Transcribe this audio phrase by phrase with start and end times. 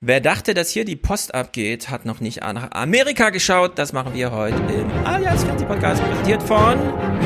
[0.00, 3.80] Wer dachte, dass hier die Post abgeht, hat noch nicht nach Amerika geschaut.
[3.80, 6.78] Das machen wir heute im Alias Fernsehpodcast, präsentiert von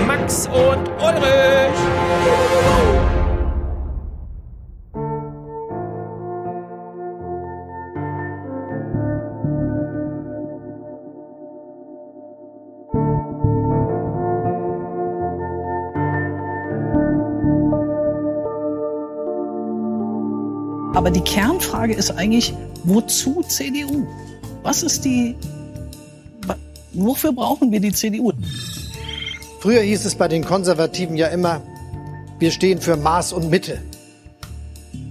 [0.07, 3.02] Max und Ulrich.
[21.15, 22.55] Die Kernfrage ist eigentlich,
[22.85, 24.07] wozu CDU?
[24.63, 25.35] Was ist die,
[26.93, 28.33] wofür brauchen wir die CDU?
[29.61, 31.63] Früher hieß es bei den Konservativen ja immer,
[32.39, 33.81] wir stehen für Maß und Mitte.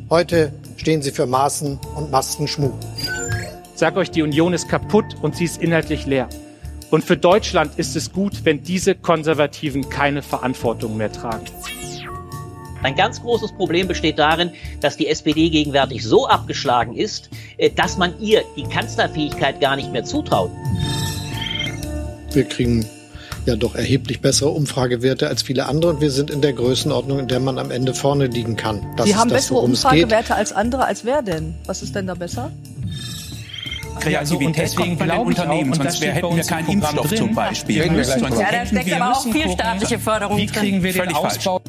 [0.09, 2.73] Heute stehen sie für Maßen und Mastenschmuck.
[3.75, 6.27] Sag euch, die Union ist kaputt und sie ist inhaltlich leer.
[6.89, 11.45] Und für Deutschland ist es gut, wenn diese Konservativen keine Verantwortung mehr tragen.
[12.83, 17.97] Ein ganz großes Problem besteht darin, dass die SPD gegenwärtig so abgeschlagen ist, äh, dass
[17.97, 20.51] man ihr die Kanzlerfähigkeit gar nicht mehr zutraut.
[22.33, 22.85] Wir kriegen
[23.45, 27.27] ja doch erheblich bessere Umfragewerte als viele andere und wir sind in der Größenordnung, in
[27.27, 28.85] der man am Ende vorne liegen kann.
[28.97, 31.55] Das Sie haben das, bessere Umfragewerte als andere, als wer denn?
[31.65, 32.51] Was ist denn da besser?
[33.99, 37.17] Kreativität ja, deswegen kommt bei den Unternehmen, sonst wär, hätten wir keinen Impfstoff drin.
[37.17, 37.77] zum Beispiel.
[37.77, 41.61] Ja, da steckt aber auch viel staatliche Förderung Wie kriegen wir den Ausbau?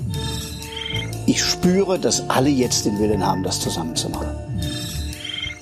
[1.32, 4.28] Ich spüre, dass alle jetzt den Willen haben, das zusammenzumachen.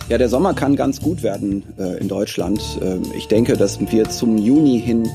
[0.09, 2.61] Ja, der Sommer kann ganz gut werden äh, in Deutschland.
[2.83, 5.09] Äh, ich denke, dass wir zum Juni hin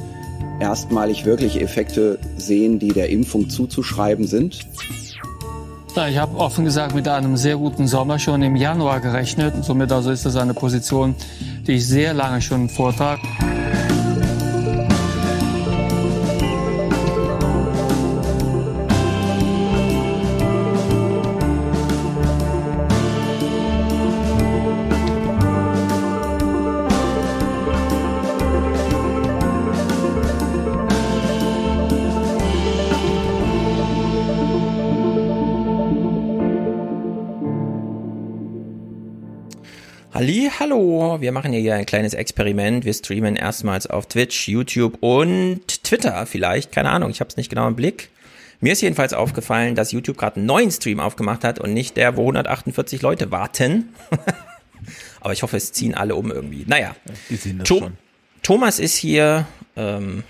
[0.62, 4.66] erstmalig wirklich Effekte sehen, die der Impfung zuzuschreiben sind.
[6.10, 9.56] Ich habe offen gesagt mit einem sehr guten Sommer schon im Januar gerechnet.
[9.66, 11.16] Somit also ist das eine Position,
[11.68, 13.20] die ich sehr lange schon vortrage.
[40.66, 42.86] Hallo, wir machen hier ein kleines Experiment.
[42.86, 47.50] Wir streamen erstmals auf Twitch, YouTube und Twitter vielleicht, keine Ahnung, ich habe es nicht
[47.50, 48.10] genau im Blick.
[48.62, 52.18] Mir ist jedenfalls aufgefallen, dass YouTube gerade einen neuen Stream aufgemacht hat und nicht der,
[52.18, 53.90] wo 148 Leute warten.
[55.22, 56.64] Aber ich hoffe, es ziehen alle um irgendwie.
[56.66, 56.96] Naja,
[57.64, 57.94] To schon.
[58.42, 59.46] Thomas ist hier,
[59.76, 60.24] ähm,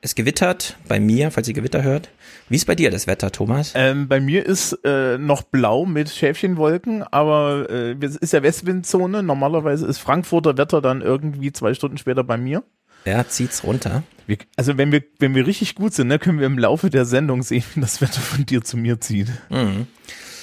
[0.00, 2.08] es gewittert bei mir, falls ihr Gewitter hört.
[2.52, 3.72] Wie ist bei dir das Wetter, Thomas?
[3.74, 9.22] Ähm, bei mir ist äh, noch blau mit Schäfchenwolken, aber äh, es ist ja Westwindzone.
[9.22, 12.62] Normalerweise ist Frankfurter Wetter dann irgendwie zwei Stunden später bei mir.
[13.06, 14.02] Ja, zieht's runter.
[14.26, 17.06] Wir, also wenn wir, wenn wir richtig gut sind, ne, können wir im Laufe der
[17.06, 19.28] Sendung sehen, wie das Wetter von dir zu mir zieht.
[19.48, 19.86] Mhm.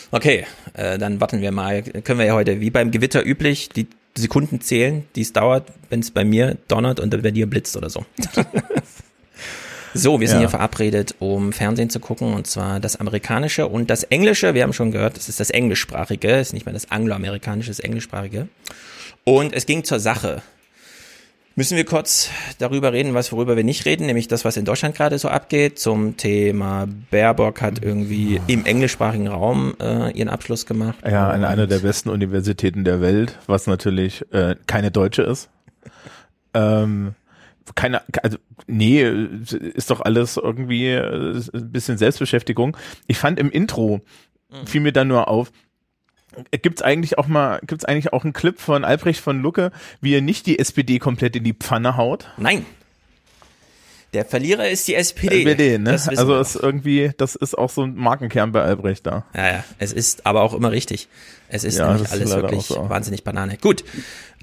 [0.09, 1.83] Okay, äh, dann warten wir mal.
[1.83, 3.85] Können wir ja heute, wie beim Gewitter üblich, die
[4.17, 7.91] Sekunden zählen, die es dauert, wenn es bei mir donnert und bei dir blitzt oder
[7.91, 8.03] so.
[9.93, 10.41] so, wir sind Ja.
[10.41, 14.53] hier verabredet, um Fernsehen zu gucken, und zwar das amerikanische und das englische.
[14.53, 18.47] Wir haben schon gehört, das ist das englischsprachige, ist nicht mehr das angloamerikanische, das englischsprachige.
[19.23, 20.41] Und es ging zur Sache.
[21.55, 22.29] Müssen wir kurz
[22.59, 25.77] darüber reden, was worüber wir nicht reden, nämlich das, was in Deutschland gerade so abgeht.
[25.77, 30.95] Zum Thema Baerbock hat irgendwie im englischsprachigen Raum äh, ihren Abschluss gemacht.
[31.05, 35.49] Ja, an einer der besten Universitäten der Welt, was natürlich äh, keine deutsche ist.
[36.53, 37.13] Ähm,
[37.75, 38.37] keine, also
[38.67, 42.75] nee, ist doch alles irgendwie äh, ein bisschen Selbstbeschäftigung.
[43.07, 44.01] Ich fand im Intro
[44.65, 45.51] fiel mir dann nur auf.
[46.51, 49.71] Gibt's eigentlich auch mal, gibt's eigentlich auch einen Clip von Albrecht von Lucke,
[50.01, 52.27] wie er nicht die SPD komplett in die Pfanne haut?
[52.37, 52.65] Nein.
[54.13, 55.39] Der Verlierer ist die SPD.
[55.43, 55.91] SPD, ne?
[55.91, 59.25] Also ist irgendwie, das ist auch so ein Markenkern bei Albrecht da.
[59.35, 61.09] Ja, ja, es ist aber auch immer richtig.
[61.47, 62.89] Es ist Ja, nämlich alles wirklich so.
[62.89, 63.57] wahnsinnig Banane.
[63.57, 63.83] Gut.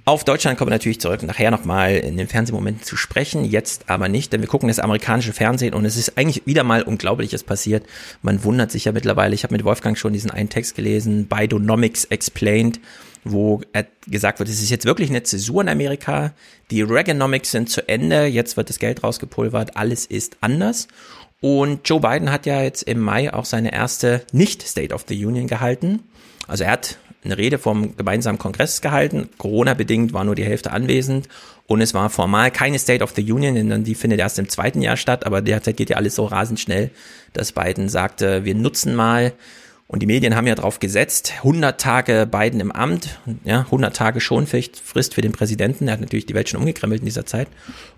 [0.08, 4.08] Auf Deutschland kommen wir natürlich zurück, nachher nochmal in den Fernsehmomenten zu sprechen, jetzt aber
[4.08, 7.84] nicht, denn wir gucken das amerikanische Fernsehen und es ist eigentlich wieder mal Unglaubliches passiert.
[8.22, 12.04] Man wundert sich ja mittlerweile, ich habe mit Wolfgang schon diesen einen Text gelesen, Bidenomics
[12.04, 12.78] Explained,
[13.24, 16.34] wo er gesagt wird, es ist jetzt wirklich eine Zäsur in Amerika,
[16.70, 20.86] die Reaganomics sind zu Ende, jetzt wird das Geld rausgepulvert, alles ist anders.
[21.40, 25.48] Und Joe Biden hat ja jetzt im Mai auch seine erste Nicht-State of the Union
[25.48, 26.04] gehalten.
[26.46, 29.28] Also er hat eine Rede vom gemeinsamen Kongress gehalten.
[29.38, 31.28] Corona-bedingt war nur die Hälfte anwesend.
[31.66, 34.82] Und es war formal keine State of the Union, denn die findet erst im zweiten
[34.82, 35.26] Jahr statt.
[35.26, 36.90] Aber derzeit geht ja alles so rasend schnell,
[37.32, 39.32] dass Biden sagte, wir nutzen mal
[39.88, 44.20] und die Medien haben ja drauf gesetzt, 100 Tage Biden im Amt, ja, 100 Tage
[44.20, 45.86] Schonfrist für den Präsidenten.
[45.86, 47.46] Er hat natürlich die Welt schon umgekrempelt in dieser Zeit.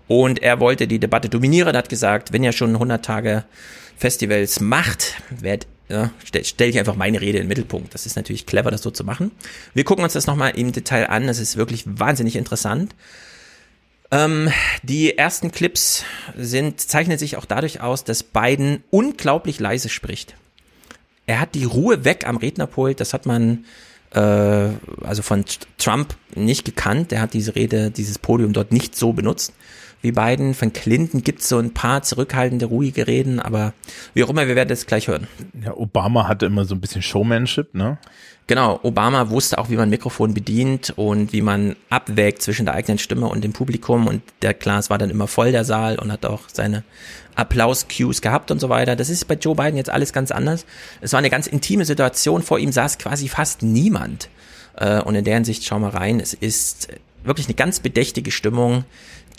[0.07, 3.43] Und er wollte die Debatte dominieren, hat gesagt, wenn ihr schon 100 Tage
[3.97, 7.93] Festivals macht, werd ja, stelle stell ich einfach meine Rede in den Mittelpunkt.
[7.93, 9.31] Das ist natürlich clever, das so zu machen.
[9.73, 11.27] Wir gucken uns das nochmal im Detail an.
[11.27, 12.95] Das ist wirklich wahnsinnig interessant.
[14.11, 14.51] Ähm,
[14.83, 16.03] die ersten Clips
[16.37, 20.35] sind, zeichnen sich auch dadurch aus, dass Biden unglaublich leise spricht.
[21.25, 23.65] Er hat die Ruhe weg am Rednerpult, das hat man
[24.11, 25.45] äh, also von
[25.77, 27.11] Trump nicht gekannt.
[27.11, 29.53] Der hat diese Rede, dieses Podium dort nicht so benutzt
[30.01, 30.53] wie Biden.
[30.53, 33.73] Von Clinton gibt es so ein paar zurückhaltende, ruhige Reden, aber
[34.13, 35.27] wie auch immer, wir werden das gleich hören.
[35.63, 37.97] Ja, Obama hatte immer so ein bisschen Showmanship, ne?
[38.47, 42.97] Genau, Obama wusste auch, wie man Mikrofon bedient und wie man abwägt zwischen der eigenen
[42.97, 46.25] Stimme und dem Publikum und der Glas war dann immer voll, der Saal, und hat
[46.25, 46.83] auch seine
[47.35, 48.95] Applaus-Cues gehabt und so weiter.
[48.95, 50.65] Das ist bei Joe Biden jetzt alles ganz anders.
[50.99, 54.29] Es war eine ganz intime Situation, vor ihm saß quasi fast niemand.
[54.77, 56.87] Äh, und in der Hinsicht, schau mal rein, es ist
[57.23, 58.83] wirklich eine ganz bedächtige Stimmung.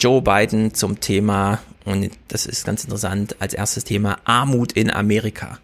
[0.00, 5.58] Joe Biden zum Thema, und das ist ganz interessant, als erstes Thema Armut in Amerika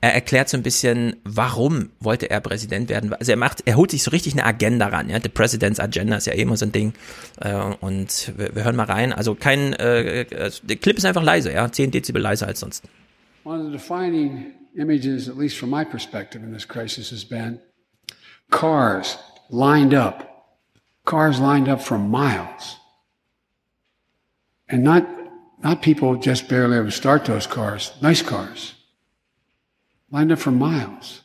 [0.00, 3.12] er erklärt so ein bisschen, warum wollte er Präsident werden.
[3.14, 5.10] Also er macht, er holt sich so richtig eine Agenda ran.
[5.10, 6.92] Ja, The President's Agenda ist ja eh immer so ein Ding.
[7.40, 9.12] Äh, und wir, wir hören mal rein.
[9.12, 10.24] Also kein, äh,
[10.62, 12.84] der Clip ist einfach leise, ja, 10 Dezibel leiser als sonst.
[13.44, 17.58] One of the defining images, at least from my perspective in this crisis, has been
[18.50, 19.18] cars
[19.50, 20.46] lined up,
[21.06, 22.78] cars lined up for miles,
[24.68, 25.06] and not
[25.62, 28.74] not people just barely able to start those cars, nice cars.
[30.10, 31.22] lined up for miles,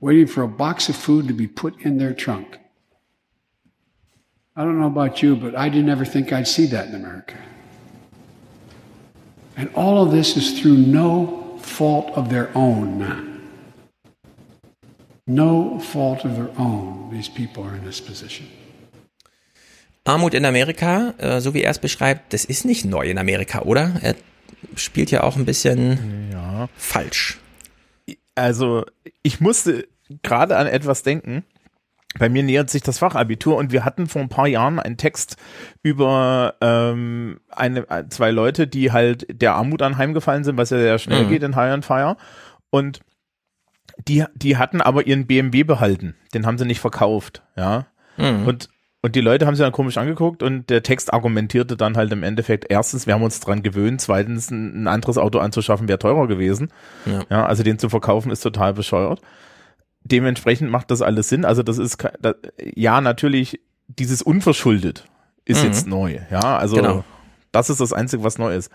[0.00, 2.58] waiting for a box of food to be put in their trunk.
[4.54, 7.38] I don't know about you, but I didn't ever think I'd see that in America.
[9.56, 13.48] And all of this is through no fault of their own.
[15.26, 18.48] No fault of their own, these people are in this position.
[20.06, 23.62] Armut in Amerika, äh, so wie er es beschreibt, das ist nicht neu in Amerika,
[23.62, 23.92] oder?
[24.02, 24.14] Er
[24.76, 26.68] spielt ja auch ein bisschen ja.
[26.76, 27.38] falsch.
[28.34, 28.84] also
[29.22, 29.88] ich musste
[30.22, 31.44] gerade an etwas denken.
[32.18, 35.36] Bei mir nähert sich das Fachabitur und wir hatten vor ein paar Jahren einen Text
[35.82, 41.24] über ähm, eine, zwei Leute, die halt der Armut anheimgefallen sind, was ja sehr schnell
[41.24, 41.28] mhm.
[41.28, 42.16] geht in High and Fire.
[42.70, 43.00] Und
[43.98, 46.14] die, die hatten aber ihren BMW behalten.
[46.32, 47.86] Den haben sie nicht verkauft, ja.
[48.16, 48.46] Mhm.
[48.46, 48.70] Und
[49.06, 52.24] und die Leute haben sich dann komisch angeguckt und der Text argumentierte dann halt im
[52.24, 56.72] Endeffekt, erstens, wir haben uns dran gewöhnt, zweitens, ein, anderes Auto anzuschaffen wäre teurer gewesen.
[57.04, 57.22] Ja.
[57.30, 57.46] ja.
[57.46, 59.20] also den zu verkaufen ist total bescheuert.
[60.02, 61.44] Dementsprechend macht das alles Sinn.
[61.44, 65.06] Also das ist, das, ja, natürlich, dieses unverschuldet
[65.44, 65.66] ist mhm.
[65.68, 66.18] jetzt neu.
[66.32, 67.04] Ja, also genau.
[67.52, 68.72] das ist das Einzige, was neu ist.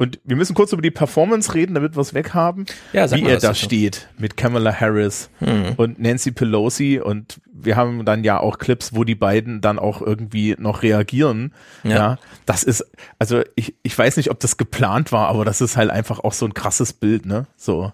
[0.00, 2.64] Und wir müssen kurz über die Performance reden, damit wir es weghaben.
[2.94, 5.74] Ja, wie er da steht mit Kamala Harris hm.
[5.76, 6.98] und Nancy Pelosi.
[7.04, 11.52] Und wir haben dann ja auch Clips, wo die beiden dann auch irgendwie noch reagieren.
[11.84, 11.90] Ja.
[11.90, 12.18] ja.
[12.46, 12.86] das ist,
[13.18, 16.32] also ich, ich weiß nicht, ob das geplant war, aber das ist halt einfach auch
[16.32, 17.44] so ein krasses Bild, ne?
[17.58, 17.92] So.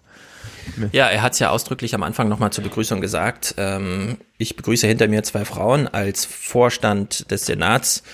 [0.93, 3.57] Ja, er hat es ja ausdrücklich am Anfang nochmal zur Begrüßung gesagt.
[3.59, 8.05] Ähm, ich begrüße hinter mir zwei Frauen als Vorstand des Senats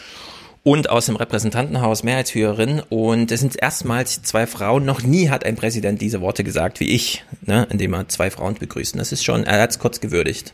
[0.65, 2.81] und aus dem Repräsentantenhaus Mehrheitsführerin.
[2.89, 4.85] Und es sind erstmals zwei Frauen.
[4.85, 8.55] Noch nie hat ein Präsident diese Worte gesagt wie ich, ne, indem er zwei Frauen
[8.55, 8.99] begrüßt.
[8.99, 10.53] Das ist schon, er hat es kurz gewürdigt.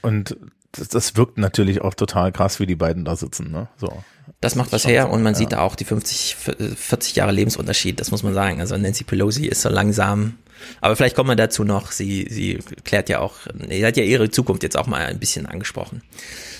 [0.00, 0.36] Und
[0.72, 3.50] das, das wirkt natürlich auch total krass, wie die beiden da sitzen.
[3.50, 3.68] Ne?
[3.76, 4.02] So.
[4.40, 5.38] Das macht was her und man ja.
[5.38, 6.36] sieht da auch die 50,
[6.76, 8.60] 40 Jahre Lebensunterschied, das muss man sagen.
[8.60, 10.38] Also Nancy Pelosi ist so langsam,
[10.80, 11.92] aber vielleicht kommen wir dazu noch.
[11.92, 13.34] Sie, sie klärt ja auch,
[13.68, 16.02] sie hat ja ihre Zukunft jetzt auch mal ein bisschen angesprochen.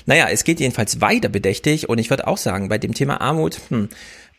[0.07, 3.59] Naja, es geht jedenfalls weiter bedächtig und ich würde auch sagen, bei dem Thema Armut,
[3.69, 3.89] hm,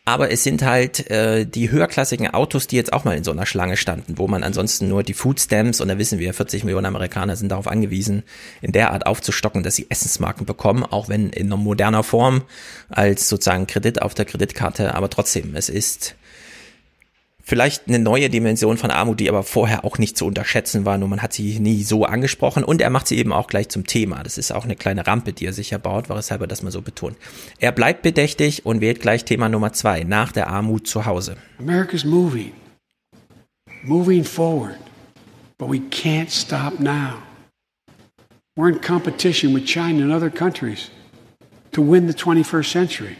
[0.06, 3.46] aber es sind halt äh, die höherklassigen Autos, die jetzt auch mal in so einer
[3.46, 6.84] Schlange standen, wo man ansonsten nur die Food Stamps, und da wissen wir, 40 Millionen
[6.84, 8.22] Amerikaner sind darauf angewiesen,
[8.60, 12.42] in der Art aufzustocken, dass sie Essensmarken bekommen, auch wenn in einer moderner Form
[12.90, 16.16] als sozusagen Kredit auf der Kreditkarte, aber trotzdem, es ist
[17.44, 21.08] vielleicht eine neue Dimension von Armut, die aber vorher auch nicht zu unterschätzen war, nur
[21.08, 24.22] man hat sie nie so angesprochen und er macht sie eben auch gleich zum Thema.
[24.22, 26.82] Das ist auch eine kleine Rampe, die er sicher baut, weshalb er das mal so
[26.82, 27.16] betont.
[27.58, 31.36] Er bleibt bedächtig und wählt gleich Thema Nummer zwei, nach der Armut zu Hause.
[31.58, 32.52] America's moving,
[33.84, 34.78] moving forward,
[35.58, 37.18] but we can't stop now.
[38.56, 40.90] We're in competition with China and other countries
[41.72, 43.16] to win the 21st century.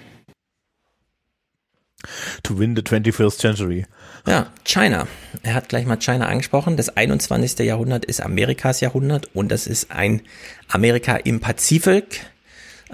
[2.45, 3.85] To win the 21st century.
[4.27, 5.07] Ja, China.
[5.43, 6.79] Er hat gleich mal China angesprochen.
[6.79, 7.59] Das 21.
[7.59, 10.23] Jahrhundert ist Amerikas Jahrhundert und das ist ein
[10.69, 12.25] Amerika im Pazifik.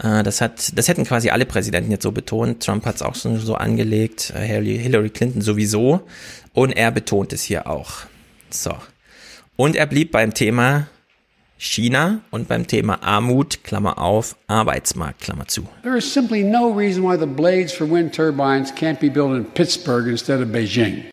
[0.03, 2.65] Äh, das hat, das hätten quasi alle Präsidenten jetzt so betont.
[2.65, 6.01] Trump hat es auch so angelegt, äh, Hillary Clinton sowieso.
[6.53, 7.93] Und er betont es hier auch.
[8.51, 8.75] So.
[9.55, 10.89] Und er blieb beim Thema
[11.59, 15.69] China und beim Thema Armut, Klammer auf, Arbeitsmarkt, Klammer zu.
[15.83, 19.45] There is simply no reason why the blades for wind turbines can't be built in
[19.45, 21.05] Pittsburgh instead of Beijing.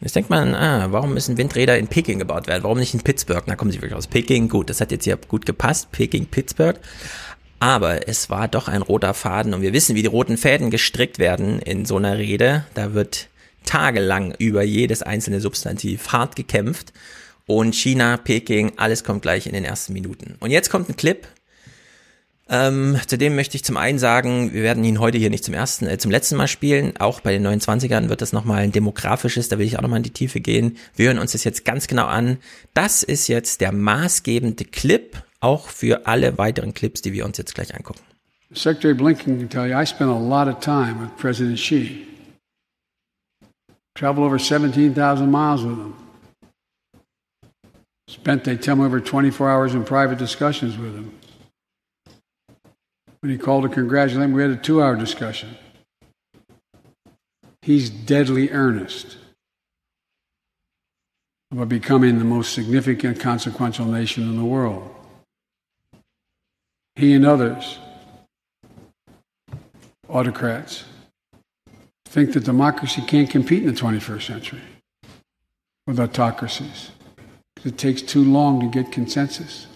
[0.00, 2.62] Jetzt denkt man, ah, warum müssen Windräder in Peking gebaut werden?
[2.62, 3.44] Warum nicht in Pittsburgh?
[3.46, 4.48] Da kommen sie wirklich aus Peking.
[4.48, 5.90] Gut, das hat jetzt hier gut gepasst.
[5.92, 6.78] Peking, Pittsburgh.
[7.60, 11.18] Aber es war doch ein roter Faden und wir wissen, wie die roten Fäden gestrickt
[11.18, 12.64] werden in so einer Rede.
[12.74, 13.28] Da wird
[13.64, 16.92] tagelang über jedes einzelne Substantiv hart gekämpft.
[17.46, 20.36] Und China, Peking, alles kommt gleich in den ersten Minuten.
[20.38, 21.26] Und jetzt kommt ein Clip.
[22.50, 25.86] Ähm, zudem möchte ich zum einen sagen, wir werden ihn heute hier nicht zum ersten,
[25.86, 26.96] äh, zum letzten Mal spielen.
[26.98, 30.04] Auch bei den 29ern wird das nochmal ein demografisches, da will ich auch nochmal in
[30.04, 30.78] die Tiefe gehen.
[30.96, 32.38] Wir hören uns das jetzt ganz genau an.
[32.72, 37.54] Das ist jetzt der maßgebende Clip, auch für alle weiteren Clips, die wir uns jetzt
[37.54, 38.00] gleich angucken.
[38.54, 42.06] Secretary Blinken can tell you I spent a lot of time with President Xi.
[43.94, 45.94] Traveled over 17,000 miles with him.
[48.08, 51.17] Spent, they tell me, over 24 hours in private discussions with him.
[53.20, 55.56] When he called to congratulate him, we had a two hour discussion.
[57.62, 59.16] He's deadly earnest
[61.50, 64.94] about becoming the most significant, consequential nation in the world.
[66.96, 67.78] He and others,
[70.08, 70.84] autocrats,
[72.06, 74.62] think that democracy can't compete in the 21st century
[75.86, 76.90] with autocracies.
[77.64, 79.67] It takes too long to get consensus.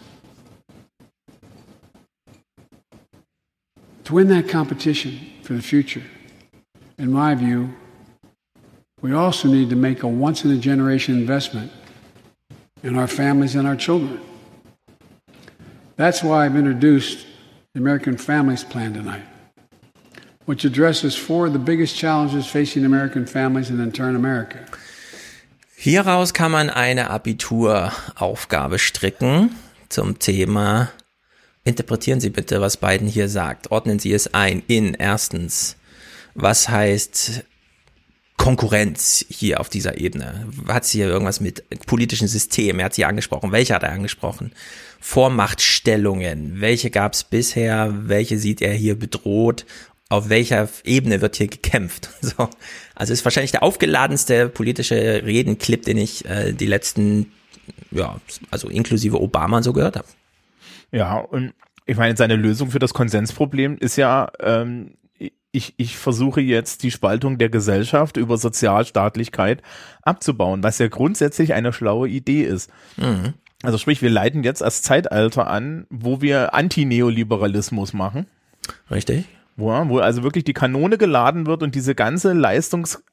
[4.05, 6.03] To win that competition for the future,
[6.99, 7.71] in my view,
[9.01, 11.71] we also need to make a once in a generation investment
[12.83, 14.21] in our families and our children.
[15.97, 17.27] That's why I've introduced
[17.75, 19.23] the American Families Plan tonight,
[20.47, 24.67] which addresses four of the biggest challenges facing American families and in turn America.
[25.77, 29.51] Hieraus kann man eine Abituraufgabe stricken
[29.89, 30.91] zum Thema.
[31.65, 33.71] Interpretieren Sie bitte, was Biden hier sagt.
[33.71, 35.77] Ordnen Sie es ein in erstens,
[36.35, 37.45] was heißt
[38.37, 40.49] Konkurrenz hier auf dieser Ebene?
[40.67, 42.81] Hat sie hier irgendwas mit politischen Systemen?
[42.81, 43.53] Er hat sie angesprochen.
[43.53, 44.53] Welche hat er angesprochen?
[45.01, 46.61] Vormachtstellungen.
[46.61, 47.95] Welche gab es bisher?
[48.09, 49.65] Welche sieht er hier bedroht?
[50.09, 52.11] Auf welcher Ebene wird hier gekämpft?
[52.21, 52.49] So.
[52.97, 57.33] Also ist wahrscheinlich der aufgeladenste politische Redenclip, den ich äh, die letzten,
[57.93, 60.09] ja, also inklusive Obama so gehört habe.
[60.93, 61.55] Ja, und
[61.87, 64.95] ich meine, seine Lösung für das Konsensproblem ist ja, ähm,
[65.51, 69.63] ich, ich versuche jetzt die Spaltung der Gesellschaft über Sozialstaatlichkeit
[70.03, 72.71] abzubauen, was ja grundsätzlich eine schlaue Idee ist.
[72.97, 73.35] Mhm.
[73.63, 78.27] Also sprich, wir leiten jetzt als Zeitalter an, wo wir Antineoliberalismus machen.
[78.91, 79.27] Richtig.
[79.57, 83.05] Wo, wo also wirklich die Kanone geladen wird und diese ganze Leistungs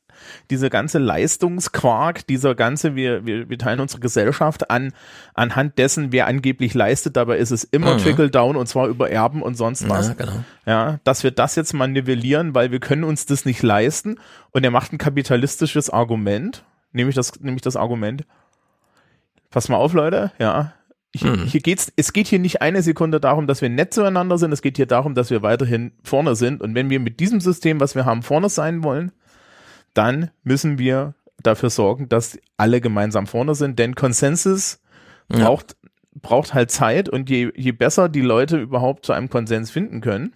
[0.50, 4.94] diese ganze Leistungsquark, dieser ganze, wir, wir, wir teilen unsere Gesellschaft an,
[5.34, 8.00] anhand dessen, wer angeblich leistet, dabei ist es immer mhm.
[8.00, 10.10] Trickle-Down und zwar über Erben und sonst was.
[10.10, 10.44] Ja, genau.
[10.66, 14.20] ja, dass wir das jetzt mal nivellieren, weil wir können uns das nicht leisten
[14.52, 18.26] und er macht ein kapitalistisches Argument, nämlich das, nämlich das Argument,
[19.50, 20.74] pass mal auf, Leute, ja,
[21.12, 21.46] ich, hm.
[21.46, 24.62] hier geht's, es geht hier nicht eine Sekunde darum, dass wir nett zueinander sind, es
[24.62, 26.62] geht hier darum, dass wir weiterhin vorne sind.
[26.62, 29.12] Und wenn wir mit diesem System, was wir haben, vorne sein wollen,
[29.94, 34.80] dann müssen wir dafür sorgen, dass alle gemeinsam vorne sind, denn Konsensus
[35.32, 35.40] ja.
[35.40, 35.76] braucht,
[36.14, 40.34] braucht halt Zeit und je, je besser die Leute überhaupt zu einem Konsens finden können,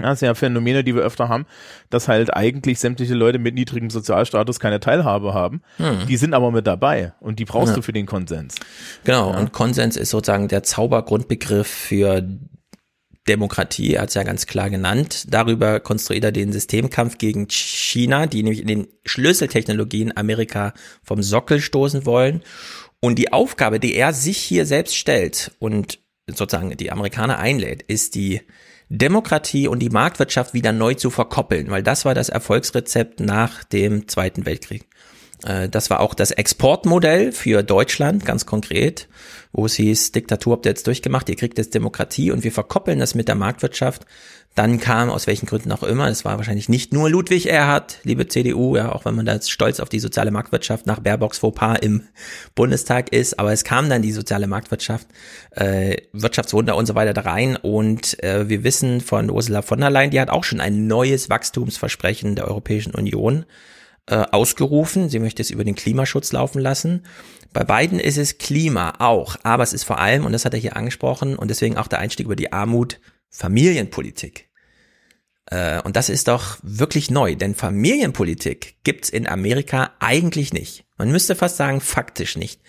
[0.00, 1.46] ja, das sind ja Phänomene, die wir öfter haben,
[1.88, 5.62] dass halt eigentlich sämtliche Leute mit niedrigem Sozialstatus keine Teilhabe haben.
[5.76, 6.06] Hm.
[6.08, 7.76] Die sind aber mit dabei und die brauchst ja.
[7.76, 8.56] du für den Konsens.
[9.04, 9.38] Genau, ja.
[9.38, 12.26] und Konsens ist sozusagen der Zaubergrundbegriff für
[13.28, 15.26] Demokratie, er hat es ja ganz klar genannt.
[15.28, 21.60] Darüber konstruiert er den Systemkampf gegen China, die nämlich in den Schlüsseltechnologien Amerika vom Sockel
[21.60, 22.42] stoßen wollen.
[23.00, 28.14] Und die Aufgabe, die er sich hier selbst stellt und sozusagen die Amerikaner einlädt, ist
[28.14, 28.42] die
[28.88, 34.08] Demokratie und die Marktwirtschaft wieder neu zu verkoppeln, weil das war das Erfolgsrezept nach dem
[34.08, 34.86] Zweiten Weltkrieg.
[35.44, 39.08] Äh, das war auch das Exportmodell für Deutschland, ganz konkret,
[39.54, 42.98] wo es hieß, Diktatur habt ihr jetzt durchgemacht, ihr kriegt jetzt Demokratie und wir verkoppeln
[42.98, 44.04] das mit der Marktwirtschaft.
[44.56, 48.26] Dann kam, aus welchen Gründen auch immer, es war wahrscheinlich nicht nur Ludwig Erhard, liebe
[48.26, 52.02] CDU, ja, auch wenn man da stolz auf die soziale Marktwirtschaft nach Baerbocks Fauxpas im
[52.56, 55.06] Bundestag ist, aber es kam dann die soziale Marktwirtschaft,
[55.52, 59.90] äh, Wirtschaftswunder und so weiter da rein und äh, wir wissen von Ursula von der
[59.90, 63.44] Leyen, die hat auch schon ein neues Wachstumsversprechen der Europäischen Union
[64.06, 65.08] äh, ausgerufen.
[65.08, 67.04] Sie möchte es über den Klimaschutz laufen lassen.
[67.54, 70.60] Bei beiden ist es Klima auch, aber es ist vor allem, und das hat er
[70.60, 74.48] hier angesprochen, und deswegen auch der Einstieg über die Armut, Familienpolitik.
[75.46, 80.84] Äh, und das ist doch wirklich neu, denn Familienpolitik gibt's in Amerika eigentlich nicht.
[80.98, 82.60] Man müsste fast sagen, faktisch nicht.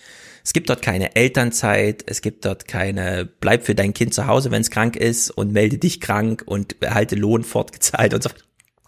[0.44, 4.52] Es gibt dort keine Elternzeit, es gibt dort keine bleib für dein Kind zu Hause,
[4.52, 8.30] wenn es krank ist und melde dich krank und erhalte Lohn fortgezahlt und so.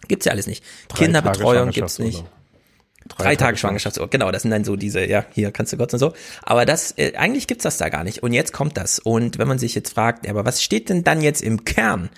[0.07, 0.63] Gibt's ja alles nicht.
[0.87, 2.23] Drei Kinderbetreuung gibt's nicht.
[3.17, 5.99] Drei, Tage Schwangerschaftsurlaub, genau, das sind dann so diese, ja, hier kannst du Gott und
[5.99, 6.13] so.
[6.43, 8.23] Aber das, äh, eigentlich gibt's das da gar nicht.
[8.23, 8.99] Und jetzt kommt das.
[8.99, 12.09] Und wenn man sich jetzt fragt, ja, aber was steht denn dann jetzt im Kern?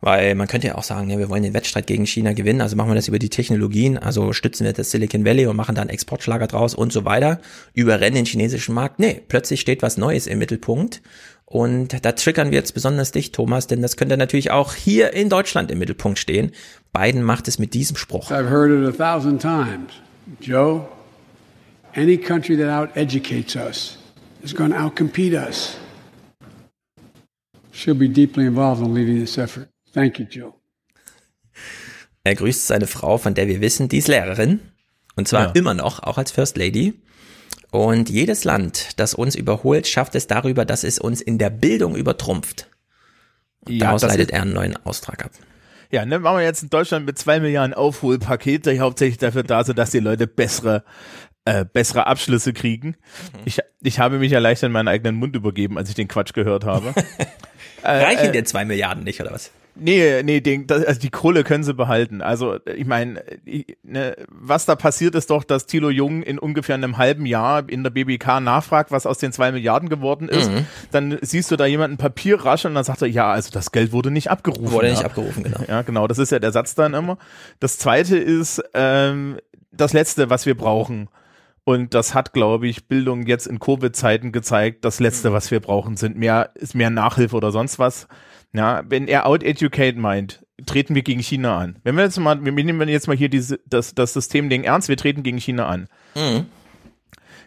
[0.00, 2.74] Weil man könnte ja auch sagen, ja, wir wollen den Wettstreit gegen China gewinnen, also
[2.74, 5.88] machen wir das über die Technologien, also stützen wir das Silicon Valley und machen dann
[5.88, 7.40] Exportschlager draus und so weiter,
[7.72, 8.98] überrennen den chinesischen Markt.
[8.98, 11.02] Nee, plötzlich steht was Neues im Mittelpunkt.
[11.44, 15.28] Und da triggern wir jetzt besonders dich, Thomas, denn das könnte natürlich auch hier in
[15.28, 16.50] Deutschland im Mittelpunkt stehen.
[16.92, 18.30] Biden macht es mit diesem Spruch.
[18.30, 19.92] I've heard it a thousand times.
[20.40, 20.88] Joe,
[21.94, 23.98] any country that out-educates us
[24.42, 25.76] is going to outcompete us.
[27.72, 29.68] She'll be deeply involved in leading this effort.
[29.92, 30.54] Thank you, Joe.
[32.24, 34.60] Er grüßt seine Frau, von der wir wissen, die ist Lehrerin.
[35.16, 35.52] Und zwar ja.
[35.54, 36.94] immer noch, auch als First Lady.
[37.72, 41.96] Und jedes Land, das uns überholt, schafft es darüber, dass es uns in der Bildung
[41.96, 42.68] übertrumpft.
[43.64, 45.32] Und ja, daraus leitet er einen neuen Austrag ab.
[45.92, 49.62] Ja, ne, machen wir jetzt in Deutschland mit zwei Milliarden Aufholpakete, die hauptsächlich dafür da
[49.62, 50.84] sind, dass die Leute bessere
[51.44, 52.88] äh, bessere Abschlüsse kriegen.
[52.88, 53.40] Mhm.
[53.44, 56.32] Ich, ich habe mich ja leicht in meinen eigenen Mund übergeben, als ich den Quatsch
[56.32, 56.94] gehört habe.
[57.82, 59.50] äh, Reichen äh, dir zwei Milliarden nicht, oder was?
[59.74, 62.20] Nee, nee, den, das, also die Kohle können sie behalten.
[62.20, 63.22] Also ich meine,
[63.82, 67.82] ne, was da passiert ist doch, dass Thilo Jung in ungefähr einem halben Jahr in
[67.82, 70.50] der BBK nachfragt, was aus den zwei Milliarden geworden ist.
[70.50, 70.66] Mhm.
[70.90, 73.92] Dann siehst du da jemanden Papier raschen und dann sagt er, ja, also das Geld
[73.92, 74.70] wurde nicht abgerufen.
[74.70, 74.92] Wurde ja.
[74.92, 75.60] nicht abgerufen, genau.
[75.66, 77.16] Ja, genau, das ist ja der Satz dann immer.
[77.58, 79.38] Das zweite ist ähm,
[79.72, 81.08] das Letzte, was wir brauchen.
[81.64, 84.84] Und das hat, glaube ich, Bildung jetzt in Covid-Zeiten gezeigt.
[84.84, 88.08] Das Letzte, was wir brauchen, sind mehr, ist mehr Nachhilfe oder sonst was.
[88.52, 91.78] Ja, wenn er out-educate meint, treten wir gegen China an.
[91.84, 94.96] Wenn wir jetzt mal, wir nehmen jetzt mal hier diese, das, das Systemding ernst, wir
[94.96, 95.88] treten gegen China an.
[96.14, 96.46] Mhm.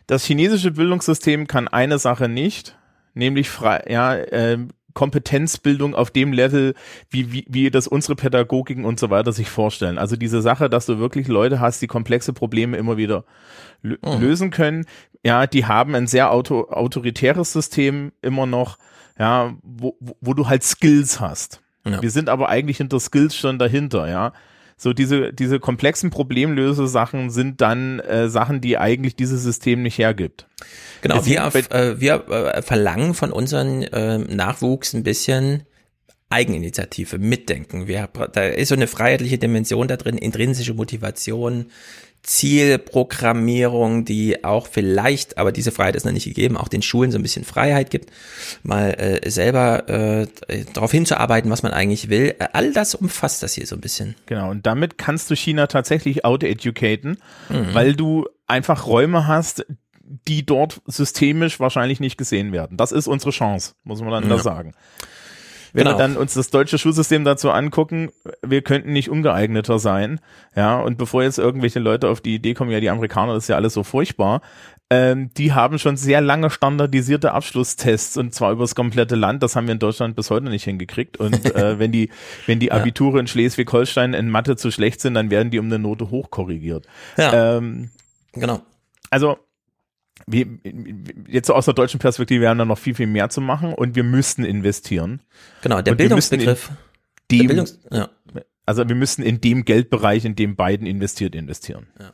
[0.08, 2.78] Das chinesische Bildungssystem kann eine Sache nicht,
[3.14, 4.58] nämlich frei, ja, äh,
[4.94, 6.74] Kompetenzbildung auf dem Level,
[7.10, 9.98] wie, wie, wie das unsere Pädagogiken und so weiter sich vorstellen.
[9.98, 13.26] Also diese Sache, dass du wirklich Leute hast, die komplexe Probleme immer wieder
[13.84, 13.98] mhm.
[14.20, 14.86] lösen können.
[15.24, 18.78] Ja, die haben ein sehr auto, autoritäres System immer noch
[19.18, 21.62] ja, wo, wo du halt Skills hast.
[21.86, 22.02] Ja.
[22.02, 24.34] Wir sind aber eigentlich hinter Skills schon dahinter, ja.
[24.78, 30.48] So diese, diese komplexen Problemlöse-Sachen sind dann äh, Sachen, die eigentlich dieses System nicht hergibt.
[31.02, 35.64] Genau, wir, auf, äh, wir äh, verlangen von unseren äh, Nachwuchs ein bisschen
[36.30, 37.88] Eigeninitiative, Mitdenken.
[37.88, 41.68] Wir, da ist so eine freiheitliche Dimension da drin, intrinsische Motivation,
[42.26, 47.20] Zielprogrammierung, die auch vielleicht, aber diese Freiheit ist noch nicht gegeben, auch den Schulen so
[47.20, 48.12] ein bisschen Freiheit gibt,
[48.64, 50.28] mal äh, selber äh,
[50.74, 52.36] darauf hinzuarbeiten, was man eigentlich will.
[52.54, 54.16] All das umfasst das hier so ein bisschen.
[54.26, 57.74] Genau, und damit kannst du China tatsächlich out-educaten, mhm.
[57.74, 59.66] weil du einfach Räume hast,
[60.28, 62.78] die dort systemisch wahrscheinlich nicht gesehen werden.
[62.78, 64.30] Das ist unsere Chance, muss man dann ja.
[64.30, 64.74] da sagen.
[65.76, 65.98] Wenn genau.
[65.98, 68.10] wir dann uns das deutsche Schulsystem dazu angucken,
[68.42, 70.22] wir könnten nicht ungeeigneter sein.
[70.56, 73.50] Ja, und bevor jetzt irgendwelche Leute auf die Idee kommen, ja, die Amerikaner, das ist
[73.50, 74.42] ja alles so furchtbar,
[74.90, 79.44] ähm, die haben schon sehr lange standardisierte Abschlusstests und zwar über das komplette Land.
[79.44, 81.18] Das haben wir in Deutschland bis heute nicht hingekriegt.
[81.18, 82.10] Und äh, wenn die,
[82.46, 85.78] wenn die Abiture in Schleswig-Holstein in Mathe zu schlecht sind, dann werden die um eine
[85.78, 86.88] Note hochkorrigiert.
[87.18, 87.58] Ja.
[87.58, 87.90] Ähm,
[88.32, 88.62] genau.
[89.10, 89.40] Also
[90.28, 90.48] wir,
[91.28, 93.96] jetzt aus der deutschen Perspektive, wir haben da noch viel, viel mehr zu machen und
[93.96, 95.22] wir müssten investieren.
[95.62, 96.72] Genau, der und Bildungsbegriff.
[97.32, 98.10] Dem, der Bildungs ja.
[98.66, 101.88] Also wir müssen in dem Geldbereich, in dem beiden investiert, investieren.
[102.00, 102.14] Ja.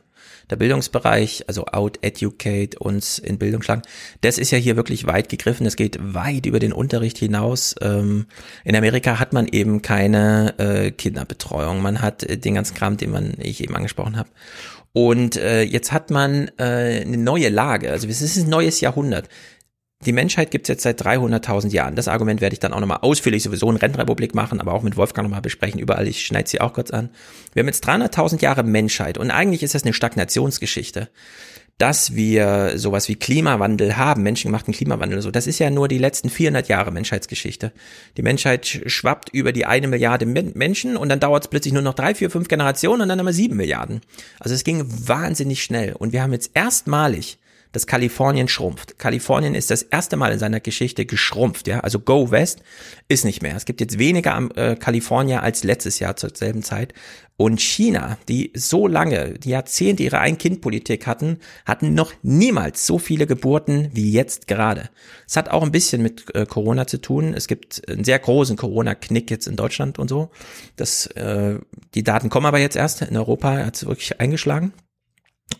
[0.50, 3.82] Der Bildungsbereich, also out-educate, uns in Bildung schlagen,
[4.20, 5.66] das ist ja hier wirklich weit gegriffen.
[5.66, 7.74] Es geht weit über den Unterricht hinaus.
[7.80, 8.26] Ähm,
[8.64, 11.80] in Amerika hat man eben keine äh, Kinderbetreuung.
[11.80, 14.28] Man hat den ganzen Kram, den man ich eben angesprochen habe.
[14.92, 17.90] Und äh, jetzt hat man äh, eine neue Lage.
[17.90, 19.28] Also es ist ein neues Jahrhundert.
[20.04, 21.94] Die Menschheit gibt es jetzt seit 300.000 Jahren.
[21.94, 24.96] Das Argument werde ich dann auch nochmal ausführlich sowieso in Rentenrepublik machen, aber auch mit
[24.96, 25.80] Wolfgang nochmal besprechen.
[25.80, 27.10] Überall, ich schneide sie auch kurz an.
[27.52, 31.08] Wir haben jetzt 300.000 Jahre Menschheit und eigentlich ist das eine Stagnationsgeschichte
[31.82, 36.30] dass wir sowas wie Klimawandel haben, menschengemachten Klimawandel so, das ist ja nur die letzten
[36.30, 37.72] 400 Jahre Menschheitsgeschichte.
[38.16, 41.94] Die Menschheit schwappt über die eine Milliarde Menschen und dann dauert es plötzlich nur noch
[41.94, 44.00] drei, vier, fünf Generationen und dann haben wir sieben Milliarden.
[44.38, 47.38] Also es ging wahnsinnig schnell und wir haben jetzt erstmalig
[47.72, 48.98] dass Kalifornien schrumpft.
[48.98, 51.80] Kalifornien ist das erste Mal in seiner Geschichte geschrumpft, ja.
[51.80, 52.62] Also Go West
[53.08, 53.56] ist nicht mehr.
[53.56, 56.94] Es gibt jetzt weniger am äh, Kalifornier als letztes Jahr zur selben Zeit.
[57.38, 63.26] Und China, die so lange, die Jahrzehnte ihre Ein-Kind-Politik hatten, hatten noch niemals so viele
[63.26, 64.90] Geburten wie jetzt gerade.
[65.26, 67.34] Es hat auch ein bisschen mit äh, Corona zu tun.
[67.34, 70.30] Es gibt einen sehr großen Corona-Knick jetzt in Deutschland und so.
[70.76, 71.58] Das, äh,
[71.94, 73.02] die Daten kommen aber jetzt erst.
[73.02, 74.72] In Europa hat es wirklich eingeschlagen.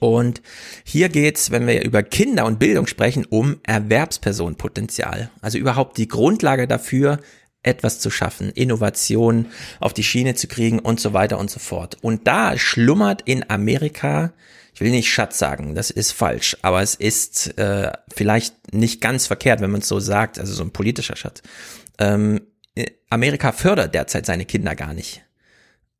[0.00, 0.42] Und
[0.84, 5.30] hier geht's, wenn wir über Kinder und Bildung sprechen, um Erwerbspersonenpotenzial.
[5.40, 7.18] Also überhaupt die Grundlage dafür,
[7.62, 9.46] etwas zu schaffen, Innovation
[9.80, 11.96] auf die Schiene zu kriegen und so weiter und so fort.
[12.02, 14.32] Und da schlummert in Amerika,
[14.74, 19.26] ich will nicht Schatz sagen, das ist falsch, aber es ist äh, vielleicht nicht ganz
[19.26, 21.42] verkehrt, wenn man es so sagt, also so ein politischer Schatz.
[21.98, 22.40] Ähm,
[23.10, 25.22] Amerika fördert derzeit seine Kinder gar nicht.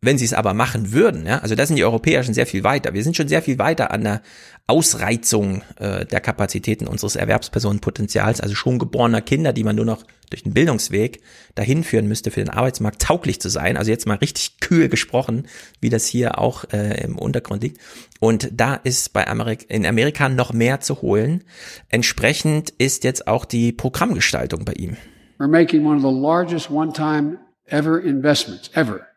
[0.05, 2.65] Wenn sie es aber machen würden, ja, also da sind die Europäer schon sehr viel
[2.65, 2.93] weiter.
[2.93, 4.23] Wir sind schon sehr viel weiter an der
[4.67, 10.43] Ausreizung äh, der Kapazitäten unseres Erwerbspersonenpotenzials, also schon geborener Kinder, die man nur noch durch
[10.43, 11.21] den Bildungsweg
[11.55, 13.77] dahin führen müsste, für den Arbeitsmarkt tauglich zu sein.
[13.77, 15.47] Also jetzt mal richtig kühl gesprochen,
[15.81, 17.81] wie das hier auch äh, im Untergrund liegt.
[18.19, 21.45] Und da ist bei Amerik in Amerika noch mehr zu holen.
[21.91, 24.97] Entsprechend ist jetzt auch die Programmgestaltung bei ihm.
[25.39, 29.12] We're making one of the largest one-time ever investments ever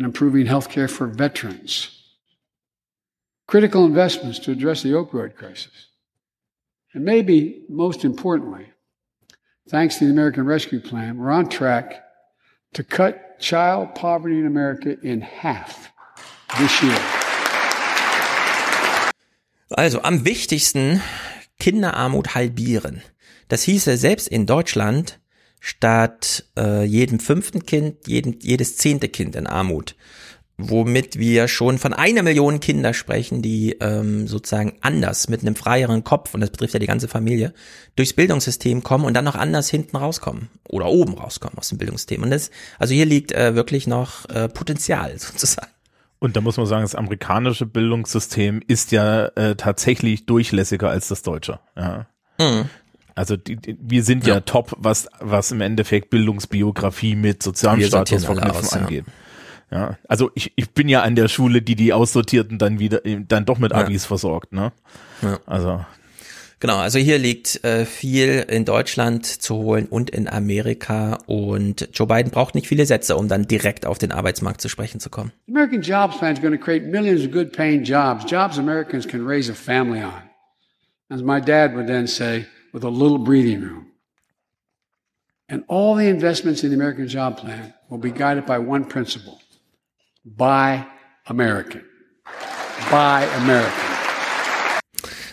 [0.00, 1.90] in improving healthcare for veterans.
[3.46, 5.88] Critical investments to address the opioid crisis.
[6.94, 8.66] And maybe most importantly,
[9.68, 12.02] thanks to the American Rescue Plan, we're on track
[12.72, 15.92] to cut child poverty in America in half
[16.58, 16.98] this year.
[19.70, 21.02] Also am wichtigsten
[21.58, 23.02] Kinderarmut halbieren.
[23.48, 25.19] Das hieße selbst in Deutschland
[25.60, 29.94] statt äh, jedem fünften Kind jedem, jedes zehnte Kind in Armut.
[30.62, 36.04] Womit wir schon von einer Million Kinder sprechen, die ähm, sozusagen anders mit einem freieren
[36.04, 37.54] Kopf, und das betrifft ja die ganze Familie,
[37.96, 42.22] durchs Bildungssystem kommen und dann noch anders hinten rauskommen oder oben rauskommen aus dem Bildungssystem.
[42.22, 45.70] Und das, also hier liegt äh, wirklich noch äh, Potenzial sozusagen.
[46.18, 51.22] Und da muss man sagen, das amerikanische Bildungssystem ist ja äh, tatsächlich durchlässiger als das
[51.22, 51.60] deutsche.
[51.74, 52.06] Ja.
[52.38, 52.68] Mhm.
[53.14, 54.34] Also die, die, wir sind ja.
[54.34, 54.40] ja.
[54.40, 59.04] top, was, was im Endeffekt Bildungsbiografie mit sozialem Status verknüpfen aus, angeht.
[59.70, 59.78] Ja.
[59.78, 59.98] ja.
[60.08, 63.58] Also ich, ich bin ja an der Schule, die die Aussortierten dann wieder, dann doch
[63.58, 64.08] mit Abis ja.
[64.08, 64.72] versorgt, ne?
[65.22, 65.38] Ja.
[65.46, 65.84] Also.
[66.60, 72.06] Genau, also hier liegt äh, viel in Deutschland zu holen und in Amerika und Joe
[72.06, 75.32] Biden braucht nicht viele Sätze, um dann direkt auf den Arbeitsmarkt zu sprechen zu kommen.
[75.48, 79.26] American Jobs Plan is going to create millions of good paying jobs, jobs Americans can
[79.26, 80.12] raise a family on.
[81.08, 83.86] As my dad would then say, with a little breathing room.
[85.48, 89.40] And all the investments in the American Job Plan will be guided by one principle
[90.24, 90.86] Buy
[91.26, 91.84] American.
[92.90, 93.90] Buy American.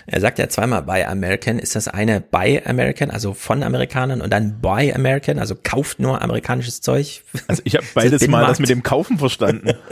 [0.10, 1.60] Er sagt ja zweimal Buy American.
[1.60, 6.21] Ist das eine Buy American, also von Amerikanern und dann Buy American, also kauft nur
[6.21, 7.23] amerikanisches Zeug?
[7.47, 9.73] Also ich habe beides mal das mit dem Kaufen verstanden.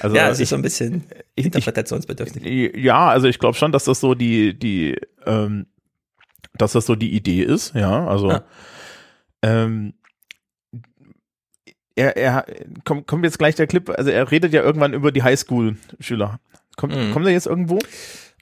[0.00, 1.04] Also ja, es ist so ein bisschen
[1.36, 2.44] interpretationsbedürftig.
[2.44, 5.66] Ich, ja, also ich glaube schon, dass das so die, die ähm,
[6.60, 8.42] dass das so die Idee ist, ja, also ja.
[9.42, 9.94] Ähm,
[11.94, 12.46] er, er
[12.84, 16.40] kommt, kommt jetzt gleich der Clip, also er redet ja irgendwann über die Highschool-Schüler.
[16.76, 17.12] Kommt, mhm.
[17.12, 17.78] kommt er jetzt irgendwo?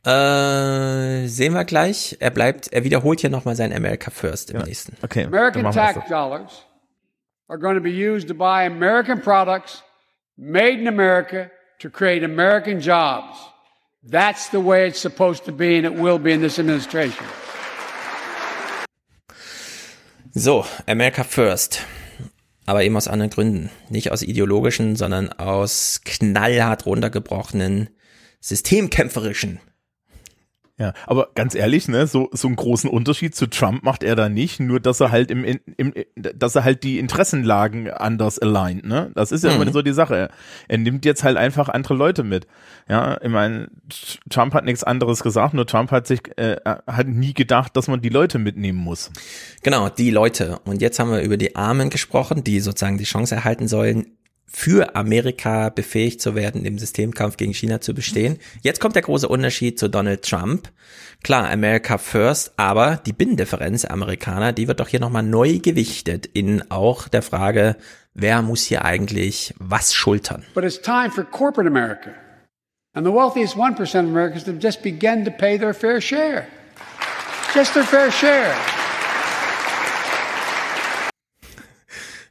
[0.05, 2.17] Äh, sehen wir gleich.
[2.21, 4.67] Er bleibt, er wiederholt hier nochmal sein America First im ja.
[4.67, 4.97] nächsten.
[5.03, 5.25] Okay.
[5.25, 6.65] American tax dollars
[7.49, 9.83] are going to be used to buy American products
[10.37, 11.51] made in America
[11.81, 13.37] to create American jobs.
[14.05, 17.27] That's the way it's supposed to be and it will be in this administration.
[20.39, 21.85] So, America First.
[22.65, 23.71] Aber eben aus anderen Gründen.
[23.89, 27.89] Nicht aus ideologischen, sondern aus knallhart runtergebrochenen,
[28.41, 29.59] systemkämpferischen
[30.79, 34.29] ja, aber ganz ehrlich, ne, so, so einen großen Unterschied zu Trump macht er da
[34.29, 38.85] nicht, nur dass er halt im, im, im dass er halt die Interessenlagen anders aligned,
[38.85, 39.11] ne?
[39.17, 39.63] Das ist ja mhm.
[39.63, 40.29] immer so die Sache.
[40.69, 42.47] Er nimmt jetzt halt einfach andere Leute mit.
[42.89, 43.69] Ja, ich meine,
[44.31, 48.01] Trump hat nichts anderes gesagt, nur Trump hat sich, äh, hat nie gedacht, dass man
[48.01, 49.11] die Leute mitnehmen muss.
[49.65, 50.61] Genau, die Leute.
[50.65, 54.07] Und jetzt haben wir über die Armen gesprochen, die sozusagen die Chance erhalten sollen,
[54.51, 58.39] für Amerika befähigt zu werden, im Systemkampf gegen China zu bestehen.
[58.63, 60.71] Jetzt kommt der große Unterschied zu Donald Trump.
[61.23, 66.71] Klar, America first, aber die Binnendifferenz Amerikaner, die wird doch hier nochmal neu gewichtet in
[66.71, 67.77] auch der Frage,
[68.15, 70.45] wer muss hier eigentlich was schultern.
[70.55, 72.11] But it's time for corporate America.
[72.95, 76.47] And the wealthiest 1% of Americans have just begun to pay their fair share.
[77.55, 78.55] Just their fair share.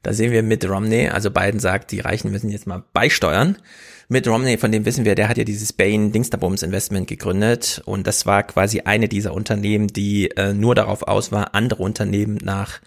[0.04, 3.58] Da sehen wir Mitt Romney, also Biden sagt, die Reichen müssen jetzt mal beisteuern.
[4.10, 8.08] Mitt Romney, von dem wissen wir, der hat ja dieses Bain Dingsterbums Investment gegründet und
[8.08, 12.80] das war quasi eine dieser Unternehmen, die äh, nur darauf aus war, andere Unternehmen nach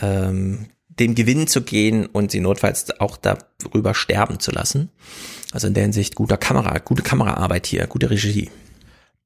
[0.00, 4.90] ähm, dem Gewinn zu gehen und sie notfalls auch darüber sterben zu lassen.
[5.52, 8.50] Also in der Hinsicht guter Kamera, gute Kameraarbeit hier, gute Regie.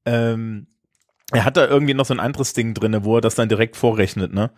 [0.05, 0.67] Ähm,
[1.31, 3.75] er hat da irgendwie noch so ein anderes Ding drinne, wo er das dann direkt
[3.75, 4.51] vorrechnet, ne?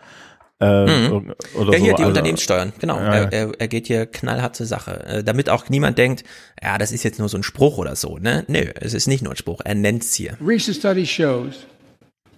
[0.59, 1.33] Äh, mhm.
[1.55, 1.83] oder ja, hier so.
[1.83, 2.97] die also, Unternehmenssteuern, genau.
[2.97, 6.23] Ja, er, er, er geht hier knallhart zur Sache, äh, damit auch niemand denkt,
[6.61, 8.17] ja, das ist jetzt nur so ein Spruch oder so.
[8.17, 8.43] Ne?
[8.47, 10.35] Nö, es ist nicht nur ein Spruch, er nennt's hier.
[10.41, 11.67] Recent study shows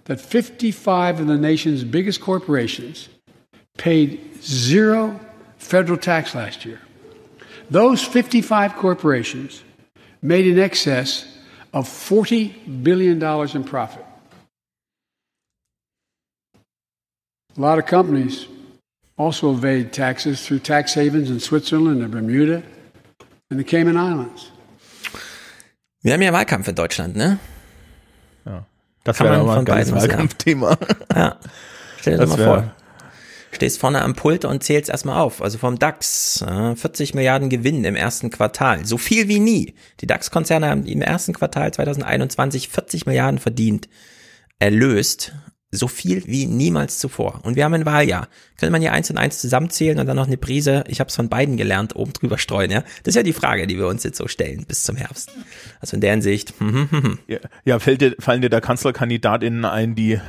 [0.04, 3.08] that 55 of the nation's biggest corporations
[3.78, 5.18] paid zero
[5.56, 6.78] federal tax last year.
[7.70, 9.62] Those 55 corporations
[10.20, 11.24] made in excess
[11.72, 14.04] of $40 billion in profit.
[17.56, 18.46] A lot of companies
[19.16, 22.62] also evade taxes through tax havens in Switzerland and Bermuda
[23.50, 24.50] and the Cayman Islands.
[26.02, 27.38] Wir haben ja Wahlkampf in Deutschland, ne?
[28.46, 28.64] Ja.
[29.04, 30.78] Das Kann wäre man von ein geiles beiden Wahlkampfthema.
[31.14, 31.36] Ja.
[32.00, 32.74] Stell dir das Das mal wär- vor.
[33.52, 35.42] Stehst vorne am Pult und zählst erstmal auf.
[35.42, 36.40] Also vom DAX.
[36.40, 38.86] äh, 40 Milliarden Gewinn im ersten Quartal.
[38.86, 39.74] So viel wie nie.
[40.00, 43.88] Die DAX-Konzerne haben im ersten Quartal 2021 40 Milliarden verdient.
[44.60, 45.32] Erlöst.
[45.72, 47.40] So viel wie niemals zuvor.
[47.44, 48.26] Und wir haben ein Wahljahr.
[48.58, 51.14] Könnte man hier eins und eins zusammenzählen und dann noch eine Prise, ich habe es
[51.14, 52.80] von beiden gelernt, oben drüber streuen, ja?
[53.04, 55.30] Das ist ja die Frage, die wir uns jetzt so stellen bis zum Herbst.
[55.78, 57.18] Also in der Hinsicht, hm, hm, hm, hm.
[57.28, 60.20] Ja, ja fällt dir, fallen dir da KanzlerkandidatInnen ein, die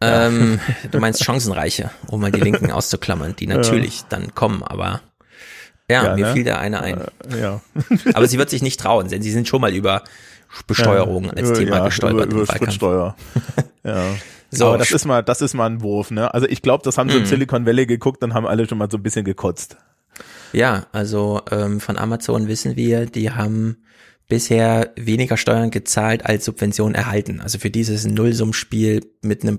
[0.00, 5.00] Ähm, du meinst Chancenreiche, um mal die Linken auszuklammern, die natürlich dann kommen, aber
[5.88, 6.32] ja, Ja, mir ne?
[6.32, 7.00] fiel da eine ein.
[7.30, 7.60] äh, ja.
[8.14, 10.02] Aber sie wird sich nicht trauen, denn sie sind schon mal über
[10.66, 12.52] Besteuerung als über- Thema ja, gestolpert über, über.
[12.54, 13.16] Spritsteuer.
[13.84, 14.04] ja.
[14.50, 16.32] So, Aber das ist mal, das ist mal ein Wurf, ne?
[16.32, 17.26] Also ich glaube, das haben sie im Mhm.
[17.26, 19.76] Silicon Valley geguckt, dann haben alle schon mal so ein bisschen gekotzt.
[20.52, 23.78] Ja, also ähm, von Amazon wissen wir, die haben
[24.28, 27.40] bisher weniger Steuern gezahlt als Subventionen erhalten.
[27.40, 29.58] Also für dieses Nullsummspiel mit einem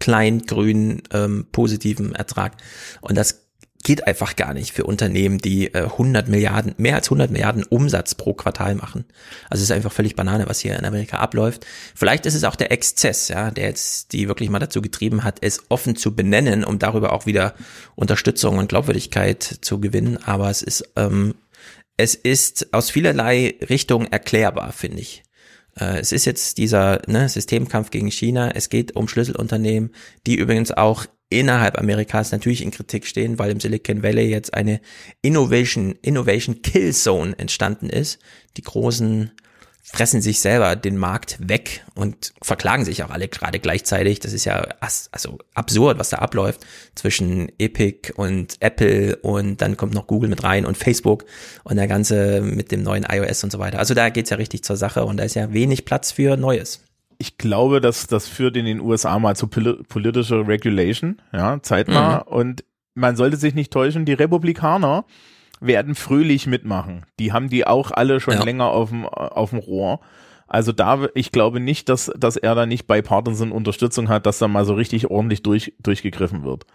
[0.00, 2.56] kleinen grünen ähm, positiven Ertrag.
[3.00, 3.45] Und das
[3.86, 8.16] geht einfach gar nicht für Unternehmen, die äh, 100 Milliarden, mehr als 100 Milliarden Umsatz
[8.16, 9.04] pro Quartal machen.
[9.48, 11.64] Also es ist einfach völlig Banane, was hier in Amerika abläuft.
[11.94, 15.38] Vielleicht ist es auch der Exzess, ja, der jetzt die wirklich mal dazu getrieben hat,
[15.40, 17.54] es offen zu benennen, um darüber auch wieder
[17.94, 20.18] Unterstützung und Glaubwürdigkeit zu gewinnen.
[20.24, 21.36] Aber es ist, ähm,
[21.96, 25.22] es ist aus vielerlei Richtungen erklärbar, finde ich.
[25.78, 28.50] Äh, Es ist jetzt dieser ne, Systemkampf gegen China.
[28.50, 29.92] Es geht um Schlüsselunternehmen,
[30.26, 34.80] die übrigens auch innerhalb Amerikas natürlich in Kritik stehen, weil im Silicon Valley jetzt eine
[35.22, 38.18] Innovation, Innovation Kill Zone entstanden ist.
[38.56, 39.32] Die großen
[39.88, 44.18] fressen sich selber den Markt weg und verklagen sich auch alle gerade gleichzeitig.
[44.18, 44.66] Das ist ja
[45.12, 50.42] also absurd, was da abläuft zwischen Epic und Apple und dann kommt noch Google mit
[50.42, 51.24] rein und Facebook
[51.62, 53.78] und der ganze mit dem neuen iOS und so weiter.
[53.78, 56.80] Also da geht's ja richtig zur Sache und da ist ja wenig Platz für Neues.
[57.18, 62.24] Ich glaube, dass das führt in den USA mal zu poli politischer Regulation, ja, zeitnah.
[62.26, 62.32] Mhm.
[62.32, 65.04] Und man sollte sich nicht täuschen, die Republikaner
[65.60, 67.06] werden fröhlich mitmachen.
[67.18, 68.44] Die haben die auch alle schon Ja.
[68.44, 70.00] länger auf dem, auf dem Rohr.
[70.48, 74.46] Also da, ich glaube nicht, dass, dass er da nicht bipartisan Unterstützung hat, dass da
[74.46, 76.66] mal so richtig ordentlich durch, durchgegriffen wird.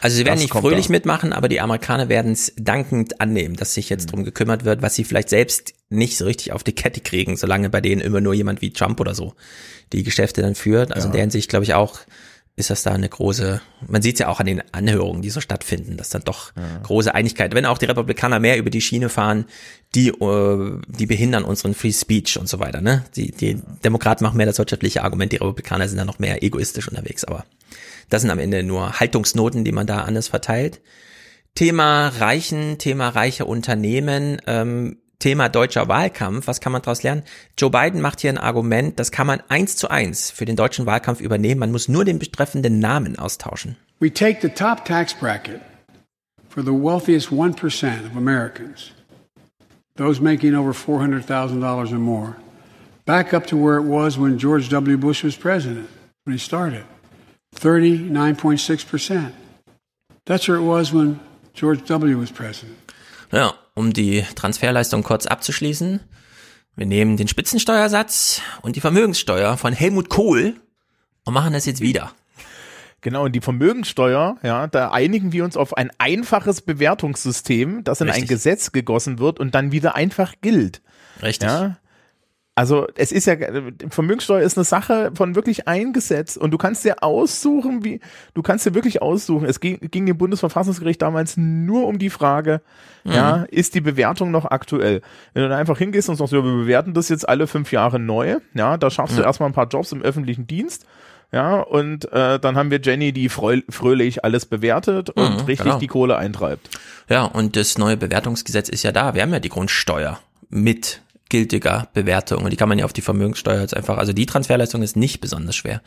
[0.00, 0.92] Also sie werden Das nicht fröhlich da.
[0.92, 3.94] mitmachen, aber die Amerikaner werden es dankend annehmen, dass sich Mhm.
[3.94, 7.36] jetzt drum gekümmert wird, was sie vielleicht selbst nicht so richtig auf die Kette kriegen,
[7.36, 9.34] solange bei denen immer nur jemand wie Trump oder so
[9.92, 10.92] die Geschäfte dann führt.
[10.92, 12.00] Also in der Hinsicht glaube ich auch,
[12.58, 15.42] ist das da eine große, man sieht es ja auch an den Anhörungen, die so
[15.42, 19.44] stattfinden, dass dann doch große Einigkeit, wenn auch die Republikaner mehr über die Schiene fahren,
[19.94, 23.04] die, äh, die behindern unseren Free Speech und so weiter, ne?
[23.14, 26.88] Die, die Demokraten machen mehr das wirtschaftliche Argument, die Republikaner sind dann noch mehr egoistisch
[26.88, 27.44] unterwegs, aber
[28.08, 30.80] das sind am Ende nur Haltungsnoten, die man da anders verteilt.
[31.54, 37.22] Thema Reichen, Thema reiche Unternehmen, ähm, Thema deutscher Wahlkampf, was kann man daraus lernen?
[37.58, 40.86] Joe Biden macht hier ein Argument, das kann man eins zu eins für den deutschen
[40.86, 41.60] Wahlkampf übernehmen.
[41.60, 43.76] Man muss nur den betreffenden Namen austauschen.
[43.98, 45.62] We take the top tax bracket
[46.48, 48.92] for the wealthiest 1% of Americans,
[49.96, 52.36] those making over $400,000 or more,
[53.04, 54.98] back up to where it was when George W.
[54.98, 55.88] Bush was president,
[56.24, 56.84] when he started
[57.54, 59.32] 39.6%.
[60.26, 61.20] That's where it was when
[61.54, 62.18] George W.
[62.18, 62.85] was president.
[63.32, 66.00] Ja, um die Transferleistung kurz abzuschließen.
[66.76, 70.54] Wir nehmen den Spitzensteuersatz und die Vermögenssteuer von Helmut Kohl
[71.24, 72.12] und machen das jetzt wieder.
[73.00, 78.08] Genau, und die Vermögenssteuer, ja, da einigen wir uns auf ein einfaches Bewertungssystem, das in
[78.08, 78.30] ein Richtig.
[78.30, 80.82] Gesetz gegossen wird und dann wieder einfach gilt.
[81.22, 81.48] Richtig.
[81.48, 81.78] Ja.
[82.58, 83.36] Also es ist ja,
[83.90, 88.00] Vermögenssteuer ist eine Sache von wirklich ein Gesetz und du kannst dir aussuchen, wie,
[88.32, 89.46] du kannst dir wirklich aussuchen.
[89.46, 92.62] Es ging, ging dem Bundesverfassungsgericht damals nur um die Frage,
[93.04, 95.02] ja, ist die Bewertung noch aktuell?
[95.34, 97.98] Wenn du da einfach hingehst und sagst, ja, wir bewerten das jetzt alle fünf Jahre
[97.98, 100.86] neu, ja, da schaffst du erstmal ein paar Jobs im öffentlichen Dienst.
[101.32, 105.78] Ja, und äh, dann haben wir Jenny, die fröhlich alles bewertet und Mhm, richtig genau.
[105.78, 106.70] die Kohle eintreibt.
[107.08, 109.14] Ja, und das neue Bewertungsgesetz ist ja da.
[109.14, 113.02] Wir haben ja die Grundsteuer mit gültiger Bewertung und die kann man ja auf die
[113.02, 115.82] Vermögenssteuer jetzt einfach, also die Transferleistung ist nicht besonders schwer.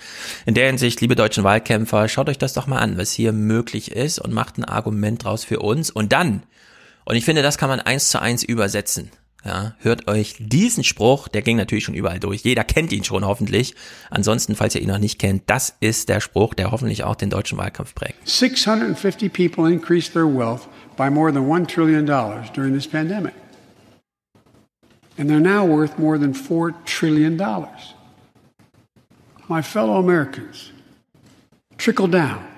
[0.46, 3.92] In der Hinsicht, liebe deutschen Wahlkämpfer, schaut euch das doch mal an, was hier möglich
[3.92, 6.44] ist und macht ein Argument draus für uns und dann,
[7.06, 9.12] und ich finde, das kann man eins zu eins übersetzen
[9.46, 12.42] Ja, hört euch diesen Spruch, der ging natürlich schon überall durch.
[12.42, 13.74] Jeder kennt ihn schon hoffentlich.
[14.10, 17.30] Ansonsten, falls ihr ihn noch nicht kennt, das ist der Spruch, der hoffentlich auch den
[17.30, 18.28] deutschen Wahlkampf prägt.
[18.28, 23.34] 650 people increased their wealth by more than $1 trillion during this pandemic.
[25.20, 27.36] And they're now worth more than $4 trillion.
[29.50, 30.72] My fellow Americans,
[31.78, 32.50] trickle down.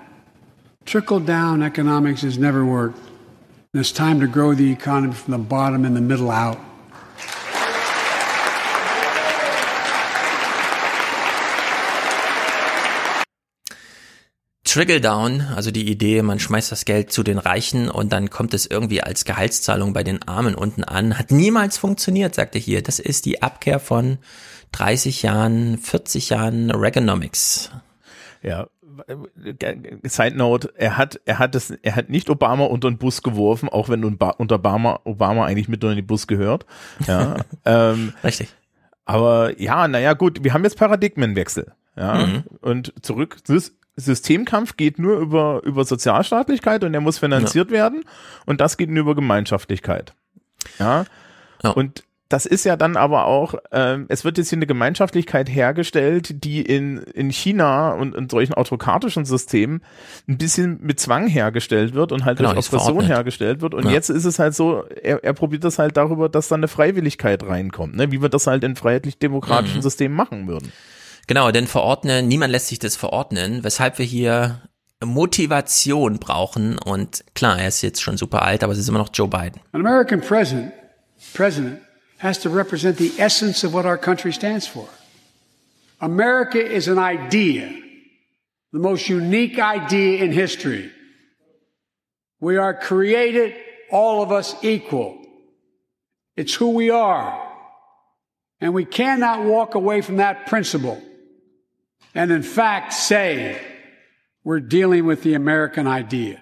[0.85, 2.99] Trickle down economics has never worked.
[3.73, 6.59] And it's time to grow the economy from the bottom and the middle out.
[14.71, 18.53] Trickle Down, also die Idee, man schmeißt das Geld zu den Reichen und dann kommt
[18.53, 22.81] es irgendwie als Gehaltszahlung bei den Armen unten an, hat niemals funktioniert, sagte hier.
[22.81, 24.17] Das ist die Abkehr von
[24.71, 27.69] 30 Jahren, 40 Jahren Reaganomics.
[28.41, 28.67] Ja,
[30.03, 33.67] Side Note, er hat, er hat es, er hat nicht Obama unter den Bus geworfen,
[33.67, 36.65] auch wenn unter Obama, Obama eigentlich mit unter den Bus gehört.
[37.07, 38.47] Ja, ähm, Richtig.
[39.03, 41.73] Aber ja, naja, gut, wir haben jetzt Paradigmenwechsel.
[41.97, 42.43] Ja, Mhm.
[42.61, 43.39] und zurück,
[44.01, 48.03] Systemkampf geht nur über, über Sozialstaatlichkeit und der muss finanziert werden
[48.45, 50.13] und das geht nur über Gemeinschaftlichkeit.
[50.79, 51.05] Ja,
[51.63, 51.69] Ja.
[51.71, 56.45] und das ist ja dann aber auch, ähm, es wird jetzt hier eine Gemeinschaftlichkeit hergestellt,
[56.45, 59.81] die in, in China und in solchen autokratischen Systemen
[60.29, 63.73] ein bisschen mit Zwang hergestellt wird und halt Genau, durch Oppression hergestellt wird.
[63.73, 63.91] Und Ja.
[63.91, 67.43] jetzt ist es halt so, er, er probiert das halt darüber, dass da eine Freiwilligkeit
[67.45, 68.13] reinkommt, ne?
[68.13, 69.81] wie wir das halt in freiheitlich-demokratischen Mhm.
[69.81, 70.71] Systemen machen würden.
[71.27, 74.61] Genau, denn verordnen, niemand lässt sich das verordnen, weshalb wir hier
[75.03, 79.09] Motivation brauchen und klar, er ist jetzt schon super alt, aber es ist immer noch
[79.13, 79.59] Joe Biden.
[79.71, 80.73] An American president,
[81.33, 81.79] president
[82.19, 84.87] has to represent the essence of what our country stands for.
[85.99, 87.69] America is an idea,
[88.71, 90.91] the most unique idea in history.
[92.39, 93.53] We are created,
[93.91, 95.17] all of us equal.
[96.35, 97.39] It's who we are.
[98.59, 101.01] And we cannot walk away from that principle.
[102.13, 103.57] And in fact say,
[104.43, 106.39] we're dealing with the American idea.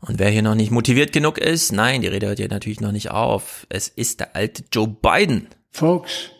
[0.00, 2.92] Und wer hier noch nicht motiviert genug ist, nein, die Rede hört hier natürlich noch
[2.92, 3.66] nicht auf.
[3.68, 5.48] Es ist der alte Joe Biden.
[5.72, 6.30] Folks,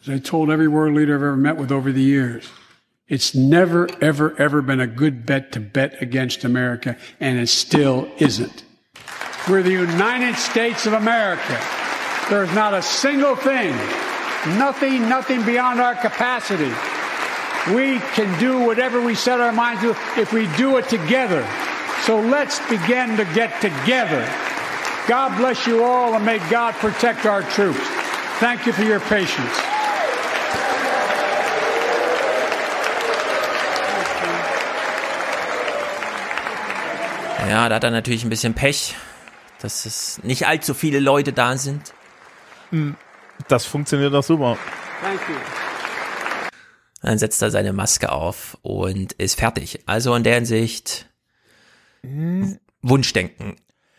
[0.00, 2.44] as I told every world leader I've ever met with over the years,
[3.08, 8.08] it's never, ever, ever been a good bet to bet against America, and it still
[8.18, 8.64] isn't.
[9.48, 11.60] We're the United States of America.
[12.30, 13.74] There's not a single thing,
[14.56, 16.72] nothing, nothing beyond our capacity.
[17.70, 21.46] We can do whatever we set our minds to if we do it together.
[22.04, 24.26] So let's begin to get together.
[25.06, 27.78] God bless you all and may God protect our troops.
[28.40, 29.56] Thank you for your patience.
[37.48, 38.96] Ja, da hat er natürlich ein bisschen Pech,
[39.60, 41.92] dass es nicht allzu viele Leute da sind.
[43.46, 44.56] Das funktioniert doch super.
[45.00, 45.36] Thank you.
[47.02, 49.80] Dann setzt er seine Maske auf und ist fertig.
[49.86, 51.08] Also in der Hinsicht
[52.82, 53.56] Wunschdenken.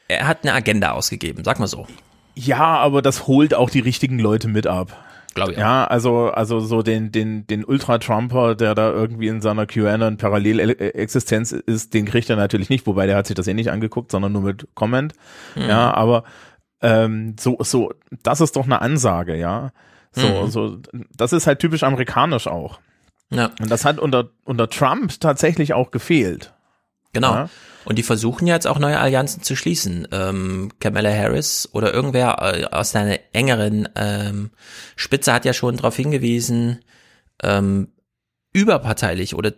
[0.07, 1.87] Er hat eine Agenda ausgegeben, sag mal so.
[2.35, 4.97] Ja, aber das holt auch die richtigen Leute mit ab.
[5.35, 5.57] Glaube ich.
[5.57, 11.51] Ja, also, also so den, den, den Ultra-Trumper, der da irgendwie in seiner QAnon Parallelexistenz
[11.53, 14.31] ist, den kriegt er natürlich nicht, wobei der hat sich das eh nicht angeguckt, sondern
[14.31, 15.13] nur mit Comment.
[15.55, 16.23] Ja, aber
[16.81, 19.71] ähm, so, so, das ist doch eine Ansage, ja.
[20.11, 20.47] So, Mhm.
[20.51, 20.77] so,
[21.15, 22.79] das ist halt typisch amerikanisch auch.
[23.33, 26.53] Ja, Und das hat unter, unter Trump tatsächlich auch gefehlt.
[27.13, 27.33] genau.
[27.33, 27.49] Ja.
[27.85, 30.07] Und die versuchen jetzt auch neue Allianzen zu schließen.
[30.13, 34.51] Ähm, Kamala Harris oder irgendwer äh, aus seiner engeren ähm,
[34.95, 36.79] Spitze hat ja schon darauf hingewiesen,
[37.43, 37.89] ähm,
[38.53, 39.51] überparteilich oder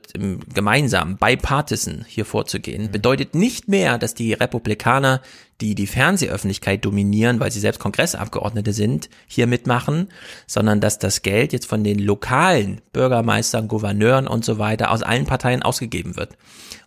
[0.53, 5.21] gemeinsam, bipartisan hier vorzugehen, bedeutet nicht mehr, dass die Republikaner,
[5.59, 10.09] die die Fernsehöffentlichkeit dominieren, weil sie selbst Kongressabgeordnete sind, hier mitmachen,
[10.47, 15.25] sondern dass das Geld jetzt von den lokalen Bürgermeistern, Gouverneuren und so weiter aus allen
[15.25, 16.37] Parteien ausgegeben wird.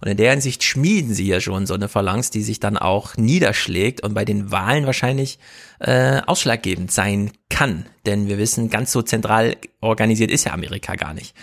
[0.01, 3.17] Und in der Hinsicht schmieden sie ja schon so eine Phalanx, die sich dann auch
[3.17, 5.39] niederschlägt und bei den Wahlen wahrscheinlich
[5.81, 7.87] äh, ausschlaggebend sein kann.
[8.07, 11.35] Denn wir wissen, ganz so zentral organisiert ist ja Amerika gar nicht.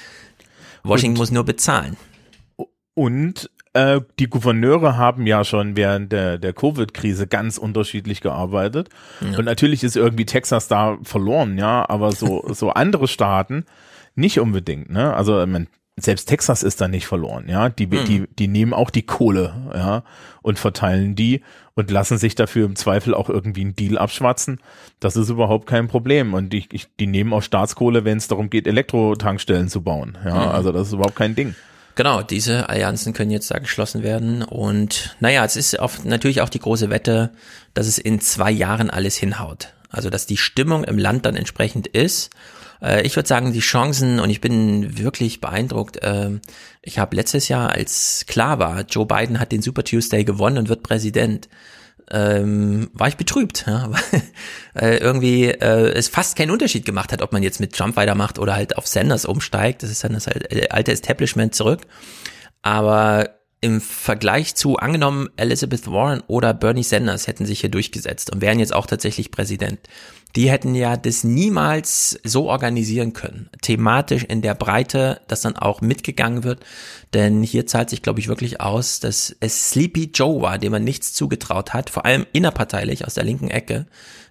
[0.88, 1.98] Washington Und- muss nur bezahlen.
[2.94, 8.90] Und äh, die Gouverneure haben ja schon während der, der Covid-Krise ganz unterschiedlich gearbeitet.
[9.20, 13.66] Und natürlich ist irgendwie Texas da verloren, ja, aber so, so andere Staaten
[14.16, 15.14] nicht unbedingt, ne?
[15.14, 15.68] Also ich mein,
[15.98, 17.70] selbst Texas ist da nicht verloren, ja.
[17.70, 20.04] Die, die, die nehmen auch die Kohle, ja,
[20.42, 21.42] und verteilen die
[21.76, 24.60] und lassen sich dafür im Zweifel auch irgendwie einen Deal abschwatzen.
[25.00, 26.34] Das ist überhaupt kein Problem.
[26.34, 30.18] Und die, ich, die nehmen auch Staatskohle, wenn es darum geht, Elektrotankstellen zu bauen.
[30.26, 31.56] Ja, also das ist überhaupt kein Ding.
[31.96, 34.44] Genau, diese Allianzen können jetzt da geschlossen werden.
[34.44, 37.32] Und naja, es ist auf, natürlich auch die große Wette,
[37.74, 39.74] dass es in zwei Jahren alles hinhaut.
[39.90, 42.32] Also dass die Stimmung im Land dann entsprechend ist.
[42.86, 46.32] Äh, ich würde sagen, die Chancen, und ich bin wirklich beeindruckt, äh,
[46.82, 50.70] ich habe letztes Jahr, als klar war, Joe Biden hat den Super Tuesday gewonnen und
[50.70, 51.50] wird Präsident,
[52.12, 54.22] ähm, war ich betrübt, ja, weil
[54.76, 58.38] äh, irgendwie äh, es fast keinen Unterschied gemacht hat, ob man jetzt mit Trump weitermacht
[58.38, 59.82] oder halt auf Sanders umsteigt.
[59.82, 61.82] Das ist dann das halt, alte Establishment zurück.
[62.62, 63.30] Aber
[63.62, 68.60] im Vergleich zu angenommen Elizabeth Warren oder Bernie Sanders hätten sich hier durchgesetzt und wären
[68.60, 69.80] jetzt auch tatsächlich Präsident.
[70.36, 75.82] Die hätten ja das niemals so organisieren können, thematisch in der Breite, dass dann auch
[75.82, 76.60] mitgegangen wird.
[77.14, 80.84] Denn hier zahlt sich, glaube ich, wirklich aus, dass es Sleepy Joe war, dem man
[80.84, 83.86] nichts zugetraut hat, vor allem innerparteilich aus der linken Ecke,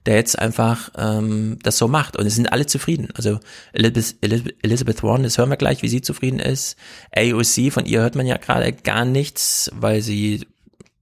[0.04, 2.16] der jetzt einfach ähm, das so macht.
[2.16, 3.08] Und es sind alle zufrieden.
[3.14, 3.40] Also
[3.72, 6.76] Elizabeth, Elizabeth Warren, das hören wir gleich, wie sie zufrieden ist.
[7.16, 10.46] AOC, von ihr hört man ja gerade gar nichts, weil sie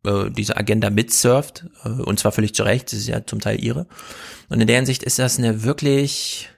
[0.05, 1.65] äh, diese Agenda mitsurft.
[1.85, 3.87] Äh, und zwar völlig zu Recht, das ist ja zum Teil ihre.
[4.49, 6.49] Und in der Hinsicht ist das eine wirklich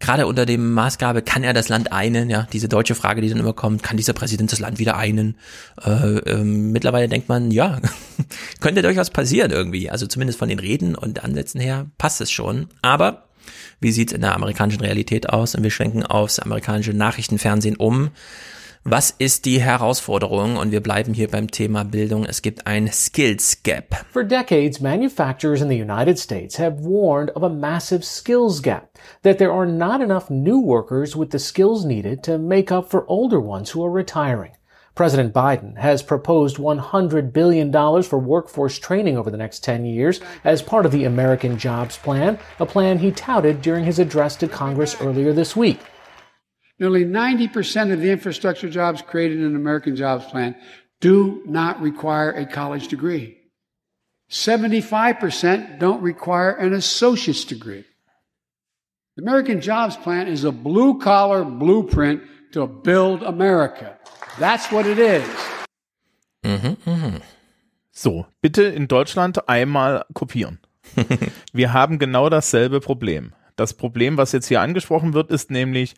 [0.00, 3.38] gerade unter dem Maßgabe, kann er das Land einen, ja, diese deutsche Frage, die dann
[3.38, 5.36] immer kommt, kann dieser Präsident das Land wieder einen?
[5.82, 7.80] Äh, ähm, mittlerweile denkt man, ja,
[8.60, 9.90] könnte durchaus passieren irgendwie.
[9.90, 12.68] Also zumindest von den Reden und Ansätzen her passt es schon.
[12.82, 13.24] Aber
[13.80, 15.54] wie sieht's in der amerikanischen Realität aus?
[15.54, 18.10] Und wir schwenken aufs amerikanische Nachrichtenfernsehen um.
[18.86, 20.58] Was ist die Herausforderung?
[20.58, 22.26] Und wir bleiben hier beim Thema Bildung.
[22.26, 24.04] Es gibt ein Skills Gap.
[24.12, 28.90] For decades, manufacturers in the United States have warned of a massive skills gap,
[29.22, 33.06] that there are not enough new workers with the skills needed to make up for
[33.08, 34.52] older ones who are retiring.
[34.94, 37.72] President Biden has proposed $100 billion
[38.02, 42.38] for workforce training over the next 10 years as part of the American Jobs Plan,
[42.60, 45.80] a plan he touted during his address to Congress earlier this week.
[46.78, 50.56] Nearly 90% of the infrastructure jobs created in the American Jobs Plan
[51.00, 53.36] do not require a college degree.
[54.30, 57.84] 75% don't require an associate's degree.
[59.16, 62.22] The American Jobs Plan is a blue collar blueprint
[62.52, 63.96] to build America.
[64.38, 65.24] That's what it is.
[66.42, 67.22] Mhm, mhm.
[67.92, 70.58] So, bitte in Deutschland einmal kopieren.
[71.52, 73.32] Wir haben genau dasselbe Problem.
[73.56, 75.94] Das Problem, was jetzt hier angesprochen wird, ist nämlich,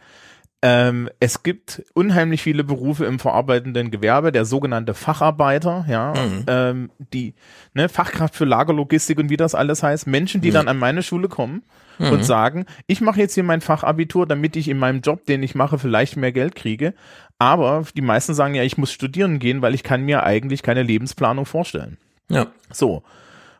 [0.62, 6.44] ähm, es gibt unheimlich viele Berufe im verarbeitenden Gewerbe, der sogenannte Facharbeiter, ja, mhm.
[6.46, 7.34] ähm, die
[7.74, 10.54] ne, Fachkraft für Lagerlogistik und wie das alles heißt, Menschen, die mhm.
[10.54, 11.62] dann an meine Schule kommen
[11.98, 12.11] mhm.
[12.11, 15.54] und sagen, ich mache jetzt hier mein Fachabitur, damit ich in meinem Job, den ich
[15.54, 16.94] mache, vielleicht mehr Geld kriege.
[17.38, 20.82] Aber die meisten sagen ja, ich muss studieren gehen, weil ich kann mir eigentlich keine
[20.82, 21.98] Lebensplanung vorstellen.
[22.30, 22.46] Ja.
[22.72, 23.02] So.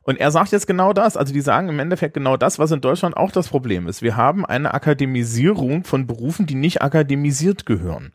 [0.07, 1.17] Und er sagt jetzt genau das.
[1.17, 4.03] Also die sagen im Endeffekt genau das, was in Deutschland auch das Problem ist.
[4.03, 8.13] Wir haben eine Akademisierung von Berufen, die nicht akademisiert gehören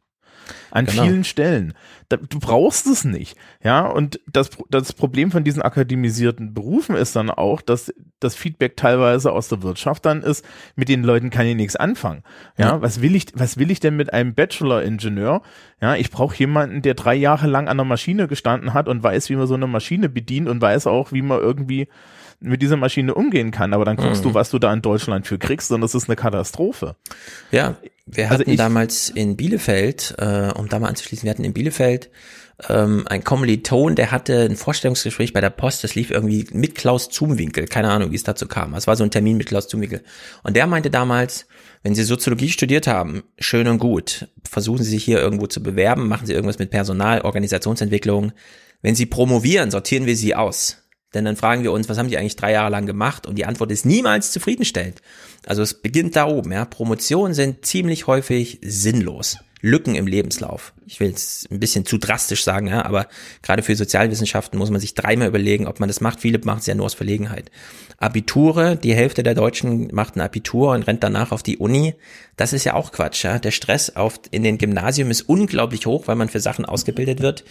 [0.71, 1.03] an genau.
[1.03, 1.73] vielen Stellen.
[2.09, 3.37] Da, du brauchst es nicht.
[3.63, 8.77] Ja, und das, das Problem von diesen akademisierten Berufen ist dann auch, dass das Feedback
[8.77, 10.45] teilweise aus der Wirtschaft dann ist,
[10.75, 12.23] mit den Leuten kann ich nichts anfangen.
[12.57, 12.81] Ja, ja.
[12.81, 15.41] was will ich, was will ich denn mit einem Bachelor-Ingenieur?
[15.81, 19.29] Ja, ich brauche jemanden, der drei Jahre lang an der Maschine gestanden hat und weiß,
[19.29, 21.87] wie man so eine Maschine bedient und weiß auch, wie man irgendwie
[22.41, 23.73] mit dieser Maschine umgehen kann.
[23.73, 24.29] Aber dann guckst mhm.
[24.29, 26.95] du, was du da in Deutschland für kriegst und das ist eine Katastrophe.
[27.51, 31.31] Ja, wir also hatten also ich, damals in Bielefeld, äh, um da mal anzuschließen, wir
[31.31, 32.09] hatten in Bielefeld
[32.69, 37.09] ähm, ein Kommiliton, der hatte ein Vorstellungsgespräch bei der Post, das lief irgendwie mit Klaus
[37.09, 38.73] Zumwinkel, keine Ahnung, wie es dazu kam.
[38.73, 40.03] Es war so ein Termin mit Klaus Zumwinkel.
[40.43, 41.47] Und der meinte damals,
[41.83, 46.07] wenn Sie Soziologie studiert haben, schön und gut, versuchen Sie sich hier irgendwo zu bewerben,
[46.07, 48.33] machen Sie irgendwas mit Personal, Organisationsentwicklung.
[48.81, 50.80] Wenn Sie promovieren, sortieren wir Sie aus.
[51.13, 53.27] Denn dann fragen wir uns, was haben die eigentlich drei Jahre lang gemacht?
[53.27, 55.01] Und die Antwort ist niemals zufriedenstellend.
[55.45, 56.65] Also es beginnt da oben, ja.
[56.65, 59.37] Promotionen sind ziemlich häufig sinnlos.
[59.61, 60.73] Lücken im Lebenslauf.
[60.87, 63.07] Ich will es ein bisschen zu drastisch sagen, ja, aber
[63.43, 66.19] gerade für Sozialwissenschaften muss man sich dreimal überlegen, ob man das macht.
[66.19, 67.51] Viele machen es ja nur aus Verlegenheit.
[67.97, 71.93] Abiture, die Hälfte der Deutschen macht ein Abitur und rennt danach auf die Uni.
[72.35, 73.23] Das ist ja auch Quatsch.
[73.23, 73.37] Ja?
[73.37, 77.43] Der Stress auf, in den Gymnasium ist unglaublich hoch, weil man für Sachen ausgebildet wird,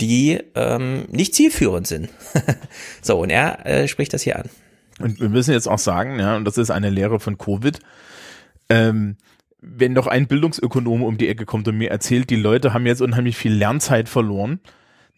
[0.00, 2.10] die ähm, nicht zielführend sind.
[3.02, 4.48] so, und er äh, spricht das hier an.
[5.00, 7.80] Und wir müssen jetzt auch sagen, ja, und das ist eine Lehre von Covid,
[8.68, 9.16] ähm,
[9.68, 13.02] wenn doch ein Bildungsökonom um die Ecke kommt und mir erzählt, die Leute haben jetzt
[13.02, 14.60] unheimlich viel Lernzeit verloren.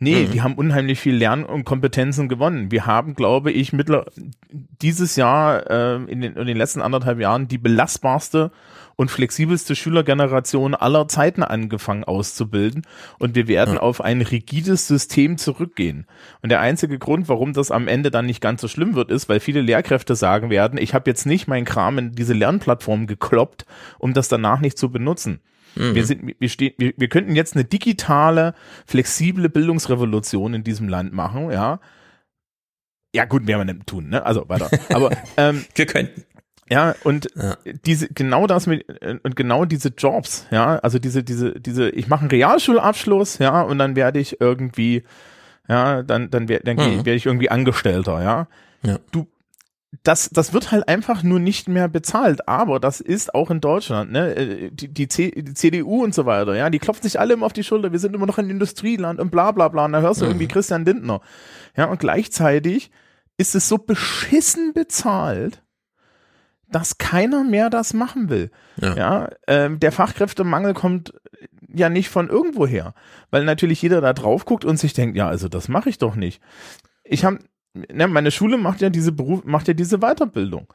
[0.01, 0.31] Nee, mhm.
[0.31, 2.71] die haben unheimlich viel Lern- und Kompetenzen gewonnen.
[2.71, 4.07] Wir haben, glaube ich, mittler
[4.51, 8.53] dieses Jahr äh, in, den, in den letzten anderthalb Jahren die belastbarste
[8.99, 12.83] und flexibelste Schülergeneration aller Zeiten angefangen auszubilden
[13.21, 13.81] und wir werden ja.
[13.81, 16.07] auf ein rigides System zurückgehen.
[16.43, 19.29] Und der einzige Grund, warum das am Ende dann nicht ganz so schlimm wird, ist,
[19.29, 23.67] weil viele Lehrkräfte sagen werden, ich habe jetzt nicht meinen Kram in diese Lernplattform gekloppt,
[24.01, 25.39] um das danach nicht zu benutzen.
[25.77, 25.95] Mhm.
[25.95, 28.53] Wir, sind, wir, stehen, wir, wir könnten jetzt eine digitale,
[28.85, 31.79] flexible Bildungsrevolution in diesem Land machen, ja.
[33.15, 34.27] Ja, gut, werden wir nicht tun, ne?
[34.27, 34.69] Also weiter.
[34.93, 36.25] Aber ähm, wir könnten
[36.71, 37.57] Ja, und ja.
[37.87, 38.85] diese genau das mit
[39.23, 43.79] und genau diese Jobs, ja, also diese diese diese ich mache einen Realschulabschluss, ja, und
[43.79, 45.05] dann werde ich irgendwie
[45.69, 46.97] ja, dann dann werde dann mhm.
[46.99, 48.49] werde ich irgendwie Angestellter, ja.
[48.83, 48.99] ja.
[49.11, 49.27] Du
[50.03, 52.47] das, das wird halt einfach nur nicht mehr bezahlt.
[52.47, 54.35] Aber das ist auch in Deutschland, ne?
[54.37, 57.47] Äh, die, die, C, die CDU und so weiter, ja, die klopfen sich alle immer
[57.47, 57.91] auf die Schulter.
[57.91, 59.87] Wir sind immer noch ein Industrieland und bla bla bla.
[59.87, 60.33] Und da hörst du mhm.
[60.33, 61.21] irgendwie Christian Lindner.
[61.77, 62.91] Ja, und gleichzeitig
[63.39, 65.63] ist es so beschissen bezahlt,
[66.71, 68.51] dass keiner mehr das machen will.
[68.81, 71.13] Ja, ja ähm, der Fachkräftemangel kommt
[71.73, 72.95] ja nicht von irgendwo her,
[73.31, 76.17] weil natürlich jeder da drauf guckt und sich denkt, ja, also das mache ich doch
[76.17, 76.41] nicht.
[77.05, 77.39] Ich habe,
[77.75, 80.73] ne, meine Schule macht ja diese Beruf, macht ja diese Weiterbildung.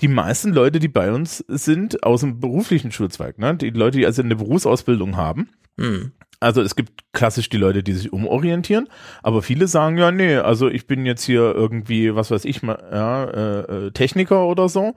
[0.00, 4.06] Die meisten Leute, die bei uns sind, aus dem beruflichen Schulzweig, ne, die Leute, die
[4.06, 6.12] also eine Berufsausbildung haben, mhm.
[6.40, 8.88] Also es gibt klassisch die Leute, die sich umorientieren,
[9.24, 13.24] aber viele sagen ja, nee, also ich bin jetzt hier irgendwie, was weiß ich, ja,
[13.24, 14.94] äh, äh, Techniker oder so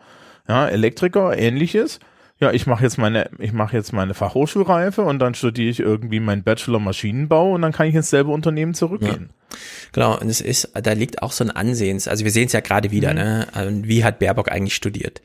[0.48, 2.00] ja, Elektriker, ähnliches.
[2.40, 6.20] Ja, ich mache jetzt meine, ich mache jetzt meine Fachhochschulreife und dann studiere ich irgendwie
[6.20, 9.30] meinen Bachelor Maschinenbau und dann kann ich ins selbe Unternehmen zurückgehen.
[9.30, 9.58] Ja.
[9.92, 12.08] Genau, und es ist, da liegt auch so ein Ansehens.
[12.08, 13.16] Also wir sehen es ja gerade wieder, mhm.
[13.16, 13.48] ne?
[13.54, 15.22] Also wie hat Baerbock eigentlich studiert?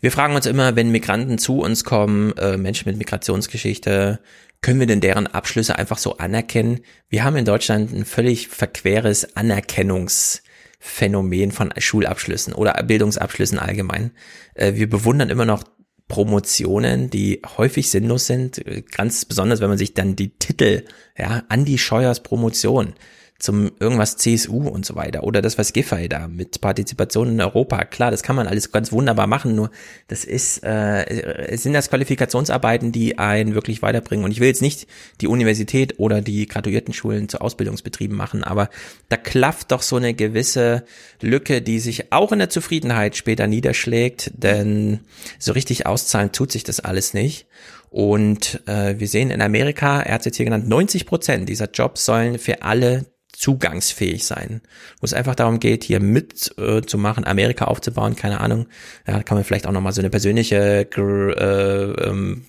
[0.00, 4.18] Wir fragen uns immer, wenn Migranten zu uns kommen, äh, Menschen mit Migrationsgeschichte,
[4.60, 6.80] können wir denn deren Abschlüsse einfach so anerkennen?
[7.08, 10.42] Wir haben in Deutschland ein völlig verqueres Anerkennungs-
[10.78, 14.12] Phänomen von Schulabschlüssen oder Bildungsabschlüssen allgemein.
[14.54, 15.64] Äh, wir bewundern immer noch
[16.08, 18.62] Promotionen, die häufig sinnlos sind,
[18.92, 20.84] ganz besonders, wenn man sich dann die Titel,
[21.18, 22.94] ja, Andy Scheuers Promotion,
[23.38, 27.84] zum irgendwas CSU und so weiter oder das was Giffey da mit Partizipation in Europa.
[27.84, 29.70] Klar, das kann man alles ganz wunderbar machen, nur
[30.08, 34.24] das ist äh, sind das Qualifikationsarbeiten, die einen wirklich weiterbringen.
[34.24, 34.86] Und ich will jetzt nicht
[35.20, 38.70] die Universität oder die Graduiertenschulen zu Ausbildungsbetrieben machen, aber
[39.08, 40.84] da klafft doch so eine gewisse
[41.20, 45.00] Lücke, die sich auch in der Zufriedenheit später niederschlägt, denn
[45.38, 47.46] so richtig auszahlen tut sich das alles nicht.
[47.90, 51.70] Und äh, wir sehen in Amerika, er hat es jetzt hier genannt, 90 Prozent dieser
[51.70, 53.06] Jobs sollen für alle
[53.36, 54.62] zugangsfähig sein.
[55.00, 58.66] Wo es einfach darum geht, hier mit äh, zu machen, Amerika aufzubauen, keine Ahnung.
[59.06, 62.46] Ja, kann man vielleicht auch nochmal so eine persönliche äh, ähm,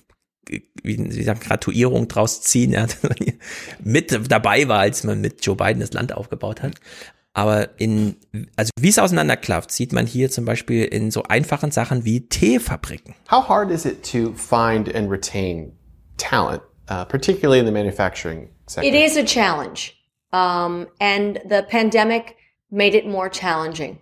[0.82, 2.86] wie, wie sagt, Gratuierung draus ziehen, ja,
[3.84, 6.74] mit dabei war, als man mit Joe Biden das Land aufgebaut hat.
[7.34, 8.16] Aber in,
[8.56, 13.14] also wie es auseinanderklafft, sieht man hier zum Beispiel in so einfachen Sachen wie Teefabriken.
[13.30, 15.72] How hard is it to find and retain
[16.16, 18.88] talent, uh, particularly in the manufacturing sector?
[18.88, 19.97] It is a challenge.
[20.30, 22.36] Um, and the pandemic
[22.70, 23.98] made it more challenging.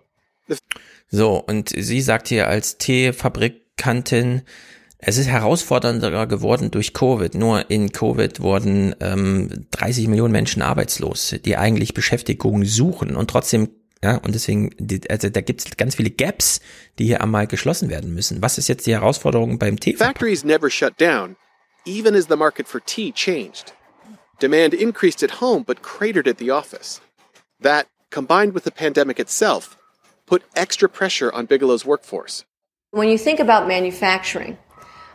[1.09, 4.41] So, und sie sagt hier als Teefabrikantin,
[4.99, 7.35] es ist herausfordernder geworden durch Covid.
[7.35, 13.69] Nur in Covid wurden ähm, 30 Millionen Menschen arbeitslos, die eigentlich Beschäftigung suchen und trotzdem
[14.03, 14.69] ja, und deswegen,
[15.09, 16.61] also da gibt es ganz viele Gaps,
[16.99, 18.43] die hier einmal geschlossen werden müssen.
[18.43, 19.95] Was ist jetzt die Herausforderung beim Tee?
[19.95, 21.35] Factories never shut down,
[21.85, 23.73] even as the market for tea changed.
[24.39, 27.01] Demand increased at home but cratered at the office.
[27.59, 29.77] That, combined with the pandemic itself,
[30.27, 32.45] put extra pressure on Bigelow's workforce.
[32.91, 34.57] When you think about manufacturing,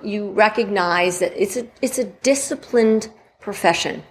[0.03, 3.11] you recognize that it's a, it's a disciplined
[3.41, 4.03] profession.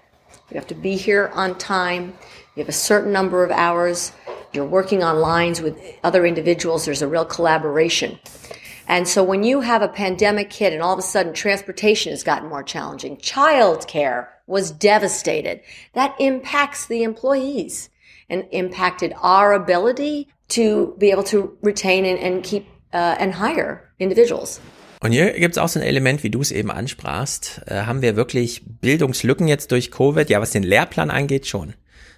[0.49, 2.13] You have to be here on time.
[2.55, 4.13] You have a certain number of hours.
[4.53, 6.85] You're working on lines with other individuals.
[6.85, 8.19] There's a real collaboration.
[8.87, 12.23] And so when you have a pandemic hit and all of a sudden transportation has
[12.23, 15.61] gotten more challenging, childcare was devastated,
[15.93, 17.89] that impacts the employees
[18.29, 23.81] and impacted our ability to be able to retain and, and keep uh, and hire
[23.99, 24.59] individuals.
[25.03, 27.61] Und hier gibt es auch so ein Element, wie du es eben ansprachst.
[27.65, 30.29] Äh, haben wir wirklich Bildungslücken jetzt durch Covid?
[30.29, 31.73] Ja, was den Lehrplan angeht, schon.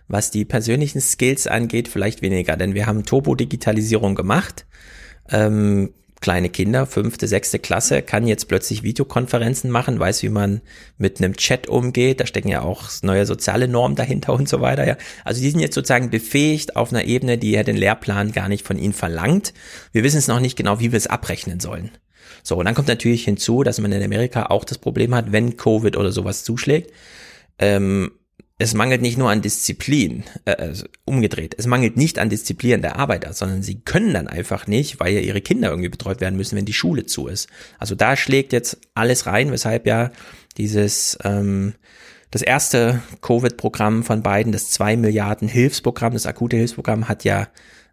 [0.09, 4.65] Was die persönlichen Skills angeht, vielleicht weniger, denn wir haben Turbo-Digitalisierung gemacht.
[5.31, 10.61] Ähm, kleine Kinder, fünfte, sechste Klasse, kann jetzt plötzlich Videokonferenzen machen, weiß, wie man
[10.97, 12.21] mit einem Chat umgeht.
[12.21, 14.87] Da stecken ja auch neue soziale Normen dahinter und so weiter.
[14.87, 14.95] Ja.
[15.25, 18.65] Also die sind jetzt sozusagen befähigt auf einer Ebene, die ja den Lehrplan gar nicht
[18.65, 19.53] von ihnen verlangt.
[19.91, 21.91] Wir wissen es noch nicht genau, wie wir es abrechnen sollen.
[22.41, 25.57] So, und dann kommt natürlich hinzu, dass man in Amerika auch das Problem hat, wenn
[25.57, 26.91] Covid oder sowas zuschlägt,
[27.59, 28.11] ähm,
[28.63, 32.97] es mangelt nicht nur an Disziplin, äh, also umgedreht, es mangelt nicht an Disziplin der
[32.97, 36.55] Arbeiter, sondern sie können dann einfach nicht, weil ja ihre Kinder irgendwie betreut werden müssen,
[36.55, 37.49] wenn die Schule zu ist.
[37.77, 40.11] Also da schlägt jetzt alles rein, weshalb ja
[40.57, 41.73] dieses ähm,
[42.31, 47.47] das erste Covid-Programm von beiden, das zwei Milliarden Hilfsprogramm, das akute Hilfsprogramm, hat ja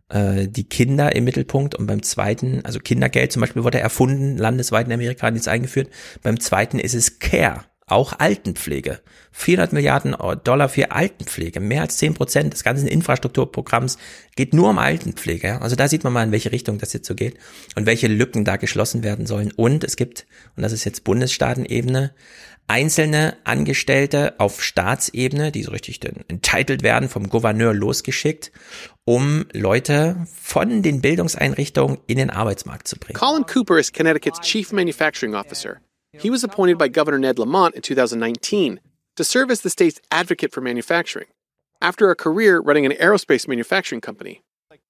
[0.09, 4.87] äh, die Kinder im Mittelpunkt und beim zweiten, also Kindergeld zum Beispiel wurde erfunden, landesweit
[4.87, 5.91] in Amerika jetzt eingeführt.
[6.23, 9.01] Beim zweiten ist es Care, auch Altenpflege.
[9.33, 13.99] 400 Milliarden Dollar für Altenpflege, mehr als 10 Prozent des ganzen Infrastrukturprogramms
[14.37, 15.61] geht nur um Altenpflege.
[15.61, 17.39] Also da sieht man mal, in welche Richtung das jetzt so geht
[17.77, 19.53] und welche Lücken da geschlossen werden sollen.
[19.53, 20.27] Und es gibt,
[20.57, 22.13] und das ist jetzt Bundesstaatenebene,
[22.71, 28.53] einzelne Angestellte auf Staatsebene, die so richtig entitled werden, vom Gouverneur losgeschickt,
[29.05, 33.19] um Leute von den Bildungseinrichtungen in den Arbeitsmarkt zu bringen.
[33.19, 35.81] Colin Cooper is Connecticut's chief manufacturing officer.
[36.13, 38.81] He was appointed by Governor Ned Lamont in 2019
[39.17, 41.29] to serve as the state's advocate for manufacturing
[41.81, 44.43] after a career running an aerospace manufacturing company.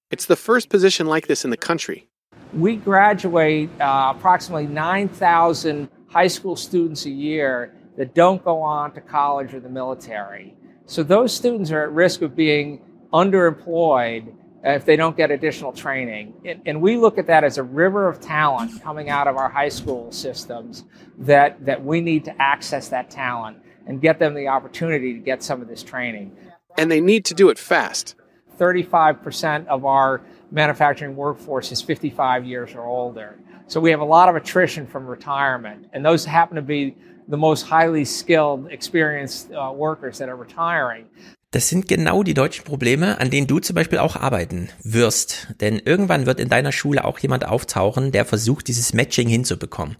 [0.09, 2.07] It's the first position like this in the country.
[2.53, 9.01] We graduate uh, approximately 9,000 high school students a year that don't go on to
[9.01, 10.55] college or the military.
[10.87, 12.81] So those students are at risk of being
[13.13, 14.33] underemployed
[14.63, 16.33] if they don't get additional training.
[16.45, 19.49] And, and, we look at that as a river of talent coming out of our
[19.49, 20.83] high school systems
[21.17, 23.57] that, that we need to access that talent
[23.87, 26.35] and get them the opportunity to get some of this training.
[26.77, 28.15] And they need to do it fast.
[28.59, 33.39] 35% of our manufacturing workforce is 55 years or older.
[33.67, 36.95] So we have a lot of attrition from retirement, and those happen to be
[37.27, 41.05] the most highly skilled, experienced uh, workers that are retiring.
[41.51, 45.47] Das sind genau die deutschen Probleme, an denen du zum Beispiel auch arbeiten wirst.
[45.59, 49.97] Denn irgendwann wird in deiner Schule auch jemand auftauchen, der versucht, dieses Matching hinzubekommen.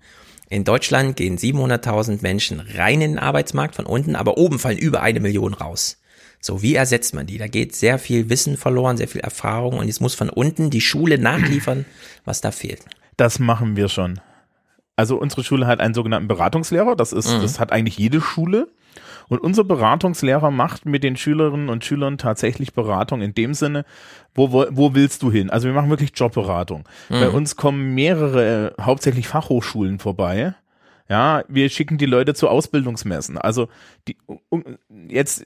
[0.49, 5.02] In Deutschland gehen 700.000 Menschen rein in den Arbeitsmarkt von unten, aber oben fallen über
[5.02, 5.97] eine Million raus.
[6.39, 7.38] So, wie ersetzt man die?
[7.38, 10.82] Da geht sehr viel Wissen verloren, sehr viel Erfahrung und jetzt muss von unten die
[10.82, 11.86] Schule nachliefern,
[12.26, 12.82] was da fehlt.
[13.18, 14.22] Das machen wir schon.
[14.95, 17.41] Also unsere Schule hat einen sogenannten Beratungslehrer, das ist, mhm.
[17.41, 18.70] das hat eigentlich jede Schule.
[19.32, 23.86] Und unser Beratungslehrer macht mit den Schülerinnen und Schülern tatsächlich Beratung in dem Sinne,
[24.36, 25.49] wo, wo, wo willst du hin?
[25.49, 26.84] Also wir machen wirklich Jobberatung.
[27.07, 27.13] Mhm.
[27.13, 30.53] Bei uns kommen mehrere, äh, hauptsächlich Fachhochschulen vorbei
[31.11, 33.38] ja, wir schicken die Leute zu Ausbildungsmessen.
[33.38, 33.67] Also
[34.07, 34.15] die,
[35.09, 35.43] jetzt,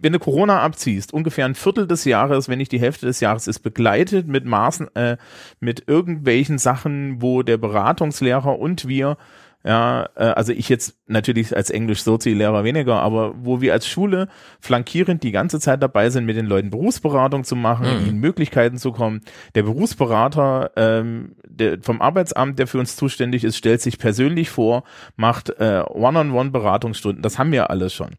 [0.00, 3.46] wenn du Corona abziehst, ungefähr ein Viertel des Jahres, wenn nicht die Hälfte des Jahres,
[3.46, 5.18] ist begleitet mit Maßen, äh,
[5.60, 9.18] mit irgendwelchen Sachen, wo der Beratungslehrer und wir
[9.66, 14.28] ja, äh, also ich jetzt natürlich als Englisch-Sozi-Lehrer weniger, aber wo wir als Schule
[14.60, 18.06] flankierend die ganze Zeit dabei sind, mit den Leuten Berufsberatung zu machen, mhm.
[18.06, 19.22] ihnen Möglichkeiten zu kommen.
[19.54, 24.84] Der Berufsberater ähm, der, vom Arbeitsamt, der für uns zuständig ist, stellt sich persönlich vor,
[25.16, 27.22] macht äh, One-on-One-Beratungsstunden.
[27.22, 28.10] Das haben wir alles schon.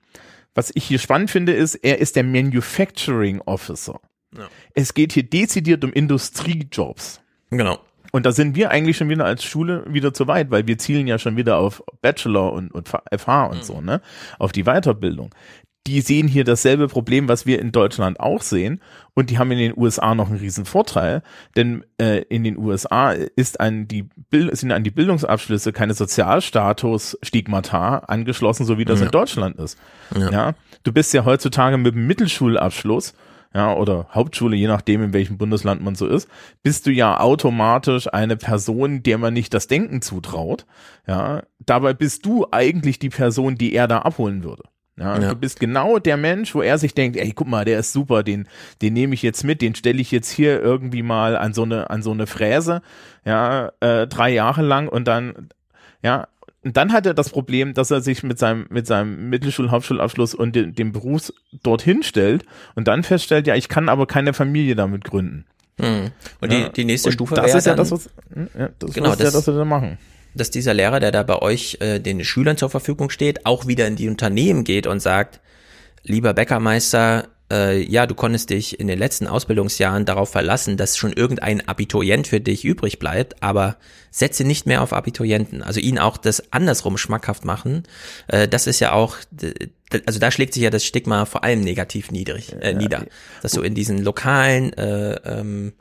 [0.55, 3.99] Was ich hier spannend finde, ist, er ist der Manufacturing Officer.
[4.35, 4.47] Ja.
[4.73, 7.21] Es geht hier dezidiert um Industriejobs.
[7.51, 7.79] Genau.
[8.15, 11.05] Und da sind wir eigentlich schon wieder als Schule wieder zu weit, weil wir zielen
[11.05, 13.63] ja schon wieder auf Bachelor und, und FH und mhm.
[13.63, 13.99] so, ne?
[14.39, 15.35] Auf die Weiterbildung.
[15.85, 18.79] Die sehen hier dasselbe Problem, was wir in Deutschland auch sehen.
[19.15, 21.23] Und die haben in den USA noch einen riesen Vorteil,
[21.57, 28.65] denn äh, in den USA ist an die sind an die Bildungsabschlüsse keine Sozialstatus-Stigmata angeschlossen,
[28.65, 29.07] so wie das ja.
[29.07, 29.77] in Deutschland ist.
[30.17, 30.31] Ja.
[30.31, 30.53] ja.
[30.83, 33.13] Du bist ja heutzutage mit einem Mittelschulabschluss
[33.55, 36.27] ja, oder Hauptschule, je nachdem, in welchem Bundesland man so ist,
[36.61, 40.65] bist du ja automatisch eine Person, der man nicht das Denken zutraut.
[41.07, 44.63] Ja, dabei bist du eigentlich die Person, die er da abholen würde.
[44.99, 47.79] Ja, ja, Du bist genau der Mensch, wo er sich denkt, ey, guck mal, der
[47.79, 48.49] ist super, den,
[48.81, 51.89] den nehme ich jetzt mit, den stelle ich jetzt hier irgendwie mal an so eine,
[51.89, 52.81] an so eine Fräse,
[53.23, 55.47] ja, äh, drei Jahre lang und dann,
[56.03, 56.27] ja,
[56.65, 60.33] und dann hat er das Problem, dass er sich mit seinem, mit seinem Mittelschul-, Hauptschulabschluss
[60.33, 62.43] und de, dem Berufs dorthin stellt
[62.73, 65.45] und dann feststellt, ja, ich kann aber keine Familie damit gründen.
[65.79, 66.09] Hm.
[66.41, 66.67] Und ja.
[66.67, 69.11] die, die nächste und Stufe das ist ja dann, das, was, hm, ja, das genau,
[69.11, 69.99] das, ja, das wir da machen.
[70.33, 73.85] Dass dieser Lehrer, der da bei euch äh, den Schülern zur Verfügung steht, auch wieder
[73.85, 75.41] in die Unternehmen geht und sagt,
[76.01, 81.13] lieber Bäckermeister, äh, ja, du konntest dich in den letzten Ausbildungsjahren darauf verlassen, dass schon
[81.13, 83.77] irgendein Abiturient für dich übrig bleibt, aber
[84.09, 85.61] setze nicht mehr auf Abiturienten.
[85.61, 87.83] Also ihn auch das andersrum schmackhaft machen.
[88.27, 89.17] Äh, das ist ja auch,
[90.05, 93.05] also da schlägt sich ja das Stigma vor allem negativ niedrig, äh, nieder,
[93.41, 95.73] dass du in diesen lokalen äh, ähm,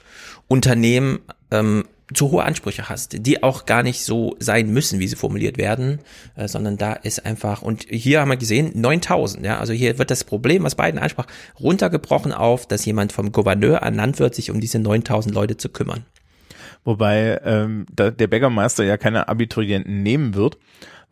[0.49, 5.17] Unternehmen ähm, zu hohe Ansprüche hast, die auch gar nicht so sein müssen, wie sie
[5.17, 6.01] formuliert werden,
[6.37, 10.11] äh, sondern da ist einfach, und hier haben wir gesehen, 9000, ja, also hier wird
[10.11, 11.27] das Problem, was Biden ansprach,
[11.59, 16.05] runtergebrochen auf, dass jemand vom Gouverneur ernannt wird, sich um diese 9000 Leute zu kümmern.
[16.85, 20.59] Wobei ähm, da der Bäckermeister ja keine Abiturienten nehmen wird,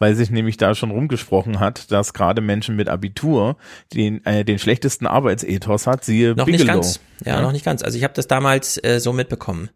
[0.03, 3.57] weil sich nämlich da schon rumgesprochen hat, dass gerade Menschen mit Abitur
[3.95, 6.65] den, äh, den schlechtesten Arbeitsethos hat, siehe noch Bigelow.
[6.65, 7.01] Nicht ganz.
[7.25, 7.83] Ja, ja, noch nicht ganz.
[7.83, 9.71] Also ich habe das damals äh, so mitbekommen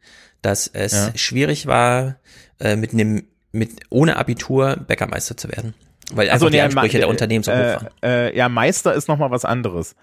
[0.46, 1.12] dass es ja.
[1.16, 2.16] schwierig war,
[2.60, 5.74] äh, mit einem mit ohne Abitur Bäckermeister zu werden,
[6.12, 7.88] weil also, die Ansprüche der Unternehmen so hoch waren.
[8.02, 9.96] Äh, ja, Meister ist noch mal was anderes.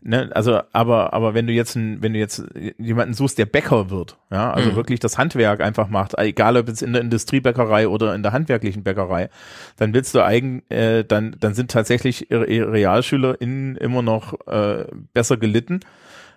[0.00, 2.44] Ne, also, aber, aber wenn du jetzt, ein, wenn du jetzt
[2.78, 4.76] jemanden suchst, der Bäcker wird, ja, also Mhm.
[4.76, 8.84] wirklich das Handwerk einfach macht, egal ob jetzt in der Industriebäckerei oder in der handwerklichen
[8.84, 9.28] Bäckerei,
[9.76, 14.84] dann willst du eigen, äh, dann, dann sind tatsächlich ihre- ihre RealschülerInnen immer noch äh,
[15.14, 15.80] besser gelitten.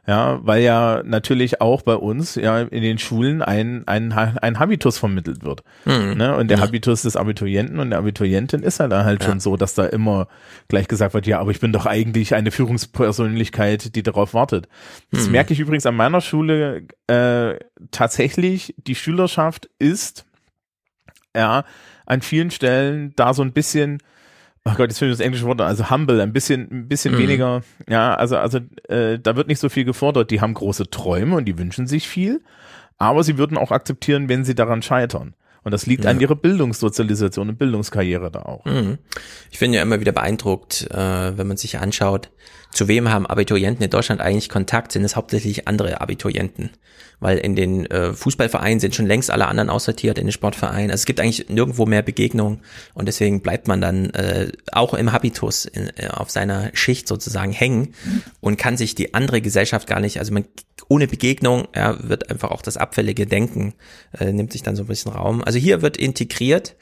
[0.07, 4.97] Ja, weil ja natürlich auch bei uns ja in den Schulen ein, ein, ein Habitus
[4.97, 5.61] vermittelt wird.
[5.85, 6.15] Mhm.
[6.17, 6.35] Ne?
[6.35, 6.63] Und der Ja.
[6.63, 10.27] Habitus des Abiturienten und der Abiturientin ist halt, halt schon so, dass da immer
[10.69, 14.67] gleich gesagt wird, ja, aber ich bin doch eigentlich eine Führungspersönlichkeit, die darauf wartet.
[15.11, 15.33] Das Mhm.
[15.33, 17.55] merke ich übrigens an meiner Schule äh,
[17.91, 20.25] tatsächlich, die Schülerschaft ist
[21.35, 21.63] ja
[22.05, 23.99] an vielen Stellen da so ein bisschen
[24.65, 27.17] Oh Gott, jetzt finde ich das englische Wort, also humble, ein bisschen, ein bisschen Mhm.
[27.19, 28.59] weniger, ja, also, also
[28.89, 30.29] äh, da wird nicht so viel gefordert.
[30.29, 32.41] Die haben große Träume und die wünschen sich viel,
[32.99, 35.33] aber sie würden auch akzeptieren, wenn sie daran scheitern.
[35.63, 36.09] Und das liegt Ja.
[36.11, 38.65] an ihrer Bildungssozialisation und Bildungskarriere da auch.
[38.65, 38.97] Mhm.
[39.51, 42.29] Ich bin ja immer wieder beeindruckt, äh, wenn man sich anschaut,
[42.71, 46.71] zu wem haben Abiturienten in Deutschland eigentlich Kontakt, sind es hauptsächlich andere Abiturienten.
[47.19, 50.89] Weil in den äh, Fußballvereinen sind schon längst alle anderen aussortiert, in den Sportvereinen.
[50.89, 52.61] Also es gibt eigentlich nirgendwo mehr Begegnung
[52.93, 57.51] und deswegen bleibt man dann äh, auch im Habitus in, äh, auf seiner Schicht sozusagen
[57.51, 57.93] hängen
[58.39, 60.45] und kann sich die andere Gesellschaft gar nicht, also man
[60.87, 63.75] ohne Begegnung ja, wird einfach auch das abfällige Denken,
[64.17, 65.43] äh, nimmt sich dann so ein bisschen Raum.
[65.43, 66.75] Also hier wird integriert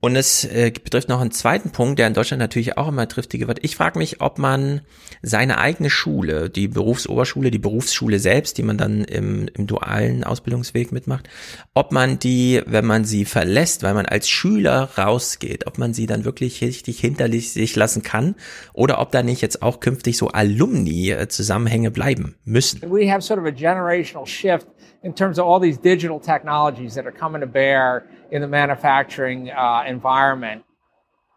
[0.00, 3.48] und es äh, betrifft noch einen zweiten Punkt, der in Deutschland natürlich auch immer triftiger
[3.48, 3.60] wird.
[3.62, 4.82] Ich frage mich, ob man
[5.22, 10.92] seine eigene Schule, die Berufsoberschule, die Berufsschule selbst, die man dann im, im dualen Ausbildungsweg
[10.92, 11.28] mitmacht,
[11.74, 16.06] ob man die, wenn man sie verlässt, weil man als Schüler rausgeht, ob man sie
[16.06, 18.34] dann wirklich richtig hinter sich lassen kann
[18.74, 22.82] oder ob da nicht jetzt auch künftig so Alumni-Zusammenhänge bleiben müssen.
[22.82, 24.66] We have sort of a generational shift
[25.02, 29.50] in terms of all these digital technologies that are coming to bear in the manufacturing
[29.50, 30.64] uh, environment.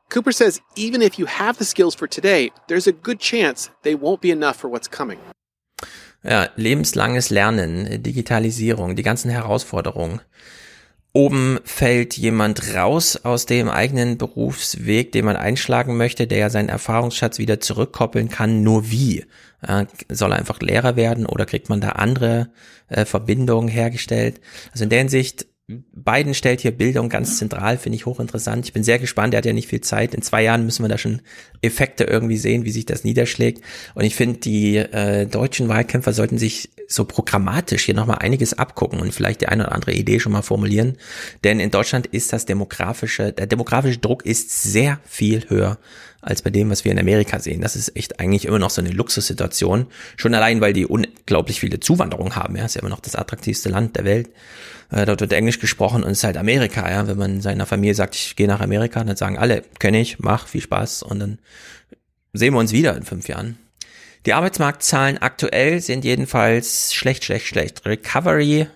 [0.10, 3.96] Cooper says even if you have the skills for today, there's a good chance they
[3.96, 5.20] won't be enough for what's coming.
[6.24, 10.20] Ja, lebenslanges Lernen, Digitalisierung, die ganzen Herausforderungen.
[11.14, 16.70] Oben fällt jemand raus aus dem eigenen Berufsweg, den man einschlagen möchte, der ja seinen
[16.70, 18.64] Erfahrungsschatz wieder zurückkoppeln kann.
[18.64, 19.26] Nur wie?
[20.10, 22.52] Soll er einfach Lehrer werden oder kriegt man da andere
[22.90, 24.40] äh, Verbindungen hergestellt?
[24.72, 25.48] Also in der Hinsicht,
[25.94, 28.66] Biden stellt hier Bildung ganz zentral, finde ich hochinteressant.
[28.66, 30.16] Ich bin sehr gespannt, er hat ja nicht viel Zeit.
[30.16, 31.22] In zwei Jahren müssen wir da schon
[31.62, 33.64] Effekte irgendwie sehen, wie sich das niederschlägt.
[33.94, 39.00] Und ich finde, die äh, deutschen Wahlkämpfer sollten sich so programmatisch hier nochmal einiges abgucken
[39.00, 40.98] und vielleicht die eine oder andere Idee schon mal formulieren.
[41.44, 45.78] Denn in Deutschland ist das demografische, der demografische Druck ist sehr viel höher
[46.22, 47.62] als bei dem, was wir in Amerika sehen.
[47.62, 49.86] Das ist echt eigentlich immer noch so eine Luxussituation.
[50.18, 52.56] Schon allein, weil die unglaublich viele Zuwanderung haben.
[52.56, 54.30] Ja, ist ja immer noch das attraktivste Land der Welt.
[54.92, 56.90] Äh, dort wird Englisch gesprochen und es ist halt Amerika.
[56.90, 60.20] Ja, wenn man seiner Familie sagt, ich gehe nach Amerika, dann sagen alle, kenne ich,
[60.20, 61.40] mach, viel Spaß und dann
[62.34, 63.58] sehen wir uns wieder in fünf Jahren.
[64.26, 67.86] Die Arbeitsmarktzahlen aktuell sind jedenfalls schlecht, schlecht, schlecht.
[67.86, 68.68] Recovery,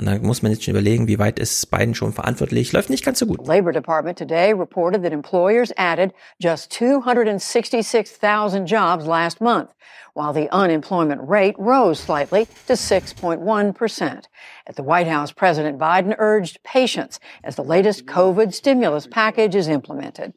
[0.00, 3.04] und da muss man jetzt schon überlegen, wie weit ist Biden schon verantwortlich, läuft nicht
[3.04, 3.46] ganz so gut.
[3.46, 9.74] Labor Department today reported that employers added just 266,000 jobs last month,
[10.14, 14.24] while the unemployment rate rose slightly to 6.1%.
[14.66, 19.68] At the White House, President Biden urged patience as the latest COVID stimulus package is
[19.68, 20.32] implemented.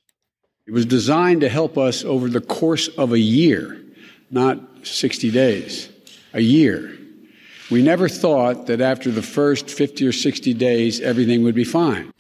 [0.68, 3.82] It was designed to help us over the course of a year,
[4.30, 5.90] not 60 days,
[6.34, 6.98] a year.
[7.70, 12.12] We never thought that after the first 50 or 60 days, everything would be fine.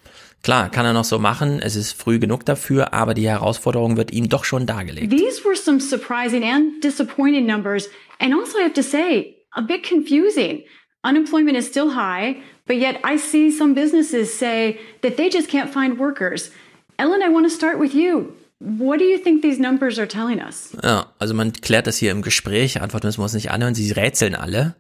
[0.44, 4.12] Klar, kann er noch so machen, es ist früh genug dafür, aber die Herausforderung wird
[4.12, 5.10] ihm doch schon dargelegt.
[5.10, 7.88] These were some surprising and disappointing numbers,
[8.20, 10.64] and also I have to say, a bit confusing.
[11.06, 15.72] Unemployment is still high, but yet I see some businesses say that they just can't
[15.72, 16.52] find workers.
[16.98, 18.34] Ellen, I want to start with you.
[18.60, 20.72] What do you think these numbers are telling us?
[20.84, 23.92] Ja, also man klärt das hier im Gespräch, antworten müssen wir uns nicht anhören, sie
[23.92, 24.76] rätseln alle.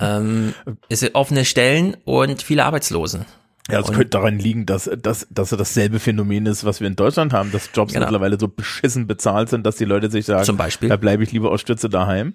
[0.00, 0.54] Ähm,
[0.88, 3.26] es sind offene Stellen und viele Arbeitslose.
[3.70, 7.34] Ja, es könnte daran liegen, dass, dass, dass dasselbe Phänomen ist, was wir in Deutschland
[7.34, 8.06] haben, dass Jobs Genau.
[8.06, 10.88] mittlerweile so beschissen bezahlt sind, dass die Leute sich sagen, Zum Beispiel.
[10.88, 12.34] da bleibe ich lieber aus Stütze daheim.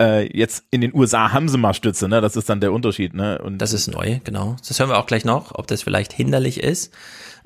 [0.00, 2.22] Äh, jetzt in den USA haben sie mal Stütze, ne?
[2.22, 3.38] Das ist dann der Unterschied, ne?
[3.42, 4.56] Und Das ist neu, genau.
[4.66, 6.94] Das hören wir auch gleich noch, ob das vielleicht hinderlich ist.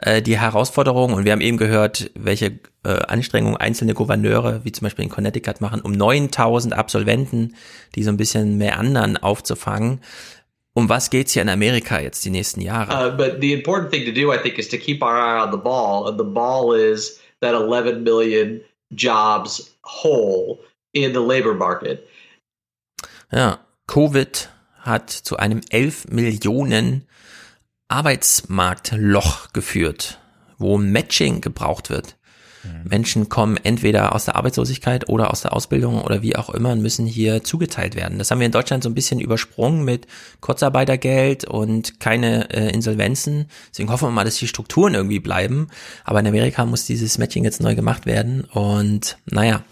[0.05, 4.85] Äh, die Herausforderung, und wir haben eben gehört, welche äh, Anstrengungen einzelne Gouverneure, wie zum
[4.85, 7.57] Beispiel in Connecticut, machen, um 9000 Absolventen,
[7.95, 10.03] die so ein bisschen mehr anderen aufzufangen.
[10.75, 12.93] Um was geht's hier in Amerika jetzt die nächsten Jahre?
[12.93, 15.51] Uh, but the important thing to do, I think, is to keep our eye on
[15.51, 16.07] the ball.
[16.07, 18.61] And the ball is that 11 million
[18.95, 20.59] jobs whole
[20.93, 22.07] in the labor market.
[23.33, 24.51] Ja, Covid
[24.81, 27.07] hat zu einem 11 Millionen
[27.95, 30.19] Arbeitsmarktloch geführt,
[30.59, 32.17] wo Matching gebraucht wird.
[32.65, 32.89] Mhm.
[32.91, 36.83] Menschen kommen entweder aus der Arbeitslosigkeit oder aus der Ausbildung oder wie auch immer und
[36.83, 38.19] müssen hier zugeteilt werden.
[38.19, 40.09] Das haben wir in Deutschland so ein bisschen übersprungen mit
[40.41, 43.47] Kurzarbeitergeld und keine äh, Insolvenzen.
[43.71, 45.69] Deswegen hoffen wir mal, dass die Strukturen irgendwie bleiben.
[46.03, 49.63] Aber in Amerika muss dieses Matching jetzt neu gemacht werden und naja,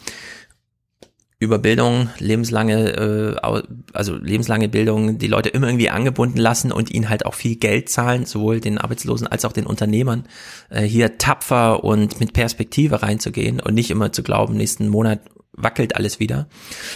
[1.43, 3.57] über Bildung, lebenslange, äh,
[3.93, 7.89] also lebenslange Bildung, die Leute immer irgendwie angebunden lassen und ihnen halt auch viel Geld
[7.89, 10.25] zahlen, sowohl den Arbeitslosen als auch den Unternehmern,
[10.71, 15.21] äh, hier tapfer und mit Perspektive reinzugehen und nicht immer zu glauben, nächsten Monat
[15.53, 16.49] wackelt alles wieder.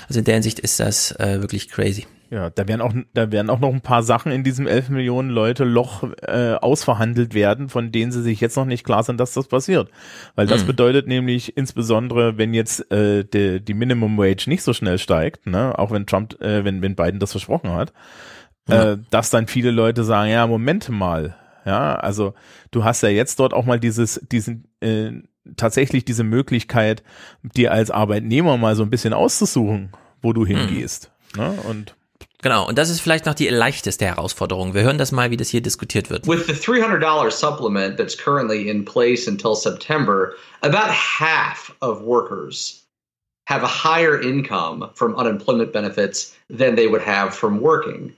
[0.09, 2.07] Also in der Hinsicht ist das äh, wirklich crazy.
[2.29, 5.31] Ja, da werden auch, da werden auch noch ein paar Sachen in diesem 11 Millionen
[5.31, 9.33] Leute Loch äh, ausverhandelt werden, von denen sie sich jetzt noch nicht klar sind, dass
[9.33, 9.91] das passiert.
[10.35, 10.67] Weil das mhm.
[10.69, 15.79] bedeutet nämlich insbesondere, wenn jetzt äh, die, die Minimum Wage nicht so schnell steigt, ne,
[15.79, 17.93] auch wenn Trump, äh, wenn, wenn Biden das versprochen hat,
[18.69, 18.93] ja.
[18.93, 22.35] äh, dass dann viele Leute sagen, ja, Moment mal, ja, also
[22.73, 25.13] du hast ja jetzt dort auch mal dieses, diesen, äh,
[25.57, 27.05] tatsächlich diese Möglichkeit,
[27.43, 29.91] dir als Arbeitnehmer mal so ein bisschen auszusuchen,
[30.23, 30.47] wo du mhm.
[30.47, 31.13] hingehst.
[31.35, 31.43] Mhm.
[31.43, 31.51] Ne?
[31.69, 31.96] Und
[32.47, 34.73] Genau, und das ist vielleicht noch die leichteste Herausforderung.
[34.73, 36.29] Wir hören das mal, wie das hier diskutiert wird.
[36.29, 40.33] With the $300 supplement that's currently in place until September,
[40.63, 42.85] about half of workers
[43.49, 48.15] have a higher income from unemployment benefits than they would have from working.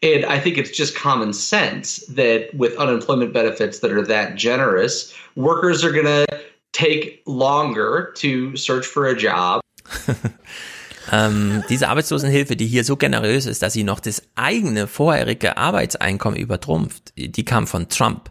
[0.00, 5.12] And I think it's just common sense that with unemployment benefits that are that generous,
[5.34, 6.24] workers are going to
[6.72, 9.60] take longer to search for a job.
[11.10, 16.38] Ähm, diese Arbeitslosenhilfe, die hier so generös ist, dass sie noch das eigene vorherige Arbeitseinkommen
[16.38, 18.30] übertrumpft, die kam von Trump.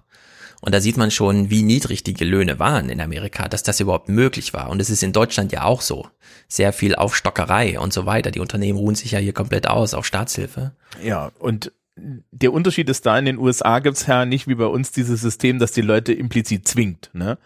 [0.62, 4.10] Und da sieht man schon, wie niedrig die Löhne waren in Amerika, dass das überhaupt
[4.10, 4.70] möglich war.
[4.70, 6.08] Und es ist in Deutschland ja auch so.
[6.48, 8.30] Sehr viel Aufstockerei und so weiter.
[8.30, 10.74] Die Unternehmen ruhen sich ja hier komplett aus auf Staatshilfe.
[11.04, 14.92] Ja, und der Unterschied ist da, in den USA gibt's ja nicht wie bei uns
[14.92, 17.10] dieses System, das die Leute implizit zwingt.
[17.14, 17.38] Ne?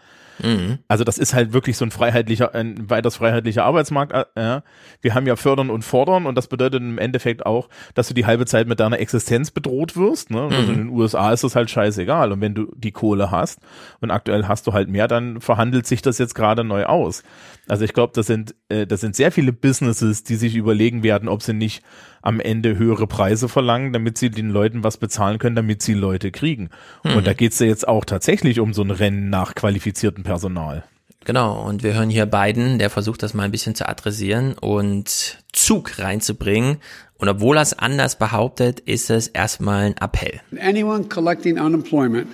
[0.42, 0.78] Mhm.
[0.88, 4.12] Also das ist halt wirklich so ein freiheitlicher, ein weiters freiheitlicher Arbeitsmarkt.
[4.12, 4.62] Äh, ja.
[5.00, 8.26] Wir haben ja fördern und fordern und das bedeutet im Endeffekt auch, dass du die
[8.26, 10.30] halbe Zeit mit deiner Existenz bedroht wirst.
[10.30, 10.42] Ne?
[10.42, 10.60] Also mhm.
[10.66, 12.32] Also in den USA ist das halt scheißegal.
[12.32, 13.60] Und wenn du die Kohle hast
[14.00, 17.22] und aktuell hast du halt mehr, dann verhandelt sich das jetzt gerade neu aus.
[17.68, 21.28] Also ich glaube, das sind, äh, das sind sehr viele Businesses, die sich überlegen werden,
[21.28, 21.82] ob sie nicht
[22.26, 26.30] am Ende höhere Preise verlangen, damit sie den Leuten was bezahlen können, damit sie Leute
[26.30, 26.70] kriegen.
[27.04, 27.16] Mhm.
[27.16, 30.84] Und da geht's ja jetzt auch tatsächlich um so ein Rennen nach qualifiziertem Personal.
[31.24, 35.42] Genau, und wir hören hier Biden, der versucht das mal ein bisschen zu adressieren und
[35.52, 36.76] Zug reinzubringen.
[37.18, 40.40] Und obwohl er es anders behauptet, ist es erstmal ein Appell.
[40.60, 42.28] Anyone collecting unemployment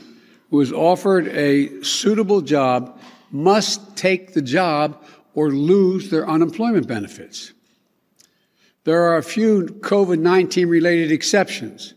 [0.50, 2.98] who is offered a suitable job
[3.30, 4.98] must take the job
[5.34, 7.51] or lose their unemployment benefits.
[8.84, 11.94] There are a few COVID 19 related exceptions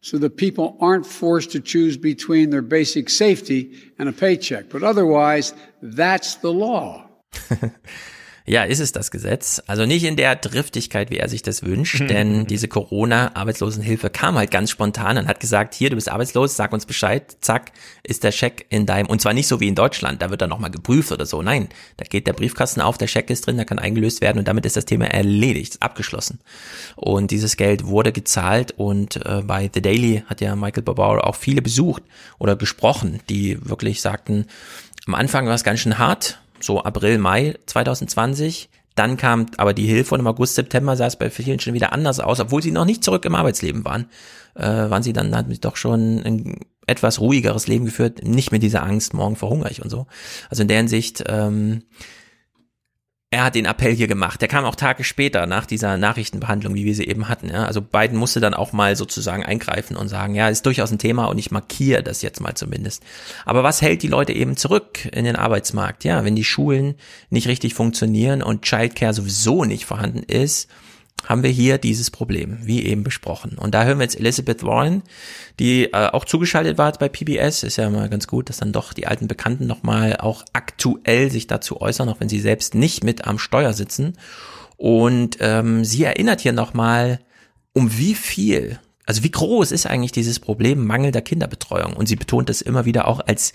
[0.00, 4.68] so that people aren't forced to choose between their basic safety and a paycheck.
[4.68, 7.08] But otherwise, that's the law.
[8.46, 9.62] Ja, ist es das Gesetz?
[9.66, 14.50] Also nicht in der Driftigkeit, wie er sich das wünscht, denn diese Corona-Arbeitslosenhilfe kam halt
[14.50, 17.72] ganz spontan und hat gesagt, hier, du bist arbeitslos, sag uns Bescheid, zack,
[18.02, 20.50] ist der Scheck in deinem, und zwar nicht so wie in Deutschland, da wird dann
[20.50, 23.64] nochmal geprüft oder so, nein, da geht der Briefkasten auf, der Scheck ist drin, der
[23.64, 26.40] kann eingelöst werden und damit ist das Thema erledigt, abgeschlossen.
[26.96, 31.36] Und dieses Geld wurde gezahlt und äh, bei The Daily hat ja Michael Barbauer auch
[31.36, 32.02] viele besucht
[32.38, 34.46] oder gesprochen, die wirklich sagten,
[35.06, 38.70] am Anfang war es ganz schön hart, so April, Mai 2020.
[38.94, 41.92] Dann kam aber die Hilfe und im August, September sah es bei vielen schon wieder
[41.92, 44.06] anders aus, obwohl sie noch nicht zurück im Arbeitsleben waren.
[44.54, 48.62] Äh, waren sie dann, hatten sie doch schon ein etwas ruhigeres Leben geführt, nicht mit
[48.62, 50.06] dieser Angst, morgen verhungere ich und so.
[50.50, 51.82] Also in der Hinsicht, ähm,
[53.34, 54.40] er hat den Appell hier gemacht.
[54.40, 57.50] Der kam auch Tage später nach dieser Nachrichtenbehandlung, wie wir sie eben hatten.
[57.50, 57.64] Ja?
[57.64, 61.24] Also Biden musste dann auch mal sozusagen eingreifen und sagen, ja, ist durchaus ein Thema
[61.24, 63.02] und ich markiere das jetzt mal zumindest.
[63.44, 66.04] Aber was hält die Leute eben zurück in den Arbeitsmarkt?
[66.04, 66.94] Ja, wenn die Schulen
[67.28, 70.70] nicht richtig funktionieren und Childcare sowieso nicht vorhanden ist,
[71.24, 73.56] haben wir hier dieses Problem, wie eben besprochen.
[73.58, 75.02] Und da hören wir jetzt Elizabeth Warren,
[75.58, 77.62] die äh, auch zugeschaltet war bei PBS.
[77.62, 81.46] Ist ja mal ganz gut, dass dann doch die alten Bekannten nochmal auch aktuell sich
[81.46, 84.18] dazu äußern, auch wenn sie selbst nicht mit am Steuer sitzen.
[84.76, 87.20] Und ähm, sie erinnert hier nochmal,
[87.72, 91.94] um wie viel, also wie groß ist eigentlich dieses Problem mangelnder Kinderbetreuung.
[91.94, 93.54] Und sie betont es immer wieder auch als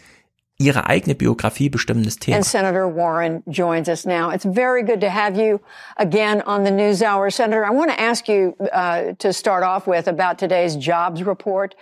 [0.59, 2.35] ihre eigene Biografie bestimmendes Thema.
[2.35, 4.29] And Senator Warren joins us now.
[4.29, 5.61] It's very good to have you
[5.95, 7.29] again on the News Hour.
[7.29, 11.75] Senator, I want to ask you uh, to start off with about today's jobs report,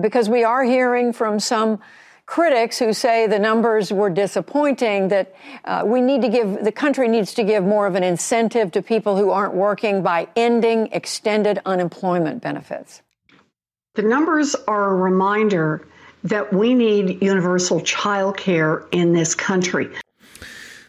[0.00, 1.78] because we are hearing from some
[2.24, 5.34] critics who say the numbers were disappointing, that
[5.66, 8.80] uh, we need to give, the country needs to give more of an incentive to
[8.80, 13.02] people who aren't working by ending extended unemployment benefits.
[13.94, 15.86] The numbers are a reminder
[16.24, 19.88] that we need universal child care in this country.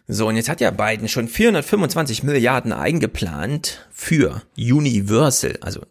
[0.08, 5.82] So, und jetzt hat ja Biden schon 425 Milliarden eingeplant für Universal, also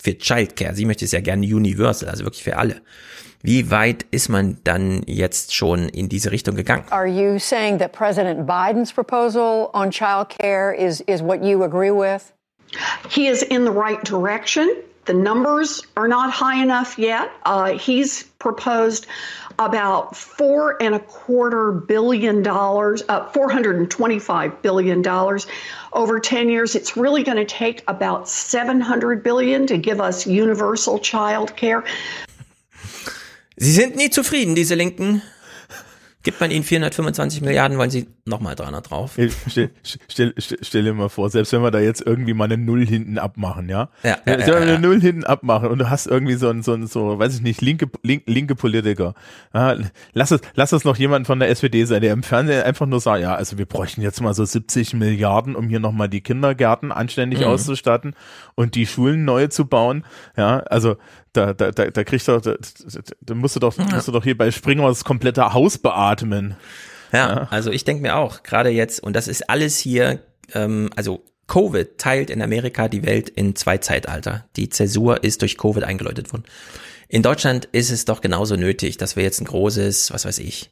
[0.00, 0.74] für Childcare.
[0.74, 2.80] Sie möchte es ja gerne Universal, also wirklich für alle.
[3.42, 6.84] Wie weit ist man dann jetzt schon in diese Richtung gegangen?
[6.90, 11.92] Are you saying that President Biden's proposal on child care is, is what you agree
[11.92, 12.32] with?
[13.10, 14.66] He is in the right direction.
[15.08, 17.32] The numbers are not high enough yet.
[17.42, 19.06] Uh, he's proposed
[19.58, 25.02] about four and a quarter billion dollars, uh, $425 billion
[25.94, 26.74] over 10 years.
[26.74, 31.84] It's really going to take about 700 billion to give us universal child care.
[33.56, 35.22] Sie sind nie zufrieden, diese Linken.
[36.28, 39.12] Gibt man ihnen 425 Milliarden, wollen sie nochmal 300 drauf.
[39.48, 42.58] Stell, stell, stell, stell dir mal vor, selbst wenn wir da jetzt irgendwie mal eine
[42.58, 43.88] Null hinten abmachen, ja?
[44.02, 44.78] Ja, ja, ja, wenn wir ja, eine.
[44.78, 47.62] Null hinten abmachen und du hast irgendwie so ein, so ein, so, weiß ich nicht,
[47.62, 49.14] linke, link, linke Politiker.
[49.54, 49.74] Ja,
[50.12, 53.00] lass es, lass es noch jemand von der SPD sein, der im Fernsehen einfach nur
[53.00, 56.92] sagt, ja, also wir bräuchten jetzt mal so 70 Milliarden, um hier nochmal die Kindergärten
[56.92, 57.46] anständig Mhm.
[57.46, 58.14] auszustatten
[58.54, 60.04] und die Schulen neu zu bauen.
[60.36, 60.96] Ja, also
[61.32, 62.56] da, da, da, da kriegst du, da,
[63.20, 66.56] da musst du doch, musst du doch hier bei Springer das komplette Haus beatmen.
[67.12, 70.20] Ja, also ich denke mir auch, gerade jetzt, und das ist alles hier,
[70.54, 74.46] ähm, also Covid teilt in Amerika die Welt in zwei Zeitalter.
[74.56, 76.44] Die Zäsur ist durch Covid eingeläutet worden.
[77.08, 80.70] In Deutschland ist es doch genauso nötig, dass wir jetzt ein großes, was weiß ich,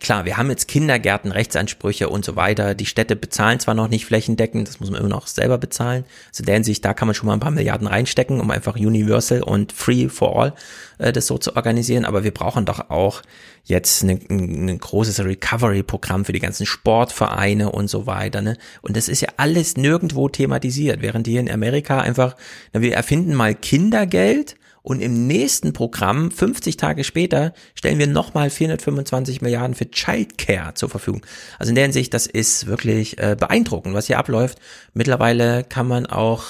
[0.00, 2.74] Klar, wir haben jetzt Kindergärten, Rechtsansprüche und so weiter.
[2.74, 6.04] Die Städte bezahlen zwar noch nicht flächendeckend, das muss man immer noch selber bezahlen.
[6.28, 8.76] Also in der Hinsicht, da kann man schon mal ein paar Milliarden reinstecken, um einfach
[8.76, 10.54] universal und free for all
[10.96, 12.06] äh, das so zu organisieren.
[12.06, 13.20] Aber wir brauchen doch auch
[13.64, 18.40] jetzt ein, ein, ein großes Recovery-Programm für die ganzen Sportvereine und so weiter.
[18.40, 18.56] Ne?
[18.80, 22.34] Und das ist ja alles nirgendwo thematisiert, während hier in Amerika einfach,
[22.72, 24.56] na, wir erfinden mal Kindergeld
[24.86, 30.88] und im nächsten Programm, 50 Tage später, stellen wir nochmal 425 Milliarden für Childcare zur
[30.88, 31.26] Verfügung.
[31.58, 34.60] Also in der Hinsicht, das ist wirklich äh, beeindruckend, was hier abläuft.
[34.94, 36.44] Mittlerweile kann man auch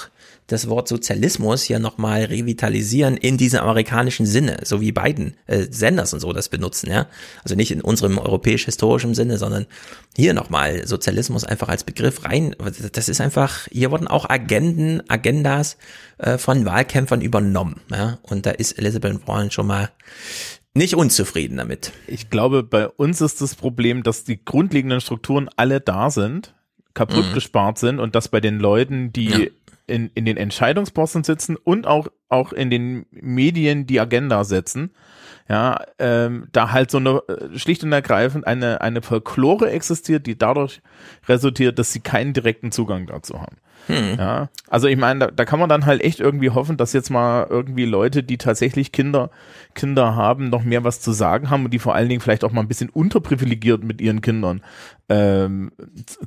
[0.47, 6.13] das Wort Sozialismus hier nochmal revitalisieren in diesem amerikanischen Sinne, so wie Biden, äh, Senders
[6.13, 7.07] und so das benutzen, ja.
[7.43, 9.65] Also nicht in unserem europäisch-historischen Sinne, sondern
[10.15, 12.55] hier nochmal Sozialismus einfach als Begriff rein.
[12.93, 15.77] Das ist einfach, hier wurden auch Agenden, Agendas
[16.17, 18.17] äh, von Wahlkämpfern übernommen, ja.
[18.21, 19.89] Und da ist Elizabeth Warren schon mal
[20.73, 21.91] nicht unzufrieden damit.
[22.07, 26.53] Ich glaube, bei uns ist das Problem, dass die grundlegenden Strukturen alle da sind,
[26.93, 27.33] kaputt Mhm.
[27.33, 29.39] gespart sind und dass bei den Leuten, die Ja.
[29.87, 34.91] In, in den Entscheidungsposten sitzen und auch, auch in den Medien die Agenda setzen,
[35.49, 40.37] ja, ähm, da halt so eine äh, schlicht und ergreifend eine, eine Folklore existiert, die
[40.37, 40.81] dadurch
[41.27, 43.57] resultiert, dass sie keinen direkten Zugang dazu haben.
[43.87, 44.17] Hm.
[44.17, 47.09] Ja, also ich meine, da, da kann man dann halt echt irgendwie hoffen, dass jetzt
[47.09, 49.29] mal irgendwie Leute, die tatsächlich Kinder,
[49.75, 52.51] Kinder haben, noch mehr was zu sagen haben und die vor allen Dingen vielleicht auch
[52.51, 54.61] mal ein bisschen unterprivilegiert mit ihren Kindern
[55.07, 55.71] ähm,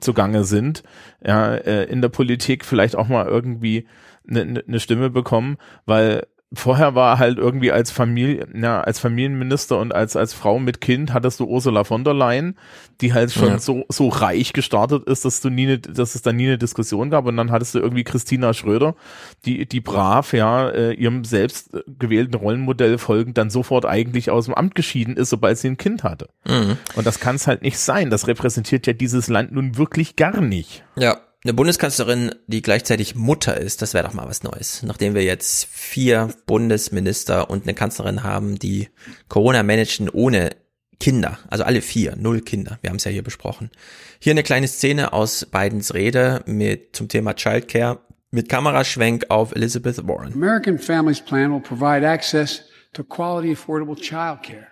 [0.01, 0.83] zugange sind,
[1.23, 3.87] ja, äh, in der Politik vielleicht auch mal irgendwie
[4.27, 9.79] eine ne, ne Stimme bekommen, weil vorher war halt irgendwie als Familie, ja, als Familienminister
[9.79, 12.57] und als, als Frau mit Kind hattest du Ursula von der Leyen,
[13.01, 13.59] die halt schon Ja.
[13.59, 17.09] so, so reich gestartet ist, dass du nie, ne, dass es da nie eine Diskussion
[17.11, 18.97] gab und dann hattest du irgendwie Christina Schröder,
[19.45, 24.47] die, die brav, ja, äh, ihrem selbst äh, gewählten Rollenmodell folgend dann sofort eigentlich aus
[24.47, 26.31] dem Amt geschieden ist, sobald sie ein Kind hatte.
[26.49, 26.77] Mhm.
[26.97, 28.11] Und das kann es halt nicht sein.
[28.11, 30.83] Das repräsentiert ja dieses Land nun wirklich gar nicht.
[30.97, 34.83] Ja, eine Bundeskanzlerin, die gleichzeitig Mutter ist, das wäre doch mal was Neues.
[34.83, 38.89] Nachdem wir jetzt vier Bundesminister und eine Kanzlerin haben, die
[39.29, 40.51] Corona managen ohne
[40.99, 42.79] Kinder, also alle vier, null Kinder.
[42.83, 43.71] Wir haben es ja hier besprochen.
[44.19, 50.07] Hier eine kleine Szene aus Bidens Rede mit zum Thema Childcare mit Kameraschwenk auf Elizabeth
[50.07, 50.35] Warren.
[50.35, 52.63] American Families Plan will provide access
[52.93, 54.69] to quality, affordable child care.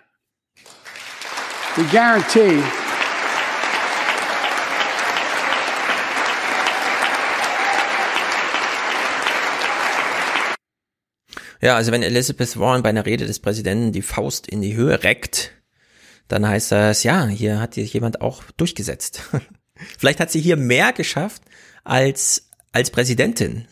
[1.75, 2.61] We guarantee
[11.61, 15.03] Ja, also wenn Elizabeth Warren bei einer Rede des Präsidenten die Faust in die Höhe
[15.03, 15.51] reckt,
[16.27, 19.23] dann heißt das, ja, hier hat sich jemand auch durchgesetzt.
[19.97, 21.43] Vielleicht hat sie hier mehr geschafft
[21.83, 23.65] als, als Präsidentin,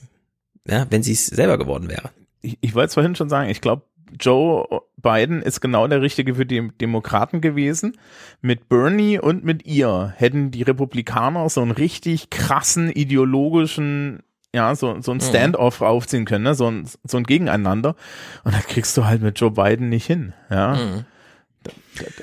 [0.67, 2.11] ja, wenn sie es selber geworden wäre.
[2.41, 3.83] ich, ich wollte es vorhin schon sagen, ich glaube,
[4.19, 7.97] Joe Biden ist genau der Richtige für die Demokraten gewesen.
[8.41, 14.23] Mit Bernie und mit ihr hätten die Republikaner so einen richtig krassen ideologischen,
[14.57, 15.21] ja, so, so ein Mhm.
[15.21, 16.55] Standoff aufziehen können, ne?
[16.55, 17.95] so, ein, so ein Gegeneinander.
[18.43, 20.75] Und das kriegst du halt mit Joe Biden nicht hin, ja.
[20.75, 21.05] Mhm.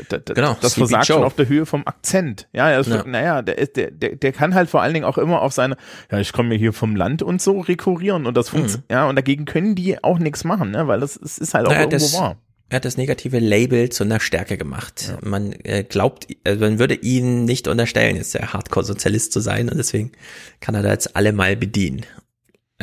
[0.08, 1.16] Da, da, Genau, das Sleepy versagt Joe.
[1.18, 2.48] schon auf der Höhe vom Akzent.
[2.52, 3.04] Ja, er ist, Ja.
[3.04, 5.76] naja, der, der, der, der kann halt vor allen Dingen auch immer auf seine,
[6.10, 8.56] ja, ich komme mir hier vom Land und so rekurrieren und das Mhm.
[8.58, 11.66] funktioniert, ja, und dagegen können die auch nichts machen, ne, weil das, es ist halt
[11.66, 12.36] auch Naja, irgendwo das, wahr.
[12.70, 15.08] Er hat das negative Label zu einer Stärke gemacht.
[15.08, 15.28] Ja.
[15.28, 19.76] Man äh, glaubt, also man würde ihn nicht unterstellen, jetzt der Hardcore-Sozialist zu sein und
[19.76, 20.12] deswegen
[20.60, 22.06] kann er da jetzt alle mal bedienen,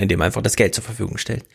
[0.01, 1.45] indem er einfach das Geld zur Verfügung stellt.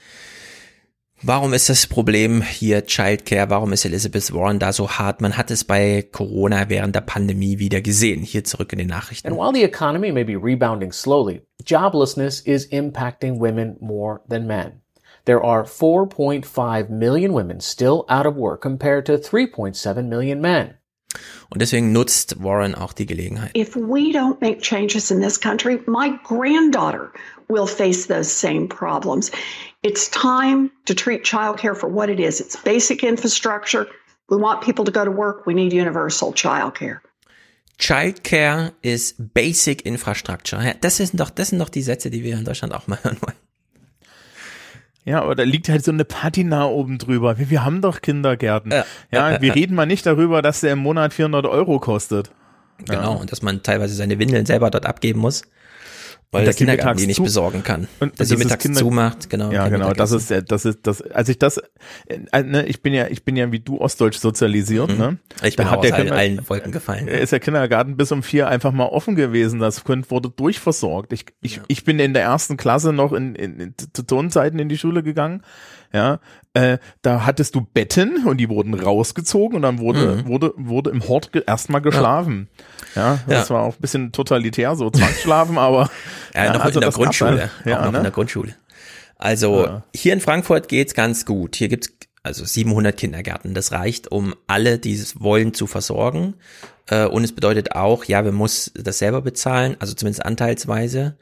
[1.23, 3.49] Warum ist das Problem hier Childcare?
[3.49, 5.23] Warum ist Elizabeth Warren da so hart?
[5.23, 8.21] Man hat es bei Corona während der Pandemie wieder gesehen.
[8.21, 9.27] Hier zurück in den Nachrichten.
[9.27, 14.83] And while the economy may be rebounding slowly, joblessness is impacting women more than men.
[15.25, 20.75] There are 4.5 million women still out of work compared to 3.7 million men.
[21.49, 23.57] Und deswegen nutzt Warren auch die Gelegenheit.
[23.57, 27.13] If we don't make changes in this country, my granddaughter
[27.49, 29.31] will face those same problems.
[29.83, 32.41] It's time to treat childcare for what it is.
[32.41, 33.87] It's basic infrastructure.
[34.29, 35.47] We want people to go to work.
[35.47, 37.01] We need universal childcare.
[37.79, 40.75] Childcare is basic infrastructure.
[40.81, 43.19] Das sind doch, das sind doch die Sätze, die wir in Deutschland auch mal hören
[43.21, 43.37] wollen.
[45.07, 47.39] Ja, aber da liegt halt so eine Patina oben drüber.
[47.39, 48.73] Wir, wir haben doch Kindergärten.
[48.73, 52.33] Ja, ja wir reden mal nicht darüber, dass der im Monat 400 Euro kostet.
[52.85, 53.21] Genau, ja.
[53.21, 55.43] und dass man teilweise seine Windeln selber dort abgeben muss.
[56.33, 57.87] Weil der Kindergarten die nicht besorgen kann.
[58.01, 59.53] Und dass sie mittags Kinder zumacht, genau.
[59.53, 59.93] Ja, genau.
[59.93, 61.59] Das ist, das ist, das, als ich das,
[62.07, 64.99] äh, ne, ich bin ja, ich bin ja wie du ostdeutsch sozialisiert, mhm.
[64.99, 65.19] ne?
[65.45, 67.09] Ich bin da hat der allen, allen Wolken gefallen.
[67.09, 69.61] Ist der Kindergarten bis um vier einfach mal offen gewesen.
[69.61, 71.13] Das wurde durchversorgt.
[71.13, 71.63] Ich, ich, ja.
[71.69, 75.03] ich bin in der ersten Klasse noch in, in, in, zu Tonzeiten in die Schule
[75.03, 75.43] gegangen
[75.93, 76.21] ja,
[76.55, 80.29] äh, da hattest du Betten und die wurden rausgezogen und dann wurde, mhm.
[80.29, 82.49] wurde, wurde im Hort ge erstmal geschlafen.
[82.51, 83.55] Ja, ja das ja.
[83.55, 85.91] war auch ein bisschen totalitär, so Zwangsschlafen, aber.
[86.35, 87.51] Ja, ja noch also in der Grundschule.
[87.65, 87.99] Ja, auch noch ne?
[87.99, 88.55] in der Grundschule.
[89.19, 91.57] Also hier in Frankfurt geht's ganz gut.
[91.57, 91.91] Hier gibt's
[92.23, 93.55] also 700 Kindergärten.
[93.55, 96.35] Das reicht, um alle, die es wollen, zu versorgen.
[96.89, 101.17] Äh, und es bedeutet auch, ja, wir muss das selber bezahlen, also zumindest anteilsweise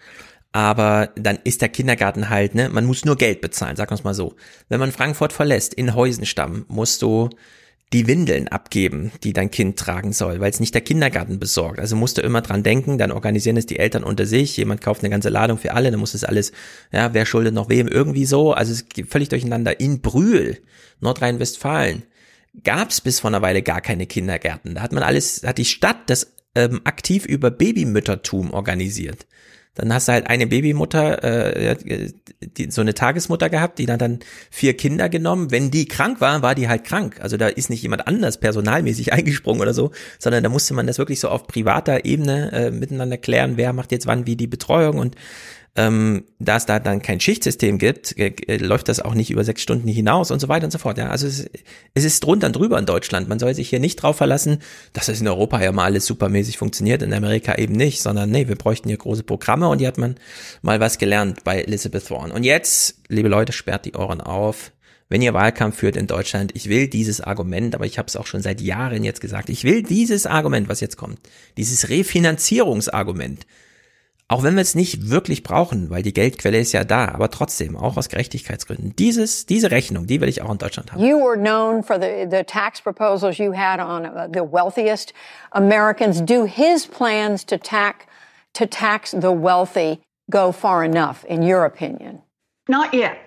[0.55, 4.05] aber dann ist der Kindergarten halt, ne, man muss nur Geld bezahlen, sagen wir es
[4.05, 4.37] mal so.
[4.69, 7.29] Wenn man Frankfurt verlässt, in Heusenstamm, musst du
[7.93, 11.79] die Windeln abgeben, die dein Kind tragen soll, weil es nicht der Kindergarten besorgt.
[11.79, 15.03] Also musst du immer dran denken, dann organisieren es die Eltern unter sich, jemand kauft
[15.03, 16.53] eine ganze Ladung für alle, dann muss es alles,
[16.93, 18.53] ja, wer schuldet noch wem, irgendwie so.
[18.53, 19.79] Also es geht völlig durcheinander.
[19.79, 20.59] In Brühl,
[21.01, 22.03] Nordrhein-Westfalen,
[22.63, 24.75] gab es bis vor einer Weile gar keine Kindergärten.
[24.75, 29.27] Da hat man alles, hat die Stadt das ähm, aktiv über Babymüttertum organisiert.
[29.75, 31.77] Dann hast du halt eine Babymutter, äh,
[32.41, 34.21] die, so eine Tagesmutter gehabt, die dann dann
[34.51, 35.51] vier Kinder genommen.
[35.51, 37.19] Wenn die krank war, war die halt krank.
[37.21, 40.99] Also da ist nicht jemand anders personalmäßig eingesprungen oder so, sondern da musste man das
[40.99, 44.99] wirklich so auf privater Ebene äh, miteinander klären, wer macht jetzt wann wie die Betreuung
[44.99, 45.17] und
[45.77, 49.43] ähm, da es da dann kein Schichtsystem gibt, äh, äh, läuft das auch nicht über
[49.43, 50.99] sechs Stunden hinaus und so weiter und so fort.
[50.99, 51.51] Ja, also es,
[51.95, 53.29] es ist drunter und drüber in Deutschland.
[53.29, 54.59] Man soll sich hier nicht drauf verlassen,
[54.93, 58.47] dass es in Europa ja mal alles supermäßig funktioniert, in Amerika eben nicht, sondern nee,
[58.47, 60.15] wir bräuchten hier große Programme und hier hat man
[60.63, 62.31] mal was gelernt bei Elizabeth Warren.
[62.31, 64.71] Und jetzt, liebe Leute, sperrt die Ohren auf.
[65.09, 68.27] Wenn ihr Wahlkampf führt in Deutschland, ich will dieses Argument, aber ich habe es auch
[68.27, 71.19] schon seit Jahren jetzt gesagt, ich will dieses Argument, was jetzt kommt,
[71.57, 73.45] dieses Refinanzierungsargument,
[74.29, 77.77] auch wenn wir es nicht wirklich brauchen, weil die Geldquelle ist ja da, aber trotzdem,
[77.77, 78.97] auch aus Gerechtigkeitsgründen.
[78.97, 81.05] Dieses, diese Rechnung, die will ich auch in Deutschland haben.
[81.05, 85.13] You were known for the, the tax proposals you had on uh, the wealthiest
[85.53, 86.23] Americans.
[86.23, 88.07] Do his plans to tax,
[88.55, 90.01] to tax the wealthy
[90.31, 92.23] go far enough, in your opinion?
[92.67, 93.19] Not yet.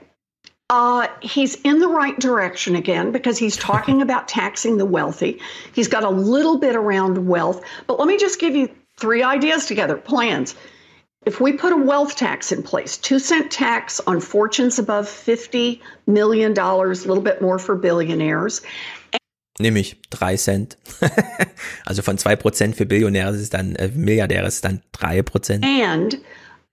[0.69, 5.39] Uh, he's in the right direction again because he's talking about taxing the wealthy.
[5.73, 7.63] He's got a little bit around wealth.
[7.85, 10.55] But let me just give you three ideas together, plans.
[11.27, 15.81] If we put a wealth tax in place, two cent tax on fortunes above $50
[16.05, 18.61] million, a little bit more for billionaires.
[19.59, 20.77] Nämlich drei Cent.
[21.85, 25.21] also von zwei Prozent für Billionäre ist es dann, äh, Milliardäre ist es dann drei
[25.21, 25.65] Prozent.
[25.65, 26.17] And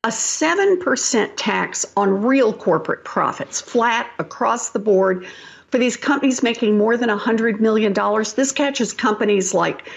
[0.04, 5.26] a 7% tax on real corporate profits, flat across the board
[5.72, 7.92] for these companies making more than $100 million.
[8.36, 9.90] This catches companies like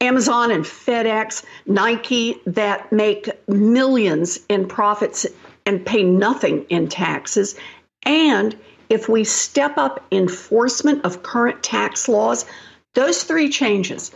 [0.00, 5.26] Amazon and FedEx, Nike that make millions in profits
[5.66, 7.56] and pay nothing in taxes.
[8.04, 8.56] And
[8.90, 12.44] if we step up enforcement of current tax laws,
[12.94, 14.10] those three changes,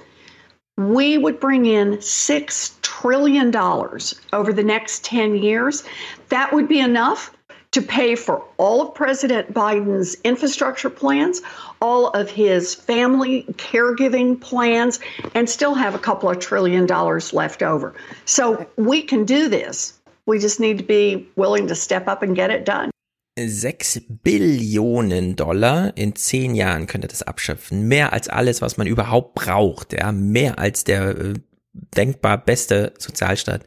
[0.76, 3.54] we would bring in $6 trillion
[4.32, 5.84] over the next 10 years.
[6.28, 7.32] That would be enough
[7.72, 11.42] to pay for all of President Biden's infrastructure plans,
[11.80, 15.00] all of his family caregiving plans,
[15.34, 17.94] and still have a couple of trillion dollars left over.
[18.24, 19.98] So we can do this.
[20.26, 22.90] We just need to be willing to step up and get it done.
[23.38, 27.86] 6 Billionen Dollar in zehn Jahren könnte das abschöpfen.
[27.86, 29.92] Mehr als alles, was man überhaupt braucht.
[29.92, 31.34] Ja, mehr als der äh,
[31.96, 33.62] denkbar beste Sozialstaat.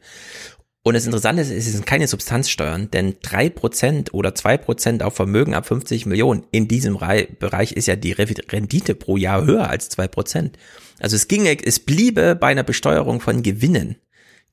[0.84, 5.14] Und das Interessante ist, es sind keine Substanzsteuern, denn drei Prozent oder zwei Prozent auf
[5.14, 6.98] Vermögen ab 50 Millionen in diesem
[7.38, 10.58] Bereich ist ja die Rendite pro Jahr höher als zwei Prozent.
[10.98, 13.96] Also es ginge, es bliebe bei einer Besteuerung von Gewinnen.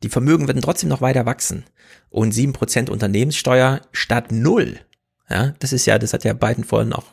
[0.04, 1.66] Die Vermögen würden trotzdem noch weiter wachsen.
[2.12, 4.80] Und sieben Prozent Unternehmenssteuer statt null.
[5.30, 7.06] Ja, das ist ja, das hat ja Biden vorhin auch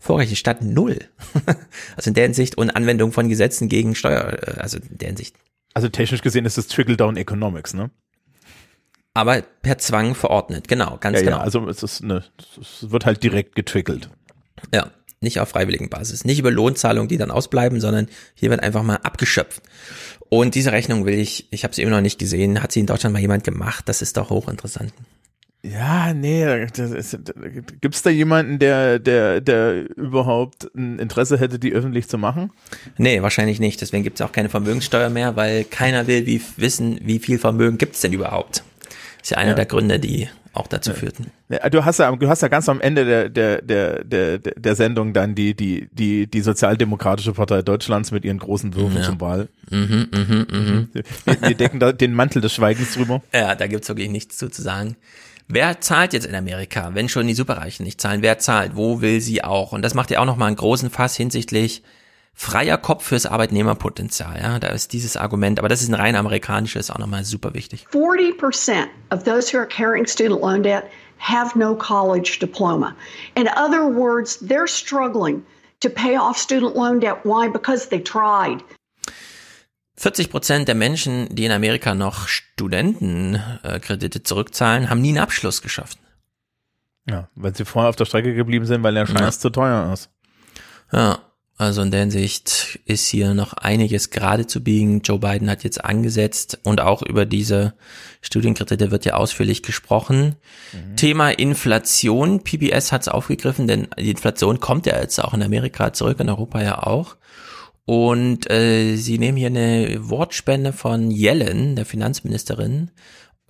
[0.00, 0.98] vorrechnet, statt null.
[1.96, 5.36] also in der Hinsicht und Anwendung von Gesetzen gegen Steuer, äh, also in der Hinsicht.
[5.74, 7.90] Also technisch gesehen ist es Trickle-Down Economics, ne?
[9.14, 10.68] Aber per Zwang verordnet.
[10.68, 11.36] Genau, ganz ja, genau.
[11.38, 12.24] Ja, also es ist eine,
[12.60, 14.08] es wird halt direkt getrickelt.
[14.72, 14.90] Ja,
[15.20, 18.96] nicht auf freiwilligen Basis, nicht über Lohnzahlungen, die dann ausbleiben, sondern hier wird einfach mal
[18.96, 19.62] abgeschöpft.
[20.28, 22.86] Und diese Rechnung will ich, ich habe sie immer noch nicht gesehen, hat sie in
[22.86, 23.88] Deutschland mal jemand gemacht?
[23.88, 24.92] Das ist doch hochinteressant.
[25.64, 26.66] Ja, nee,
[27.80, 32.50] gibt es da jemanden, der, der, der überhaupt ein Interesse hätte, die öffentlich zu machen?
[32.98, 33.80] Nee, wahrscheinlich nicht.
[33.80, 37.78] Deswegen gibt es auch keine Vermögenssteuer mehr, weil keiner will wie, wissen, wie viel Vermögen
[37.78, 38.64] gibt es denn überhaupt.
[39.22, 39.54] Das ist ja einer ja.
[39.54, 41.30] der Gründe, die auch dazu führten.
[41.70, 45.12] Du hast ja, du hast ja ganz am Ende der, der, der, der, der Sendung
[45.12, 49.02] dann die, die, die, die Sozialdemokratische Partei Deutschlands mit ihren großen Würfen ja.
[49.04, 49.48] zum Wahl.
[49.70, 50.88] Mhm, mhm, mhm.
[50.92, 51.04] Wir,
[51.40, 53.22] wir decken da den Mantel des Schweigens drüber.
[53.32, 54.96] Ja, da gibt's wirklich nichts zu, zu sagen.
[55.46, 58.22] Wer zahlt jetzt in Amerika, wenn schon die Superreichen nicht zahlen?
[58.22, 58.74] Wer zahlt?
[58.74, 59.72] Wo will sie auch?
[59.72, 61.82] Und das macht ja auch nochmal einen großen Fass hinsichtlich
[62.34, 64.40] freier Kopf fürs Arbeitnehmerpotenzial.
[64.40, 67.86] Ja, da ist dieses Argument, aber das ist ein rein amerikanisches, auch nochmal super wichtig.
[67.92, 70.84] 40% of those who are carrying student loan debt
[71.18, 72.96] have no college diploma.
[73.34, 75.44] In other words, they're struggling
[75.80, 77.24] to pay off student loan debt.
[77.24, 77.48] Why?
[77.48, 78.62] Because they tried.
[79.96, 85.98] 40 Prozent der Menschen, die in Amerika noch Studentenkredite zurückzahlen, haben nie einen Abschluss geschafft.
[87.08, 89.40] Ja, weil sie vorher auf der Strecke geblieben sind, weil der Scheiß ja.
[89.40, 90.10] zu teuer ist.
[90.92, 91.18] Ja,
[91.58, 95.02] also in der Hinsicht ist hier noch einiges gerade zu biegen.
[95.02, 97.74] Joe Biden hat jetzt angesetzt und auch über diese
[98.20, 100.36] Studienkredite wird ja ausführlich gesprochen.
[100.72, 100.96] Mhm.
[100.96, 102.42] Thema Inflation.
[102.42, 106.30] PBS hat es aufgegriffen, denn die Inflation kommt ja jetzt auch in Amerika zurück, in
[106.30, 107.16] Europa ja auch.
[107.84, 112.90] Und äh, sie nehmen hier eine Wortspende von Yellen, der Finanzministerin,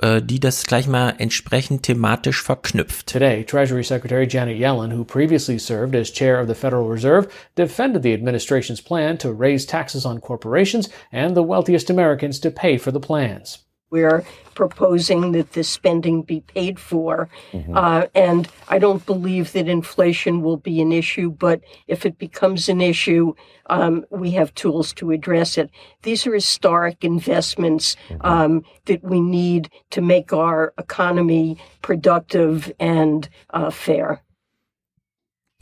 [0.02, 3.06] Äh, die das gleich mal entsprechend thematisch verknüpft.
[3.06, 8.02] Today, Treasury Secretary Janet Yellen, who previously served as chair of the Federal Reserve, defended
[8.02, 12.90] the administration's plan to raise taxes on corporations and the wealthiest Americans to pay for
[12.90, 13.58] the plans.
[13.92, 14.24] We're
[14.54, 17.28] proposing that this spending be paid for.
[17.52, 17.76] Mm-hmm.
[17.76, 22.68] Uh, and I don't believe that inflation will be an issue, but if it becomes
[22.68, 23.34] an issue,
[23.66, 25.70] um, we have tools to address it.
[26.02, 28.26] These are historic investments mm-hmm.
[28.26, 34.22] um, that we need to make our economy productive and uh, fair.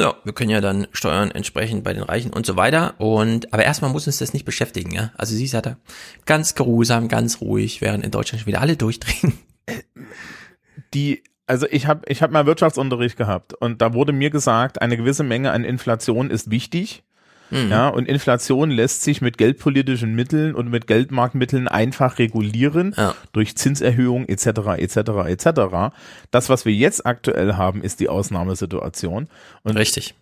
[0.00, 2.94] Ja, wir können ja dann steuern entsprechend bei den Reichen und so weiter.
[2.98, 5.12] Und aber erstmal muss uns das nicht beschäftigen, ja.
[5.18, 5.76] Also sie sagt
[6.24, 9.38] ganz geruhsam, ganz ruhig, während in Deutschland schon wieder alle durchdrehen.
[10.94, 14.96] Die, also ich habe ich hab mal Wirtschaftsunterricht gehabt und da wurde mir gesagt, eine
[14.96, 17.04] gewisse Menge an Inflation ist wichtig.
[17.50, 17.70] Mhm.
[17.70, 23.14] Ja, und Inflation lässt sich mit geldpolitischen Mitteln und mit Geldmarktmitteln einfach regulieren ja.
[23.32, 24.46] durch Zinserhöhung etc.
[24.78, 24.96] etc.
[25.26, 25.94] etc.
[26.30, 29.28] Das, was wir jetzt aktuell haben, ist die Ausnahmesituation.
[29.62, 30.14] Und Richtig.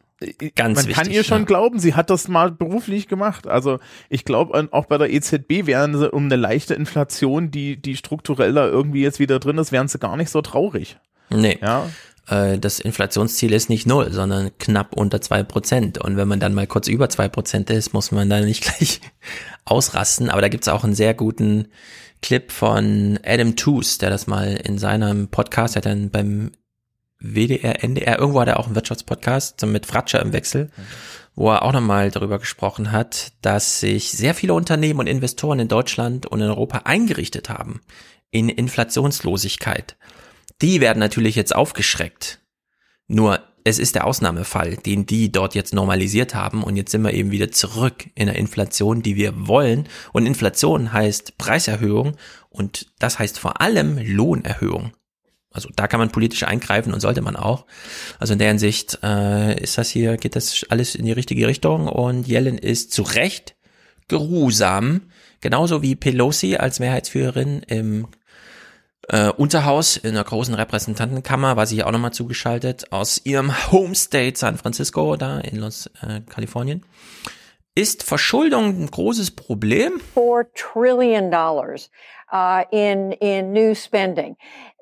[0.56, 1.44] Ganz Man wichtig, kann ihr schon ja.
[1.44, 3.46] glauben, sie hat das mal beruflich gemacht.
[3.46, 3.78] Also
[4.08, 8.52] ich glaube, auch bei der EZB wären sie um eine leichte Inflation, die, die strukturell
[8.52, 10.96] da irgendwie jetzt wieder drin ist, wären sie gar nicht so traurig.
[11.30, 11.58] Nee.
[11.62, 11.86] Ja
[12.28, 15.98] äh, das Inflationsziel ist nicht null, sondern knapp unter zwei Prozent.
[15.98, 19.00] Und wenn man dann mal kurz über zwei Prozent ist, muss man dann nicht gleich
[19.64, 20.30] ausrasten.
[20.30, 21.68] Aber da gibt's auch einen sehr guten
[22.22, 26.52] Clip von Adam Toos, der das mal in seinem Podcast, hat dann beim
[27.20, 30.70] WDR, NDR, irgendwo hat er auch einen Wirtschaftspodcast mit Fratscher im Wechsel,
[31.34, 35.68] wo er auch nochmal darüber gesprochen hat, dass sich sehr viele Unternehmen und Investoren in
[35.68, 37.80] Deutschland und in Europa eingerichtet haben
[38.30, 39.96] in Inflationslosigkeit
[40.62, 42.40] die werden natürlich jetzt aufgeschreckt.
[43.06, 47.12] Nur es ist der Ausnahmefall, den die dort jetzt normalisiert haben und jetzt sind wir
[47.12, 49.88] eben wieder zurück in der Inflation, die wir wollen.
[50.12, 52.16] Und Inflation heißt Preiserhöhung
[52.48, 54.92] und das heißt vor allem Lohnerhöhung.
[55.50, 57.66] Also da kann man politisch eingreifen und sollte man auch.
[58.18, 61.88] Also in der Hinsicht äh, ist das hier, geht das alles in die richtige Richtung
[61.88, 63.56] und Yellen ist zu Recht
[64.08, 65.10] geruhsam,
[65.40, 68.08] genauso wie Pelosi als Mehrheitsführerin im
[69.08, 73.94] äh, Unterhaus in der großen Repräsentantenkammer war sie hier auch nochmal zugeschaltet aus ihrem Home
[73.94, 76.84] State San Francisco da in Los äh, Kalifornien.
[77.74, 80.00] Ist Verschuldung ein großes Problem?
[80.00, 81.90] Four trillion dollars
[82.32, 84.36] uh, in in new spending.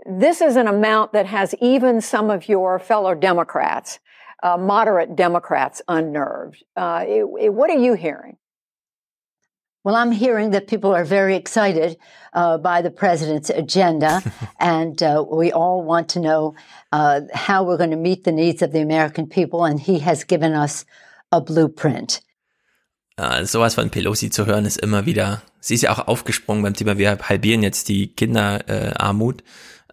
[0.06, 4.00] This is an amount that has even some of your fellow Democrats,
[4.42, 6.64] uh, moderate Democrats, unnerved.
[6.74, 8.38] Uh, it, it, what are you hearing?
[9.86, 11.96] Well, I'm hearing that people are very excited
[12.32, 14.20] uh, by the president's agenda,
[14.58, 16.56] and uh, we all want to know
[16.90, 20.24] uh, how we're going to meet the needs of the American people, and he has
[20.24, 20.84] given us
[21.30, 22.20] a blueprint.
[23.16, 25.40] Äh, sowas von Pelosi zu hören ist immer wieder.
[25.60, 29.44] Sie ist ja auch aufgesprungen beim Thema, wir halbieren jetzt die Kinderarmut.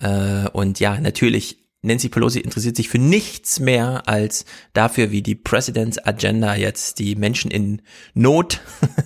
[0.02, 5.35] Äh, und ja, natürlich Nancy Pelosi interessiert sich für nichts mehr als dafür, wie die
[5.35, 7.81] President's Agenda jetzt die Menschen in
[8.14, 8.61] Not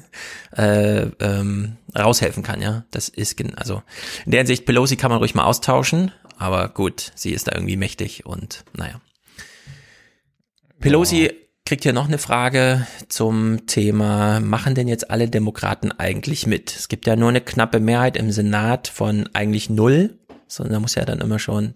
[0.56, 2.62] äh, ähm, raushelfen kann.
[2.62, 3.82] Ja, das ist also
[4.26, 7.78] in der Hinsicht Pelosi kann man ruhig mal austauschen, aber gut, sie ist da irgendwie
[7.78, 9.02] mächtig und naja.
[10.80, 11.32] Pelosi
[11.66, 16.74] kriegt hier noch eine Frage zum Thema, machen denn jetzt alle Demokraten eigentlich mit?
[16.76, 20.18] Es gibt ja nur eine knappe Mehrheit im Senat von eigentlich null,
[20.48, 21.74] sondern da muss ja dann immer schon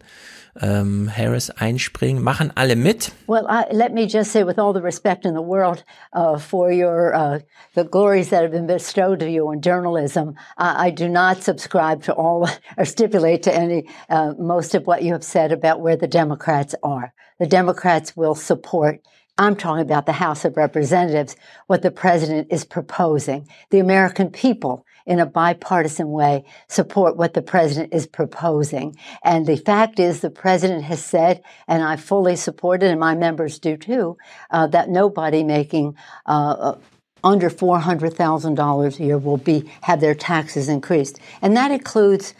[0.59, 2.23] ähm, Harris einspringen.
[2.23, 3.11] Machen alle mit?
[3.27, 5.83] Well, I, let me just say, with all the respect in the world
[6.13, 7.39] uh, for your uh,
[7.73, 12.03] the glories that have been bestowed to you in journalism, I, I do not subscribe
[12.03, 15.97] to all or stipulate to any uh, most of what you have said about where
[15.97, 17.13] the Democrats are.
[17.39, 19.01] The Democrats will support.
[19.37, 21.35] I'm talking about the House of Representatives,
[21.67, 23.47] what the president is proposing.
[23.71, 28.95] The American people in a bipartisan way support what the president is proposing.
[29.23, 33.15] And the fact is, the president has said, and I fully support it, and my
[33.15, 34.17] members do too,
[34.49, 35.95] uh, that nobody making
[36.25, 36.75] uh,
[37.23, 41.71] under four hundred thousand dollars a year will be have their taxes increased, and that
[41.71, 42.33] includes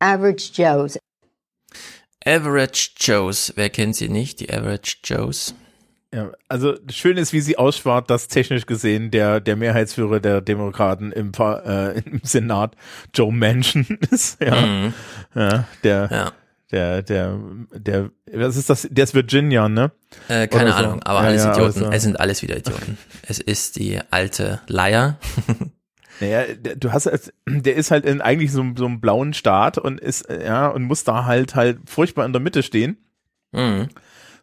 [0.00, 0.98] average Joes.
[2.26, 4.38] Average Joes, wer kennt sie nicht?
[4.38, 5.54] Die Average Joes.
[6.14, 11.10] Ja, also schön ist, wie sie ausspart, dass technisch gesehen der, der Mehrheitsführer der Demokraten
[11.10, 12.76] im, äh, im Senat
[13.12, 14.40] Joe Manchin ist.
[14.40, 14.94] Ja, mhm.
[15.34, 16.32] ja der, ja.
[16.70, 17.38] der, der,
[17.72, 18.86] der, was ist das?
[18.88, 19.90] Der ist Virginia, ne?
[20.28, 20.76] Äh, keine so.
[20.76, 21.78] Ahnung, aber ja, alles Idioten.
[21.80, 21.90] Also.
[21.90, 22.96] Es sind alles wieder Idioten.
[23.22, 25.18] es ist die alte Leier.
[26.20, 27.10] Naja, du hast,
[27.44, 31.02] der ist halt in eigentlich so, so einem blauen Staat und ist, ja, und muss
[31.02, 32.98] da halt halt furchtbar in der Mitte stehen.
[33.50, 33.88] Mhm.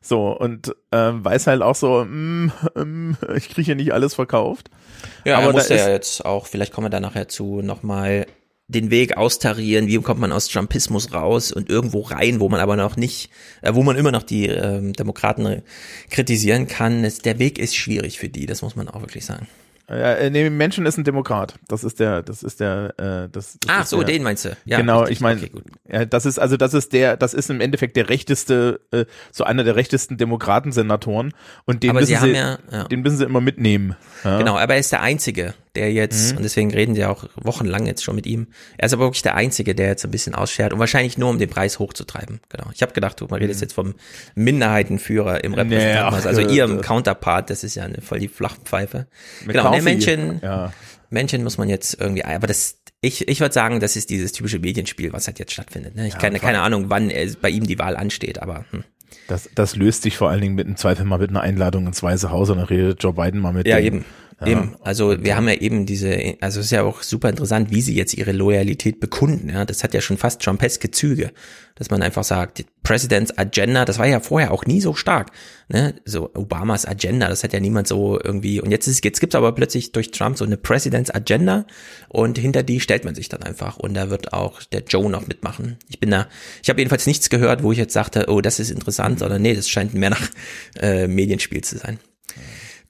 [0.02, 4.70] So, und ähm, weiß halt auch so, mm, mm, ich kriege hier nicht alles verkauft.
[5.26, 8.26] Ja, aber er muss ja jetzt auch, vielleicht kommen wir da nachher zu, nochmal
[8.68, 12.78] den Weg austarieren, wie kommt man aus Trumpismus raus und irgendwo rein, wo man aber
[12.78, 13.30] noch nicht,
[13.62, 15.62] äh, wo man immer noch die ähm, Demokraten
[16.10, 17.04] kritisieren kann.
[17.04, 19.48] Es, der Weg ist schwierig für die, das muss man auch wirklich sagen.
[19.92, 21.56] Ja, äh, nee, Menschen ist ein Demokrat.
[21.68, 24.56] Das ist der, das ist der, äh, das, das Ach so, der, den meinst du?
[24.64, 25.18] Ja, genau, richtig.
[25.18, 25.52] ich meine, okay,
[25.92, 29.44] ja, das ist also, das ist der, das ist im Endeffekt der rechteste, äh, so
[29.44, 31.34] einer der rechtesten Demokratensenatoren
[31.66, 32.84] und den aber müssen sie, sie, ja, ja.
[32.86, 33.96] den müssen sie immer mitnehmen.
[34.24, 36.38] Genau, aber er ist der Einzige, der jetzt, mhm.
[36.38, 38.48] und deswegen reden sie auch wochenlang jetzt schon mit ihm.
[38.78, 41.40] Er ist aber wirklich der Einzige, der jetzt ein bisschen ausschert und wahrscheinlich nur, um
[41.40, 42.42] den Preis hochzutreiben.
[42.50, 42.66] Genau.
[42.74, 43.62] Ich habe gedacht, du man redet mhm.
[43.62, 43.96] jetzt vom
[44.36, 49.08] Minderheitenführer im Repräsentantenhaus, nee, also ihrem Counterpart, das ist ja eine voll die Flachpfeife.
[49.46, 50.74] Genau, der Männchen, ja.
[51.10, 54.60] Männchen muss man jetzt irgendwie, aber das, ich, ich würde sagen, das ist dieses typische
[54.60, 55.96] Medienspiel, was halt jetzt stattfindet.
[55.96, 56.08] Ne?
[56.08, 58.84] Ich ja, keine, keine Ahnung, wann er, bei ihm die Wahl ansteht, aber hm.
[59.28, 62.02] Das, das löst sich vor allen Dingen mit einem Zweifel mal mit einer Einladung ins
[62.02, 63.86] Weiße Haus und dann redet Joe Biden mal mit Ja, dem.
[63.86, 64.06] eben.
[64.42, 64.48] Ja.
[64.48, 67.82] Eben, also wir haben ja eben diese, also es ist ja auch super interessant, wie
[67.82, 69.50] sie jetzt ihre Loyalität bekunden.
[69.50, 71.32] Ja, das hat ja schon fast Trumpeske Züge,
[71.76, 75.30] dass man einfach sagt, President's Agenda, das war ja vorher auch nie so stark.
[75.70, 75.94] Ne?
[76.06, 78.60] So Obamas Agenda, das hat ja niemand so irgendwie.
[78.60, 81.68] Und jetzt ist, jetzt gibt's aber plötzlich durch Trump so eine President's Agenda
[82.10, 85.28] und hinter die stellt man sich dann einfach und da wird auch der Joe noch
[85.28, 85.78] mitmachen.
[85.88, 86.28] Ich bin da,
[86.64, 89.54] ich habe jedenfalls nichts gehört, wo ich jetzt sagte, oh, das ist interessant, sondern nee,
[89.54, 90.30] das scheint mehr nach
[90.82, 92.00] äh, Medienspiel zu sein.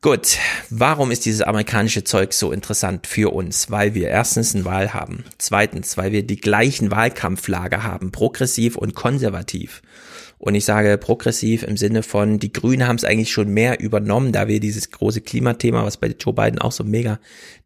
[0.03, 0.39] Gut,
[0.71, 3.69] warum ist dieses amerikanische Zeug so interessant für uns?
[3.69, 5.25] Weil wir erstens eine Wahl haben.
[5.37, 9.83] Zweitens, weil wir die gleichen Wahlkampflager haben, progressiv und konservativ.
[10.39, 14.31] Und ich sage progressiv im Sinne von, die Grünen haben es eigentlich schon mehr übernommen,
[14.31, 17.19] da wir dieses große Klimathema, was bei Joe Biden auch so ein mega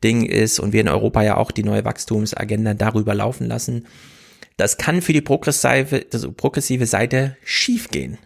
[0.04, 3.86] Ding ist und wir in Europa ja auch die neue Wachstumsagenda darüber laufen lassen.
[4.58, 8.18] Das kann für die progressive, also progressive Seite schiefgehen.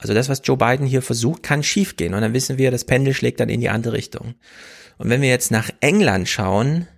[0.00, 2.14] Also das, was Joe Biden hier versucht, kann schiefgehen.
[2.14, 4.34] Und dann wissen wir, das Pendel schlägt dann in die andere Richtung.
[4.98, 6.88] Und wenn wir jetzt nach England schauen,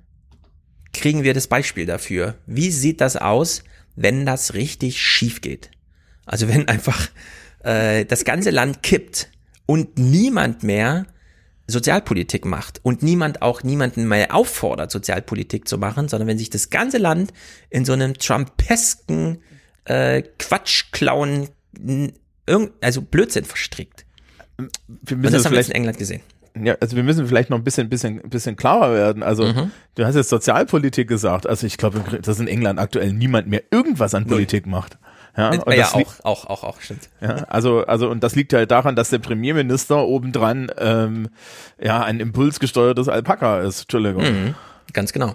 [0.93, 2.37] kriegen wir das Beispiel dafür.
[2.47, 3.65] Wie sieht das aus,
[3.97, 5.71] wenn das richtig schief geht?
[6.27, 7.11] Also wenn einfach
[7.65, 9.31] äh, das ganze Land kippt
[9.67, 11.07] und niemand mehr
[11.67, 16.71] Sozialpolitik macht und niemand auch niemanden mehr auffordert, Sozialpolitik zu machen, sondern wenn sich das
[16.71, 17.33] ganze Land
[17.71, 19.43] in so einem Trumpesken
[19.85, 21.49] äh, Quatschklauen
[22.47, 24.05] irgend, also Blödsinn verstrickt.
[24.57, 26.23] Wir müssen Und das haben wir jetzt in England gesehen.
[26.55, 29.23] Ja, also wir müssen vielleicht noch ein bisschen, bisschen, bisschen klarer werden.
[29.23, 29.71] Also mhm.
[29.95, 31.47] du hast jetzt Sozialpolitik gesagt.
[31.47, 34.99] Also ich glaube, dass in England aktuell niemand mehr irgendwas an Politik macht.
[35.37, 37.09] Ja, und ja auch, auch, auch, auch, stimmt.
[37.23, 41.31] Ja, also, also, und das liegt halt daran, dass der Premierminister obendran ähm,
[41.83, 43.83] ja ein impulsgesteuertes Alpaka ist.
[43.83, 44.25] Entschuldigung.
[44.25, 44.55] Mhm,
[44.93, 45.35] ganz genau.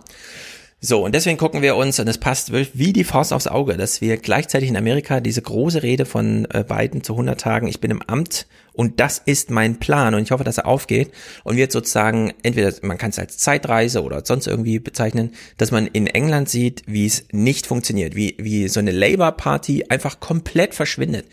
[0.79, 3.99] So, und deswegen gucken wir uns, und es passt wie die Faust aufs Auge, dass
[3.99, 7.89] wir gleichzeitig in Amerika diese große Rede von äh, Biden zu 100 Tagen, ich bin
[7.89, 11.11] im Amt und das ist mein Plan und ich hoffe, dass er aufgeht
[11.43, 15.87] und wird sozusagen, entweder man kann es als Zeitreise oder sonst irgendwie bezeichnen, dass man
[15.87, 20.75] in England sieht, wie es nicht funktioniert, wie, wie so eine Labour Party einfach komplett
[20.75, 21.25] verschwindet.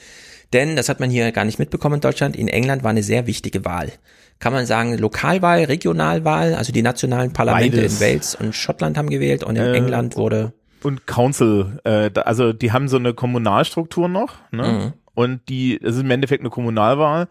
[0.54, 3.26] Denn, das hat man hier gar nicht mitbekommen in Deutschland, in England war eine sehr
[3.26, 3.92] wichtige Wahl
[4.38, 8.00] kann man sagen, Lokalwahl, Regionalwahl, also die nationalen Parlamente Beides.
[8.00, 10.52] in Wales und Schottland haben gewählt und in äh, England wurde
[10.84, 14.62] und Council, äh, also die haben so eine Kommunalstruktur noch, ne?
[14.62, 14.92] Mhm.
[15.14, 17.28] Und die, es ist im Endeffekt eine Kommunalwahl.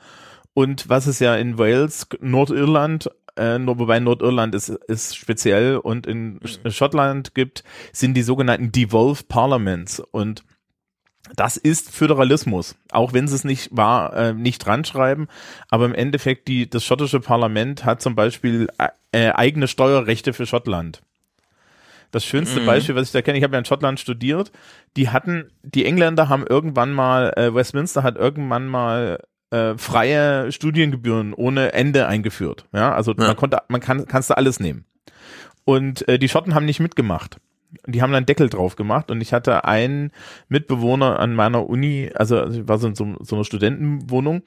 [0.54, 6.08] Und was es ja in Wales, Nordirland, äh, nur wobei Nordirland ist, ist speziell und
[6.08, 6.40] in.
[6.68, 10.00] Schottland gibt, sind die sogenannten Devolved Parliaments.
[10.00, 10.44] Und
[11.36, 15.28] das ist Föderalismus, auch wenn sie es nicht war, äh, nicht dran schreiben.
[15.70, 18.68] Aber im Endeffekt, die, das schottische Parlament hat zum Beispiel
[19.12, 21.02] äh, eigene Steuerrechte für Schottland.
[22.12, 22.68] Das schönste mhm.
[22.68, 24.52] Beispiel, was ich da kenne, ich habe ja in Schottland studiert,
[24.96, 29.20] die hatten, die Engländer haben irgendwann mal, äh, Westminster hat irgendwann mal
[29.50, 32.66] äh, freie Studiengebühren ohne Ende eingeführt.
[32.72, 33.28] Ja, also ja.
[33.28, 34.86] man konnte, man kann, kannst du alles nehmen.
[35.66, 37.40] Und äh, die Schotten haben nicht mitgemacht
[37.88, 40.12] die haben dann Deckel drauf gemacht und ich hatte einen
[40.50, 44.44] Mitbewohner an meiner Uni, also ich war so so, so einer Studentenwohnung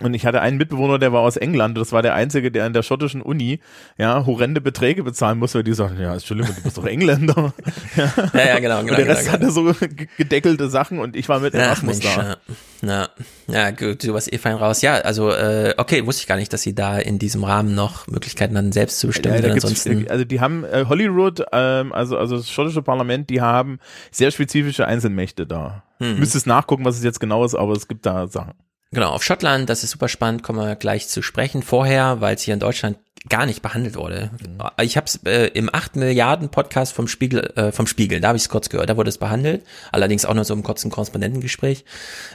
[0.00, 1.76] und ich hatte einen Mitbewohner, der war aus England.
[1.76, 3.60] Das war der einzige, der an der schottischen Uni
[3.98, 7.52] ja horrende Beträge bezahlen musste, weil die sagten, ja, Entschuldigung, du bist doch Engländer.
[7.96, 8.12] ja.
[8.32, 8.90] ja, ja, genau, genau.
[8.92, 9.68] Und der Rest genau, genau.
[9.68, 9.86] hatte so
[10.16, 12.38] gedeckelte Sachen und ich war mit Erasmus Ach, Mensch,
[12.82, 12.86] da.
[12.86, 13.08] Ja.
[13.46, 14.80] ja, gut, du warst eh fein raus.
[14.80, 18.06] Ja, also äh, okay, wusste ich gar nicht, dass sie da in diesem Rahmen noch
[18.06, 19.42] Möglichkeiten hatten, selbst zu bestimmen.
[19.44, 23.78] Ja, ansonsten also die haben äh, Holyrood, ähm, also also das schottische Parlament, die haben
[24.10, 25.82] sehr spezifische Einzelmächte da.
[25.98, 26.18] Hm.
[26.18, 28.54] Müsstest nachgucken, was es jetzt genau ist, aber es gibt da Sachen.
[28.92, 31.62] Genau, auf Schottland, das ist super spannend, kommen wir gleich zu sprechen.
[31.62, 32.98] Vorher, weil es hier in Deutschland
[33.28, 34.30] gar nicht behandelt wurde.
[34.32, 34.58] Mhm.
[34.82, 38.36] Ich habe es äh, im 8 Milliarden Podcast vom Spiegel, äh, vom Spiegel, da habe
[38.36, 39.62] ich es kurz gehört, da wurde es behandelt,
[39.92, 41.84] allerdings auch nur so im kurzen Korrespondentengespräch.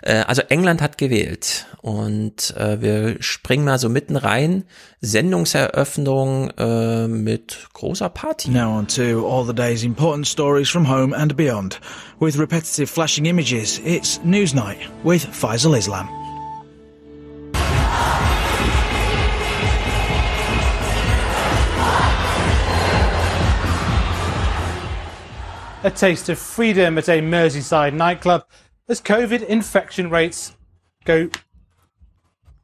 [0.04, 4.64] Äh, also England hat gewählt und äh, wir springen mal so mitten rein.
[5.02, 8.50] Sendungseröffnung äh, mit großer Party.
[8.50, 11.80] Now on to all the day's important stories from home and beyond.
[12.20, 16.25] With repetitive flashing images, it's Newsnight with Faisal Islam.
[25.86, 28.44] A taste of freedom at a Merseyside nightclub
[28.90, 30.54] as COVID infection rates
[31.06, 31.30] go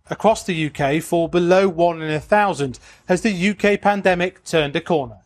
[0.09, 2.79] across the UK fall below one in a thousand.
[3.07, 5.17] Has the UK pandemic turned a corner?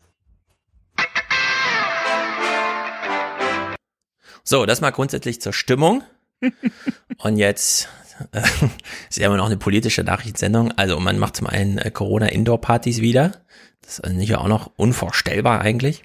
[4.44, 6.04] So, das mal grundsätzlich zur Stimmung.
[7.20, 7.88] Und jetzt
[8.34, 8.42] äh,
[9.10, 10.74] ist ja immer noch eine politische Nachrichtensendung.
[10.74, 13.32] Also man macht zum einen äh, Corona-Indoor-Partys wieder.
[13.82, 16.04] Das ist nicht auch noch unvorstellbar eigentlich.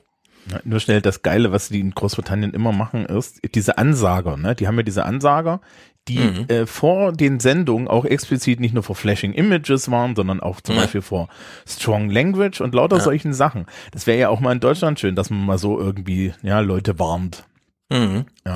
[0.51, 4.37] Ja, nur schnell das Geile, was die in Großbritannien immer machen, ist diese Ansager.
[4.37, 4.55] Ne?
[4.55, 5.61] Die haben ja diese Ansager,
[6.09, 6.47] die mhm.
[6.49, 10.75] äh, vor den Sendungen auch explizit nicht nur vor Flashing Images waren, sondern auch zum
[10.75, 10.83] ja.
[10.83, 11.29] Beispiel vor
[11.67, 13.03] Strong Language und lauter ja.
[13.03, 13.67] solchen Sachen.
[13.93, 16.99] Das wäre ja auch mal in Deutschland schön, dass man mal so irgendwie ja Leute
[16.99, 17.45] warnt.
[17.91, 18.25] Mhm.
[18.47, 18.55] Ja.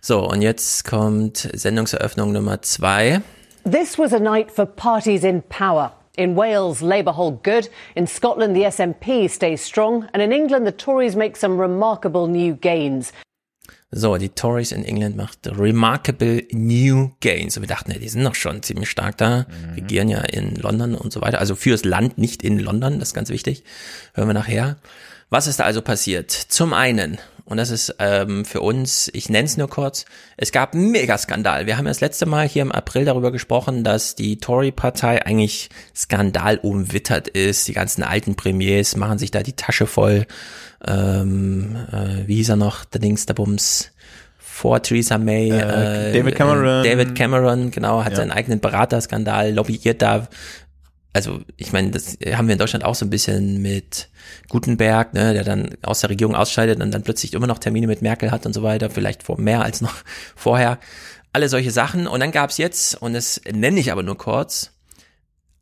[0.00, 3.20] So, und jetzt kommt Sendungseröffnung Nummer zwei.
[3.64, 5.92] This was a night for parties in power.
[6.16, 7.68] In Wales, Labour hold good.
[7.94, 10.08] In Scotland, the SNP stays strong.
[10.12, 13.12] And in England, the Tories make some remarkable new gains.
[13.92, 17.56] So, die Tories in England macht remarkable new gains.
[17.56, 19.74] Und wir dachten, ja, die sind noch schon ziemlich stark da, mhm.
[19.74, 21.38] regieren ja in London und so weiter.
[21.38, 23.62] Also fürs Land, nicht in London, das ist ganz wichtig.
[24.14, 24.76] Hören wir nachher.
[25.30, 26.30] Was ist da also passiert?
[26.30, 30.04] Zum einen, und das ist ähm, für uns, ich nenne es nur kurz,
[30.36, 31.66] es gab einen Megaskandal.
[31.66, 35.70] Wir haben ja das letzte Mal hier im April darüber gesprochen, dass die Tory-Partei eigentlich
[35.94, 37.68] Skandal umwittert ist.
[37.68, 40.26] Die ganzen alten Premiers machen sich da die Tasche voll.
[40.84, 43.92] Ähm, äh, wie hieß er noch, der Dings, der Bums?
[44.38, 45.50] vor Theresa May.
[45.50, 46.82] Äh, David äh, Cameron.
[46.82, 48.16] David Cameron, genau, hat ja.
[48.16, 50.28] seinen eigenen Beraterskandal, lobbyiert da
[51.16, 54.10] also ich meine, das haben wir in Deutschland auch so ein bisschen mit
[54.48, 58.02] Gutenberg, ne, der dann aus der Regierung ausscheidet und dann plötzlich immer noch Termine mit
[58.02, 59.94] Merkel hat und so weiter, vielleicht vor mehr als noch
[60.36, 60.78] vorher.
[61.32, 62.06] Alle solche Sachen.
[62.06, 64.72] Und dann gab's jetzt, und das nenne ich aber nur kurz,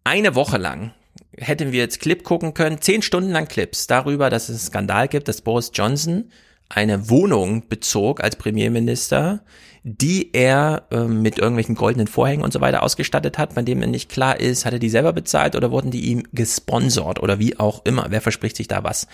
[0.04, 0.92] eine Woche lang
[1.36, 5.08] hätten wir jetzt Clip gucken können, zehn Stunden lang Clips darüber, dass es einen Skandal
[5.08, 6.30] gibt, dass Boris Johnson
[6.68, 9.44] eine Wohnung bezog als Premierminister,
[9.86, 14.10] die er äh, mit irgendwelchen goldenen Vorhängen und so weiter ausgestattet hat, bei dem nicht
[14.10, 17.84] klar ist, hat er die selber bezahlt oder wurden die ihm gesponsert oder wie auch
[17.84, 18.06] immer.
[18.08, 19.06] Wer verspricht sich da was?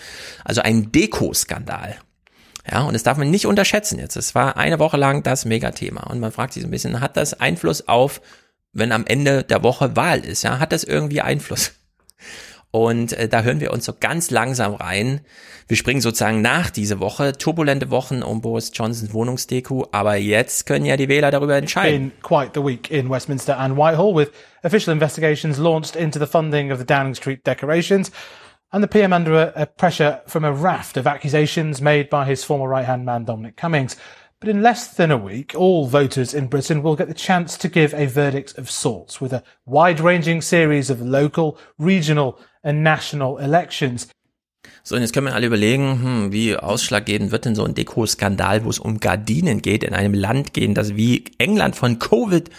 [0.45, 1.97] Also ein Dekoskandal.
[2.69, 4.15] Ja, und das darf man nicht unterschätzen jetzt.
[4.15, 6.03] Es war eine Woche lang das Megathema.
[6.03, 8.21] Und man fragt sich so ein bisschen, hat das Einfluss auf,
[8.71, 10.43] wenn am Ende der Woche Wahl ist?
[10.43, 11.73] Ja, hat das irgendwie Einfluss?
[12.71, 15.21] Und äh, da hören wir uns so ganz langsam rein.
[15.67, 20.85] Wir springen sozusagen nach diese Woche, turbulente Wochen um Boris Johnsons Wohnungsdeko, aber jetzt können
[20.85, 22.11] ja die Wähler darüber entscheiden.
[22.11, 24.31] Been quite the week in Westminster and Whitehall with
[24.63, 28.11] official investigations launched into the funding of the Downing Street decorations
[28.71, 32.43] and the PM under a, a pressure from a raft of accusations made by his
[32.43, 33.97] former right-hand man Dominic Cummings.
[34.39, 37.67] But in less than a week, all voters in Britain will get the chance to
[37.67, 44.07] give a verdict of sorts with a wide-ranging series of local, regional and national elections.
[44.83, 48.65] So, und jetzt können wir alle überlegen, hm, wie ausschlaggebend wird denn so ein Deko-Skandal,
[48.65, 52.49] wo es um Gardinen geht, in einem Land gehen, das wie England von Covid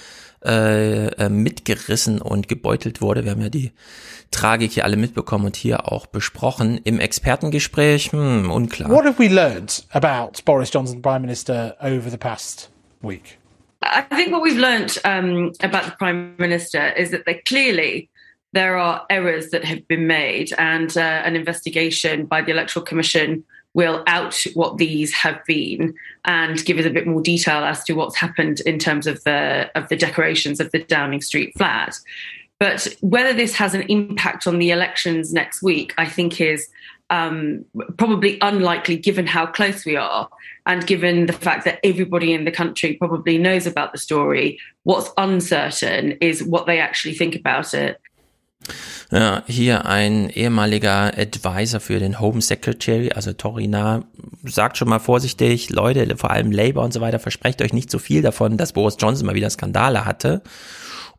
[0.45, 3.25] äh, äh, mitgerissen und gebeutelt wurde.
[3.25, 3.73] Wir haben ja die
[4.31, 6.81] Tragik hier alle mitbekommen und hier auch besprochen.
[6.83, 8.91] Im Expertengespräch, hm, unklar.
[8.91, 12.71] What have we learned about Boris Johnson, Prime Minister, over the past
[13.03, 13.39] week?
[13.83, 18.09] I think what we've learned um, about the Prime Minister is that they clearly
[18.53, 23.45] there are errors that have been made, and uh, an investigation by the Electoral Commission
[23.75, 25.95] will out what these have been
[26.27, 29.71] and give us a bit more detail as to what's happened in terms of the
[29.75, 31.99] of the decorations of the Downing Street flat.
[32.59, 36.69] But whether this has an impact on the elections next week, I think is
[37.11, 37.65] um,
[37.97, 40.29] probably unlikely given how close we are
[40.65, 44.59] and given the fact that everybody in the country probably knows about the story.
[44.85, 48.01] What's uncertain is what they actually think about it.
[49.11, 54.05] Ja, hier ein ehemaliger Advisor für den Home Secretary, also Torina,
[54.45, 57.99] sagt schon mal vorsichtig, Leute, vor allem Labour und so weiter, versprecht euch nicht so
[57.99, 60.43] viel davon, dass Boris Johnson mal wieder Skandale hatte.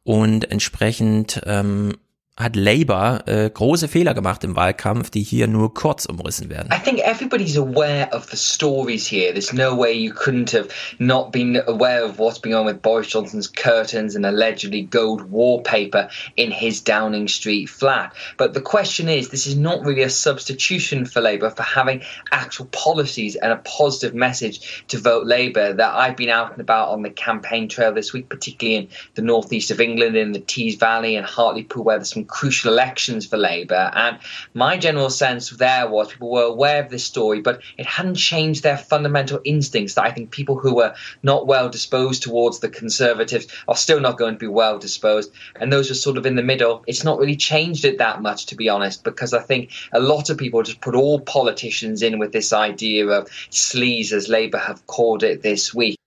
[0.06, 1.96] Und entsprechend ähm,
[2.36, 6.70] hat Labour äh, große Fehler gemacht im Wahlkampf, die hier nur kurz umrissen werden.
[6.74, 9.34] I think everybody's aware of the stories here.
[9.34, 13.08] There's no way you couldn't have not been aware of what's been on with Boris
[13.08, 18.16] Johnson's curtains and allegedly gold wallpaper in his Downing Street flat.
[18.38, 22.02] But the question is, this is not really a substitution for Labour for having
[22.32, 26.90] actual policies and a positive message to vote Labour that I've been out and about
[26.90, 30.78] on the campaign trail this week, particularly in the northeast of England, in the Tees
[30.78, 33.92] Valley and Hartlepool, where there's some crucial elections for Labour.
[33.94, 34.20] And
[34.54, 38.64] my general sense there was people were aware of this story, but it hadn't changed
[38.64, 43.48] their fundamental instincts that I think people who were not well disposed towards the Conservatives
[43.68, 45.32] are still not going to be well disposed.
[45.56, 46.84] And those are sort of in the middle.
[46.88, 50.30] It's not really changed it that much, to be honest, because I think a lot
[50.30, 54.86] of people just put all politicians in with this idea of sleaze, as Labour have
[54.88, 55.98] called it this week.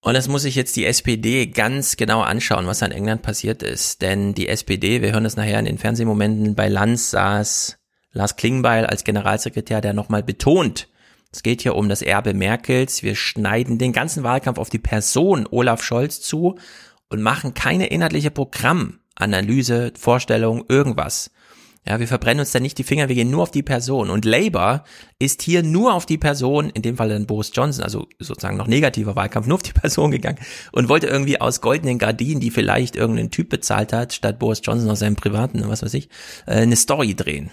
[0.00, 4.00] Und das muss sich jetzt die SPD ganz genau anschauen, was in England passiert ist.
[4.00, 7.78] Denn die SPD, wir hören das nachher in den Fernsehmomenten, bei Lanz saß
[8.12, 10.88] Lars Klingbeil als Generalsekretär, der nochmal betont,
[11.30, 13.02] es geht hier um das Erbe Merkels.
[13.02, 16.58] Wir schneiden den ganzen Wahlkampf auf die Person Olaf Scholz zu
[17.10, 21.30] und machen keine inhaltliche Programmanalyse, Vorstellung, irgendwas.
[21.88, 24.10] Ja, wir verbrennen uns da nicht die Finger, wir gehen nur auf die Person.
[24.10, 24.84] Und Labour
[25.18, 28.66] ist hier nur auf die Person, in dem Fall dann Boris Johnson, also sozusagen noch
[28.66, 30.38] negativer Wahlkampf, nur auf die Person gegangen
[30.70, 34.90] und wollte irgendwie aus goldenen Gardinen, die vielleicht irgendein Typ bezahlt hat, statt Boris Johnson
[34.90, 36.10] aus seinem privaten, was weiß ich,
[36.46, 37.48] äh, eine Story drehen.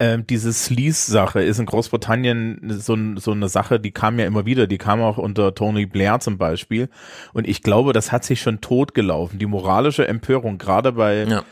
[0.00, 4.66] Ähm, diese Sleaze-Sache ist in Großbritannien so, so eine Sache, die kam ja immer wieder,
[4.66, 6.88] die kam auch unter Tony Blair zum Beispiel.
[7.32, 9.38] Und ich glaube, das hat sich schon totgelaufen.
[9.38, 11.44] Die moralische Empörung, gerade bei ja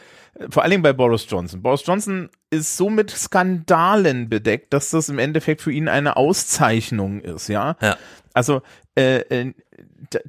[0.48, 1.62] vor allen Dingen bei Boris Johnson.
[1.62, 7.20] Boris Johnson ist so mit Skandalen bedeckt, dass das im Endeffekt für ihn eine Auszeichnung
[7.20, 7.77] ist, ja.
[7.81, 7.97] ja.
[8.32, 8.62] Also
[8.94, 9.55] äh, äh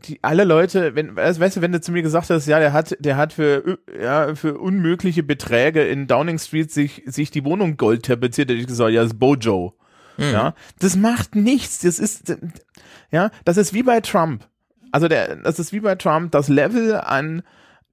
[0.05, 2.95] die, alle Leute, wenn, weißt du, wenn du zu mir gesagt hast, ja, der hat,
[2.99, 8.05] der hat für, ja, für unmögliche Beträge in Downing Street sich, sich die Wohnung gold
[8.05, 9.75] tapeziert, hätte ich gesagt, ja, das ist Bojo.
[10.17, 10.31] Mhm.
[10.31, 11.79] Ja, das macht nichts.
[11.79, 12.35] Das ist,
[13.11, 14.47] ja, das ist wie bei Trump.
[14.91, 17.43] Also der, das ist wie bei Trump, das Level an,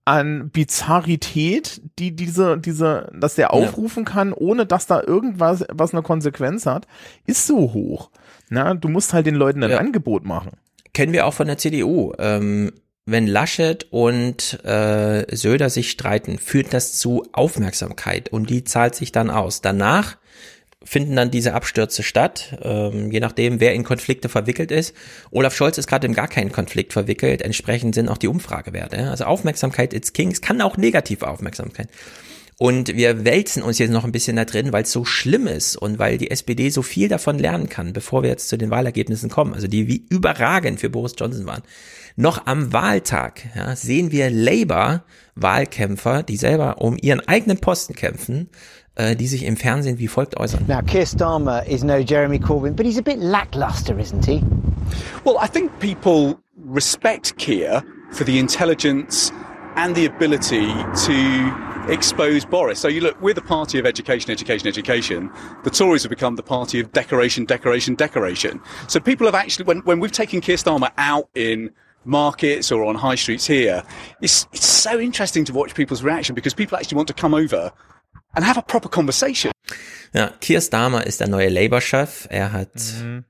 [0.09, 6.03] an Bizarrität, die diese, diese, dass der aufrufen kann, ohne dass da irgendwas, was eine
[6.03, 6.87] Konsequenz hat,
[7.27, 8.11] ist so hoch.
[8.49, 9.77] Na, du musst halt den Leuten ein ja.
[9.77, 10.53] Angebot machen.
[10.95, 12.15] Kennen wir auch von der CDU.
[12.19, 12.73] Ähm,
[13.05, 19.13] wenn Laschet und äh, Söder sich streiten, führt das zu Aufmerksamkeit und die zahlt sich
[19.13, 19.61] dann aus.
[19.61, 20.17] Danach
[20.89, 24.95] finden dann diese Abstürze statt, ähm, je nachdem, wer in Konflikte verwickelt ist.
[25.31, 29.11] Olaf Scholz ist gerade in gar keinen Konflikt verwickelt, entsprechend sind auch die Umfragewerte.
[29.11, 31.89] Also Aufmerksamkeit it's king, es kann auch negative Aufmerksamkeit.
[32.61, 35.77] Und wir wälzen uns jetzt noch ein bisschen da drin, weil es so schlimm ist
[35.77, 39.31] und weil die SPD so viel davon lernen kann, bevor wir jetzt zu den Wahlergebnissen
[39.31, 41.63] kommen, also die wie überragend für Boris Johnson waren.
[42.17, 48.49] Noch am Wahltag ja, sehen wir Labour-Wahlkämpfer, die selber um ihren eigenen Posten kämpfen,
[48.99, 50.65] Äh, die sich im Fernsehen wie folgt äußern.
[50.67, 54.43] Now, Keir Starmer is no Jeremy Corbyn, but he's a bit lackluster, isn't he?
[55.23, 59.33] Well, I think people respect Keir for the intelligence
[59.77, 60.67] and the ability
[61.07, 62.81] to expose Boris.
[62.81, 65.31] So you look, we're the party of education, education, education.
[65.63, 68.61] The Tories have become the party of decoration, decoration, decoration.
[68.89, 71.71] So people have actually, when, when we've taken Keir Starmer out in
[72.05, 73.85] markets or on high streets here,
[74.21, 77.73] it's, it's so interesting to watch people's reaction because people actually want to come over
[78.39, 79.53] and have a proper conversation.
[80.15, 82.29] Ja, Keir Starmer ist der neue Labour-Chef.
[82.31, 83.25] Er hat mhm.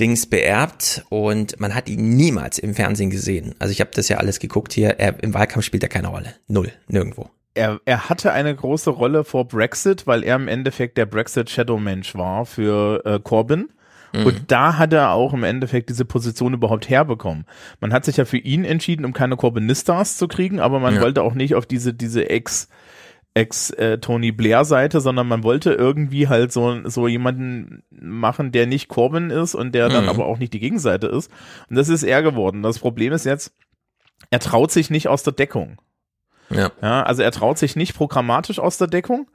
[0.00, 3.54] Dings beerbt und man hat ihn niemals im Fernsehen gesehen.
[3.58, 4.98] Also ich habe das ja alles geguckt hier.
[4.98, 6.34] Er, Im Wahlkampf spielt er keine Rolle.
[6.48, 6.72] Null.
[6.88, 7.30] Nirgendwo.
[7.54, 12.46] Er, er hatte eine große Rolle vor Brexit, weil er im Endeffekt der Brexit-Shadow-Mensch war
[12.46, 13.70] für äh, Corbyn.
[14.12, 14.26] Mhm.
[14.26, 17.46] Und da hat er auch im Endeffekt diese Position überhaupt herbekommen.
[17.80, 21.00] Man hat sich ja für ihn entschieden, um keine Corbynistas zu kriegen, aber man ja.
[21.00, 22.68] wollte auch nicht auf diese, diese Ex-
[23.36, 29.28] Ex-Tony äh, Blair-Seite, sondern man wollte irgendwie halt so, so jemanden machen, der nicht Corbyn
[29.28, 30.08] ist und der dann mhm.
[30.08, 31.30] aber auch nicht die Gegenseite ist.
[31.68, 32.62] Und das ist er geworden.
[32.62, 33.52] Das Problem ist jetzt,
[34.30, 35.82] er traut sich nicht aus der Deckung.
[36.48, 36.72] Ja.
[36.80, 37.02] ja.
[37.02, 39.28] Also er traut sich nicht programmatisch aus der Deckung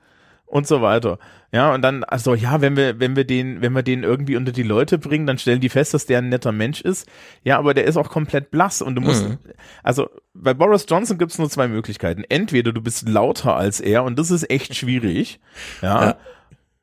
[0.52, 1.18] und so weiter.
[1.54, 4.52] Ja, und dann, also ja, wenn wir, wenn wir den, wenn wir den irgendwie unter
[4.52, 7.08] die Leute bringen, dann stellen die fest, dass der ein netter Mensch ist.
[7.44, 9.38] Ja, aber der ist auch komplett blass und du musst, mhm.
[9.82, 12.26] also bei Boris Johnson gibt's nur zwei Möglichkeiten.
[12.28, 15.40] Entweder du bist lauter als er und das ist echt schwierig.
[15.82, 16.06] Ja.
[16.06, 16.18] ja.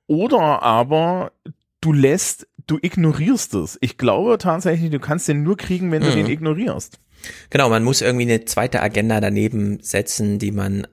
[0.06, 1.32] Oder aber
[1.82, 3.76] du lässt, du ignorierst es.
[3.82, 6.32] Ich glaube tatsächlich, du kannst den nur kriegen, wenn du den mhm.
[6.32, 7.00] ignorierst.
[7.50, 10.86] Genau, man muss irgendwie eine zweite Agenda daneben setzen, die man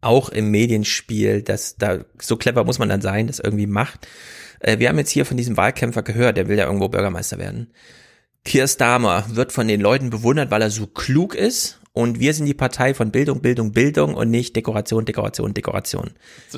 [0.00, 4.06] auch im Medienspiel, dass da so clever muss man dann sein, das irgendwie macht.
[4.60, 7.72] Äh, wir haben jetzt hier von diesem Wahlkämpfer gehört, der will ja irgendwo Bürgermeister werden.
[8.44, 12.46] Keir Starmer wird von den Leuten bewundert, weil er so klug ist und wir sind
[12.46, 16.10] die Partei von Bildung, Bildung, Bildung und nicht Dekoration, Dekoration, Dekoration.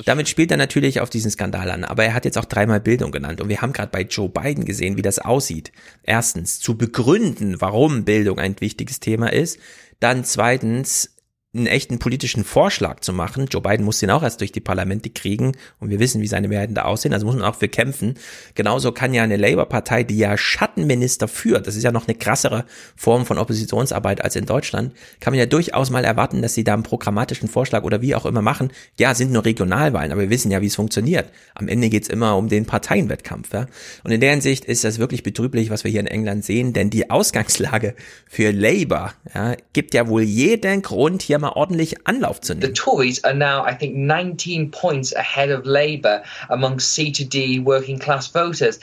[0.05, 3.11] Damit spielt er natürlich auf diesen Skandal an, aber er hat jetzt auch dreimal Bildung
[3.11, 5.71] genannt und wir haben gerade bei Joe Biden gesehen, wie das aussieht.
[6.03, 9.57] Erstens, zu begründen, warum Bildung ein wichtiges Thema ist,
[9.99, 11.10] dann zweitens
[11.53, 13.47] einen echten politischen Vorschlag zu machen.
[13.47, 15.51] Joe Biden muss den auch erst durch die Parlamente kriegen
[15.81, 18.15] und wir wissen, wie seine Mehrheiten da aussehen, also muss man auch für kämpfen.
[18.55, 22.63] Genauso kann ja eine Labour-Partei, die ja Schattenminister führt, das ist ja noch eine krassere
[22.95, 26.73] Form von Oppositionsarbeit als in Deutschland, kann man ja durchaus mal erwarten, dass sie da
[26.73, 28.71] einen programmatischen Vorschlag oder wie auch immer machen.
[28.97, 31.29] Ja, sind nur Regionalwahlen, aber wir wissen ja, wie es funktioniert.
[31.53, 33.51] Am Ende geht's immer um den Parteienwettkampf.
[33.51, 33.67] Ja?
[34.05, 36.89] Und in der Hinsicht ist das wirklich betrüblich, was wir hier in England sehen, denn
[36.89, 37.93] die Ausgangslage
[38.29, 42.73] für Labour ja, gibt ja wohl jeden Grund, hier mal ordentlich Anlauf zu nehmen.
[42.73, 48.27] The Tories are now, I think, 19 points ahead of Labour among C2D working class
[48.27, 48.79] voters.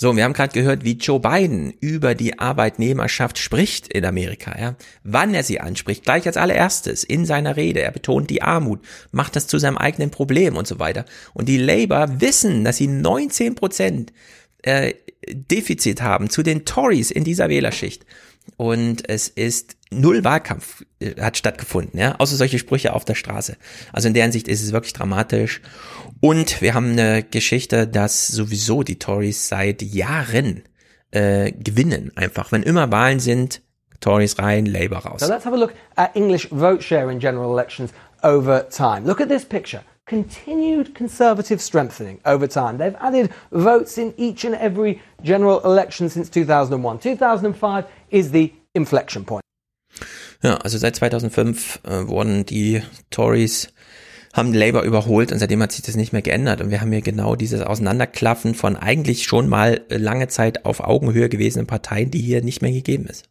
[0.00, 4.56] So, wir haben gerade gehört, wie Joe Biden über die Arbeitnehmerschaft spricht in Amerika.
[4.56, 4.76] Ja?
[5.02, 7.82] Wann er sie anspricht, gleich als allererstes in seiner Rede.
[7.82, 8.80] Er betont die Armut,
[9.10, 11.04] macht das zu seinem eigenen Problem und so weiter.
[11.34, 14.12] Und die Labour wissen, dass sie 19 Prozent
[14.62, 14.94] äh,
[15.26, 18.06] Defizit haben zu den Tories in dieser Wählerschicht
[18.56, 23.56] und es ist null Wahlkampf äh, hat stattgefunden, ja, außer solche Sprüche auf der Straße.
[23.92, 25.60] Also in der Hinsicht ist es wirklich dramatisch.
[26.20, 30.64] Und wir haben eine Geschichte, dass sowieso die Tories seit Jahren
[31.10, 32.52] äh, gewinnen, einfach.
[32.52, 33.62] Wenn immer Wahlen sind,
[34.00, 35.20] Tories rein, Labour raus.
[35.20, 37.92] So let's have a look at English vote share in general elections
[38.22, 39.06] over time.
[39.06, 39.82] Look at this picture.
[40.08, 42.78] continued conservative strengthening over time.
[42.78, 46.98] They've added votes in each and every general election since 2001.
[46.98, 49.42] 2005 is the inflection point.
[50.42, 53.72] Ja, also seit 2005 äh, wurden die Tories
[54.34, 56.60] haben Labour überholt und seitdem hat sich das nicht mehr geändert.
[56.60, 61.28] Und wir haben hier genau dieses Auseinanderklaffen von eigentlich schon mal lange Zeit auf Augenhöhe
[61.28, 63.28] gewesenen Parteien, die hier nicht mehr gegeben ist.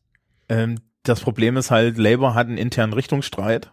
[0.50, 3.72] Ähm, das Problem ist halt, Labour hat einen internen Richtungsstreit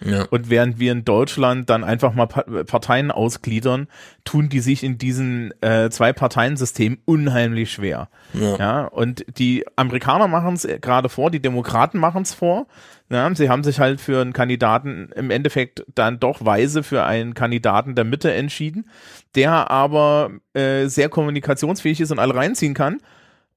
[0.00, 0.24] ja.
[0.30, 3.88] Und während wir in Deutschland dann einfach mal Parteien ausgliedern,
[4.24, 8.08] tun die sich in diesem äh, Zwei-Parteien-System unheimlich schwer.
[8.34, 8.56] Ja.
[8.56, 8.84] ja.
[8.84, 12.66] Und die Amerikaner machen es gerade vor, die Demokraten machen es vor.
[13.10, 17.34] Ja, sie haben sich halt für einen Kandidaten im Endeffekt dann doch weise für einen
[17.34, 18.88] Kandidaten der Mitte entschieden,
[19.34, 23.00] der aber äh, sehr kommunikationsfähig ist und alle reinziehen kann.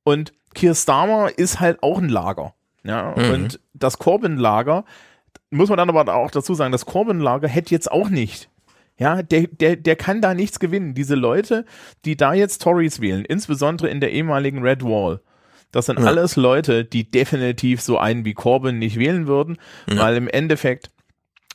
[0.04, 2.54] Und Keir Starmer ist halt auch ein Lager.
[2.84, 3.32] Ja, mhm.
[3.32, 4.86] und das Corbyn-Lager
[5.50, 8.50] muss man dann aber auch dazu sagen, das Corbyn-Lager hätte jetzt auch nicht.
[9.00, 10.96] Ja, der, der, der kann da nichts gewinnen.
[10.96, 11.66] Diese Leute,
[12.04, 15.22] die da jetzt Tories wählen, insbesondere in der ehemaligen Red Wall,
[15.72, 16.06] das sind ja.
[16.06, 19.58] alles Leute, die definitiv so einen wie Corbyn nicht wählen würden,
[19.88, 19.98] ja.
[19.98, 20.92] weil im Endeffekt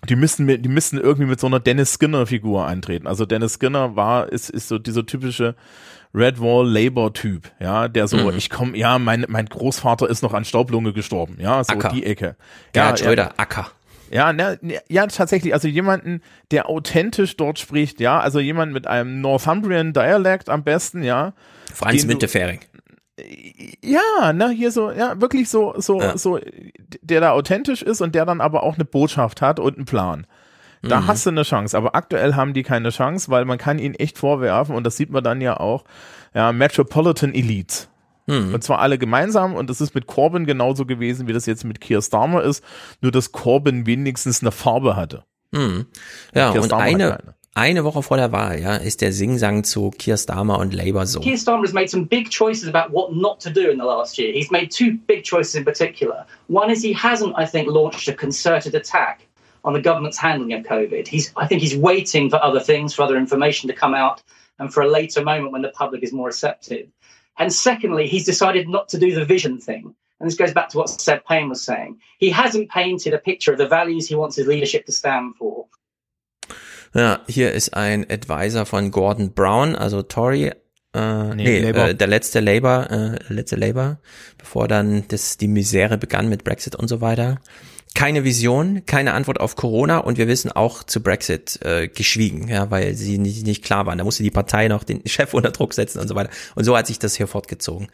[0.09, 3.06] die müssten mit, die müssten irgendwie mit so einer Dennis Skinner Figur eintreten.
[3.06, 5.55] Also Dennis Skinner war, ist, ist so dieser typische
[6.14, 8.36] Red Wall Labor Typ, ja, der so, mhm.
[8.36, 11.89] ich komme, ja, mein, mein Großvater ist noch an Staublunge gestorben, ja, so Acker.
[11.89, 12.36] die Ecke.
[12.73, 13.70] Gerhard ja, Schröder, Acker.
[14.12, 14.59] Ja, ne,
[14.89, 15.55] ja, tatsächlich.
[15.55, 16.20] Also jemanden,
[16.51, 18.20] der authentisch dort spricht, ja.
[18.20, 21.32] Also jemand mit einem Northumbrian Dialect am besten, ja.
[21.72, 22.60] Franz Müntefering.
[23.82, 26.18] Ja, ne, hier so, ja, wirklich so, so, ja.
[26.18, 26.39] so,
[27.01, 30.26] der da authentisch ist und der dann aber auch eine Botschaft hat und einen Plan.
[30.82, 31.06] Da mhm.
[31.06, 31.76] hast du eine Chance.
[31.76, 35.10] Aber aktuell haben die keine Chance, weil man kann ihnen echt vorwerfen, und das sieht
[35.10, 35.84] man dann ja auch,
[36.34, 37.89] ja, Metropolitan Elites.
[38.27, 38.55] Mhm.
[38.55, 41.81] Und zwar alle gemeinsam und das ist mit Corbyn genauso gewesen, wie das jetzt mit
[41.81, 42.65] Keir Starmer ist,
[43.01, 45.24] nur dass Corbyn wenigstens eine Farbe hatte.
[45.51, 45.86] Mhm.
[46.35, 50.16] Ja, und, und eine, eine Woche vor der Wahl, ja, ist der Singsang zu Keir
[50.16, 51.20] Starmer und Labour so.
[51.20, 54.16] Keir Starmer has made some big choices about what not to do in the last
[54.19, 54.32] year.
[54.32, 56.24] He's made two big choices in particular.
[56.49, 59.27] One is he hasn't, I think, launched a concerted attack
[59.65, 61.07] on the government's handling of COVID.
[61.07, 64.23] He's, I think he's waiting for other things, for other information to come out
[64.59, 66.89] and for a later moment when the public is more receptive.
[67.43, 69.97] And secondly, he's decided not to do the vision thing.
[70.20, 71.98] And this goes back to what Seb Payne was saying.
[72.19, 75.66] He hasn't painted a picture of the values he wants his leadership to stand for.
[76.94, 80.52] Ja, hier ist ein Advisor von Gordon Brown, also Tory,
[80.94, 83.98] äh, nee, nee äh, der letzte Labour, äh, letzte Labour,
[84.39, 87.40] bevor dann das, die Misere begann mit Brexit und so weiter
[87.94, 92.70] keine Vision, keine Antwort auf Corona und wir wissen auch zu Brexit äh, geschwiegen, ja,
[92.70, 93.98] weil sie nicht, nicht klar waren.
[93.98, 96.31] Da musste die Partei noch den Chef unter Druck setzen und so weiter.
[96.55, 97.89] Und so hat sich das hier fortgezogen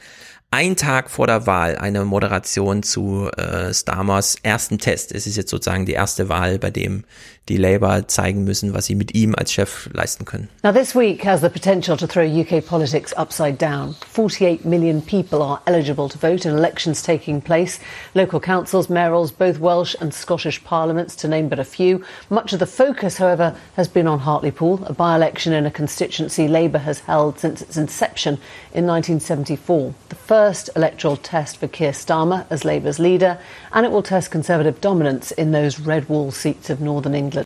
[0.50, 5.12] ein Tag vor der Wahl eine Moderation zu äh, Starmers ersten Test.
[5.12, 7.04] Es ist jetzt sozusagen die erste Wahl, bei dem
[7.48, 10.48] die Labour zeigen müssen, was sie mit ihm als Chef leisten können.
[10.62, 13.94] Now this week has the potential to throw UK politics upside down.
[14.10, 17.80] 48 million people are eligible to vote in elections taking place.
[18.14, 22.04] Local councils, mayorals, both Welsh and Scottish parliaments, to name but a few.
[22.30, 26.78] Much of the focus, however, has been on Hartlepool, a by-election in a constituency Labour
[26.78, 28.34] has held since its inception
[28.74, 29.94] in 1974.
[30.08, 33.38] The first electoral test for Keir Starmer as Labour's leader,
[33.72, 37.37] and it will test Conservative dominance in those red wall seats of northern England.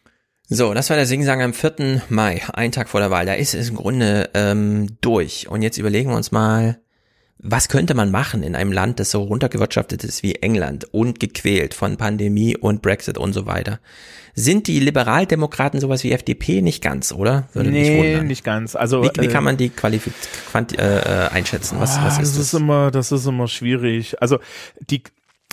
[0.55, 2.03] So, das war der Singsang am 4.
[2.11, 3.24] Mai, ein Tag vor der Wahl.
[3.24, 5.49] Da ist es im Grunde ähm, durch.
[5.49, 6.79] Und jetzt überlegen wir uns mal,
[7.39, 11.73] was könnte man machen in einem Land, das so runtergewirtschaftet ist wie England und gequält
[11.73, 13.81] von Pandemie und Brexit und so weiter?
[14.35, 17.49] Sind die Liberaldemokraten sowas wie FDP nicht ganz, oder?
[17.55, 18.27] Würde nee, mich wundern.
[18.27, 18.77] nicht ganz.
[18.77, 20.12] Also wie, wie kann äh, man die qualifiz
[20.55, 21.81] äh, äh, einschätzen?
[21.81, 22.37] Was, was ist das?
[22.37, 24.20] Das ist immer, das ist immer schwierig.
[24.20, 24.39] Also
[24.91, 25.03] die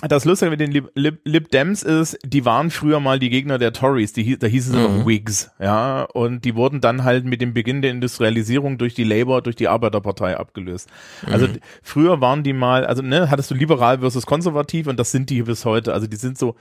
[0.08, 3.58] das Lustige mit den Lib, Lib, Lib Dems ist, die waren früher mal die Gegner
[3.58, 4.98] der Tories, die, da hießen sie mhm.
[4.98, 9.04] noch Whigs, ja, und die wurden dann halt mit dem Beginn der Industrialisierung durch die
[9.04, 10.88] Labour, durch die Arbeiterpartei abgelöst.
[11.26, 11.58] Also mhm.
[11.82, 15.42] früher waren die mal, also ne, hattest du liberal versus konservativ und das sind die
[15.42, 16.56] bis heute, also die sind so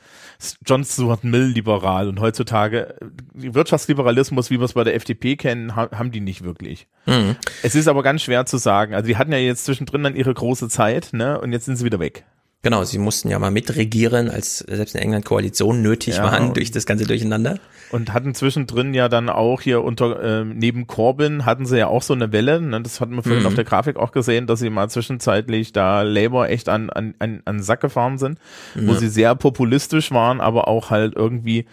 [0.66, 2.96] John Stuart Mill liberal und heutzutage
[3.34, 6.88] Wirtschaftsliberalismus, wie wir es bei der FDP kennen, haben die nicht wirklich.
[7.06, 7.38] Mhm.
[7.64, 10.34] Es ist aber ganz schwer zu sagen, also die hatten ja jetzt zwischendrin dann ihre
[10.34, 12.26] große Zeit, ne, und jetzt sind sie wieder weg.
[12.62, 16.72] Genau, sie mussten ja mal mitregieren, als selbst in England Koalitionen nötig ja, waren durch
[16.72, 17.58] das ganze Durcheinander.
[17.90, 22.04] Und hatten zwischendrin ja dann auch hier unter äh, neben Corbyn hatten sie ja auch
[22.04, 22.82] so eine Welle, ne?
[22.82, 23.48] das hatten wir vorhin mhm.
[23.48, 27.42] auf der Grafik auch gesehen, dass sie mal zwischenzeitlich da Labour echt an an an,
[27.46, 28.40] an Sack gefahren sind,
[28.76, 28.88] ja.
[28.88, 31.66] wo sie sehr populistisch waren, aber auch halt irgendwie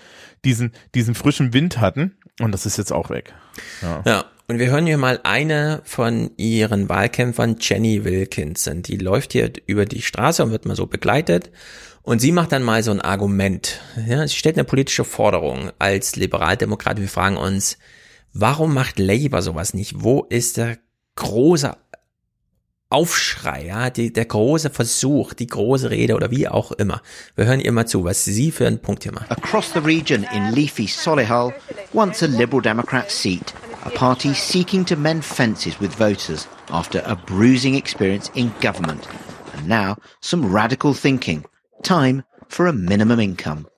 [0.44, 3.34] diesen diesen frischen Wind hatten und das ist jetzt auch weg.
[3.82, 4.02] Ja.
[4.06, 4.24] ja.
[4.48, 8.82] Und wir hören hier mal eine von ihren Wahlkämpfern, Jenny Wilkinson.
[8.82, 11.50] Die läuft hier über die Straße und wird mal so begleitet.
[12.02, 13.80] Und sie macht dann mal so ein Argument.
[14.06, 17.00] Ja, sie stellt eine politische Forderung als Liberaldemokrat.
[17.00, 17.76] Wir fragen uns,
[18.32, 20.04] warum macht Labour sowas nicht?
[20.04, 20.78] Wo ist der
[21.16, 21.76] große
[22.88, 27.02] Aufschrei, ja, die, der große Versuch, die große Rede oder wie auch immer.
[27.34, 29.28] Wir hören ihr mal zu, was sie für einen Punkt hier macht.
[29.28, 31.52] Across the region in leafy Solihull,
[31.92, 33.52] once a Liberal Democrat seat,
[33.86, 39.06] a party seeking to mend fences with voters after a bruising experience in government.
[39.54, 41.44] And now, some radical thinking.
[41.82, 43.68] Time for a minimum income.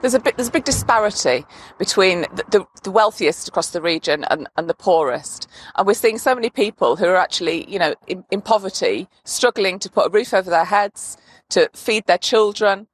[0.00, 1.44] There's a, bit, there's a big disparity
[1.78, 5.46] between the, the, the wealthiest across the region and, and, the poorest.
[5.76, 9.78] And we're seeing so many people who are actually, you know, in, in poverty, struggling
[9.80, 11.18] to put a roof over their heads,
[11.50, 12.86] to feed their children,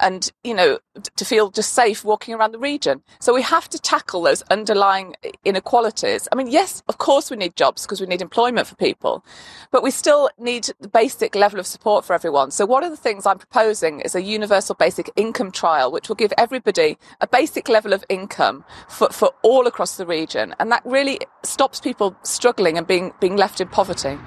[0.00, 0.78] and you know
[1.16, 3.02] to feel just safe walking around the region.
[3.20, 5.14] So we have to tackle those underlying
[5.44, 6.28] inequalities.
[6.32, 9.24] I mean yes of course we need jobs because we need employment for people
[9.70, 12.50] but we still need the basic level of support for everyone.
[12.50, 16.16] So one of the things i'm proposing is a universal basic income trial which will
[16.16, 20.54] give everybody a basic level of income for, for all across the region.
[20.58, 24.18] And that really stops people struggling and being being left in poverty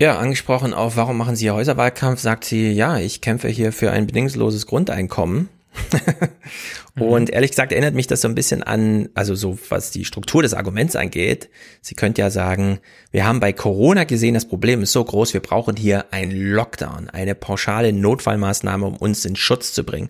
[0.00, 4.06] Ja, angesprochen auf, warum machen Sie Häuserwahlkampf, sagt sie, ja, ich kämpfe hier für ein
[4.06, 5.50] bedingungsloses Grundeinkommen.
[6.98, 7.34] und mhm.
[7.34, 10.54] ehrlich gesagt erinnert mich das so ein bisschen an, also so was die Struktur des
[10.54, 11.50] Arguments angeht.
[11.82, 15.42] Sie könnte ja sagen, wir haben bei Corona gesehen, das Problem ist so groß, wir
[15.42, 20.08] brauchen hier einen Lockdown, eine pauschale Notfallmaßnahme, um uns in Schutz zu bringen.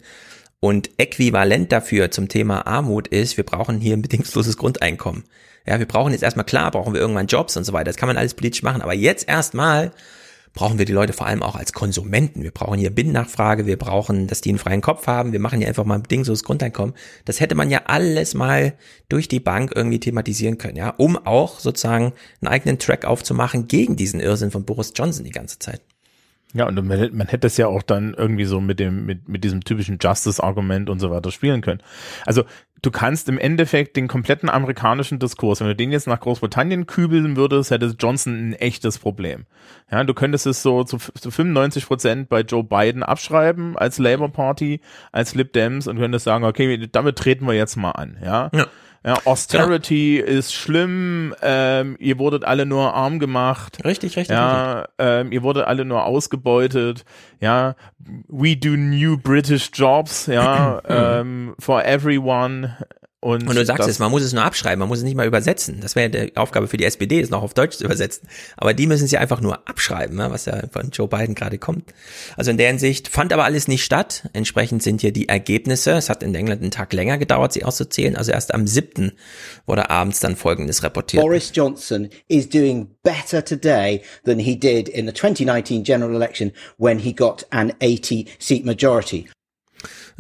[0.61, 5.25] Und äquivalent dafür zum Thema Armut ist, wir brauchen hier ein bedingungsloses Grundeinkommen.
[5.67, 7.87] Ja, wir brauchen jetzt erstmal klar, brauchen wir irgendwann Jobs und so weiter.
[7.87, 8.83] Das kann man alles politisch machen.
[8.83, 9.93] Aber jetzt erstmal
[10.53, 12.43] brauchen wir die Leute vor allem auch als Konsumenten.
[12.43, 15.69] Wir brauchen hier Binnennachfrage, wir brauchen, dass die einen freien Kopf haben, wir machen hier
[15.69, 16.95] einfach mal ein bedingungsloses Grundeinkommen.
[17.25, 18.75] Das hätte man ja alles mal
[19.09, 23.97] durch die Bank irgendwie thematisieren können, ja, um auch sozusagen einen eigenen Track aufzumachen gegen
[23.97, 25.83] diesen Irrsinn von Boris Johnson die ganze Zeit.
[26.53, 29.45] Ja, und man, man hätte es ja auch dann irgendwie so mit dem, mit, mit
[29.45, 31.81] diesem typischen Justice-Argument und so weiter spielen können.
[32.27, 32.43] Also
[32.83, 37.37] du kannst im Endeffekt den kompletten amerikanischen Diskurs, wenn du den jetzt nach Großbritannien kübeln
[37.37, 39.47] würdest, hätte Johnson ein echtes Problem.
[39.91, 44.33] Ja, du könntest es so zu, zu 95 Prozent bei Joe Biden abschreiben als Labour
[44.33, 44.81] Party,
[45.13, 48.17] als Lib Dems und könntest sagen, okay, damit treten wir jetzt mal an.
[48.25, 48.51] Ja.
[48.55, 48.67] ja.
[49.05, 50.27] Ja, Austerity ja.
[50.27, 53.83] ist schlimm, ähm, ihr wurdet alle nur arm gemacht.
[53.85, 54.37] Richtig, richtig.
[54.37, 54.95] Ja, richtig.
[54.99, 57.05] Ähm, ihr wurdet alle nur ausgebeutet.
[57.41, 57.77] Ja,
[58.29, 62.77] we do new British jobs, ja, ähm, for everyone.
[63.23, 65.27] Und, und du sagst es, man muss es nur abschreiben, man muss es nicht mal
[65.27, 65.81] übersetzen.
[65.83, 68.27] Das wäre die Aufgabe für die SPD, es noch auf Deutsch zu übersetzen.
[68.57, 71.93] Aber die müssen sie einfach nur abschreiben, ne, was ja von Joe Biden gerade kommt.
[72.39, 74.31] Also in der Hinsicht fand aber alles nicht statt.
[74.33, 75.91] Entsprechend sind hier die Ergebnisse.
[75.93, 78.17] Es hat in England einen Tag länger gedauert, sie auszuzählen.
[78.17, 79.13] Also erst am 7.
[79.67, 81.23] wurde abends dann Folgendes reportiert.
[81.23, 86.99] Boris Johnson is doing better today than he did in the 2019 general election when
[86.99, 89.27] he got an 80 seat majority.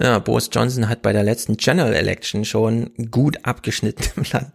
[0.03, 4.53] Ja, Boris Johnson hat bei der letzten General Election schon gut abgeschnitten im Land.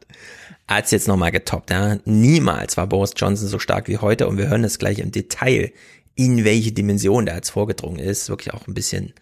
[0.68, 1.70] Er hat es jetzt nochmal getoppt.
[1.70, 1.98] Ja.
[2.06, 5.72] Niemals war Boris Johnson so stark wie heute und wir hören es gleich im Detail,
[6.16, 8.30] in welche Dimension der jetzt vorgedrungen ist.
[8.30, 9.14] Wirklich auch ein bisschen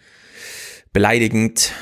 [0.93, 1.73] beleidigend.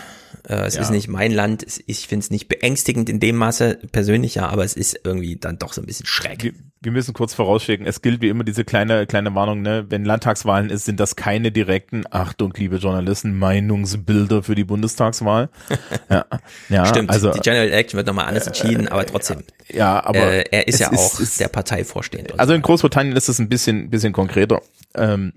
[0.48, 0.82] Äh, es ja.
[0.82, 1.66] ist nicht mein Land.
[1.86, 5.60] Ich finde es nicht beängstigend in dem Maße persönlich, ja, aber es ist irgendwie dann
[5.60, 6.56] doch so ein bisschen schreck.
[6.82, 9.86] Wir, müssen kurz vorausschicken, es gilt wie immer diese kleine, kleine Warnung, ne?
[9.90, 15.50] wenn Landtagswahlen ist, sind das keine direkten, Achtung, liebe Journalisten, Meinungsbilder für die Bundestagswahl.
[16.10, 16.26] ja,
[16.70, 19.44] ja, Stimmt, also, die General Election wird nochmal anders entschieden, aber trotzdem.
[19.70, 22.40] Ja, aber äh, er ist ja auch ist, der Partei vorstehend.
[22.40, 24.62] Also in Großbritannien ist es ein bisschen, bisschen konkreter.
[24.96, 25.34] Ähm,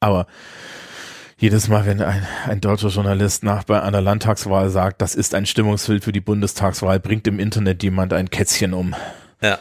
[0.00, 0.26] aber
[1.40, 5.46] jedes Mal, wenn ein, ein deutscher Journalist nach bei einer Landtagswahl sagt, das ist ein
[5.46, 8.96] Stimmungsbild für die Bundestagswahl, bringt im Internet jemand ein Kätzchen um.
[9.40, 9.60] Ja.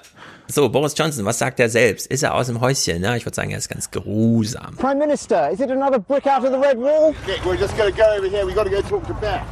[0.49, 2.07] So, Boris Johnson, was sagt er selbst?
[2.07, 3.03] Ist er aus dem Häuschen?
[3.03, 4.75] Ja, ich würde sagen, er ist ganz grusam.
[4.77, 7.13] Prime Minister, is it another brick out of the red wall?
[7.27, 8.45] Nick, we're just going to go over here.
[8.45, 9.45] We've got to go talk to Beth.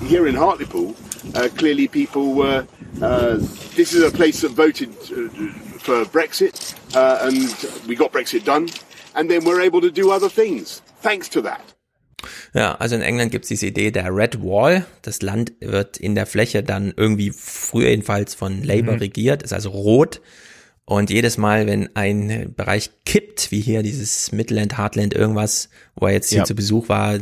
[0.00, 0.94] Here in Hartlepool,
[1.34, 2.66] uh, clearly people were.
[3.00, 3.36] Uh,
[3.74, 5.28] this is a place that voted uh,
[5.78, 8.68] for Brexit, uh, and we got Brexit done,
[9.14, 11.71] and then we're able to do other things thanks to that.
[12.54, 14.86] Ja, also in England gibt es diese Idee der Red Wall.
[15.02, 19.00] Das Land wird in der Fläche dann irgendwie früher jedenfalls von Labour mhm.
[19.00, 20.20] regiert, ist also rot.
[20.84, 26.12] Und jedes Mal, wenn ein Bereich kippt, wie hier dieses Midland, Heartland, irgendwas, wo er
[26.12, 26.44] jetzt hier ja.
[26.44, 27.18] zu Besuch war,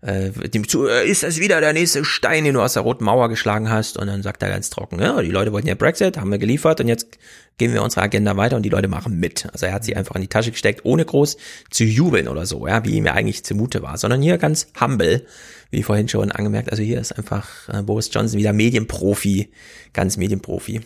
[0.00, 3.70] äh, äh, ist das wieder der nächste Stein, den du aus der roten Mauer geschlagen
[3.70, 3.96] hast?
[3.96, 6.80] Und dann sagt er ganz trocken, ja, die Leute wollten ja Brexit, haben wir geliefert
[6.80, 7.18] und jetzt
[7.58, 9.48] gehen wir unsere Agenda weiter und die Leute machen mit.
[9.52, 11.36] Also er hat sie einfach in die Tasche gesteckt, ohne groß
[11.70, 15.26] zu jubeln oder so, ja, wie ihm ja eigentlich zumute war, sondern hier ganz humble,
[15.70, 16.70] wie vorhin schon angemerkt.
[16.70, 19.50] Also hier ist einfach äh, Boris Johnson wieder Medienprofi,
[19.92, 20.80] ganz Medienprofi.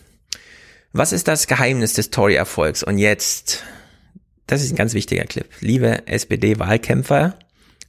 [0.95, 2.83] Was ist das Geheimnis des Tory-Erfolgs?
[2.83, 3.63] Und jetzt,
[4.47, 5.49] das ist ein ganz wichtiger Clip.
[5.61, 7.39] Liebe SPD-Wahlkämpfer,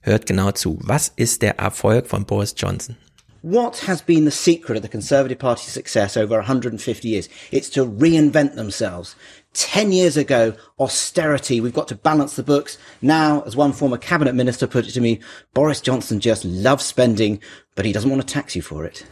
[0.03, 0.77] Hört genau zu.
[0.81, 2.97] Was ist der Erfolg von Boris Johnson?
[3.41, 7.29] What has been the secret of the Conservative Party's success over 150 years?
[7.51, 9.15] It's to reinvent themselves.
[9.53, 12.77] 10 years ago, austerity, we've got to balance the books.
[13.01, 15.19] Now, as one former cabinet minister put it to me,
[15.53, 17.39] Boris Johnson just loves spending,
[17.75, 19.05] but he doesn't want to tax you for it.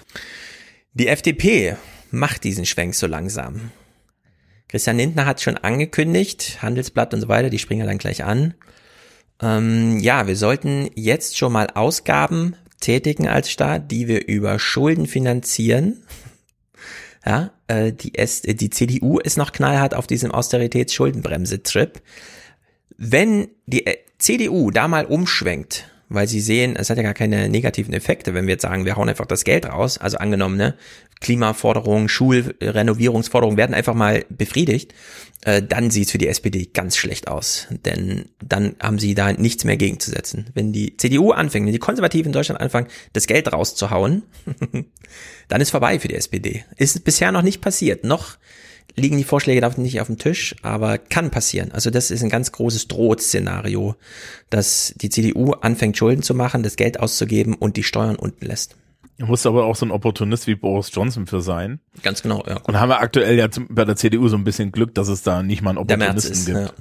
[0.93, 1.77] Die FDP
[2.11, 3.72] macht diesen Schwenk so langsam.
[4.68, 8.55] Christian Lindner hat schon angekündigt, Handelsblatt und so weiter, die springen dann gleich an.
[9.41, 15.07] Ähm, ja, wir sollten jetzt schon mal Ausgaben tätigen als Staat, die wir über Schulden
[15.07, 16.03] finanzieren.
[17.23, 22.01] Ja, äh, die, S die CDU ist noch knallhart auf diesem Austeritäts-Schuldenbremse-Trip.
[22.97, 27.47] Wenn die äh, CDU da mal umschwenkt, weil sie sehen, es hat ja gar keine
[27.47, 30.76] negativen Effekte, wenn wir jetzt sagen, wir hauen einfach das Geld raus, also angenommen, ne,
[31.22, 34.93] Klimaforderungen, Schulrenovierungsforderungen werden einfach mal befriedigt,
[35.43, 37.68] äh, dann sieht es für die SPD ganz schlecht aus.
[37.85, 40.49] Denn dann haben sie da nichts mehr gegenzusetzen.
[40.53, 44.23] Wenn die CDU anfängt, wenn die Konservativen in Deutschland anfangen, das Geld rauszuhauen,
[45.47, 46.63] dann ist vorbei für die SPD.
[46.77, 48.03] Ist bisher noch nicht passiert.
[48.03, 48.38] Noch
[48.95, 51.72] liegen die Vorschläge da nicht auf dem Tisch, aber kann passieren.
[51.72, 53.95] Also das ist ein ganz großes Drohtszenario,
[54.49, 58.76] dass die CDU anfängt, Schulden zu machen, das Geld auszugeben und die Steuern unten lässt.
[59.22, 61.80] Er muss aber auch so ein Opportunist wie Boris Johnson für sein.
[62.02, 62.57] Ganz genau, ja.
[62.64, 65.22] Und haben wir aktuell ja zum, bei der CDU so ein bisschen Glück, dass es
[65.22, 66.57] da nicht mal einen Opportunisten ist, gibt.
[66.57, 66.72] Ja.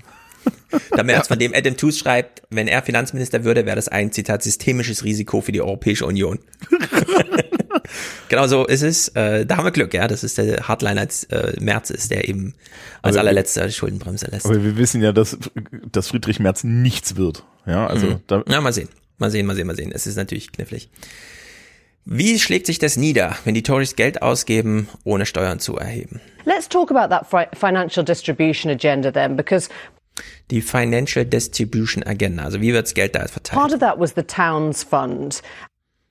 [0.97, 4.43] Da März, von dem Adam Tooze schreibt, wenn er Finanzminister würde, wäre das ein, Zitat,
[4.43, 6.39] systemisches Risiko für die Europäische Union.
[8.31, 9.09] genau so ist es.
[9.09, 10.09] Äh, da haben wir Glück, ja.
[10.09, 12.55] Das ist der Hardliner als äh, Merz ist, der eben
[13.03, 14.47] als Aber- allerletzter Schuldenbremse lässt.
[14.47, 15.37] Aber wir wissen ja, dass,
[15.93, 17.45] dass Friedrich Merz nichts wird.
[17.67, 18.21] Ja, also Mhm.
[18.27, 18.89] da, Ja, mal sehen.
[19.19, 19.93] Mal sehen, mal sehen, mal sehen.
[19.93, 20.89] Es ist natürlich knifflig.
[22.05, 26.20] Wie schlägt sich das nieder, wenn die Tories Geld ausgeben, ohne Steuern zu erheben?
[26.44, 29.68] Let's talk about that fi- financial distribution agenda then, because
[30.51, 32.44] Die Financial Distribution Agenda.
[32.44, 33.59] Also wie wirds Geld da verteilt?
[33.59, 35.43] part of that was the Towns Fund.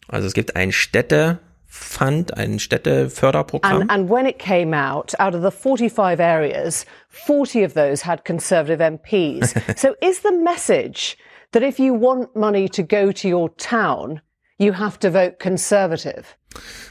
[0.07, 3.82] Also es gibt ein Städtefund, ein Städteförderprogramm.
[3.82, 8.24] And, and when it came out, out of the 45 areas, 40 of those had
[8.26, 9.53] Conservative MPs.
[9.78, 11.18] so is the message
[11.52, 14.22] that if you want money to go to your town,
[14.60, 16.23] you have to vote Conservative?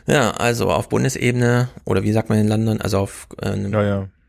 [0.06, 3.54] Ja, also auf Bundesebene oder wie sagt man in London, also auf äh,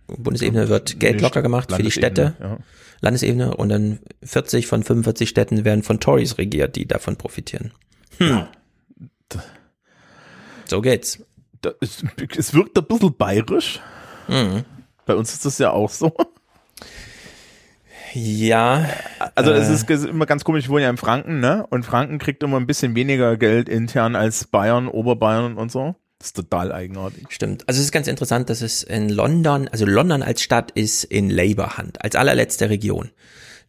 [0.07, 2.57] Bundesebene wird Geld locker gemacht für die Städte, ja.
[3.01, 7.71] Landesebene und dann 40 von 45 Städten werden von Tories regiert, die davon profitieren.
[8.17, 8.45] Hm.
[10.65, 11.23] So geht's.
[11.61, 12.03] da, es,
[12.37, 13.79] es wirkt ein bisschen bayerisch.
[14.27, 14.63] Mhm.
[15.05, 16.13] Bei uns ist das ja auch so.
[18.13, 18.87] Ja.
[19.35, 21.65] Also es äh, ist immer ganz komisch, ich wohne ja in Franken, ne?
[21.69, 25.95] Und Franken kriegt immer ein bisschen weniger Geld intern als Bayern, Oberbayern und so.
[26.19, 27.27] Das ist total eigenartig.
[27.29, 27.67] Stimmt.
[27.67, 31.29] Also es ist ganz interessant, dass es in London, also London als Stadt ist in
[31.29, 33.09] Labour-Hand, als allerletzte Region.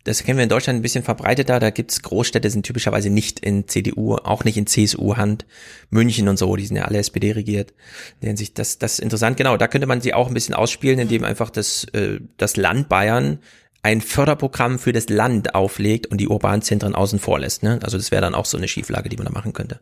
[0.04, 1.60] Das kennen wir in Deutschland ein bisschen verbreiteter.
[1.60, 5.46] Da gibt's Großstädte, sind typischerweise nicht in CDU, auch nicht in CSU-Hand.
[5.90, 7.72] München und so, die sind ja alle SPD regiert.
[8.14, 9.36] In der Hinsicht, das, das ist interessant.
[9.36, 12.88] Genau, da könnte man sie auch ein bisschen ausspielen, indem einfach das, äh, das Land
[12.88, 13.40] Bayern
[13.82, 17.62] ein Förderprogramm für das Land auflegt und die urbanen Zentren außen vor lässt.
[17.62, 17.78] Ne?
[17.82, 19.80] Also das wäre dann auch so eine Schieflage, die man da machen könnte.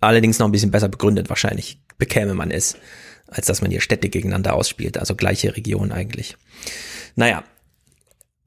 [0.00, 2.76] Allerdings noch ein bisschen besser begründet wahrscheinlich, bekäme man es,
[3.28, 6.36] als dass man hier Städte gegeneinander ausspielt, also gleiche Region eigentlich.
[7.14, 7.44] Naja,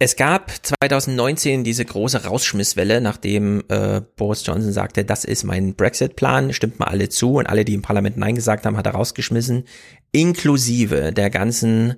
[0.02, 0.52] es gab
[0.82, 6.88] 2019 diese große Rausschmisswelle, nachdem äh, Boris Johnson sagte, das ist mein Brexit-Plan, stimmt mal
[6.88, 9.66] alle zu und alle, die im Parlament Nein gesagt haben, hat er rausgeschmissen,
[10.14, 11.96] inklusive der ganzen,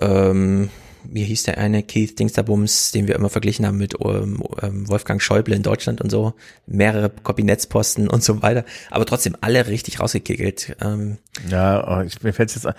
[0.00, 0.70] ähm,
[1.04, 5.20] wie hieß der eine, Keith Dingsterbums, den wir immer verglichen haben mit ähm, ähm, Wolfgang
[5.22, 6.34] Schäuble in Deutschland und so,
[6.66, 10.76] mehrere Kabinettsposten und so weiter, aber trotzdem alle richtig rausgekickelt.
[10.82, 11.18] Ähm,
[11.48, 12.74] Ja, oh, ich, mir fällt jetzt an.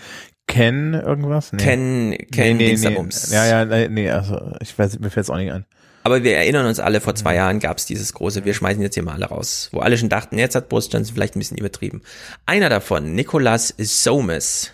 [0.47, 1.53] Ken irgendwas?
[1.53, 1.63] Nee.
[1.63, 3.31] Ken- Ken Dingsterbums.
[3.31, 5.65] Ja, ja, nee, nee, also ich weiß, mir fällt es auch nicht an.
[6.03, 8.95] Aber wir erinnern uns alle, vor zwei Jahren gab es dieses große, wir schmeißen jetzt
[8.95, 11.57] hier mal alle raus, wo alle schon dachten, jetzt hat Boris Johnson vielleicht ein bisschen
[11.59, 12.01] übertrieben.
[12.47, 14.71] Einer davon, Nicolas Somes,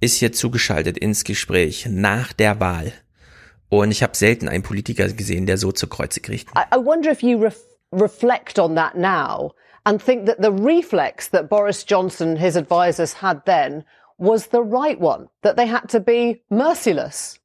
[0.00, 2.92] ist hier zugeschaltet ins Gespräch nach der Wahl.
[3.68, 6.48] Und ich habe selten einen Politiker gesehen, der so zu Kreuze kriegt.
[6.56, 9.52] I, I wonder if you ref- reflect on that now
[9.84, 13.84] and think that the reflex that Boris Johnson, his advisers had then
[14.18, 17.38] was the right one, that they had to be merciless.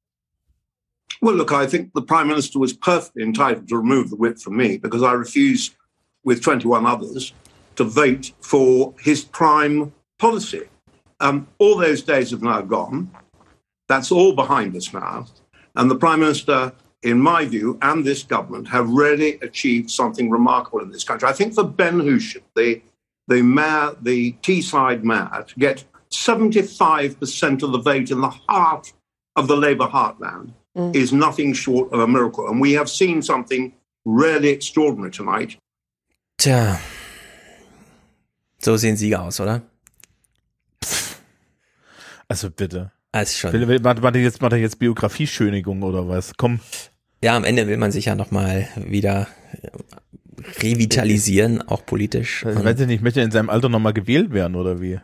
[1.21, 4.57] Well, look, I think the Prime Minister was perfectly entitled to remove the whip from
[4.57, 5.75] me because I refused,
[6.23, 7.33] with 21 others,
[7.75, 10.63] to vote for his crime policy.
[11.23, 13.09] Um, all those days have now gone.
[13.87, 15.25] That's all behind us now.
[15.73, 20.81] And the Prime Minister, in my view, and this government have really achieved something remarkable
[20.81, 21.29] in this country.
[21.29, 22.81] I think for Ben Hushan, the,
[23.29, 28.91] the mayor, the Teesside mayor, to get 75% of the vote in the heart
[29.37, 30.51] of the Labour heartland
[30.93, 32.49] is nothing short of a miracle.
[32.49, 33.73] And we have seen something
[34.03, 35.55] really extraordinary tonight.
[36.37, 36.79] Tja,
[38.59, 39.61] so sehen Sieger aus, oder?
[42.33, 42.91] Also bitte.
[43.11, 43.53] Also schon.
[43.53, 46.33] Will, will, macht, macht er jetzt, macht jetzt Biografieschönigung oder was?
[46.35, 46.59] Komm.
[47.23, 49.27] Ja, am Ende will man sich ja nochmal wieder
[50.59, 52.43] revitalisieren, auch politisch.
[52.49, 54.99] Ich weiß nicht, möchte er in seinem Alter nochmal gewählt werden oder wie?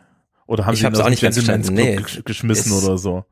[0.46, 1.74] Oder haben Ich sie ihn auch nicht ganz verstanden.
[1.74, 1.96] Nee.
[1.98, 3.24] gesch- geschmissen Ist- oder so?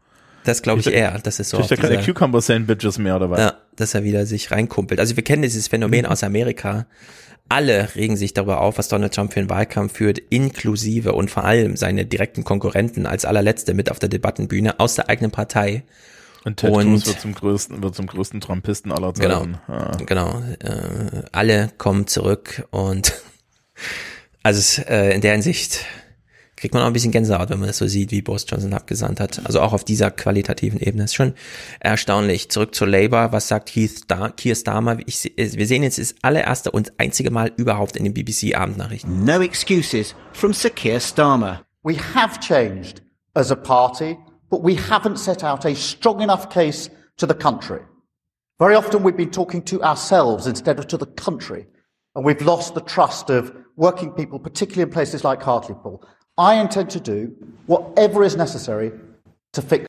[0.45, 1.19] Das glaube ich er- eher.
[1.19, 3.41] Das ist so er keine dieser- Cucumber-Sandwiches mehr oder was?
[3.41, 5.01] Ja, dass er wieder sich reinkumpelt.
[5.01, 6.87] Also wir kennen dieses Phänomen aus Amerika.
[7.49, 11.45] Alle regen sich darüber auf, was Donald Trump für einen Wahlkampf führt, inklusive und vor
[11.45, 15.85] allem seine direkten Konkurrenten als allerletzte mit auf der Debattenbühne aus der eigenen Partei.
[16.45, 19.59] Und Ted Cruz wird zum größten, wird zum größten Trumpisten aller Genau, Zeiten.
[19.67, 19.91] Ja.
[20.07, 20.43] genau.
[20.61, 23.15] Äh, alle kommen zurück und
[24.43, 25.85] also äh, in der Hinsicht
[26.61, 29.21] kriegt man auch ein bisschen Gänsehaut, wenn man das so sieht, wie Boris Johnson abgesandt
[29.21, 29.41] hat.
[29.47, 31.05] Also auch auf dieser qualitativen Ebene.
[31.05, 31.35] Ist schon
[31.81, 32.51] erstaunlich.
[32.51, 33.33] Zurück zu Labour.
[33.33, 34.99] Was sagt Keith Star Keir Starmer?
[35.07, 39.25] Ich, se- wir sehen jetzt das allererste und einzige Mal überhaupt in den BBC-Abendnachrichten.
[39.25, 41.63] No excuses from Sir Keir Starmer.
[41.85, 43.03] We have changed
[43.35, 44.17] as a party,
[44.51, 47.81] but we haven't set out a strong enough case to the country.
[48.59, 51.67] Very often we've been talking to ourselves instead of to the country,
[52.15, 56.03] and we've lost the trust of working people, particularly in places like Hartlepool.
[56.39, 57.33] I intend to do
[57.67, 58.93] whatever is necessary
[59.53, 59.89] to fix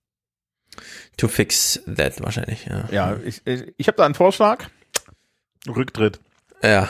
[1.17, 2.85] To fix that wahrscheinlich, ja.
[2.91, 4.67] Ja, ich, ich, ich habe da einen Vorschlag.
[5.67, 6.21] Rücktritt.
[6.63, 6.87] Ja,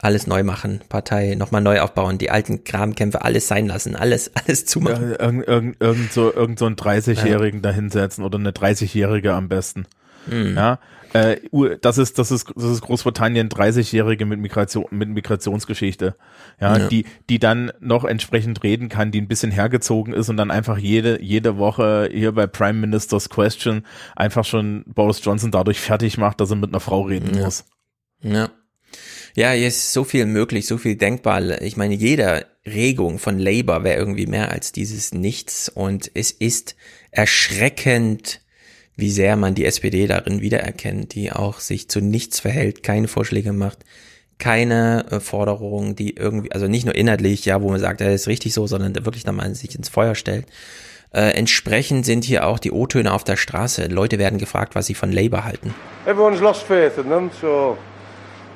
[0.00, 4.66] alles neu machen, Partei nochmal neu aufbauen, die alten Grabenkämpfe alles sein lassen, alles, alles
[4.66, 5.12] zumachen.
[5.12, 7.70] Ja, irgend, irgend, irgend, so, irgend so einen 30-Jährigen ja.
[7.70, 9.86] dahinsetzen oder eine 30-Jährige am besten.
[10.26, 10.56] Mhm.
[10.56, 10.80] Ja,
[11.12, 11.36] äh,
[11.80, 16.16] das ist, das ist, das ist Großbritannien 30-Jährige mit Migration, mit Migrationsgeschichte.
[16.60, 20.36] Ja, ja, die, die dann noch entsprechend reden kann, die ein bisschen hergezogen ist und
[20.36, 23.84] dann einfach jede, jede Woche hier bei Prime Minister's Question
[24.14, 27.44] einfach schon Boris Johnson dadurch fertig macht, dass er mit einer Frau reden ja.
[27.44, 27.64] muss.
[28.22, 28.50] Ja.
[29.36, 31.62] Ja, hier ist so viel möglich, so viel denkbar.
[31.62, 36.76] Ich meine, jeder Regung von Labour wäre irgendwie mehr als dieses Nichts und es ist
[37.10, 38.42] erschreckend,
[39.00, 43.52] wie sehr man die SPD darin wiedererkennt, die auch sich zu nichts verhält, keine Vorschläge
[43.52, 43.78] macht,
[44.38, 48.28] keine äh, Forderungen, die irgendwie, also nicht nur inhaltlich, ja, wo man sagt, das ist
[48.28, 50.46] richtig so, sondern wirklich nochmal sich ins Feuer stellt.
[51.12, 53.86] Äh, entsprechend sind hier auch die O-Töne auf der Straße.
[53.86, 55.74] Leute werden gefragt, was sie von Labour halten.
[56.06, 57.76] Everyone's lost faith in them, so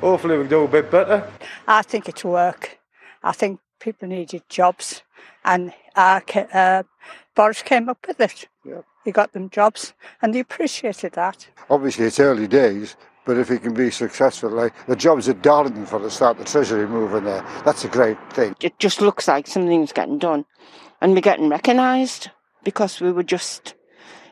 [0.00, 1.26] hopefully we do a bit better.
[1.68, 2.78] I think it's work.
[3.24, 5.02] I think people needed jobs,
[5.42, 6.20] and uh,
[6.52, 6.82] uh,
[7.34, 8.48] Boris came up with it.
[8.64, 8.82] Yeah.
[9.04, 11.46] He got them jobs, and they appreciated that.
[11.68, 15.86] Obviously, it's early days, but if he can be successful, like the jobs at Darlington
[15.86, 18.54] for the start, the Treasury moving there, that's a great thing.
[18.60, 20.44] It just looks like something's getting done,
[21.00, 22.30] and we're getting recognised
[22.64, 23.74] because we were just,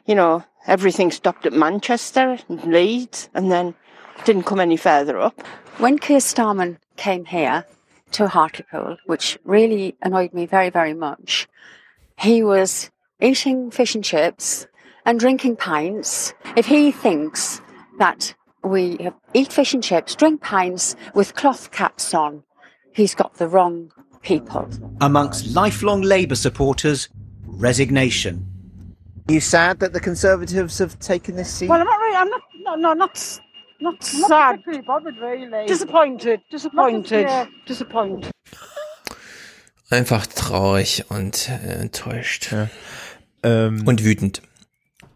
[0.07, 3.75] you know, everything stopped at Manchester and Leeds, and then
[4.25, 5.41] didn't come any further up.
[5.79, 7.67] When Keir Starmer came here
[8.13, 11.49] to Hartlepool, which really annoyed me very, very much,
[12.19, 12.91] he was
[13.23, 14.67] eating fish and chips
[15.07, 16.35] and drinking pints.
[16.57, 17.61] If he thinks
[17.99, 18.35] that
[18.65, 22.43] we eat fish and chips, drink pints with cloth caps on,
[22.93, 23.93] he's got the wrong
[24.23, 24.69] people.
[25.01, 27.09] Amongst lifelong Labour supporters,
[27.47, 28.47] resignation.
[29.29, 31.69] Are you sad that the Conservatives have taken this seat?
[31.69, 32.17] Well, I'm not really.
[32.17, 32.43] I'm not.
[32.65, 33.41] No, no, not.
[33.81, 34.61] Not I'm sad.
[34.67, 35.67] Not bothered, really.
[35.67, 36.41] Disappointed.
[36.51, 37.23] Disappointed.
[37.23, 38.31] Yeah, disappointed.
[39.91, 42.51] Einfach traurig und äh, enttäuscht.
[42.51, 42.69] Ja.
[43.43, 44.43] Ähm, und wütend.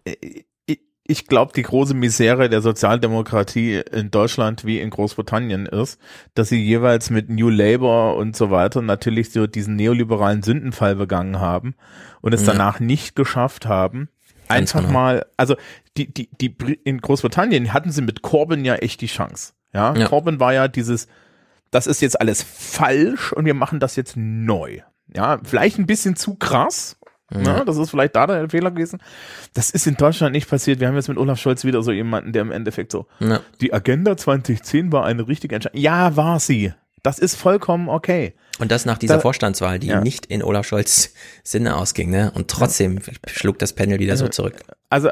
[0.05, 6.01] Ich, ich glaube, die große Misere der Sozialdemokratie in Deutschland wie in Großbritannien ist,
[6.35, 11.39] dass sie jeweils mit New Labour und so weiter natürlich so diesen neoliberalen Sündenfall begangen
[11.39, 11.75] haben
[12.21, 12.53] und es ja.
[12.53, 14.09] danach nicht geschafft haben,
[14.49, 15.01] Ganz einfach genau.
[15.01, 15.57] mal, also
[15.97, 16.55] die, die, die
[16.85, 19.53] in Großbritannien hatten sie mit Corbyn ja echt die Chance.
[19.73, 20.07] Ja, ja.
[20.07, 21.09] Corbyn war ja dieses,
[21.71, 24.81] das ist jetzt alles falsch und wir machen das jetzt neu.
[25.15, 26.99] Ja, vielleicht ein bisschen zu krass.
[27.33, 27.41] Ja.
[27.41, 29.01] ja das ist vielleicht da der Fehler gewesen.
[29.55, 30.81] Das ist in Deutschland nicht passiert.
[30.81, 33.41] Wir haben jetzt mit Olaf Scholz wieder so jemanden, der im Endeffekt so, ja.
[33.61, 35.81] die Agenda 2010 war eine richtige Entscheidung.
[35.81, 36.73] Ja, war sie.
[37.03, 38.35] Das ist vollkommen okay.
[38.59, 42.33] Und das nach dieser da, Vorstandswahl, die nicht in Olaf Scholz Sinne ausging, ne?
[42.35, 44.57] Und trotzdem schlug das Panel wieder so zurück.
[44.91, 45.11] Also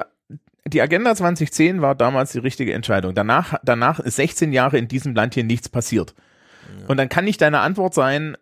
[0.66, 3.14] die Agenda 2010 war damals die richtige Entscheidung.
[3.14, 6.14] Danach, danach ist 16 Jahre in diesem Land hier nichts passiert.
[6.88, 8.36] Und dann kann nicht deine Antwort sein,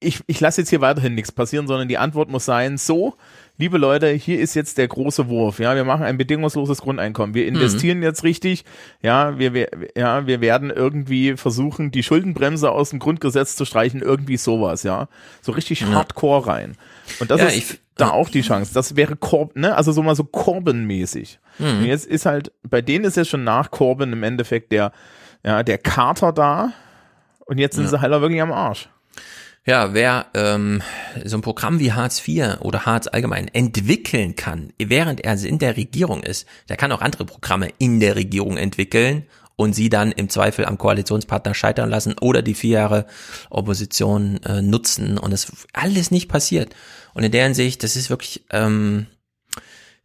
[0.00, 3.14] ich, ich lasse jetzt hier weiterhin nichts passieren, sondern die Antwort muss sein, so,
[3.56, 5.58] liebe Leute, hier ist jetzt der große Wurf.
[5.58, 7.34] Ja, wir machen ein bedingungsloses Grundeinkommen.
[7.34, 8.04] Wir investieren mhm.
[8.04, 8.64] jetzt richtig.
[9.00, 14.02] Ja, wir, wir, ja, wir werden irgendwie versuchen, die Schuldenbremse aus dem Grundgesetz zu streichen.
[14.02, 15.08] Irgendwie sowas, ja.
[15.40, 15.88] So richtig ja.
[15.88, 16.76] hardcore rein.
[17.18, 18.74] Und das ja, ist ich, da auch die Chance.
[18.74, 19.74] Das wäre Corb, ne?
[19.74, 21.38] Also so mal so Corbyn-mäßig.
[21.58, 21.78] Mhm.
[21.78, 24.92] Und jetzt ist halt, bei denen ist jetzt schon nach Corbyn im Endeffekt der,
[25.42, 26.72] ja, der Kater da.
[27.46, 27.90] Und jetzt sind ja.
[27.90, 28.90] sie halt auch wirklich am Arsch.
[29.66, 30.80] Ja, wer ähm,
[31.24, 35.76] so ein Programm wie Hartz IV oder Hartz allgemein entwickeln kann, während er in der
[35.76, 39.26] Regierung ist, der kann auch andere Programme in der Regierung entwickeln
[39.56, 43.06] und sie dann im Zweifel am Koalitionspartner scheitern lassen oder die vier Jahre
[43.50, 46.72] Opposition äh, nutzen und das alles nicht passiert.
[47.12, 49.06] Und in der Hinsicht, das ist wirklich ähm,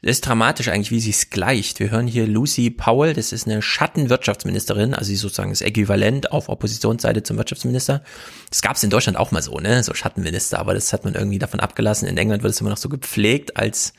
[0.03, 1.79] das ist dramatisch eigentlich, wie sie es gleicht.
[1.79, 6.49] Wir hören hier Lucy Powell, das ist eine Schattenwirtschaftsministerin, also sie sozusagen das Äquivalent auf
[6.49, 8.01] Oppositionsseite zum Wirtschaftsminister.
[8.49, 11.13] Das gab es in Deutschland auch mal so, ne, so Schattenminister, aber das hat man
[11.13, 12.07] irgendwie davon abgelassen.
[12.07, 13.93] In England wird es immer noch so gepflegt als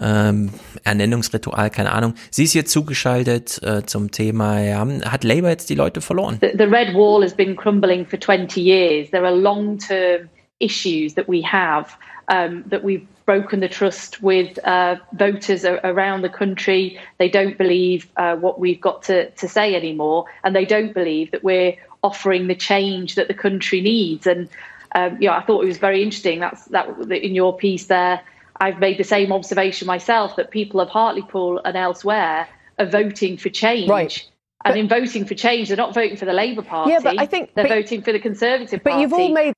[0.00, 0.50] ähm,
[0.84, 2.14] Ernennungsritual, keine Ahnung.
[2.30, 6.38] Sie ist hier zugeschaltet äh, zum Thema, ja, hat Labour jetzt die Leute verloren?
[6.40, 9.10] The, the red wall has been crumbling for 20 years.
[9.10, 10.28] There are long-term
[10.60, 11.88] issues that we have
[12.28, 16.98] um, that we've broken the trust with uh, voters around the country.
[17.18, 21.30] They don't believe uh, what we've got to, to say anymore, and they don't believe
[21.30, 24.26] that we're offering the change that the country needs.
[24.26, 24.48] And
[24.94, 26.40] um, you know, I thought it was very interesting.
[26.40, 28.20] That's that in your piece there.
[28.60, 32.46] I've made the same observation myself that people of Hartlepool and elsewhere
[32.78, 33.88] are voting for change.
[33.88, 34.28] Right.
[34.64, 36.92] And but, in voting for change, they're not voting for the Labour Party.
[36.92, 38.96] Yeah, but I think they're but, voting for the Conservative Party.
[38.96, 39.54] But you've all made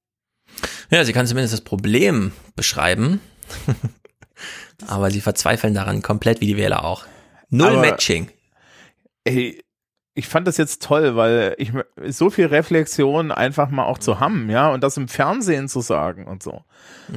[0.90, 3.20] Ja, sie kann zumindest das Problem beschreiben.
[4.88, 7.04] Aber sie verzweifeln daran komplett, wie die Wähler auch.
[7.50, 8.28] Null Aber- Matching.
[9.24, 9.62] Ey,
[10.16, 11.72] ich fand das jetzt toll, weil ich
[12.08, 16.26] so viel Reflexion einfach mal auch zu haben, ja, und das im Fernsehen zu sagen
[16.26, 16.62] und so.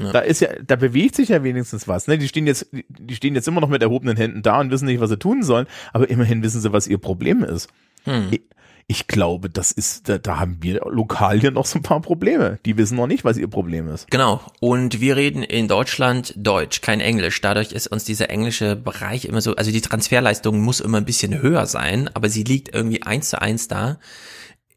[0.02, 0.12] Ja.
[0.14, 2.18] Da ist ja, da bewegt sich ja wenigstens was, ne?
[2.18, 4.86] Die stehen jetzt, die- die stehen jetzt immer noch mit erhobenen Händen da und wissen
[4.86, 7.68] nicht, was sie tun sollen, aber immerhin wissen sie, was ihr Problem ist.
[8.04, 8.28] Hm.
[8.32, 8.42] Ich,
[8.90, 12.58] ich glaube, das ist, da, da haben wir lokal hier noch so ein paar Probleme.
[12.66, 14.10] Die wissen noch nicht, was ihr Problem ist.
[14.10, 14.42] Genau.
[14.62, 17.42] Und wir reden in Deutschland Deutsch, kein Englisch.
[17.42, 21.42] Dadurch ist uns dieser englische Bereich immer so, also die Transferleistung muss immer ein bisschen
[21.42, 24.00] höher sein, aber sie liegt irgendwie eins zu eins da.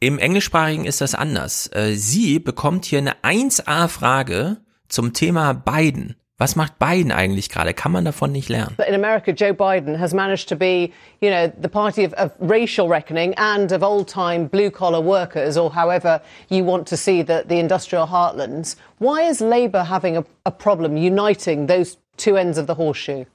[0.00, 1.70] Im Englischsprachigen ist das anders.
[1.72, 4.56] Äh, Sie bekommt hier eine 1A-Frage
[4.88, 6.16] zum Thema Biden.
[6.40, 7.74] Was macht Biden eigentlich gerade?
[7.74, 8.74] Kann man davon nicht lernen?
[8.88, 10.90] In America, Joe Biden has managed to be,
[11.20, 15.58] you know, the party of, of racial reckoning and of old time blue collar workers,
[15.58, 18.76] or however you want to see the, the industrial heartlands.
[19.00, 23.26] Why is Labour having a, a problem uniting those two ends of the horseshoe?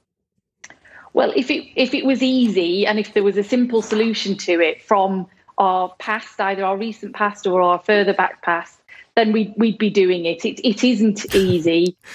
[1.12, 4.60] Well, if it if it was easy and if there was a simple solution to
[4.60, 5.28] it from
[5.58, 8.80] our past, either our recent past or our further back past,
[9.14, 10.44] then we'd we'd be doing it.
[10.44, 11.96] It it isn't easy.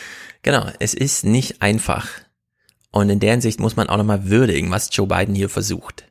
[0.44, 2.08] Genau, es ist nicht einfach.
[2.92, 6.06] Und in der Hinsicht muss man auch nochmal würdigen, was Joe Biden hier versucht.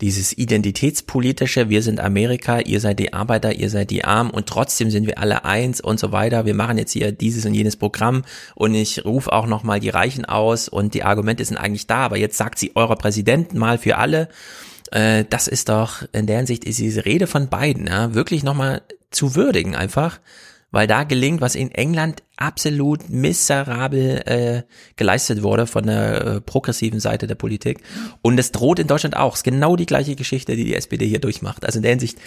[0.00, 4.90] Dieses identitätspolitische, wir sind Amerika, ihr seid die Arbeiter, ihr seid die Armen und trotzdem
[4.90, 6.46] sind wir alle eins und so weiter.
[6.46, 8.24] Wir machen jetzt hier dieses und jenes Programm
[8.54, 12.16] und ich rufe auch nochmal die Reichen aus und die Argumente sind eigentlich da, aber
[12.16, 14.28] jetzt sagt sie eurer Präsidenten mal für alle.
[14.92, 18.82] Äh, das ist doch, in der Hinsicht ist diese Rede von Biden ja, wirklich nochmal
[19.10, 20.20] zu würdigen einfach
[20.70, 24.62] weil da gelingt, was in England absolut miserabel äh,
[24.96, 27.80] geleistet wurde von der äh, progressiven Seite der Politik.
[28.22, 29.32] Und es droht in Deutschland auch.
[29.34, 31.64] Es ist genau die gleiche Geschichte, die die SPD hier durchmacht.
[31.64, 32.18] Also in der Hinsicht,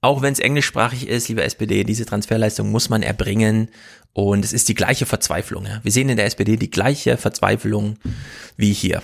[0.00, 3.68] auch wenn es englischsprachig ist, liebe SPD, diese Transferleistung muss man erbringen.
[4.12, 5.66] Und es ist die gleiche Verzweiflung.
[5.66, 5.80] Ja.
[5.82, 7.96] Wir sehen in der SPD die gleiche Verzweiflung
[8.56, 9.02] wie hier.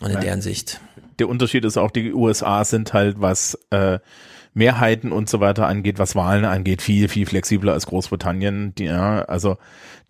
[0.00, 0.20] Und in Ja.
[0.20, 0.80] der Hinsicht.
[1.18, 3.98] Der Unterschied ist auch, die USA sind halt, was äh,
[4.52, 8.74] Mehrheiten und so weiter angeht, was Wahlen angeht, viel, viel flexibler als Großbritannien.
[8.74, 9.56] Die, ja, also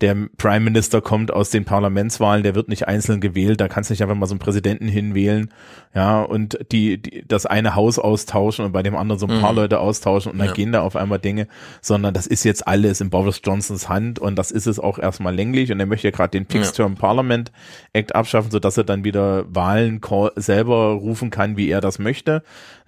[0.01, 3.93] der Prime Minister kommt aus den Parlamentswahlen, der wird nicht einzeln gewählt, da kannst du
[3.93, 5.51] nicht einfach mal so einen Präsidenten hinwählen,
[5.93, 9.51] ja, und die, die das eine Haus austauschen und bei dem anderen so ein paar
[9.51, 9.57] Mhm.
[9.59, 10.53] Leute austauschen und dann Ja.
[10.53, 11.47] gehen da auf einmal Dinge,
[11.81, 15.35] sondern das ist jetzt alles in Boris Johnsons Hand und das ist es auch erstmal
[15.35, 17.51] länglich und er möchte ja gerade den Fixed Term Parliament
[17.93, 20.01] Act abschaffen, sodass er dann wieder Wahlen
[20.35, 22.41] selber rufen kann, wie er das möchte.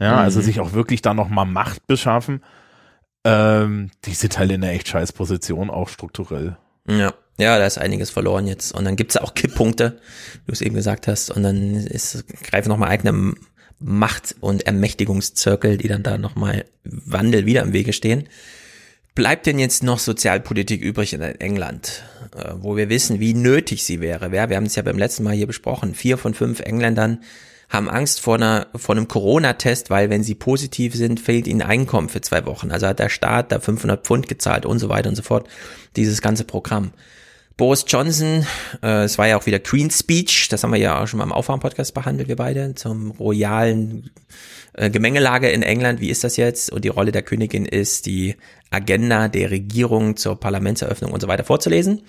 [0.04, 0.44] Ja, also Mhm.
[0.44, 2.42] sich auch wirklich da nochmal Macht beschaffen.
[3.26, 6.58] Ähm, die sind halt in einer echt scheiß Position, auch strukturell.
[6.88, 8.74] Ja, ja, da ist einiges verloren jetzt.
[8.74, 9.98] Und dann gibt's auch Kipppunkte,
[10.34, 11.32] wie du es eben gesagt hast.
[11.32, 13.34] Und dann ist, greifen nochmal eigene
[13.80, 18.28] Macht- und Ermächtigungszirkel, die dann da nochmal Wandel wieder im Wege stehen.
[19.16, 22.04] Bleibt denn jetzt noch Sozialpolitik übrig in England,
[22.36, 24.32] äh, wo wir wissen, wie nötig sie wäre?
[24.32, 25.94] Wir haben es ja beim letzten Mal hier besprochen.
[25.94, 27.22] Vier von fünf Engländern
[27.74, 32.08] haben Angst vor, einer, vor einem Corona-Test, weil wenn sie positiv sind, fehlt ihnen Einkommen
[32.08, 32.72] für zwei Wochen.
[32.72, 35.50] Also hat der Staat da 500 Pfund gezahlt und so weiter und so fort.
[35.96, 36.92] Dieses ganze Programm.
[37.58, 38.46] Boris Johnson,
[38.82, 41.24] äh, es war ja auch wieder Queen's Speech, das haben wir ja auch schon mal
[41.24, 44.10] im Aufwärm-Podcast behandelt, wir beide, zum royalen
[44.74, 46.00] äh, Gemengelage in England.
[46.00, 46.72] Wie ist das jetzt?
[46.72, 48.36] Und die Rolle der Königin ist, die
[48.72, 52.02] Agenda der Regierung zur Parlamentseröffnung und so weiter vorzulesen.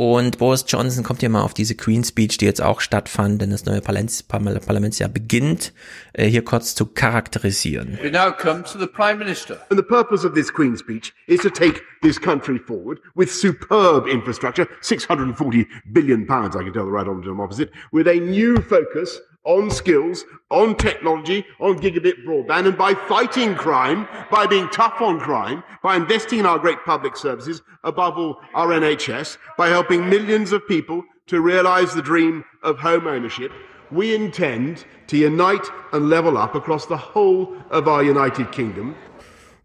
[0.00, 3.50] Und Boris Johnson kommt hier mal auf diese Queen Speech, die jetzt auch stattfand, denn
[3.50, 5.74] das neue Parlaments Parlamentsjahr beginnt,
[6.14, 7.98] äh, hier kurz zu charakterisieren.
[8.02, 9.58] We now come to the Prime Minister.
[9.68, 14.06] And the purpose of this Queen's speech is to take this country forward with superb
[14.06, 19.20] infrastructure, 640 billion pounds, I can tell the right honourable opposite, with a new focus
[19.44, 25.18] on skills, on technology, on gigabit broadband, and by fighting crime, by being tough on
[25.18, 30.52] crime, by investing in our great public services, above all our NHS, by helping millions
[30.52, 33.52] of people to realise the dream of home ownership,
[33.90, 38.94] we intend to unite and level up across the whole of our United Kingdom.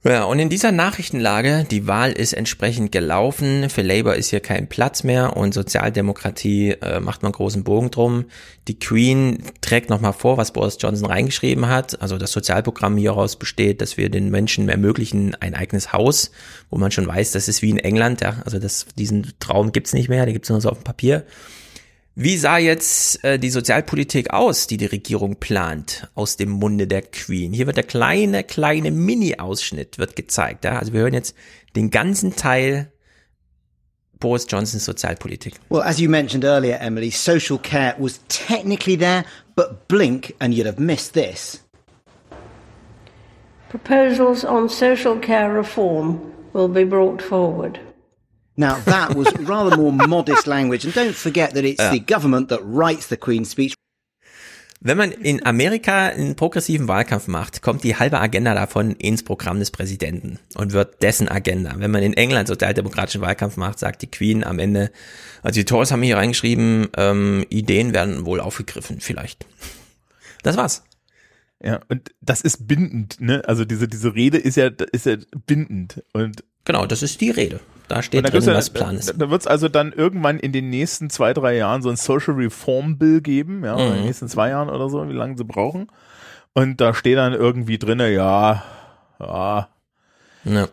[0.08, 3.72] Ja, und in dieser Nachrichtenlage, die Wahl ist entsprechend gelaufen.
[3.72, 8.26] Für Labour ist hier kein Platz mehr und Sozialdemokratie äh, macht man großen Bogen drum.
[8.68, 12.04] Die Queen trägt nochmal vor, was Boris Johnson reingeschrieben hat.
[12.04, 16.30] Also das Sozialprogramm hieraus besteht, dass wir den Menschen ermöglichen ein eigenes Haus,
[16.70, 18.22] wo man schon weiß, das ist wie in England.
[18.22, 21.26] Ja, also das, diesen Traum gibt's nicht mehr, den gibt's nur so auf dem Papier.
[22.18, 27.02] Wie sah jetzt äh, die Sozialpolitik aus, die die Regierung plant, aus dem Munde der
[27.02, 27.52] Queen?
[27.52, 30.64] Hier wird der kleine, kleine Mini-Ausschnitt wird gezeigt.
[30.64, 30.80] Ja?
[30.80, 31.36] Also wir hören jetzt
[31.76, 32.90] den ganzen Teil
[34.18, 35.56] Boris Johnsons Sozialpolitik.
[35.70, 39.26] Well, as you mentioned earlier, Emily, social care was technically there,
[39.58, 41.66] but blink and you'd have missed this.
[43.68, 46.22] Proposals on social care reform
[46.54, 47.78] will be brought forward.
[48.58, 50.86] Now, that was rather more modest language.
[50.86, 51.92] And don't forget that it's Ja.
[51.92, 53.74] the government that writes the Queen's speech.
[54.82, 59.58] Wenn man in Amerika einen progressiven Wahlkampf macht, kommt die halbe Agenda davon ins Programm
[59.58, 61.74] des Präsidenten und wird dessen Agenda.
[61.78, 64.92] Wenn man in England sozialdemokratischen Wahlkampf macht, sagt die Queen am Ende,
[65.42, 69.46] also die Tories haben hier reingeschrieben, ähm, Ideen werden wohl aufgegriffen, vielleicht.
[70.44, 70.84] Das war's.
[71.64, 73.42] Ja, und das ist bindend, ne?
[73.48, 75.16] Also diese, diese Rede ist ja, ist ja
[75.48, 76.04] bindend.
[76.14, 77.60] Und genau, das ist die Rede.
[77.88, 79.10] Da steht drin, gibt's ja- was Plan ist.
[79.10, 81.96] Da, da wird es also dann irgendwann in den nächsten zwei, drei Jahren so ein
[81.98, 84.06] Social Reform Bill geben, ja, in den Mhm.
[84.06, 85.88] nächsten zwei Jahren oder so, wie lange sie brauchen.
[86.54, 88.64] Und da steht dann irgendwie drinne, ja,
[89.20, 89.68] ja.
[90.46, 90.68] Ja.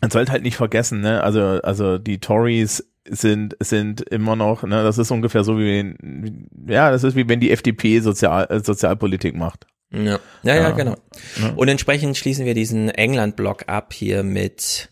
[0.00, 1.22] Man sollte halt nicht vergessen, ne?
[1.22, 5.66] Also, also die Tories sind, sind immer noch, ne, das ist ungefähr so wie,
[6.00, 9.66] wenn- ja, das ist wie wenn die FDP Sozial, äh, Sozialpolitik macht.
[9.90, 10.70] Ja, ja, ja, Ja.
[10.70, 10.96] genau.
[11.40, 11.50] Ja.
[11.54, 14.88] Und entsprechend schließen wir diesen England-Block ab hier mit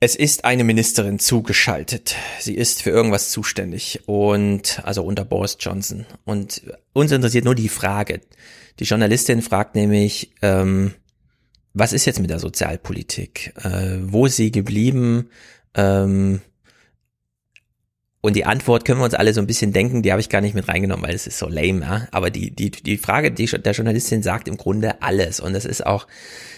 [0.00, 2.16] es ist eine Ministerin zugeschaltet.
[2.40, 6.06] Sie ist für irgendwas zuständig und also unter Boris Johnson.
[6.24, 6.62] Und
[6.94, 8.22] uns interessiert nur die Frage.
[8.78, 10.94] Die Journalistin fragt nämlich, ähm,
[11.74, 13.52] was ist jetzt mit der Sozialpolitik?
[13.62, 15.28] Äh, wo ist sie geblieben?
[15.74, 16.40] Ähm,
[18.22, 20.42] und die Antwort können wir uns alle so ein bisschen denken, die habe ich gar
[20.42, 22.08] nicht mit reingenommen, weil es ist so lame, ja.
[22.10, 25.40] Aber die, die, die Frage die, der Journalistin sagt im Grunde alles.
[25.40, 26.06] Und das ist auch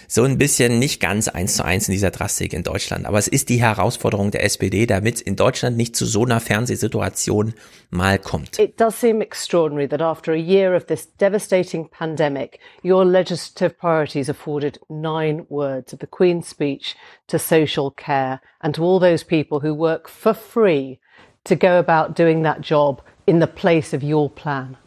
[0.09, 3.05] so ein bisschen nicht ganz eins zu eins in dieser Drastik in Deutschland.
[3.05, 6.41] Aber es ist die Herausforderung der SPD, damit es in Deutschland nicht zu so einer
[6.41, 7.53] Fernsehsituation
[7.89, 8.59] mal kommt.
[8.59, 14.27] It does seem extraordinary that after a year of this devastating pandemic, your legislative priorities
[14.27, 19.61] afforded nine words of the Queen's speech to social care and to all those people
[19.61, 20.99] who work for free
[21.45, 24.77] to go about doing that job in the place of your plan.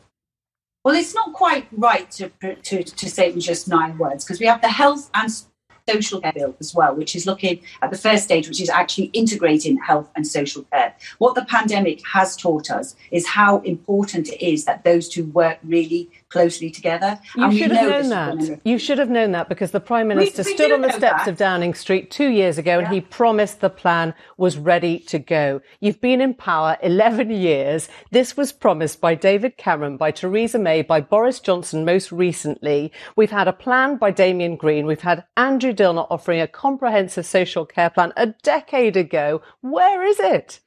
[0.84, 4.38] Well, it's not quite right to, to, to say it in just nine words because
[4.38, 5.30] we have the health and
[5.88, 9.06] social care bill as well, which is looking at the first stage, which is actually
[9.06, 10.94] integrating health and social care.
[11.18, 15.58] What the pandemic has taught us is how important it is that those two work
[15.64, 17.18] really closely together.
[17.36, 18.60] You And should have known is that.
[18.64, 21.28] You should have known that because the Prime Minister we stood on the steps that.
[21.28, 25.60] of Downing Street two years ago and he promised the plan was ready to go.
[25.80, 27.88] You've been in power 11 years.
[28.10, 32.92] This was promised by David Cameron, by Theresa May, by Boris Johnson most recently.
[33.16, 34.86] We've had a plan by Damien Green.
[34.86, 39.40] We've had Andrew Dillner offering a comprehensive social care plan a decade ago.
[39.62, 40.60] Where is it?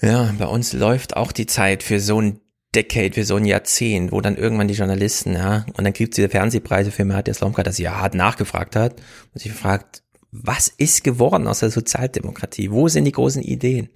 [0.00, 2.40] Ja, bei uns läuft auch die Zeit für so ein
[2.78, 6.16] Decade, für so ein Jahrzehnt, wo dann irgendwann die Journalisten, ja, und dann gibt es
[6.16, 9.00] diese Fernsehpreise für Matthias Slomka, dass sie ja hart nachgefragt hat
[9.34, 12.70] und sich fragt, was ist geworden aus der Sozialdemokratie?
[12.70, 13.88] Wo sind die großen Ideen?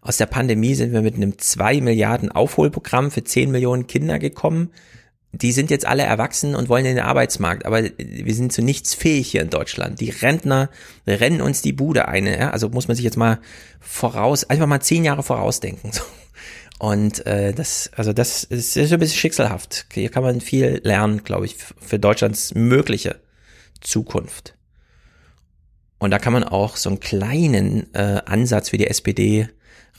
[0.00, 4.70] Aus der Pandemie sind wir mit einem 2 Milliarden Aufholprogramm für 10 Millionen Kinder gekommen.
[5.32, 8.94] Die sind jetzt alle erwachsen und wollen in den Arbeitsmarkt, aber wir sind zu nichts
[8.94, 10.00] fähig hier in Deutschland.
[10.00, 10.70] Die Rentner
[11.06, 12.26] rennen uns die Bude ein.
[12.26, 12.50] Ja?
[12.50, 13.40] Also muss man sich jetzt mal
[13.80, 15.92] voraus, einfach mal zehn Jahre vorausdenken.
[15.92, 16.02] So.
[16.84, 19.86] Und äh, das, also das ist, ist ein bisschen schicksalhaft.
[19.90, 23.22] Hier kann man viel lernen, glaube ich, für Deutschlands mögliche
[23.80, 24.54] Zukunft.
[25.96, 29.48] Und da kann man auch so einen kleinen äh, Ansatz für die SPD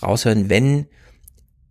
[0.04, 0.86] raushören, wenn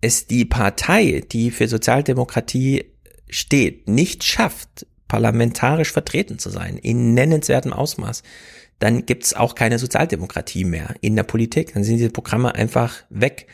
[0.01, 2.87] es die Partei, die für Sozialdemokratie
[3.31, 8.25] steht, nicht schafft, parlamentarisch vertreten zu sein, in nennenswertem Ausmaß,
[8.81, 11.73] dann gibt's auch keine Sozialdemokratie mehr in der Politik.
[11.73, 13.47] Dann sind diese Programme einfach weg.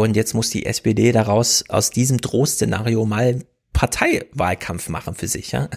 [0.00, 3.40] Und jetzt muss die SPD daraus aus diesem Drohszenario mal
[3.74, 5.68] Parteiwahlkampf machen für sich, ja.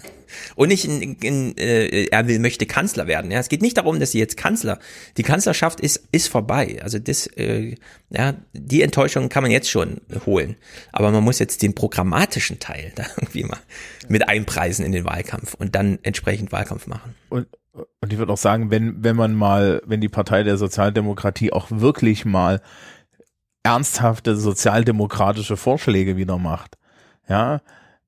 [0.54, 3.30] Und nicht in, in, äh, er will, möchte Kanzler werden.
[3.30, 4.78] Ja, es geht nicht darum, dass sie jetzt Kanzler.
[5.18, 6.78] Die Kanzlerschaft ist ist vorbei.
[6.82, 7.74] Also das, äh,
[8.08, 10.56] ja, die Enttäuschung kann man jetzt schon holen.
[10.92, 13.60] Aber man muss jetzt den programmatischen Teil da irgendwie mal
[14.08, 17.14] mit einpreisen in den Wahlkampf und dann entsprechend Wahlkampf machen.
[17.28, 17.48] Und,
[18.00, 21.66] und ich würde auch sagen, wenn, wenn man mal, wenn die Partei der Sozialdemokratie auch
[21.70, 22.62] wirklich mal
[23.66, 26.78] ernsthafte sozialdemokratische Vorschläge wieder macht,
[27.28, 27.60] ja,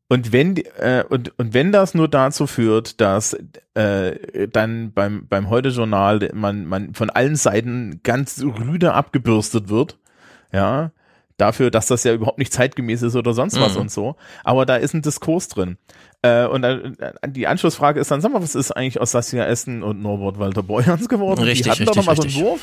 [0.08, 3.36] und wenn äh, und und wenn das nur dazu führt, dass
[3.74, 9.98] äh, dann beim beim heute Journal man man von allen Seiten ganz rüde abgebürstet wird,
[10.52, 10.92] ja,
[11.38, 13.80] dafür, dass das ja überhaupt nicht zeitgemäß ist oder sonst was Mhm.
[13.82, 15.78] und so, aber da ist ein Diskurs drin.
[16.20, 19.44] Äh, und dann, äh, die Anschlussfrage ist dann, sag mal, was ist eigentlich aus Saskia
[19.46, 21.42] Essen und Norbert Walter Borjans geworden?
[21.42, 22.46] Richtig, die hatten doch richtig, noch mal so einen.
[22.46, 22.60] Wurf.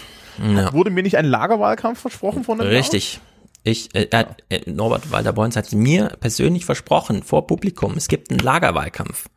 [0.56, 0.74] Ja.
[0.74, 2.80] Wurde mir nicht ein Lagerwahlkampf versprochen von einem Jahr?
[2.80, 3.20] Richtig.
[3.64, 4.08] Ich, äh,
[4.50, 9.28] äh, Norbert Walter-Borns hat mir persönlich versprochen, vor Publikum, es gibt einen Lagerwahlkampf.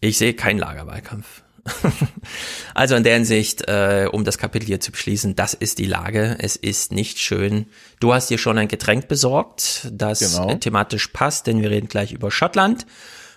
[0.00, 1.42] Ich sehe keinen Lagerwahlkampf.
[2.74, 6.36] also in der Hinsicht, äh, um das Kapitel hier zu beschließen, das ist die Lage.
[6.40, 7.66] Es ist nicht schön.
[8.00, 10.54] Du hast dir schon ein Getränk besorgt, das Genau.
[10.56, 12.86] thematisch passt, denn wir reden gleich über Schottland,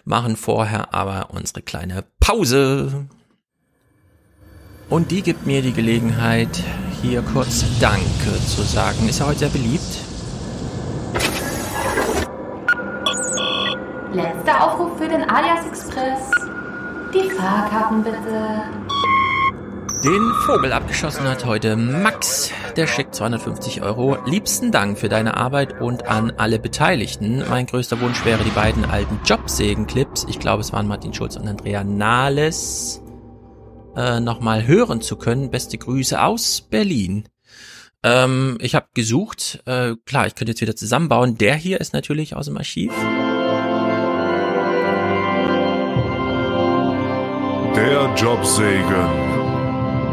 [0.03, 3.07] machen vorher aber unsere kleine Pause.
[4.89, 6.63] Und die gibt mir die Gelegenheit,
[7.01, 7.99] hier kurz Danke
[8.47, 9.07] zu sagen.
[9.09, 9.81] Ist er heute sehr beliebt?
[14.13, 16.44] Letzter Aufruf für den Alias Express.
[17.15, 18.63] Die Fahrkarten bitte.
[20.03, 22.51] Den Vogel abgeschossen hat heute Max.
[22.75, 24.17] Der schickt 250 Euro.
[24.25, 27.41] Liebsten Dank für deine Arbeit und an alle Beteiligten.
[27.49, 30.25] Mein größter Wunsch wäre die beiden alten Jobsägen-Clips.
[30.27, 33.01] Ich glaube, es waren Martin Schulz und Andrea Nahles.
[33.95, 35.49] Äh, nochmal hören zu können.
[35.49, 37.29] Beste Grüße aus Berlin.
[38.03, 39.63] Ähm, ich habe gesucht.
[39.65, 41.37] Äh, klar, ich könnte jetzt wieder zusammenbauen.
[41.37, 42.91] Der hier ist natürlich aus dem Archiv.
[47.75, 49.05] Der Jobsegen.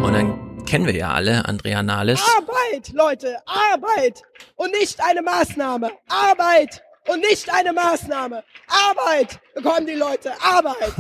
[0.03, 2.21] Und dann kennen wir ja alle Andrea Nahles.
[2.37, 4.23] Arbeit, Leute, Arbeit
[4.57, 5.91] und nicht eine Maßnahme.
[6.09, 8.43] Arbeit und nicht eine Maßnahme.
[8.67, 10.93] Arbeit bekommen die Leute, Arbeit.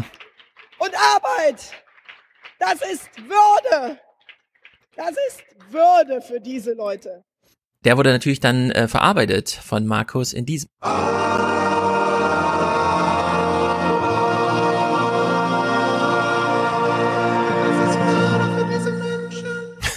[0.78, 1.72] Und Arbeit,
[2.60, 3.98] das ist Würde.
[4.94, 7.24] Das ist Würde für diese Leute.
[7.84, 10.68] Der wurde natürlich dann äh, verarbeitet von Markus in diesem.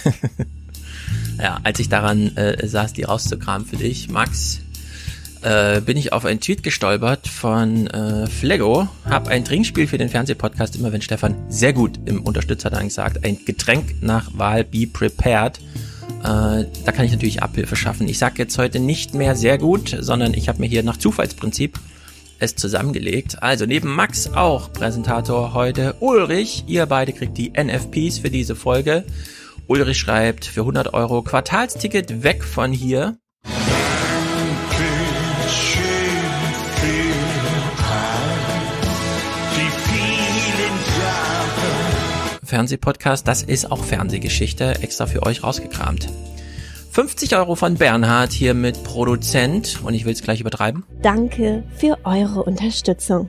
[1.38, 4.60] ja, als ich daran äh, saß, die rauszukramen für dich, Max,
[5.42, 10.08] äh, bin ich auf einen Tweet gestolpert von äh, Flego, hab ein Trinkspiel für den
[10.08, 14.86] Fernsehpodcast, immer wenn Stefan sehr gut im Unterstützer dann gesagt, ein Getränk nach Wahl, be
[14.86, 15.58] prepared.
[16.22, 18.08] Äh, da kann ich natürlich Abhilfe schaffen.
[18.08, 21.78] Ich sag jetzt heute nicht mehr sehr gut, sondern ich habe mir hier nach Zufallsprinzip
[22.38, 23.42] es zusammengelegt.
[23.42, 26.64] Also neben Max auch Präsentator heute Ulrich.
[26.66, 29.04] Ihr beide kriegt die NFPs für diese Folge.
[29.68, 33.18] Ulrich schreibt für 100 Euro Quartalsticket weg von hier.
[42.44, 46.08] Fernsehpodcast, das ist auch Fernsehgeschichte, extra für euch rausgekramt.
[46.92, 50.84] 50 Euro von Bernhard hier mit Produzent und ich will es gleich übertreiben.
[51.02, 53.28] Danke für eure Unterstützung.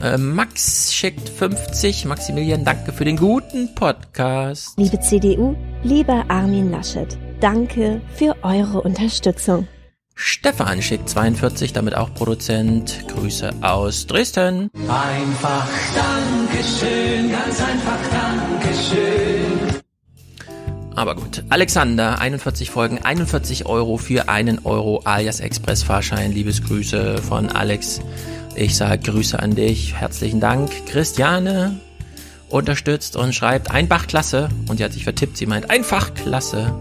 [0.00, 2.04] Äh, Max schickt 50.
[2.04, 4.74] Maximilian, danke für den guten Podcast.
[4.76, 9.66] Liebe CDU, lieber Armin Laschet, danke für eure Unterstützung.
[10.14, 13.04] Stefan schickt 42, damit auch Produzent.
[13.08, 14.68] Grüße aus Dresden.
[14.88, 19.78] Einfach Dankeschön, ganz einfach Dankeschön.
[20.96, 21.44] Aber gut.
[21.48, 26.32] Alexander, 41 Folgen, 41 Euro für einen Euro alias Express Fahrschein.
[26.32, 28.00] Liebes Grüße von Alex.
[28.54, 30.70] Ich sage Grüße an dich, herzlichen Dank.
[30.86, 31.80] Christiane
[32.48, 34.48] unterstützt und schreibt einfach klasse.
[34.68, 36.74] Und sie hat sich vertippt, sie meint einfach klasse.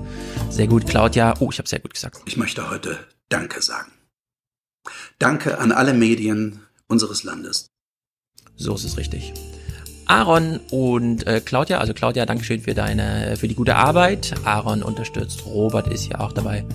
[0.49, 1.35] Sehr gut, Claudia.
[1.39, 2.21] Oh, ich habe sehr gut gesagt.
[2.25, 2.97] Ich möchte heute
[3.29, 3.91] Danke sagen.
[5.19, 7.69] Danke an alle Medien unseres Landes.
[8.55, 9.33] So ist es richtig.
[10.05, 14.33] Aaron und äh, Claudia, also Claudia, Dankeschön für deine, für die gute Arbeit.
[14.45, 16.65] Aaron unterstützt, Robert ist ja auch dabei.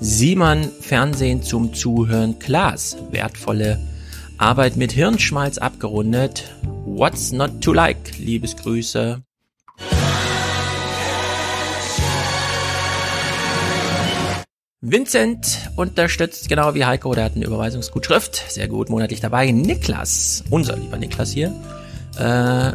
[0.00, 3.80] Simon, Fernsehen zum Zuhören, Klaas, wertvolle
[4.38, 6.54] Arbeit mit Hirnschmalz abgerundet.
[6.84, 8.18] What's not to like?
[8.18, 9.22] Liebesgrüße.
[14.80, 18.50] Vincent unterstützt genau wie Heiko, der hat eine Überweisungsgutschrift.
[18.50, 19.50] Sehr gut, monatlich dabei.
[19.50, 21.54] Niklas, unser lieber Niklas hier.
[22.18, 22.72] Äh,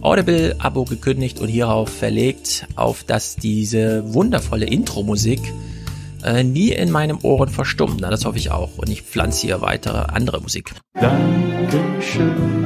[0.00, 5.40] Audible-Abo gekündigt und hierauf verlegt, auf dass diese wundervolle Intro-Musik
[6.24, 8.00] äh, nie in meinem Ohren verstummt.
[8.00, 8.78] Na, das hoffe ich auch.
[8.78, 10.72] Und ich pflanze hier weitere andere Musik.
[10.94, 12.58] Dankeschön.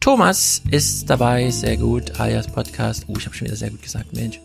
[0.00, 2.20] Thomas ist dabei, sehr gut.
[2.20, 3.08] Alias Podcast.
[3.08, 4.40] Uh, ich habe schon wieder sehr gut gesagt, Mensch.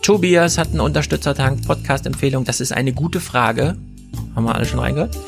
[0.00, 2.44] Tobias hat einen Unterstützertank, Podcast-Empfehlung.
[2.44, 3.76] Das ist eine gute Frage.
[4.34, 5.18] Haben wir alle schon reingehört?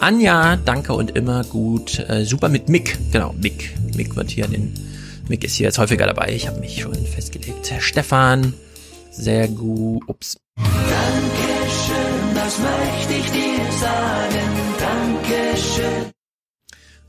[0.00, 1.98] Anja, danke und immer gut.
[2.08, 2.96] Äh, super mit Mick.
[3.10, 3.74] Genau, Mick.
[3.96, 4.72] Mick wird hier den.
[5.28, 6.32] Mick ist hier jetzt häufiger dabei.
[6.32, 7.72] Ich habe mich schon festgelegt.
[7.80, 8.54] Stefan,
[9.10, 10.02] sehr gut.
[10.08, 10.36] Ups.
[11.14, 14.50] Dankeschön, das möchte ich dir sagen.
[14.80, 16.10] Dankeschön.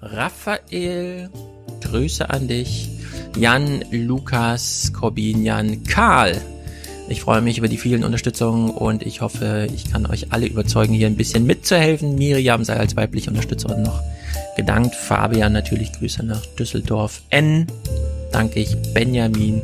[0.02, 1.30] Raphael,
[1.82, 2.90] Grüße an dich.
[3.38, 6.40] Jan, Lukas, Corbin, Jan, Karl.
[7.10, 10.94] Ich freue mich über die vielen Unterstützungen und ich hoffe, ich kann euch alle überzeugen,
[10.94, 12.16] hier ein bisschen mitzuhelfen.
[12.16, 14.02] Miriam sei als weibliche Unterstützerin noch
[14.56, 14.96] gedankt.
[14.96, 17.22] Fabian natürlich Grüße nach Düsseldorf.
[17.30, 17.68] N
[18.32, 18.76] danke ich.
[18.94, 19.62] Benjamin,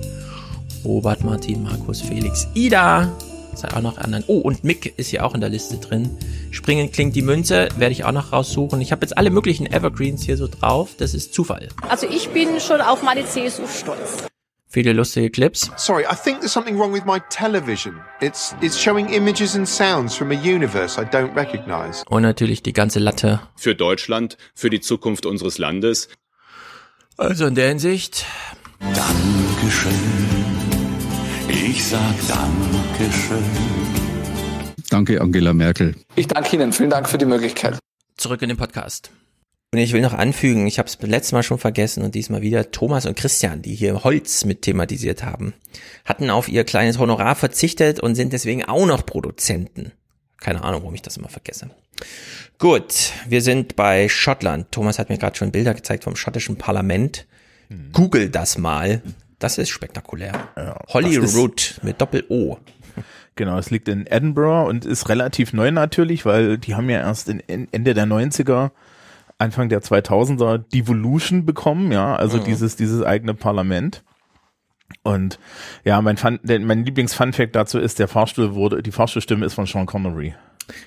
[0.83, 3.11] Robert, Martin, Markus, Felix, Ida.
[3.55, 4.23] Sei auch noch anderen.
[4.27, 6.17] Oh, und Mick ist hier auch in der Liste drin.
[6.51, 8.81] Springen klingt die Münze, werde ich auch noch raussuchen.
[8.81, 10.91] Ich habe jetzt alle möglichen Evergreens hier so drauf.
[10.97, 11.69] Das ist Zufall.
[11.87, 14.25] Also ich bin schon auf meine CSU stolz.
[14.73, 15.69] Viele lustige Clips.
[15.75, 17.99] Sorry, I think there's something wrong with my television.
[18.21, 22.05] It's it's showing images and sounds from a universe I don't recognize.
[22.07, 23.41] Und natürlich die ganze Latte.
[23.57, 26.07] Für Deutschland, für die Zukunft unseres Landes.
[27.17, 28.25] Also in der Hinsicht.
[28.79, 30.50] Dankeschön.
[31.71, 33.45] Ich sag Dankeschön.
[34.89, 35.95] Danke, Angela Merkel.
[36.17, 36.73] Ich danke Ihnen.
[36.73, 37.79] Vielen Dank für die Möglichkeit.
[38.17, 39.09] Zurück in den Podcast.
[39.71, 42.71] Und ich will noch anfügen, ich habe es letztes Mal schon vergessen und diesmal wieder,
[42.71, 45.53] Thomas und Christian, die hier Holz mit thematisiert haben,
[46.03, 49.93] hatten auf ihr kleines Honorar verzichtet und sind deswegen auch noch Produzenten.
[50.41, 51.69] Keine Ahnung, warum ich das immer vergesse.
[52.59, 54.73] Gut, wir sind bei Schottland.
[54.73, 57.27] Thomas hat mir gerade schon Bilder gezeigt vom schottischen Parlament.
[57.93, 59.01] Google das mal.
[59.41, 60.31] Das ist spektakulär.
[60.93, 62.57] Holyrood mit Doppel-O.
[63.37, 67.29] Genau, es liegt in Edinburgh und ist relativ neu natürlich, weil die haben ja erst
[67.29, 68.71] in, in Ende der 90er,
[69.37, 72.43] Anfang der 2000er Devolution bekommen, ja, also Mhm.
[72.43, 74.03] dieses, dieses eigene Parlament.
[75.03, 75.39] Und
[75.85, 79.85] ja, mein, Fun, mein Lieblings-Fun-Fact dazu ist, der Fahrstuhl wurde, die Fahrstuhlstimme ist von Sean
[79.85, 80.35] Connery.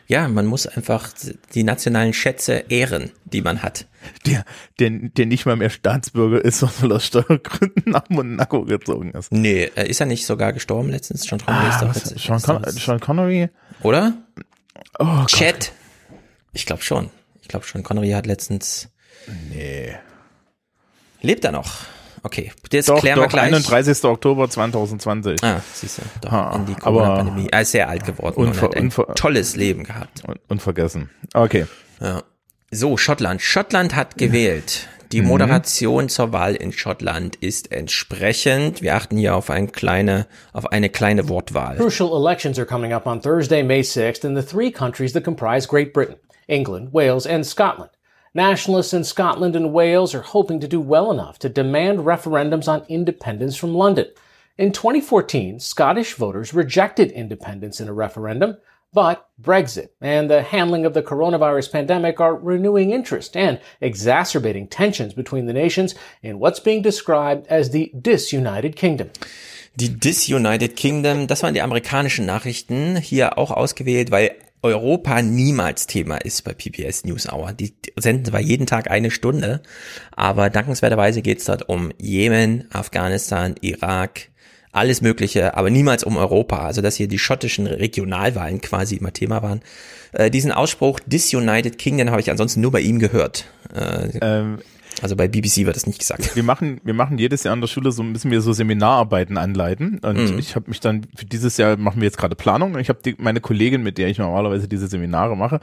[0.06, 1.10] Ja, man muss einfach
[1.54, 3.86] die nationalen Schätze ehren, die man hat.
[4.26, 4.44] Der,
[4.78, 9.30] der, der nicht mal mehr Staatsbürger ist, sondern aus Steuergründen nach Monaco gezogen ist.
[9.32, 11.24] Nee, äh, ist er nicht sogar gestorben letztens?
[11.24, 13.48] Sean Connery ist Ah, doch was, jetzt, Sean, ist Con doch- Sean Connery?
[13.82, 14.14] Oder?
[14.98, 15.24] Oh.
[15.26, 15.72] Chat.
[16.52, 17.10] Ich glaube schon.
[17.42, 17.82] Ich glaube schon.
[17.82, 18.88] Connery hat letztens.
[19.50, 19.94] Nee.
[21.20, 21.80] Lebt er noch?
[22.26, 23.52] Okay, das Doch, klären wir doch, gleich.
[23.52, 24.02] 31.
[24.04, 25.44] Oktober 2020.
[25.44, 27.48] Ah, siehst du, doch, Ha, in die Corona-Pandemie.
[27.52, 30.22] Er ist sehr alt geworden und hat ein tolles Leben gehabt.
[30.26, 31.10] Un unvergessen.
[31.34, 31.66] Okay.
[32.00, 32.22] Ja.
[32.70, 33.42] So, Schottland.
[33.42, 34.88] Schottland hat gewählt.
[35.12, 35.28] Die Mhm.
[35.28, 38.80] Moderation zur Wahl in Schottland ist entsprechend.
[38.82, 41.76] Wir achten hier auf, ein kleine, auf eine kleine Wortwahl.
[41.76, 45.68] Crucial elections are coming up on Thursday, May 6th, in the three countries that comprise
[45.68, 47.90] Great Britain England, Wales, and Scotland.
[48.36, 52.84] Nationalists in Scotland and Wales are hoping to do well enough to demand referendums on
[52.88, 54.06] independence from London.
[54.58, 58.56] In 2014, Scottish voters rejected independence in a referendum,
[58.92, 65.14] but Brexit and the handling of the coronavirus pandemic are renewing interest and exacerbating tensions
[65.14, 69.10] between the nations in what's being described as the disunited kingdom.
[69.76, 76.16] Die Disunited Kingdom, das waren die amerikanischen Nachrichten, hier auch ausgewählt, weil Europa niemals Thema
[76.16, 77.52] ist bei PBS News Hour.
[77.52, 79.60] Die senden zwar jeden Tag eine Stunde,
[80.16, 84.30] aber dankenswerterweise geht es dort um Jemen, Afghanistan, Irak,
[84.72, 86.64] alles Mögliche, aber niemals um Europa.
[86.64, 89.60] Also dass hier die schottischen Regionalwahlen quasi immer Thema waren.
[90.12, 93.44] Äh, diesen Ausspruch Disunited Kingdom habe ich ansonsten nur bei ihm gehört.
[93.74, 94.58] Äh, Ähm,
[95.02, 96.36] also bei BBC wird das nicht gesagt.
[96.36, 99.98] Wir machen, wir machen jedes Jahr an der Schule so müssen wir so Seminararbeiten anleiten
[99.98, 100.38] und Mhm.
[100.38, 103.00] ich habe mich dann für dieses Jahr machen wir jetzt gerade Planung und ich habe
[103.18, 105.60] meine Kollegin, mit der ich normalerweise diese Seminare mache,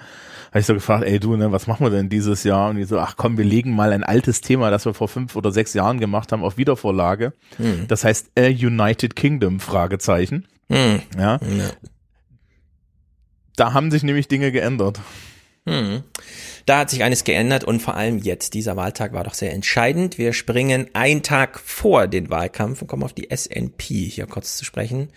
[0.50, 2.70] habe ich so gefragt, ey du, ne, was machen wir denn dieses Jahr?
[2.70, 5.36] Und die so, ach komm, wir legen mal ein altes Thema, das wir vor fünf
[5.36, 7.34] oder sechs Jahren gemacht haben, auf Wiedervorlage.
[7.58, 7.86] Mhm.
[7.88, 10.46] Das heißt A United Kingdom Fragezeichen.
[10.68, 11.02] Mhm.
[11.18, 11.40] Ja.
[13.56, 15.00] Da haben sich nämlich Dinge geändert.
[15.68, 16.04] Hm.
[16.66, 18.56] Da hat sich eines geändert und vor allem jetzt.
[18.56, 20.18] Dieser Wahltag war doch sehr entscheidend.
[20.18, 24.66] Wir springen einen Tag vor den Wahlkampf und kommen auf die SNP hier kurz zu
[24.66, 25.10] sprechen.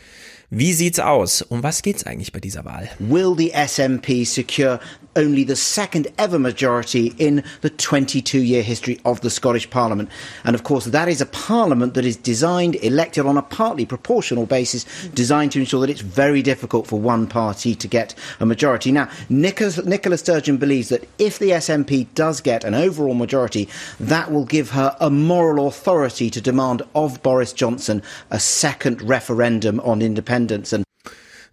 [0.51, 1.41] Wie sieht's aus?
[1.41, 2.91] Um was geht's eigentlich bei dieser Wahl?
[2.99, 4.81] Will the SNP secure
[5.17, 10.09] only the second ever majority in the 22 year history of the Scottish Parliament?
[10.45, 14.47] And of course, that is a parliament that is designed, elected on a partly proportional
[14.47, 14.85] basis,
[15.15, 18.93] designed to ensure that it's very difficult for one party to get a majority.
[18.93, 23.69] Now, Nicholas, Nicola Sturgeon believes that if the SNP does get an overall majority,
[24.01, 29.81] that will give her a moral authority to demand of Boris Johnson a second referendum
[29.81, 30.73] on independence.
[30.73, 30.85] And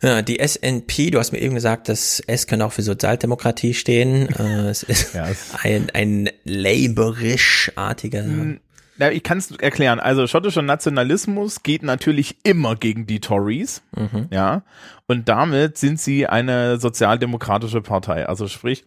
[0.01, 4.27] Ja, die SNP, du hast mir eben gesagt, das S kann auch für Sozialdemokratie stehen.
[4.39, 5.15] Äh, es ist
[5.63, 8.25] ein, ein laborisch-artiger.
[8.97, 9.99] Ja, ich kann es erklären.
[9.99, 14.27] Also schottischer Nationalismus geht natürlich immer gegen die Tories, Mhm.
[14.31, 14.63] ja,
[15.07, 18.27] und damit sind sie eine sozialdemokratische Partei.
[18.27, 18.85] Also sprich,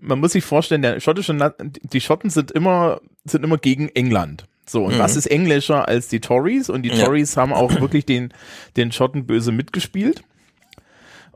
[0.00, 4.46] man muss sich vorstellen, der schottische, Na die Schotten sind immer sind immer gegen England.
[4.72, 4.98] So und Mhm.
[4.98, 6.68] was ist englischer als die Tories?
[6.70, 7.04] Und die Ja.
[7.04, 8.32] Tories haben auch wirklich den
[8.76, 10.22] den Schotten böse mitgespielt.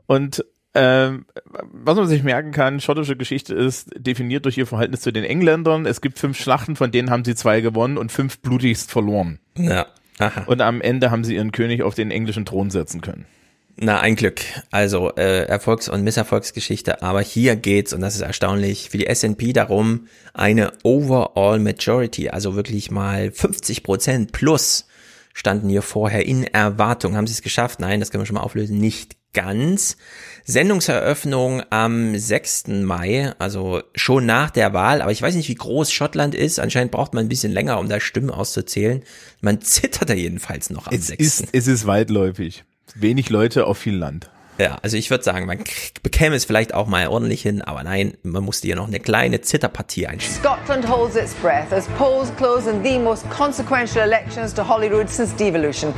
[0.07, 0.43] Und
[0.73, 1.25] ähm,
[1.71, 5.85] was man sich merken kann, schottische Geschichte ist definiert durch ihr Verhältnis zu den Engländern.
[5.85, 9.39] Es gibt fünf Schlachten, von denen haben sie zwei gewonnen und fünf blutigst verloren.
[9.57, 9.87] Ja.
[10.19, 10.43] Aha.
[10.47, 13.25] Und am Ende haben sie ihren König auf den englischen Thron setzen können.
[13.79, 14.41] Na, ein Glück.
[14.71, 17.03] Also äh, Erfolgs- und Misserfolgsgeschichte.
[17.03, 22.55] Aber hier geht's, und das ist erstaunlich, für die S&P darum, eine Overall Majority, also
[22.55, 24.87] wirklich mal 50 Prozent plus
[25.33, 27.15] standen hier vorher in Erwartung.
[27.15, 27.79] Haben sie es geschafft?
[27.79, 28.79] Nein, das können wir schon mal auflösen.
[28.79, 29.97] Nicht ganz.
[30.45, 32.69] Sendungseröffnung am 6.
[32.69, 35.03] Mai, also schon nach der Wahl.
[35.03, 36.59] Aber ich weiß nicht, wie groß Schottland ist.
[36.59, 39.03] Anscheinend braucht man ein bisschen länger, um da Stimmen auszuzählen.
[39.41, 41.21] Man zittert da jedenfalls noch am Es 6.
[41.21, 42.63] ist, es ist weitläufig.
[42.95, 44.29] Wenig Leute auf viel Land.
[44.59, 45.59] Ja, also ich würde sagen, man
[46.01, 49.41] bekäme es vielleicht auch mal ordentlich hin, aber nein, man musste hier noch eine kleine
[49.41, 50.35] Zitterpartie einschieben.
[50.35, 55.35] Scotland holds its breath as polls close in the most consequential elections to Holyrood since
[55.35, 55.93] devolution.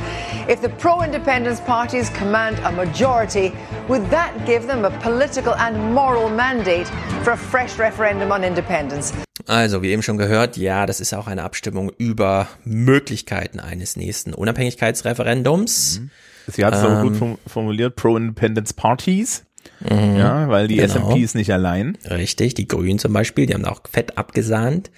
[0.46, 3.52] If the pro-independence parties command a majority,
[3.88, 6.86] would that give them a political and moral mandate
[7.22, 9.14] for a fresh referendum on independence?
[9.46, 14.34] Also, wie eben schon gehört, ja, das ist auch eine Abstimmung über Möglichkeiten eines nächsten
[14.34, 16.00] Unabhängigkeitsreferendums.
[16.00, 16.10] Mhm.
[16.50, 19.44] Sie hat es ähm, auch gut formuliert, Pro-Independence Parties.
[19.80, 20.88] Mhm, ja, weil die genau.
[20.88, 21.96] SMP ist nicht allein.
[22.08, 24.90] Richtig, die Grünen zum Beispiel, die haben auch fett abgesahnt.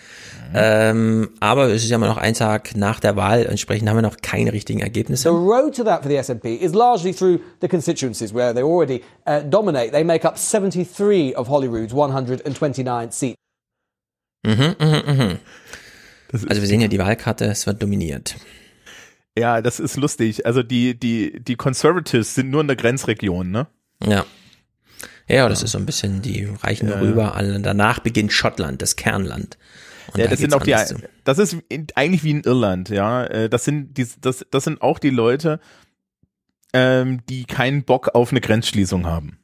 [0.50, 0.54] Mhm.
[0.54, 4.02] Ähm, aber es ist ja immer noch ein Tag nach der Wahl, entsprechend haben wir
[4.02, 5.28] noch keine richtigen Ergebnisse.
[5.28, 9.02] The road to that for the SNP is largely through the constituencies where they already
[9.26, 9.92] uh, dominate.
[9.92, 13.36] They make up 73 of Holyrood's 129 seats.
[14.44, 15.38] Mhm, mhm, mhm.
[16.48, 18.36] Also wir sehen ja die Wahlkarte, es wird dominiert.
[19.36, 20.44] Ja, das ist lustig.
[20.46, 23.66] Also die, die, die Conservatives sind nur in der Grenzregion, ne?
[24.04, 24.24] Ja.
[25.28, 25.66] Ja, das ja.
[25.66, 26.98] ist so ein bisschen, die reichen ja.
[26.98, 27.34] rüber.
[27.34, 27.58] Alle.
[27.60, 29.56] Danach beginnt Schottland, das Kernland.
[30.08, 30.74] Und ja, da das sind auch die,
[31.24, 31.56] das ist
[31.94, 33.24] eigentlich wie in Irland, ja.
[33.24, 35.60] Äh, das sind die, das, das sind auch die Leute,
[36.74, 39.38] ähm, die keinen Bock auf eine Grenzschließung haben.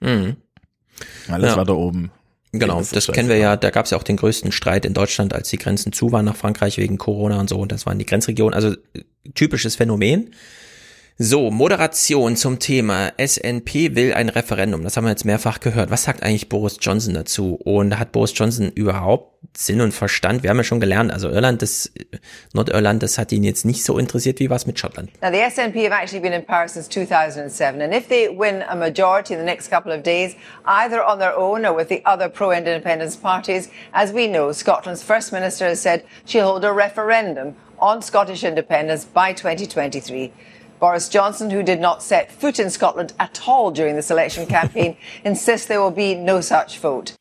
[0.00, 0.36] Mhm.
[1.28, 1.56] Alles ja.
[1.56, 2.10] war da oben.
[2.52, 4.94] Genau, das, das kennen wir ja, da gab es ja auch den größten Streit in
[4.94, 7.98] Deutschland, als die Grenzen zu waren nach Frankreich wegen Corona und so, und das waren
[7.98, 8.74] die Grenzregionen, also
[9.34, 10.34] typisches Phänomen.
[11.20, 14.84] So, Moderation zum Thema SNP will ein Referendum.
[14.84, 15.90] Das haben wir jetzt mehrfach gehört.
[15.90, 17.56] Was sagt eigentlich Boris Johnson dazu?
[17.56, 20.44] Und hat Boris Johnson überhaupt Sinn und Verstand?
[20.44, 21.90] Wir haben ja schon gelernt, also Irland, das,
[22.52, 25.10] Nordirland, das hat ihn jetzt nicht so interessiert wie was mit Schottland.
[25.20, 28.76] Now the SNP have actually been in power since 2007 and if they win a
[28.76, 30.36] majority in the next couple of days,
[30.66, 35.32] either on their own or with the other pro-independence parties, as we know, Scotland's First
[35.32, 40.32] Minister has said she'll hold a referendum on Scottish independence by 2023.
[40.78, 44.96] Boris Johnson, who did not set foot in Scotland at all during this election campaign,
[45.24, 47.14] insists there will be no such vote.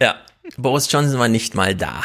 [0.00, 0.16] Ja,
[0.56, 2.02] Boris Johnson war nicht mal da.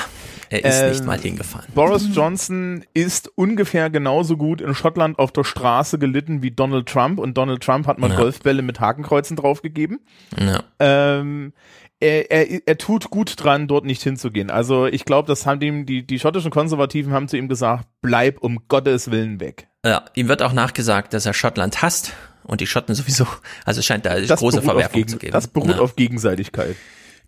[0.49, 1.68] Er ist ähm, nicht mal hingefahren.
[1.74, 7.20] Boris Johnson ist ungefähr genauso gut in Schottland auf der Straße gelitten wie Donald Trump
[7.20, 8.16] und Donald Trump hat mal ja.
[8.16, 9.99] Golfbälle mit Hakenkreuzen draufgegeben.
[10.40, 10.64] Ja.
[10.80, 11.54] Ähm,
[11.99, 14.52] er, er, er tut gut dran, dort nicht hinzugehen.
[14.52, 18.40] Also ich glaube, das haben ihm die, die schottischen Konservativen haben zu ihm gesagt, bleib
[18.40, 19.68] um Gottes Willen weg.
[19.88, 22.11] Ja, ihm wird auch nachgesagt, dass er Schottland hasst
[22.43, 23.26] und die Schotten sowieso.
[23.65, 25.31] Also es scheint da das große Verwerfung gegen, zu geben.
[25.31, 25.80] Das beruht ja.
[25.80, 26.76] auf Gegenseitigkeit.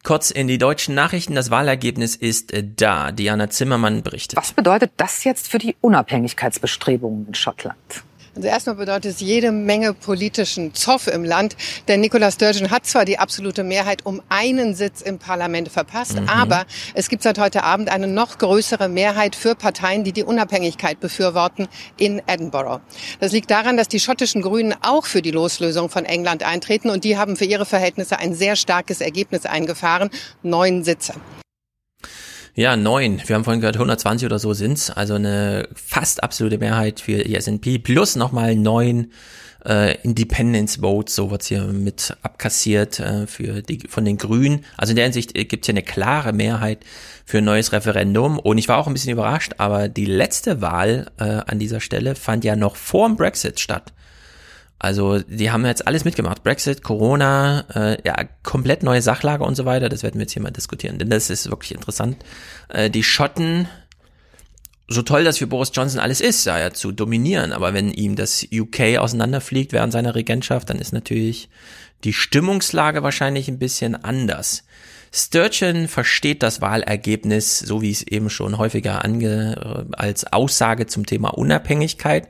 [0.03, 1.35] Kurz in die deutschen Nachrichten.
[1.35, 3.11] Das Wahlergebnis ist äh, da.
[3.11, 4.37] Diana Zimmermann berichtet.
[4.37, 7.77] Was bedeutet das jetzt für die Unabhängigkeitsbestrebungen in Schottland?
[8.35, 11.55] Also erstmal bedeutet es jede Menge politischen Zoff im Land,
[11.87, 16.29] denn Nicola Sturgeon hat zwar die absolute Mehrheit um einen Sitz im Parlament verpasst, mhm.
[16.29, 20.99] aber es gibt seit heute Abend eine noch größere Mehrheit für Parteien, die die Unabhängigkeit
[20.99, 22.81] befürworten in Edinburgh.
[23.19, 27.03] Das liegt daran, dass die schottischen Grünen auch für die Loslösung von England eintreten und
[27.03, 30.09] die haben für ihre Verhältnisse ein sehr starkes Ergebnis eingefahren,
[30.43, 31.13] neun Sitze.
[32.59, 33.21] Ja, neun.
[33.25, 34.91] Wir haben vorhin gehört, 120 oder so sind's.
[34.91, 39.13] Also eine fast absolute Mehrheit für die S&P plus nochmal neun
[39.65, 44.65] äh, Independence Votes, so wird's hier mit abkassiert äh, für die von den Grünen.
[44.75, 46.79] Also in der Hinsicht äh, gibt's hier eine klare Mehrheit
[47.23, 48.37] für ein neues Referendum.
[48.37, 52.13] Und ich war auch ein bisschen überrascht, aber die letzte Wahl äh, an dieser Stelle
[52.13, 53.93] fand ja noch vor dem Brexit statt.
[54.79, 56.41] Also die haben jetzt alles mitgemacht.
[56.41, 59.89] Brexit, Corona, äh, ja, komplett neue Sachlage und so weiter.
[59.89, 62.17] Das werden wir jetzt hier mal diskutieren, denn das ist wirklich interessant.
[62.69, 63.67] Äh, die Schotten,
[64.87, 68.15] so toll das für Boris Johnson alles ist, da ja zu dominieren, aber wenn ihm
[68.15, 71.49] das UK auseinanderfliegt während seiner Regentschaft, dann ist natürlich
[72.05, 74.63] die Stimmungslage wahrscheinlich ein bisschen anders.
[75.11, 81.05] Sturgeon versteht das Wahlergebnis, so wie es eben schon häufiger ange, äh, als Aussage zum
[81.05, 82.27] Thema Unabhängigkeit.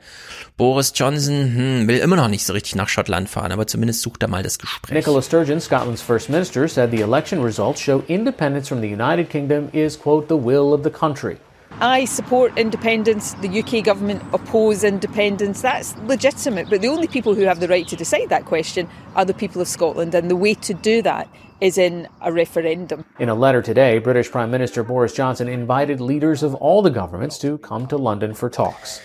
[0.56, 4.24] Boris Johnson hm, will immer noch nicht so richtig nach Schottland fahren, aber zumindest sucht
[4.24, 4.94] er mal das Gespräch.
[4.94, 9.70] Nicola Sturgeon, Scotland's first minister, said the election results show independence from the United Kingdom
[9.74, 11.38] is, quote, the will of the country.
[11.82, 13.36] I support independence.
[13.42, 15.62] The UK government oppose independence.
[15.62, 16.70] That's legitimate.
[16.70, 19.62] But the only people who have the right to decide that question are the people
[19.62, 20.14] of Scotland.
[20.14, 21.30] And the way to do that
[21.60, 23.04] is in a referendum.
[23.20, 27.38] In a letter today, British Prime Minister Boris Johnson invited leaders of all the governments
[27.40, 29.02] to come to London for talks.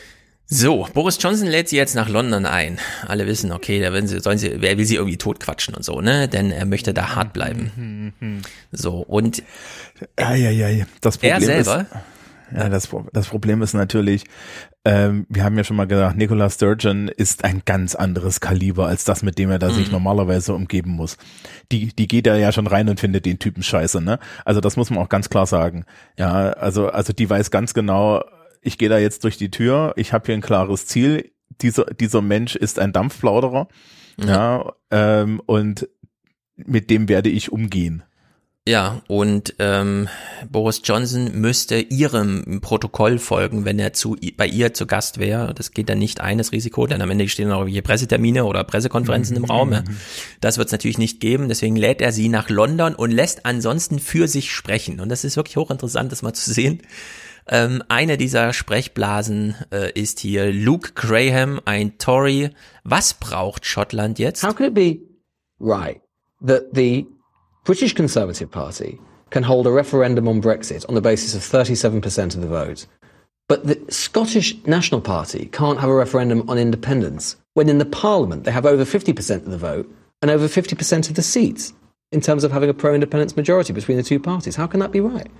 [0.46, 2.78] So, Boris Johnson lädt sie jetzt nach London ein.
[3.08, 6.02] Alle wissen, okay, da werden sie, sollen sie, wer will sie irgendwie totquatschen und so,
[6.02, 6.28] ne?
[6.28, 8.42] Denn er möchte da hart bleiben.
[8.70, 9.42] So, und
[10.18, 11.80] ja, ja, ja, das Problem er selber.
[11.80, 11.88] Ist,
[12.52, 14.24] ja, das, das Problem ist natürlich,
[14.84, 19.04] ähm, wir haben ja schon mal gesagt, Nicola Sturgeon ist ein ganz anderes Kaliber als
[19.04, 19.74] das, mit dem er da mhm.
[19.74, 21.16] sich normalerweise umgeben muss.
[21.72, 24.18] Die, die geht da ja schon rein und findet den Typen scheiße, ne?
[24.44, 25.84] Also das muss man auch ganz klar sagen.
[26.18, 28.22] Ja, also, also die weiß ganz genau,
[28.60, 32.22] ich gehe da jetzt durch die Tür, ich habe hier ein klares Ziel, dieser, dieser
[32.22, 33.68] Mensch ist ein Dampfplauderer
[34.18, 35.88] Ja, ähm, und
[36.56, 38.02] mit dem werde ich umgehen.
[38.66, 40.08] Ja, und ähm,
[40.50, 45.52] Boris Johnson müsste ihrem Protokoll folgen, wenn er zu bei ihr zu Gast wäre.
[45.52, 48.64] Das geht dann nicht ein, das Risiko, denn am Ende stehen noch irgendwelche Pressetermine oder
[48.64, 49.72] Pressekonferenzen im Raum.
[49.72, 49.84] Ja.
[50.40, 51.48] Das wird es natürlich nicht geben.
[51.48, 54.98] Deswegen lädt er sie nach London und lässt ansonsten für sich sprechen.
[54.98, 56.80] Und das ist wirklich hochinteressant, das mal zu sehen.
[57.46, 62.48] Ähm, eine dieser Sprechblasen äh, ist hier Luke Graham, ein Tory.
[62.82, 64.42] Was braucht Schottland jetzt?
[64.42, 65.00] How can it be
[65.60, 66.00] right
[66.40, 67.06] that the
[67.64, 72.42] British Conservative Party can hold a referendum on Brexit on the basis of 37% of
[72.42, 72.86] the vote,
[73.48, 78.44] but the Scottish National Party can't have a referendum on independence when in the Parliament
[78.44, 81.72] they have over 50% of the vote and over 50% of the seats
[82.12, 84.56] in terms of having a pro-independence majority between the two parties.
[84.56, 85.30] How can that be right?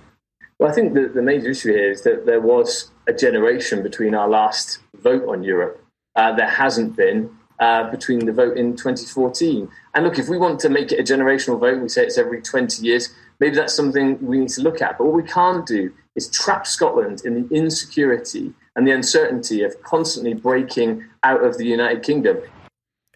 [0.57, 4.15] Well, I think the, the major issue here is that there was a generation between
[4.15, 5.83] our last vote on Europe.
[6.15, 7.29] Uh, there hasn't been
[7.59, 9.69] uh, between the vote in 2014.
[9.93, 12.41] And look, if we want to make it a generational vote, we say it's every
[12.41, 13.09] 20 years,
[13.39, 14.97] maybe that's something we need to look at.
[14.97, 19.81] But what we can't do is trap Scotland in the insecurity and the uncertainty of
[19.83, 22.37] constantly breaking out of the United Kingdom.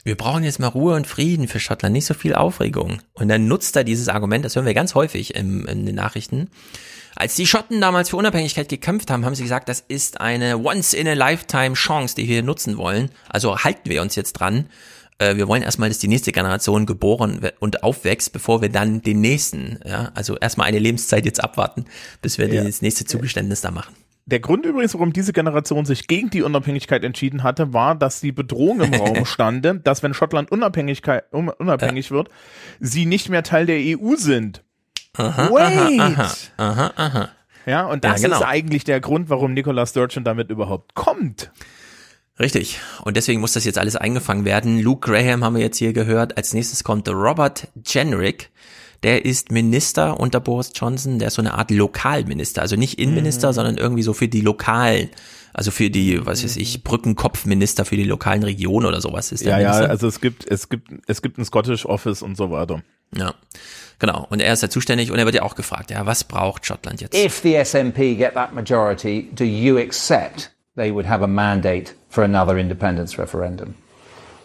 [0.03, 3.01] Wir brauchen jetzt mal Ruhe und Frieden für Schottland, nicht so viel Aufregung.
[3.13, 6.49] Und dann nutzt er dieses Argument, das hören wir ganz häufig im, in den Nachrichten.
[7.19, 12.15] Als die Schotten damals für Unabhängigkeit gekämpft haben, haben sie gesagt, das ist eine Once-in-a-Lifetime-Chance,
[12.15, 13.09] die wir nutzen wollen.
[13.27, 14.69] Also halten wir uns jetzt dran.
[15.17, 19.19] Äh, wir wollen erstmal, dass die nächste Generation geboren und aufwächst, bevor wir dann den
[19.19, 21.83] nächsten, ja, also erstmal eine Lebenszeit jetzt abwarten,
[22.21, 22.63] bis wir ja.
[22.63, 23.93] das nächste Zugeständnis da machen.
[24.25, 28.31] Der Grund übrigens, warum diese Generation sich gegen die Unabhängigkeit entschieden hatte, war, dass die
[28.31, 32.29] Bedrohung im Raum stand, dass wenn Schottland Unabhängigkeit, unabhängig wird,
[32.79, 34.63] sie nicht mehr Teil der EU sind.
[35.19, 35.99] Aha, Wait!
[35.99, 37.29] Aha, aha, aha.
[37.65, 38.39] Ja, und das Ja, genau.
[38.39, 41.51] ist eigentlich der Grund, warum Nicola Sturgeon damit überhaupt kommt.
[42.39, 42.79] Richtig.
[43.03, 44.79] Und deswegen muss das jetzt alles eingefangen werden.
[44.79, 46.37] Luke Graham haben wir jetzt hier gehört.
[46.37, 48.49] Als nächstes kommt Robert Jenrick.
[49.03, 51.19] Der ist Minister unter Boris Johnson.
[51.19, 52.61] Der ist so eine Art Lokalminister.
[52.61, 53.53] Also nicht Innenminister, Mhm.
[53.53, 55.09] sondern irgendwie so für die lokalen,
[55.53, 59.51] also für die, was weiß ich, Brückenkopfminister für die lokalen Regionen oder sowas ist der
[59.53, 59.89] Ja, ja, Minister.
[59.89, 62.81] also es gibt, es gibt, es gibt ein Scottish Office und so weiter.
[63.15, 63.33] Ja,
[63.99, 64.25] genau.
[64.29, 67.01] Und er ist da zuständig und er wird ja auch gefragt, ja, was braucht Schottland
[67.01, 67.15] jetzt?
[67.15, 72.23] If the SNP get that majority, do you accept they would have a mandate for
[72.23, 73.75] another independence referendum?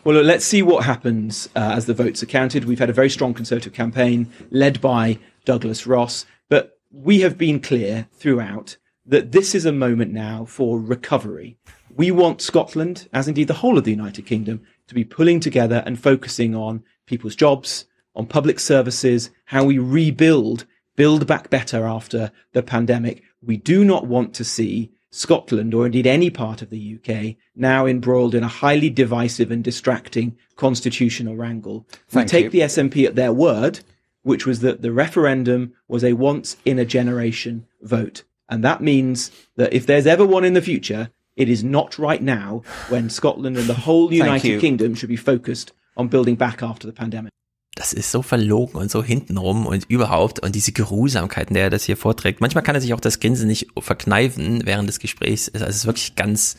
[0.05, 2.67] Well, look, let's see what happens uh, as the votes are counted.
[2.67, 7.59] We've had a very strong Conservative campaign led by Douglas Ross, but we have been
[7.59, 8.77] clear throughout
[9.07, 11.57] that this is a moment now for recovery.
[11.97, 15.83] We want Scotland, as indeed the whole of the United Kingdom, to be pulling together
[15.87, 20.65] and focusing on people's jobs, on public services, how we rebuild,
[20.97, 23.23] build back better after the pandemic.
[23.43, 27.87] We do not want to see Scotland, or indeed any part of the UK, now
[27.87, 31.87] embroiled in a highly divisive and distracting constitutional wrangle.
[32.09, 32.51] Thank we take you.
[32.51, 33.81] the SNP at their word,
[34.23, 38.25] which was that the referendum was a once in a generation vote.
[38.49, 42.23] And that means that if there's ever one in the future, it is not right
[42.23, 44.61] now when Scotland and the whole United.
[44.61, 47.33] Kingdom should be focused on building back after the pandemic.
[47.75, 51.85] Das ist so verlogen und so hintenrum und überhaupt und diese Geruhsamkeiten, der er das
[51.85, 52.41] hier vorträgt.
[52.41, 55.51] Manchmal kann er sich auch das Grinsen nicht verkneifen während des Gesprächs.
[55.53, 56.57] Also es ist wirklich ganz,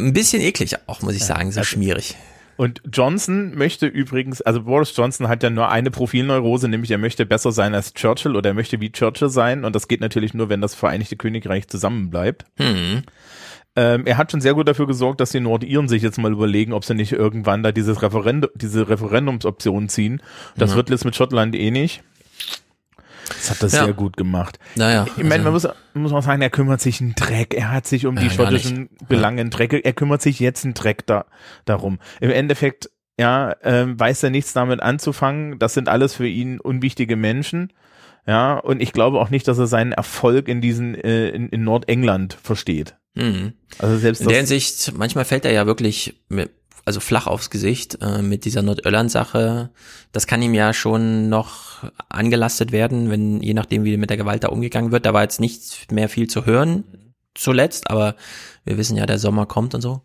[0.00, 2.16] ein bisschen eklig auch, muss ich sagen, so schmierig.
[2.56, 7.26] Und Johnson möchte übrigens, also Boris Johnson hat ja nur eine Profilneurose, nämlich er möchte
[7.26, 9.64] besser sein als Churchill oder er möchte wie Churchill sein.
[9.64, 12.44] Und das geht natürlich nur, wenn das Vereinigte Königreich zusammenbleibt.
[12.56, 13.02] Hm.
[13.76, 16.72] Ähm, er hat schon sehr gut dafür gesorgt, dass die Nordiren sich jetzt mal überlegen,
[16.72, 20.22] ob sie nicht irgendwann da dieses Referendum, diese Referendumsoption ziehen.
[20.56, 20.76] Das Ja.
[20.76, 22.02] wird jetzt mit Schottland eh nicht.
[23.28, 23.84] Das hat das Ja.
[23.84, 24.58] sehr gut gemacht.
[24.76, 27.54] Naja, Ich meine, also- man muss, muss auch sagen, er kümmert sich einen Dreck.
[27.54, 28.90] Er hat sich um die Ja, gar schottischen.
[29.08, 29.72] Belange einen Dreck.
[29.72, 31.24] Er kümmert sich jetzt einen Dreck da,
[31.64, 31.98] darum.
[32.20, 35.58] Im Endeffekt, ja, ähm, weiß er nichts damit anzufangen.
[35.58, 37.72] Das sind alles für ihn unwichtige Menschen.
[38.26, 41.64] Ja, und ich glaube auch nicht, dass er seinen Erfolg in diesen, äh, in, in
[41.64, 42.96] Nordengland versteht.
[43.14, 43.52] Mhm.
[43.78, 46.50] Also selbst In der Hinsicht, manchmal fällt er ja wirklich mit,
[46.84, 49.70] also flach aufs Gesicht äh, mit dieser Nordirland-Sache.
[50.12, 54.44] Das kann ihm ja schon noch angelastet werden, wenn je nachdem, wie mit der Gewalt
[54.44, 55.06] da umgegangen wird.
[55.06, 56.84] Da war jetzt nicht mehr viel zu hören
[57.34, 58.14] zuletzt, aber
[58.64, 60.02] wir wissen ja, der Sommer kommt und so.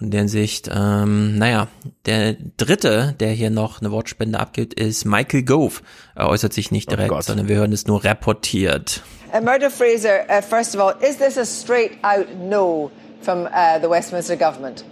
[0.00, 1.68] Und in der Hinsicht, ähm, naja,
[2.06, 5.80] der dritte, der hier noch eine Wortspende abgibt, ist Michael Gove.
[6.14, 9.02] Er äußert sich nicht direkt, sondern wir hören es nur reportiert.
[9.32, 12.90] Uh, Murdo Fraser, uh, first of all, is this a straight out no
[13.22, 14.84] from uh, the Westminster government?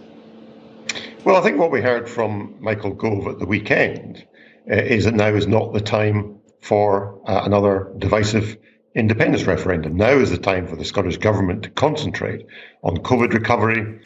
[1.25, 4.25] Well, I think what we heard from Michael Gove at the weekend
[4.71, 8.57] uh, is that now is not the time for uh, another divisive
[8.95, 9.97] independence referendum.
[9.97, 12.47] Now is the time for the Scottish Government to concentrate
[12.83, 14.01] on COVID recovery.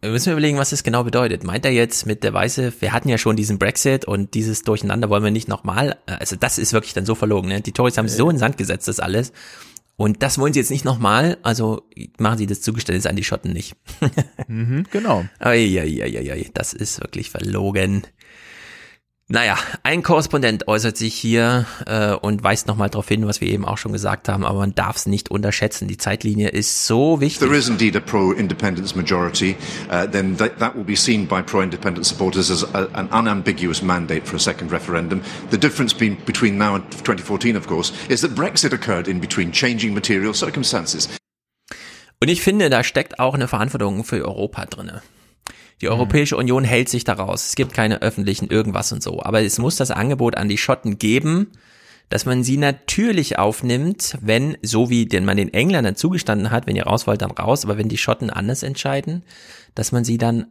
[0.00, 1.44] wir müssen überlegen, was das genau bedeutet.
[1.44, 5.08] Meint er jetzt mit der Weiße, wir hatten ja schon diesen Brexit und dieses Durcheinander
[5.08, 5.96] wollen wir nicht nochmal.
[6.06, 7.48] Also das ist wirklich dann so verlogen.
[7.48, 7.60] Ne?
[7.60, 9.32] Die Tories haben so in den Sand gesetzt, das alles.
[9.96, 11.88] Und das wollen sie jetzt nicht nochmal, also
[12.18, 13.76] machen sie das Zugeständnis an die Schotten nicht.
[14.48, 15.24] mhm, genau.
[15.38, 18.02] Eieieiei, das ist wirklich verlogen.
[19.28, 23.64] Naja, ein Korrespondent äußert sich hier äh, und weist nochmal darauf hin, was wir eben
[23.64, 25.88] auch schon gesagt haben, aber man darf es nicht unterschätzen.
[25.88, 27.38] Die Zeitlinie ist so wichtig.
[27.38, 29.56] There is indeed a pro-independence majority,
[29.90, 34.26] uh, then that, that will be seen by pro-independence supporters as a, an unambiguous mandate
[34.26, 35.22] for a second referendum.
[35.50, 39.52] The difference be, between now and 2014, of course, is that Brexit occurred in between
[39.52, 41.08] changing material circumstances.
[42.20, 45.02] Und ich finde, da steckt auch eine Verantwortung für Europa drinne.
[45.80, 47.46] Die Europäische Union hält sich daraus.
[47.46, 49.22] Es gibt keine öffentlichen irgendwas und so.
[49.22, 51.52] Aber es muss das Angebot an die Schotten geben,
[52.08, 56.76] dass man sie natürlich aufnimmt, wenn, so wie den man den Engländern zugestanden hat, wenn
[56.76, 59.24] ihr raus wollt, dann raus, aber wenn die Schotten anders entscheiden,
[59.74, 60.46] dass man sie dann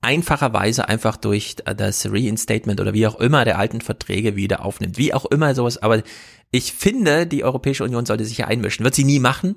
[0.00, 4.98] einfacherweise einfach durch das Reinstatement oder wie auch immer der alten Verträge wieder aufnimmt.
[4.98, 5.78] Wie auch immer sowas.
[5.78, 6.02] Aber
[6.50, 8.84] ich finde, die Europäische Union sollte sich hier einmischen.
[8.84, 9.56] Wird sie nie machen,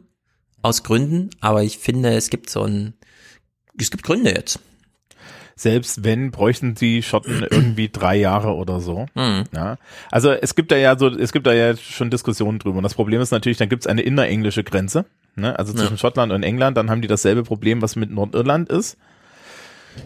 [0.62, 2.94] aus Gründen, aber ich finde, es gibt so ein,
[3.78, 4.60] es gibt Gründe jetzt
[5.56, 9.06] selbst wenn, bräuchten die Schotten irgendwie drei Jahre oder so.
[9.16, 9.44] Mhm.
[9.54, 9.78] Ja.
[10.12, 12.78] Also es gibt da ja so, es gibt da ja schon Diskussionen drüber.
[12.78, 15.58] Und das Problem ist natürlich, dann gibt es eine innerenglische Grenze, ne?
[15.58, 15.98] also zwischen Ja.
[15.98, 18.98] Schottland und England, dann haben die dasselbe Problem, was mit Nordirland ist.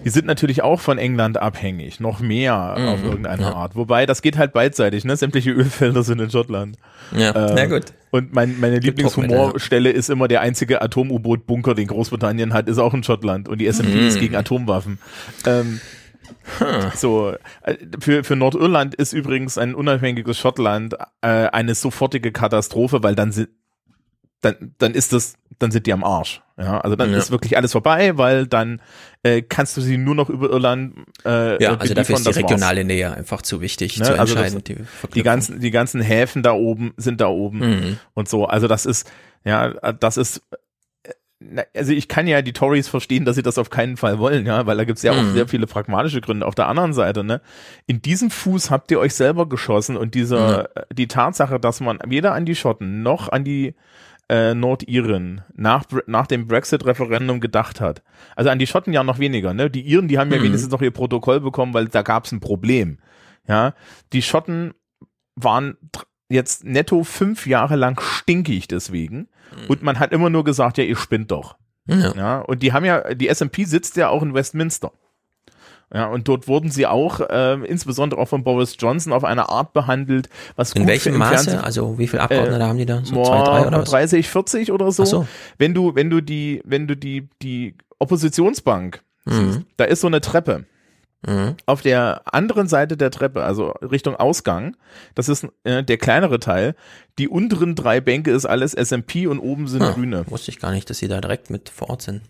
[0.05, 2.87] Die sind natürlich auch von England abhängig, noch mehr Mhm.
[2.89, 3.53] auf irgendeine Ja.
[3.53, 3.75] Art.
[3.75, 5.17] Wobei, das geht halt beidseitig, ne?
[5.17, 6.77] Sämtliche Ölfelder sind in Schottland.
[7.11, 7.85] Ja, Ähm, na gut.
[8.11, 13.03] Und mein, meine Lieblingshumorstelle ist immer der einzige Atom-U-Boot-Bunker, den Großbritannien hat, ist auch in
[13.03, 13.47] Schottland.
[13.47, 14.07] Und die SMP Mhm.
[14.07, 14.97] ist gegen Atomwaffen.
[15.45, 15.79] Ähm,
[16.95, 23.15] so, äh, für, für Nordirland ist übrigens ein unabhängiges Schottland äh, eine sofortige Katastrophe, weil
[23.15, 23.49] dann sind
[24.41, 26.41] dann, dann ist das, dann sind die am Arsch.
[26.57, 27.17] Ja, also dann Ja.
[27.17, 28.81] ist wirklich alles vorbei, weil dann
[29.23, 30.93] äh, kannst du sie nur noch über Irland
[31.25, 32.37] äh, Ja, also dafür ist die das war's.
[32.37, 34.05] regionale Nähe einfach zu wichtig, Ne?
[34.05, 34.63] zu Also das- entscheiden.
[34.65, 35.23] die die Verknüpfung.
[35.23, 37.97] ganzen, die ganzen Häfen da oben sind da oben Mhm.
[38.13, 38.45] und so.
[38.45, 39.09] Also das ist,
[39.45, 40.41] ja, das ist,
[41.03, 44.45] äh, also ich kann ja die Tories verstehen, dass sie das auf keinen Fall wollen,
[44.45, 45.33] ja, weil da gibt's ja auch Mhm.
[45.33, 46.45] sehr viele pragmatische Gründe.
[46.45, 47.39] Auf der anderen Seite, ne,
[47.87, 51.99] in diesem Fuß habt ihr euch selber geschossen und diese, äh, die Tatsache, dass man
[52.05, 53.75] weder an die Schotten noch an die
[54.29, 58.03] äh, Nordiren nach, nach dem Brexit-Referendum gedacht hat.
[58.35, 59.69] Also an die Schotten ja noch weniger, ne?
[59.69, 60.43] Die Iren, die haben ja Mhm.
[60.43, 62.99] wenigstens noch ihr Protokoll bekommen, weil da gab's ein Problem.
[63.47, 63.73] Ja,
[64.13, 64.73] die Schotten
[65.35, 65.77] waren
[66.29, 69.27] jetzt netto fünf Jahre lang stinkig deswegen.
[69.67, 71.57] Und man hat immer nur gesagt, ja, ihr spinnt doch.
[71.87, 72.13] Ja.
[72.15, 74.91] Ja, und die haben ja, die SMP sitzt ja auch in Westminster.
[75.93, 79.73] Ja, und dort wurden sie auch, äh, insbesondere auch von Boris Johnson, auf eine Art
[79.73, 81.33] behandelt, was In gut welchem Maße?
[81.45, 83.01] Fernsehen- Also wie viele Abgeordnete haben die da?
[83.03, 83.89] So boah, zwei, drei oder was?
[83.89, 85.03] 30, 40 oder so.
[85.03, 85.27] Ach so.
[85.57, 89.31] Wenn du, wenn du die, wenn du die, die Oppositionsbank Mhm.
[89.51, 90.65] siehst, da ist so eine Treppe.
[91.27, 91.55] Mhm.
[91.65, 94.77] Auf der anderen Seite der Treppe, also Richtung Ausgang,
[95.15, 96.75] das ist äh, der kleinere Teil.
[97.17, 100.23] Die unteren drei Bänke ist alles SMP und oben sind Ah, Grüne.
[100.29, 102.21] Wusste ich gar nicht, dass sie da direkt mit vor Ort sind.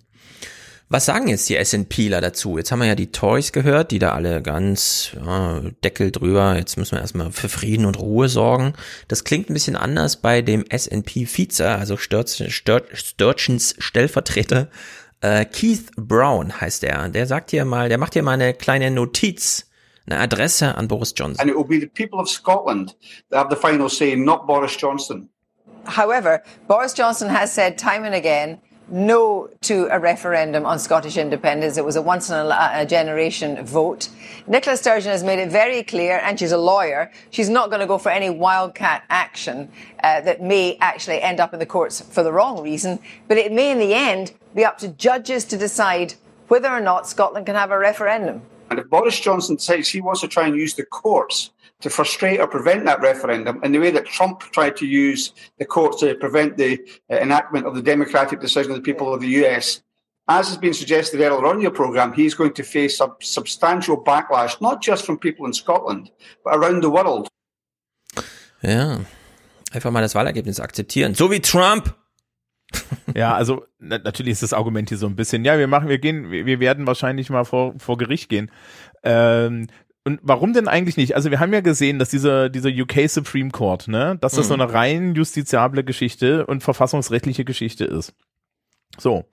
[0.92, 2.58] Was sagen jetzt die SNPler dazu?
[2.58, 6.56] Jetzt haben wir ja die Tories gehört, die da alle ganz ja, Deckel drüber.
[6.56, 8.74] Jetzt müssen wir erstmal für Frieden und Ruhe sorgen.
[9.08, 14.70] Das klingt ein bisschen anders bei dem SNP-Vize, also Sturgeons Stellvertreter.
[15.22, 17.10] Äh, Keith Brown heißt er.
[17.10, 19.70] Der sagt hier mal, der macht hier mal eine kleine Notiz,
[20.08, 21.40] eine Adresse an Boris Johnson.
[21.40, 22.98] And it will be the people of Scotland
[23.30, 25.30] that have the final say, not Boris Johnson.
[25.86, 28.60] However, Boris Johnson has said time and again
[28.92, 31.78] no to a referendum on Scottish independence.
[31.78, 34.10] It was a once in a, generation vote.
[34.48, 37.86] Nicola Sturgeon has made it very clear, and she's a lawyer, she's not going to
[37.86, 39.72] go for any wildcat action
[40.04, 43.00] uh, that may actually end up in the courts for the wrong reason.
[43.28, 46.16] But it may, in the end, be up to judges to decide
[46.48, 48.42] whether or not Scotland can have a referendum.
[48.70, 51.52] And if Boris Johnson decides he wants to try and use the courts
[51.82, 55.66] to frustrate or prevent that referendum in the way that Trump tried to use the
[55.66, 59.46] courts to prevent the uh, enactment of the democratic decision of the people of the
[59.46, 59.82] US,
[60.28, 63.98] as has been suggested earlier on in your programme, he's going to face a substantial
[63.98, 66.12] backlash, not just from people in Scotland,
[66.44, 67.28] but around the world.
[68.62, 69.00] Ja,
[69.72, 71.16] einfach mal das Wahlergebnis akzeptieren.
[71.16, 71.96] So wie Trump.
[73.16, 75.98] Ja, also na, natürlich ist das Argument hier so ein bisschen, ja, wir machen, wir
[75.98, 78.52] gehen, wir, wir werden wahrscheinlich mal vor, vor Gericht gehen.
[79.02, 79.68] Ähm,
[80.10, 81.16] und warum denn eigentlich nicht?
[81.16, 84.48] Also wir haben ja gesehen, dass dieser, dieser UK Supreme Court, ne, dass das Mhm.
[84.50, 88.14] so eine rein justiziable Geschichte und verfassungsrechtliche Geschichte ist.
[88.98, 89.26] So.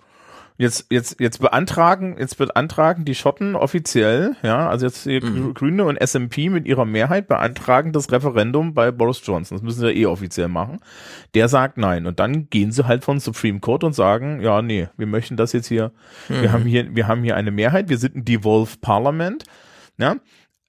[0.59, 5.53] Jetzt, jetzt, jetzt beantragen, jetzt beantragen die Schotten offiziell, ja, also jetzt die Mhm.
[5.53, 9.57] Grüne und SMP mit ihrer Mehrheit beantragen das Referendum bei Boris Johnson.
[9.59, 10.79] Das müssen sie ja eh offiziell machen.
[11.35, 12.07] Der sagt nein.
[12.07, 15.53] Und dann gehen sie halt von Supreme Court und sagen, ja, nee, wir möchten das
[15.53, 15.93] jetzt hier,
[16.31, 16.41] Mhm.
[16.41, 19.45] wir haben hier, wir haben hier eine Mehrheit, wir sind ein Devolved Parliament,
[19.99, 20.17] ja.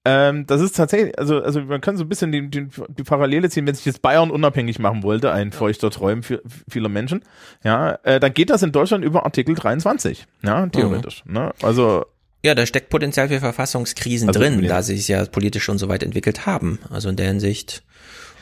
[0.06, 3.50] Ähm, das ist tatsächlich, also, also man kann so ein bisschen die, die, die Parallele
[3.50, 7.24] ziehen, wenn sich jetzt Bayern unabhängig machen wollte, ein feuchter Träum für vieler Menschen,
[7.64, 11.24] ja, äh, dann geht das in Deutschland über Artikel 23, ja, theoretisch.
[11.26, 11.51] Ne?
[11.61, 12.06] Also
[12.42, 15.90] Ja, da steckt Potenzial für Verfassungskrisen Also drin, da sie sich ja politisch schon so
[15.90, 16.80] weit entwickelt haben.
[16.90, 17.84] Also in der Hinsicht.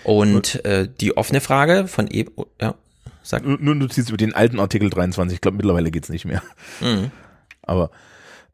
[0.04, 2.76] Und äh, die offene Frage von eben, ja,
[3.24, 3.44] sag.
[3.44, 6.44] nur du ziehst über den alten Artikel 23, ich glaube mittlerweile geht's nicht mehr.
[6.80, 7.10] Mhm.
[7.64, 7.90] Aber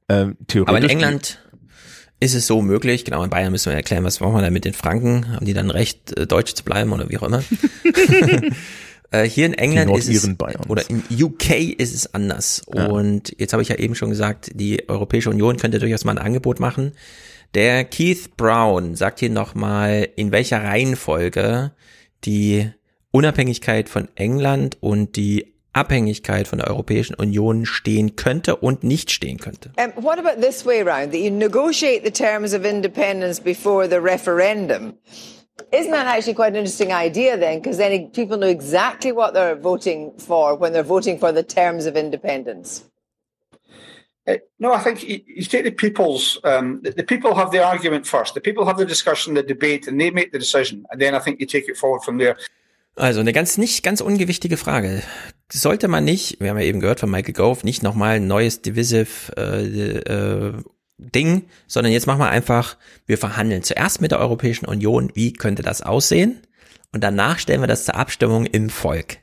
[0.07, 0.69] ähm, theoretisch.
[0.69, 1.39] Aber in England
[2.21, 4.63] ist es so möglich, genau, in Bayern müssen wir erklären, was machen wir da mit
[4.63, 5.33] den Franken?
[5.33, 7.43] Haben die dann Recht, äh, deutsch zu bleiben oder wie auch immer?
[9.11, 10.69] äh, hier in England ist es, Bayerns.
[10.69, 12.61] oder in UK ist es anders.
[12.73, 12.85] Ja.
[12.85, 16.23] Und jetzt habe ich ja eben schon gesagt, die Europäische Union könnte durchaus mal ein
[16.23, 16.91] Angebot machen.
[17.55, 21.71] Der Keith Brown sagt hier nochmal, in welcher Reihenfolge
[22.23, 22.69] die
[23.09, 29.37] Unabhängigkeit von England und die Abhängigkeit von der Europäischen Union stehen könnte und nicht stehen
[29.37, 29.71] könnte.
[29.77, 33.99] Um, what about this way round, that you negotiate the terms of independence before the
[34.01, 34.93] referendum?
[35.71, 37.61] Isn't that actually quite an interesting idea then?
[37.61, 41.85] Because then people know exactly what they're voting for when they're voting for the terms
[41.85, 42.83] of independence.
[44.27, 46.39] Uh, no, I think you, you take the people's.
[46.43, 48.33] Um, the, the people have the argument first.
[48.33, 50.85] The people have the discussion, the debate, and they make the decision.
[50.91, 52.37] And then I think you take it forward from there.
[52.95, 55.01] Also eine ganz nicht ganz ungewichtige Frage.
[55.53, 58.61] Sollte man nicht, wir haben ja eben gehört von Michael Gove, nicht nochmal ein neues
[58.61, 59.07] Divisive
[59.37, 60.53] äh, äh,
[60.97, 65.61] Ding, sondern jetzt machen wir einfach, wir verhandeln zuerst mit der Europäischen Union, wie könnte
[65.63, 66.41] das aussehen?
[66.93, 69.17] Und danach stellen wir das zur Abstimmung im Volk.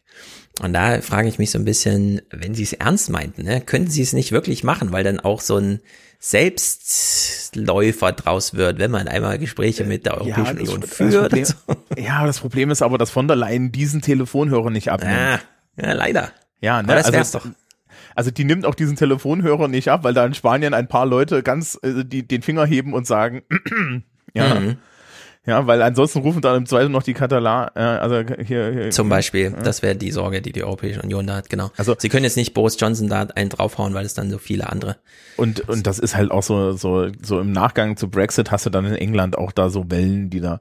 [0.60, 3.90] Und da frage ich mich so ein bisschen, wenn Sie es ernst meinten, ne, könnten
[3.90, 5.80] Sie es nicht wirklich machen, weil dann auch so ein
[6.18, 11.22] Selbstläufer draus wird, wenn man einmal Gespräche mit der Europäischen das- Union das führt.
[11.30, 11.54] Problem, so.
[11.96, 15.14] Ja, das Problem ist aber, dass von der Leyen diesen Telefonhörer nicht abnimmt.
[15.14, 15.40] Ah,
[15.80, 16.30] ja, leider.
[16.60, 16.88] Ja, ne?
[16.88, 17.46] Aber das also, wär's doch.
[18.14, 21.42] Also die nimmt auch diesen Telefonhörer nicht ab, weil da in Spanien ein paar Leute
[21.42, 23.42] ganz äh, die den Finger heben und sagen,
[24.34, 24.76] ja, Mhm.
[25.46, 29.08] ja, weil ansonsten rufen dann im Zweifel noch die Katalan, äh, also hier, hier Zum
[29.08, 29.50] Beispiel, ja.
[29.50, 31.70] das wäre die Sorge, die die Europäische Union da hat, genau.
[31.76, 34.68] Also sie können jetzt nicht Boris Johnson da einen draufhauen, weil es dann so viele
[34.68, 34.96] andere.
[35.36, 38.70] Und, und das ist halt auch so, so, so im Nachgang zu Brexit hast du
[38.70, 40.60] dann in England auch da so Wellen, die da,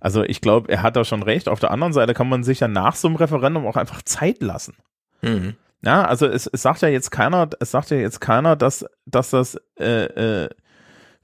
[0.00, 1.48] also ich glaube, er hat da schon recht.
[1.48, 4.40] Auf der anderen Seite kann man sich ja nach so einem Referendum auch einfach Zeit
[4.42, 4.74] lassen.
[5.22, 5.54] Mhm.
[5.84, 9.30] Ja, also es, es sagt ja jetzt keiner, es sagt ja jetzt keiner, dass, dass
[9.30, 10.48] das, äh, äh,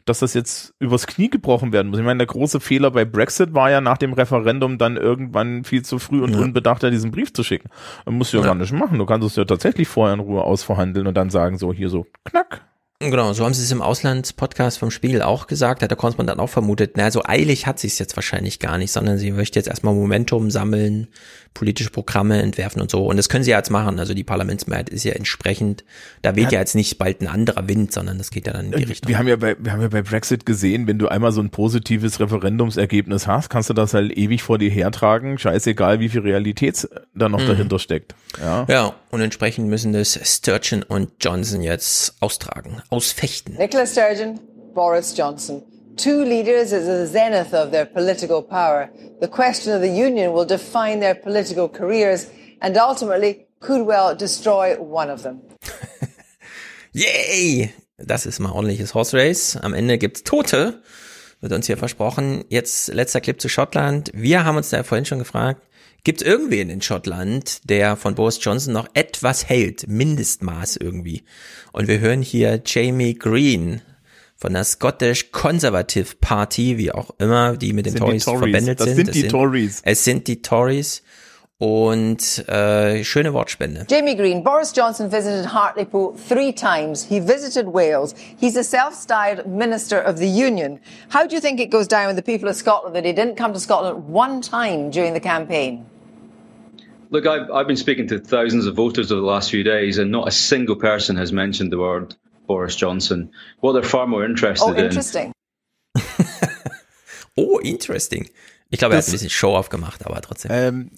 [0.05, 1.99] dass das jetzt übers Knie gebrochen werden muss.
[1.99, 5.83] Ich meine, der große Fehler bei Brexit war ja nach dem Referendum dann irgendwann viel
[5.83, 6.41] zu früh und Ja.
[6.41, 7.71] unbedachter diesen Brief zu schicken.
[8.05, 8.49] Man musst du ja, Ja.
[8.51, 8.99] gar nicht machen.
[8.99, 12.07] Du kannst es ja tatsächlich vorher in Ruhe ausverhandeln und dann sagen so, hier so,
[12.25, 12.61] knack.
[13.11, 16.49] Genau, so haben sie es im Auslandspodcast vom Spiegel auch gesagt, hat der Korrespondent auch
[16.49, 19.69] vermutet, na, so eilig hat sie es jetzt wahrscheinlich gar nicht, sondern sie möchte jetzt
[19.69, 21.09] erstmal Momentum sammeln,
[21.55, 23.07] politische Programme entwerfen und so.
[23.07, 23.99] Und das können sie ja jetzt machen.
[24.01, 25.85] Also die Parlamentsmehrheit ist ja entsprechend,
[26.23, 26.51] da weht Ja.
[26.55, 29.09] ja jetzt nicht bald ein anderer Wind, sondern das geht ja dann in die Richtung.
[29.09, 31.51] Wir haben ja bei, wir haben ja bei Brexit gesehen, wenn du einmal so ein
[31.51, 36.89] positives Referendumsergebnis hast, kannst du das halt ewig vor dir hertragen, scheißegal, wie viel Realität
[37.15, 37.47] da noch Mhm.
[37.47, 38.15] dahinter steckt.
[38.41, 38.67] Ja.
[38.69, 43.57] Ja, und entsprechend müssen das Sturgeon und Johnson jetzt austragen, ausfechten.
[43.57, 44.41] Nicola Sturgeon,
[44.75, 45.63] Boris Johnson.
[45.97, 48.91] Two leaders at the zenith of their political power.
[49.21, 54.77] The question of the union will define their political careers and ultimately could well destroy
[54.77, 55.41] one of them.
[56.93, 57.73] Yay!
[57.99, 59.57] Das ist mal ordentliches Horse Race.
[59.57, 60.83] Am Ende gibt's Tote,
[61.41, 62.45] wird uns hier versprochen.
[62.49, 64.11] Jetzt letzter Clip zu Schottland.
[64.15, 65.63] Wir haben uns da vorhin schon gefragt,
[66.03, 69.87] gibt's irgendwen in Schottland, der von Boris Johnson noch etwas hält?
[69.87, 71.23] Mindestmaß irgendwie.
[71.73, 73.81] Und wir hören hier Jamie Green
[74.45, 78.41] von der Scottish Conservative Party, wie auch immer, die mit den Sind die Tories, Tories.
[78.41, 78.97] verbändelt Das sind.
[79.07, 79.81] sind die Tories.
[79.87, 81.03] Es sind die Tories.
[81.57, 83.87] Und äh, schöne Wortspende.
[83.89, 87.07] Jamie Green, Boris Johnson visited Hartlepool three times.
[87.09, 88.15] He visited Wales.
[88.39, 90.79] He's a self-styled Minister of the Union.
[91.11, 93.37] How do you think it goes down with the people of Scotland that he didn't
[93.37, 95.87] come to Scotland one time during the campaign?
[97.09, 100.11] Look, I've, I've been speaking to thousands of voters over the last few days, and
[100.11, 102.15] not a single person has mentioned the word
[102.47, 103.33] Boris Johnson.
[103.61, 105.33] What they're far more interested Oh, in interesting.
[107.37, 108.31] Oh, interesting.
[108.71, 110.51] Ich glaube, er hat Das- ein bisschen Show aufgemacht, aber trotzdem.
[110.53, 110.91] Ähm,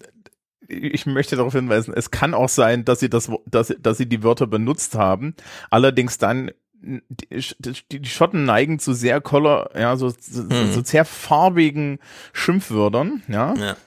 [0.67, 4.21] ich möchte darauf hinweisen, es kann auch sein, dass sie das, dass, dass sie die
[4.23, 5.33] Wörter benutzt haben.
[5.69, 10.73] Allerdings dann die, die, die Schotten neigen zu sehr color, ja, so, so, Mhm.
[10.73, 11.99] so sehr farbigen
[12.33, 13.55] Schimpfwörtern, ja.
[13.55, 13.77] Ja.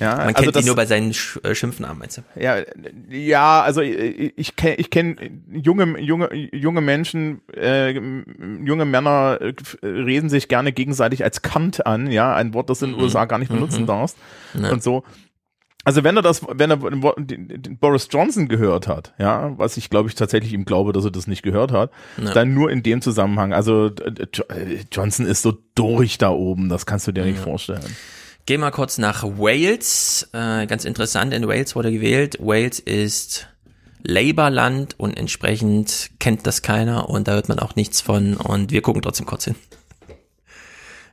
[0.00, 1.10] Ja, Man also kennt das, ihn nur bei seinen
[1.42, 2.22] äh, Schimpfnamen, meinst du?
[2.40, 2.56] Ja,
[3.10, 9.54] ja, also ich, ich kenne ich kenn junge junge junge Menschen, äh, junge Männer äh,
[9.86, 13.24] reden sich gerne gegenseitig als Kant an, ja, ein Wort, das du in den USA
[13.24, 13.86] gar nicht benutzen Mhm.
[13.86, 14.16] darfst
[14.54, 14.70] Ja.
[14.70, 15.02] und so.
[15.84, 16.78] Also wenn er das, wenn er
[17.16, 21.12] den, Boris Johnson gehört hat, ja, was ich glaube ich tatsächlich ihm glaube, dass er
[21.12, 22.32] das nicht gehört hat, Ja.
[22.32, 23.52] dann nur in dem Zusammenhang.
[23.52, 27.36] Also äh, Jo- äh, Johnson ist so durch da oben, das kannst du dir nicht
[27.38, 27.42] Ja.
[27.44, 27.84] vorstellen.
[28.46, 30.28] Geh mal kurz nach Wales.
[30.32, 32.38] Äh, ganz interessant, in Wales wurde gewählt.
[32.40, 33.48] Wales ist
[34.04, 38.82] Labour-Land und entsprechend kennt das keiner und da hört man auch nichts von und wir
[38.82, 39.56] gucken trotzdem kurz hin.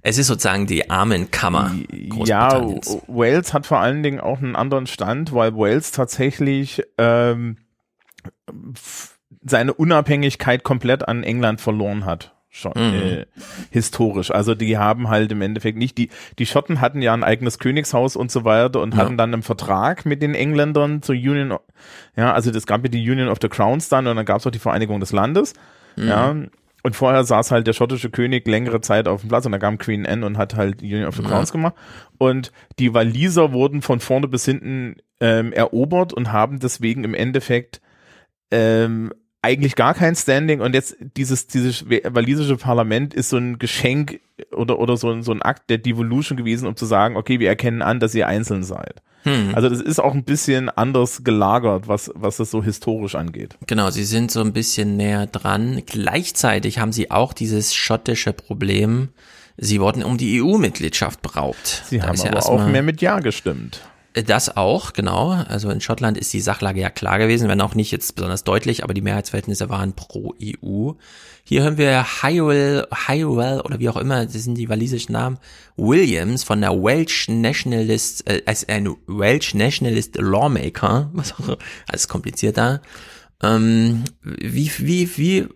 [0.03, 1.73] Es ist sozusagen die Armenkammer
[2.25, 2.61] Ja.
[3.07, 7.57] Wales hat vor allen Dingen auch einen anderen Stand, weil Wales tatsächlich ähm,
[9.43, 12.35] seine Unabhängigkeit komplett an England verloren hat.
[12.55, 12.93] Schon, Mhm.
[12.93, 13.25] äh,
[13.71, 14.29] historisch.
[14.29, 18.15] Also die haben halt im Endeffekt nicht, die, die Schotten hatten ja ein eigenes Königshaus
[18.15, 18.99] und so weiter und Ja.
[18.99, 21.57] hatten dann einen Vertrag mit den Engländern zur Union,
[22.15, 24.45] ja, also das gab ja die Union of the Crowns dann und dann gab es
[24.45, 25.53] auch die Vereinigung des Landes.
[25.95, 26.07] Mhm.
[26.07, 26.35] Ja,
[26.83, 29.79] und vorher saß halt der schottische König längere Zeit auf dem Platz und da kam
[29.79, 31.29] Queen Anne und hat halt Union of the Ja.
[31.29, 31.73] Crowns gemacht.
[32.19, 37.81] Und die Waliser wurden von vorne bis hinten ähm, erobert und haben deswegen im Endeffekt
[38.51, 39.11] ähm,
[39.43, 44.19] eigentlich gar kein Standing und jetzt dieses dieses walisische Parlament ist so ein Geschenk
[44.51, 47.49] oder oder so, ein- so ein Akt der Devolution gewesen, um zu sagen, okay, wir
[47.49, 49.01] erkennen an, dass ihr einzeln seid.
[49.23, 49.51] Hm.
[49.53, 53.57] Also das ist auch ein bisschen anders gelagert, was was das so historisch angeht.
[53.67, 55.81] Genau, sie sind so ein bisschen näher dran.
[55.85, 59.09] Gleichzeitig haben sie auch dieses schottische Problem.
[59.57, 61.83] Sie wurden um die EU-Mitgliedschaft beraubt.
[61.85, 63.81] Sie Da haben ist ja aber auch mehr mit Ja gestimmt.
[64.13, 65.31] Das auch, genau.
[65.31, 68.83] Also in Schottland ist die Sachlage ja klar gewesen, wenn auch nicht jetzt besonders deutlich,
[68.83, 70.91] aber die Mehrheitsverhältnisse waren pro EU.
[71.43, 75.39] Hier hören wir Hywel, Hywel oder wie auch immer, das sind die walisischen Namen,
[75.77, 82.81] Williams von der Welsh Nationalist, äh, als ein Welsh Nationalist Lawmaker, was auch, alles komplizierter.
[83.43, 85.47] Ähm, wie, wie, wie,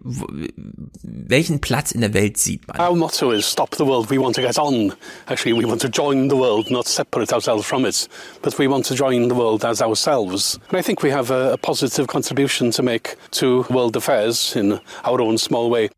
[1.04, 2.80] welchen Platz in der Welt sieht man?
[2.80, 4.94] Our motto is stop the world, we want to get on.
[5.28, 8.10] Actually, we want to join the world, not separate ourselves from it.
[8.42, 10.60] But we want to join the world as ourselves.
[10.70, 14.80] And I think we have a, a positive contribution to make to world affairs in
[15.06, 15.90] our own small way.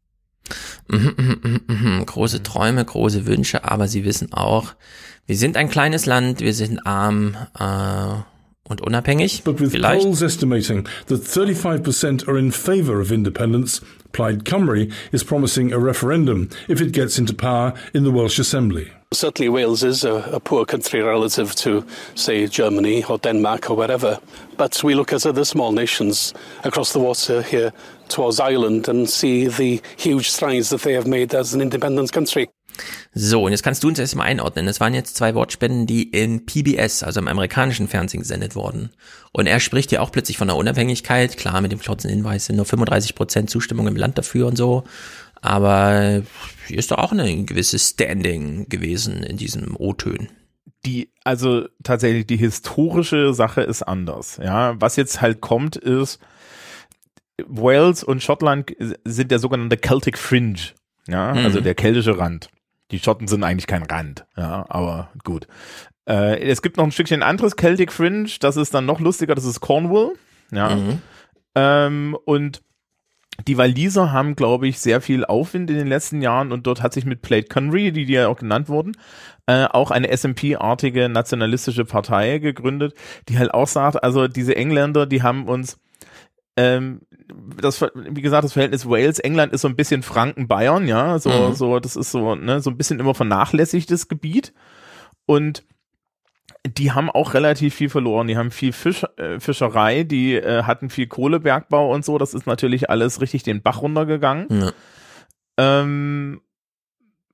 [0.90, 2.06] Mhm, mhm, mhm, mhm.
[2.06, 4.74] Große Träume, große Wünsche, aber sie wissen auch,
[5.26, 8.22] wir sind ein kleines Land, wir sind arm äh,
[8.70, 9.44] und unabhängig.
[9.44, 10.04] But with Vielleicht.
[10.04, 13.82] polls estimating that 35% are in favour of independence,
[14.14, 18.92] Plaid Cymru is promising a referendum if it gets into power in the Welsh Assembly.
[19.12, 21.84] Certainly, Wales is a, a poor country relative to,
[22.14, 24.20] say, Germany or Denmark or wherever.
[24.56, 26.32] But we look at other small nations
[26.64, 27.74] across the water here
[28.08, 32.50] towards Ireland and see the huge strides that they have made as an independent country.
[33.14, 34.68] So, und jetzt kannst du uns erstmal einordnen.
[34.68, 38.92] Es waren jetzt zwei Wortspenden, die in PBS, also im amerikanischen Fernsehen gesendet wurden.
[39.32, 41.38] Und er spricht ja auch plötzlich von der Unabhängigkeit.
[41.38, 44.84] Klar, mit dem klotzen Hinweis sind nur 35 Prozent Zustimmung im Land dafür und so.
[45.42, 46.22] Aber
[46.68, 50.30] hier ist doch auch ein gewisses Standing gewesen in diesem O-Tönen.
[50.86, 54.40] die, also tatsächlich die historische Sache ist anders.
[54.42, 56.20] Ja, was jetzt halt kommt, ist
[57.48, 58.72] Wales und Schottland
[59.04, 60.60] sind der sogenannte Celtic Fringe.
[61.08, 61.46] Ja, Mhm.
[61.46, 62.50] also der keltische Rand.
[62.92, 64.26] Die Schotten sind eigentlich kein Rand.
[64.36, 65.48] Ja, aber gut.
[66.08, 68.30] Äh, es gibt noch ein Stückchen anderes Celtic Fringe.
[68.40, 69.36] Das ist dann noch lustiger.
[69.36, 70.14] Das ist Cornwall.
[70.52, 70.76] Ja.
[70.76, 71.02] Mhm.
[71.56, 72.62] Ähm, und
[73.48, 76.94] die Waliser haben, glaube ich, sehr viel Aufwind in den letzten Jahren und dort hat
[76.94, 78.98] sich mit Plaid Cymru, die, die ja auch genannt wurden,
[79.46, 82.94] äh, auch eine SMP-artige nationalistische Partei gegründet,
[83.30, 85.80] die halt auch sagt, also diese Engländer, die haben uns
[86.58, 87.02] ähm,
[87.62, 91.54] das, wie gesagt, das Verhältnis Wales-England ist so ein bisschen Franken-Bayern, ja, so, Mhm.
[91.54, 94.54] so, das ist so, ne, so ein bisschen immer vernachlässigtes Gebiet
[95.26, 95.64] und
[96.68, 98.28] die haben auch relativ viel verloren.
[98.28, 102.18] Die haben viel Fisch, äh, Fischerei, die äh, hatten viel Kohlebergbau und so.
[102.18, 104.48] Das ist natürlich alles richtig den Bach runtergegangen.
[104.50, 104.72] Ja.
[105.58, 106.42] Ähm,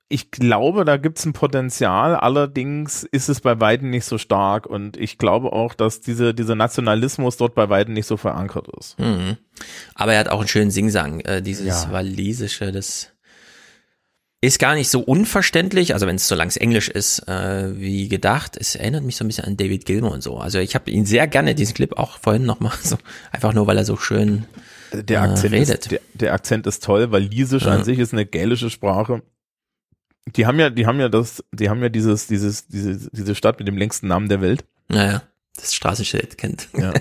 [0.07, 2.15] ich glaube, da gibt's ein Potenzial.
[2.15, 4.67] Allerdings ist es bei Weitem nicht so stark.
[4.67, 8.99] Und ich glaube auch, dass diese, dieser Nationalismus dort bei Weitem nicht so verankert ist.
[8.99, 9.37] Mhm.
[9.95, 11.91] Aber er hat auch einen schönen Singsang, äh, dieses Ja.
[11.91, 13.11] walisische, das
[14.41, 18.57] ist gar nicht so unverständlich, also wenn es so langs Englisch ist, äh, wie gedacht.
[18.59, 20.37] Es erinnert mich so ein bisschen an David Gilmour und so.
[20.37, 22.97] Also ich habe ihn sehr gerne, diesen Clip auch vorhin nochmal so,
[23.31, 24.45] einfach nur, weil er so schön
[24.93, 25.69] Der äh, Akzent, redet.
[25.79, 27.71] ist, der, der Akzent ist toll, weil Liesisch Ja.
[27.71, 29.23] an sich ist eine gälische Sprache.
[30.27, 33.59] Die haben ja, die haben ja das, die haben ja dieses, dieses, diese, diese Stadt
[33.59, 34.65] mit dem längsten Namen der Welt.
[34.87, 35.23] Naja,
[35.55, 36.67] das Straßenschild kennt.
[36.73, 36.93] Ja.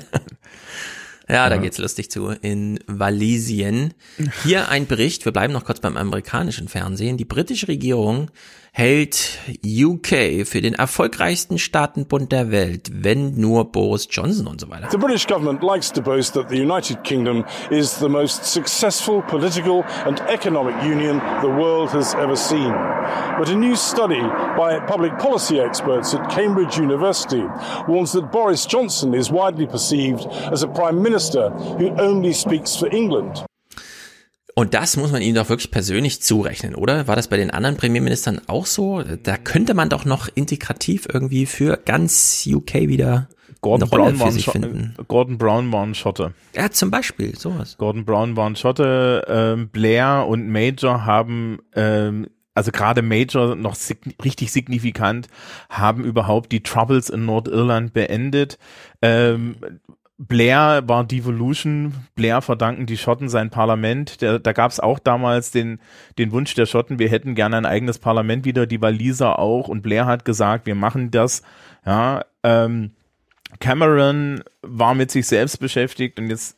[1.29, 2.29] Ja, da geht's lustig zu.
[2.29, 3.95] In Walisien.
[4.43, 7.17] Hier ein Bericht, wir bleiben noch kurz beim amerikanischen Fernsehen.
[7.17, 8.31] Die britische Regierung
[8.77, 14.89] hält UK für den erfolgreichsten Staatenbund der Welt, wenn nur Boris Johnson und so weiter.
[14.91, 19.85] The British government likes to boast that the United Kingdom is the most successful political
[20.07, 22.73] and economic union the world has ever seen.
[23.39, 24.21] But a new study
[24.57, 27.45] by public policy experts at Cambridge University
[27.87, 32.89] warns that Boris Johnson is widely perceived as a prime minister who only speaks for
[32.93, 33.45] England.
[34.57, 37.09] Und das muss man ihm doch wirklich persönlich zurechnen, oder?
[37.09, 39.03] War das bei den anderen Premierministern auch so?
[39.03, 43.29] Da könnte man doch noch integrativ irgendwie für ganz UK wieder
[43.61, 44.95] Gordon eine Rolle Brown, für sich finden.
[45.09, 46.35] Gordon Brown war ein Schotte.
[46.55, 47.79] Ja, zum Beispiel, sowas.
[47.79, 49.25] Gordon Brown war ein Schotte.
[49.27, 55.29] Ähm, Blair und Major haben, ähm, also gerade Major noch sign richtig signifikant,
[55.69, 58.59] haben überhaupt die Troubles in Nordirland beendet.
[59.03, 59.57] Ähm,
[60.17, 61.93] Blair war Devolution.
[62.15, 64.21] Blair verdanken die Schotten sein Parlament.
[64.23, 65.81] Der, da gab es auch damals den,
[66.19, 69.69] den Wunsch der Schotten, wir hätten gerne ein eigenes Parlament wieder, die Waliser auch.
[69.69, 71.43] Und Blair hat gesagt, wir machen das.
[71.85, 72.93] Ja, ähm,
[73.61, 76.57] Cameron war mit sich selbst beschäftigt und jetzt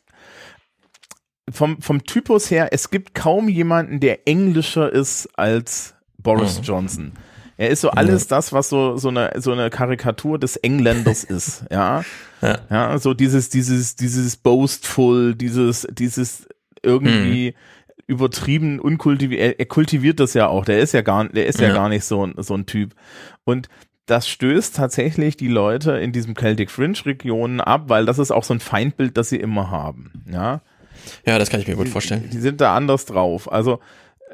[1.49, 6.63] vom, vom Typus her, es gibt kaum jemanden, der englischer ist als Boris Mhm.
[6.63, 7.11] Johnson.
[7.57, 11.65] Er ist so alles das, was so, so eine, so eine Karikatur des Engländers ist,
[11.71, 12.03] ja.
[12.41, 12.97] Ja.
[12.99, 16.47] so dieses, dieses, dieses boastful, dieses, dieses
[16.83, 17.55] irgendwie
[18.07, 21.69] übertrieben, unkultiviert, er, er kultiviert das ja auch, der ist ja gar, der ist ja,
[21.69, 21.73] Ja.
[21.73, 22.93] gar nicht so, ein- so ein Typ.
[23.43, 23.67] Und
[24.05, 28.45] das stößt tatsächlich die Leute in diesem Celtic Fringe Regionen ab, weil das ist auch
[28.45, 30.61] so ein Feindbild, das sie immer haben, ja.
[31.25, 32.29] Ja, das kann ich mir gut vorstellen.
[32.31, 33.51] Die sind da anders drauf.
[33.51, 33.79] Also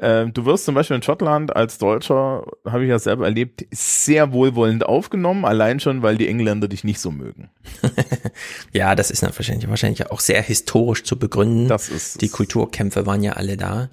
[0.04, 4.32] ähm, du wirst zum Beispiel in Schottland als Deutscher, habe ich ja selber erlebt, sehr
[4.32, 7.50] wohlwollend aufgenommen, allein schon, weil die Engländer dich nicht so mögen.
[8.72, 11.68] Ja, das ist dann wahrscheinlich, wahrscheinlich auch sehr historisch zu begründen.
[11.68, 13.88] Das ist die Kulturkämpfe waren ja alle da.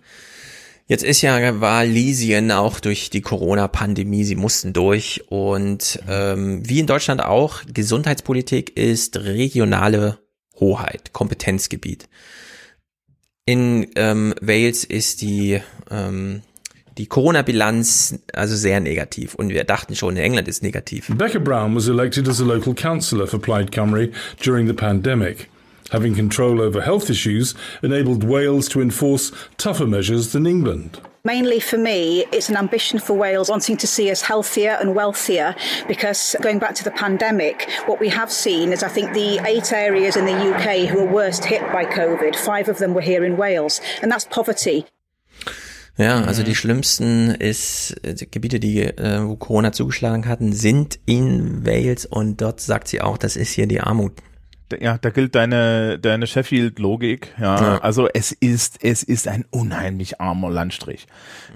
[0.87, 6.87] Jetzt ist ja Walisien auch durch die Corona-Pandemie, sie mussten durch und ähm, wie in
[6.87, 10.17] Deutschland auch, Gesundheitspolitik ist regionale
[10.59, 12.09] Hoheit, Kompetenzgebiet.
[13.45, 16.43] In ähm, Wales ist die ähm,
[16.97, 21.07] die Corona-Bilanz also sehr negativ und wir dachten schon, in England ist negativ.
[21.17, 24.11] Becca Brown was elected as a local councillor for Plaid Cymru
[24.43, 25.49] during the pandemic.
[25.91, 30.99] Having control over health issues enabled Wales to enforce tougher measures than England.
[31.23, 35.55] Mainly for me, it's an ambition for Wales wanting to see us healthier and wealthier
[35.87, 39.71] because going back to the pandemic, what we have seen is I think the eight
[39.71, 43.23] areas in the UK who were worst hit by COVID, five of them were here
[43.23, 44.85] in Wales, and that's poverty.
[45.97, 50.97] Ja, also die schlimmsten ist, äh, die Gebiete, die äh, wo Corona zugeschlagen hatten, sind
[51.05, 54.13] in Wales und dort sagt sie auch, das ist hier die Armut.
[54.79, 57.33] Ja, da gilt deine, deine Sheffield-Logik.
[57.39, 57.77] Ja, Ja.
[57.79, 61.07] also es ist, es ist ein unheimlich armer Landstrich.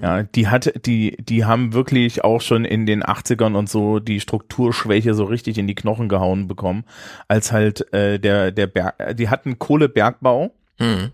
[0.02, 4.20] Ja, die hat, die, die haben wirklich auch schon in den 80ern und so die
[4.20, 6.84] Strukturschwäche so richtig in die Knochen gehauen bekommen,
[7.28, 10.54] als halt äh, der, der Berg, die hatten Kohlebergbau.
[10.80, 11.12] Mhm.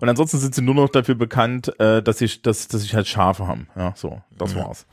[0.00, 3.06] Und ansonsten sind sie nur noch dafür bekannt, äh, dass sie, dass, dass sie halt
[3.06, 3.68] Schafe haben.
[3.76, 4.86] Ja, so, das war's.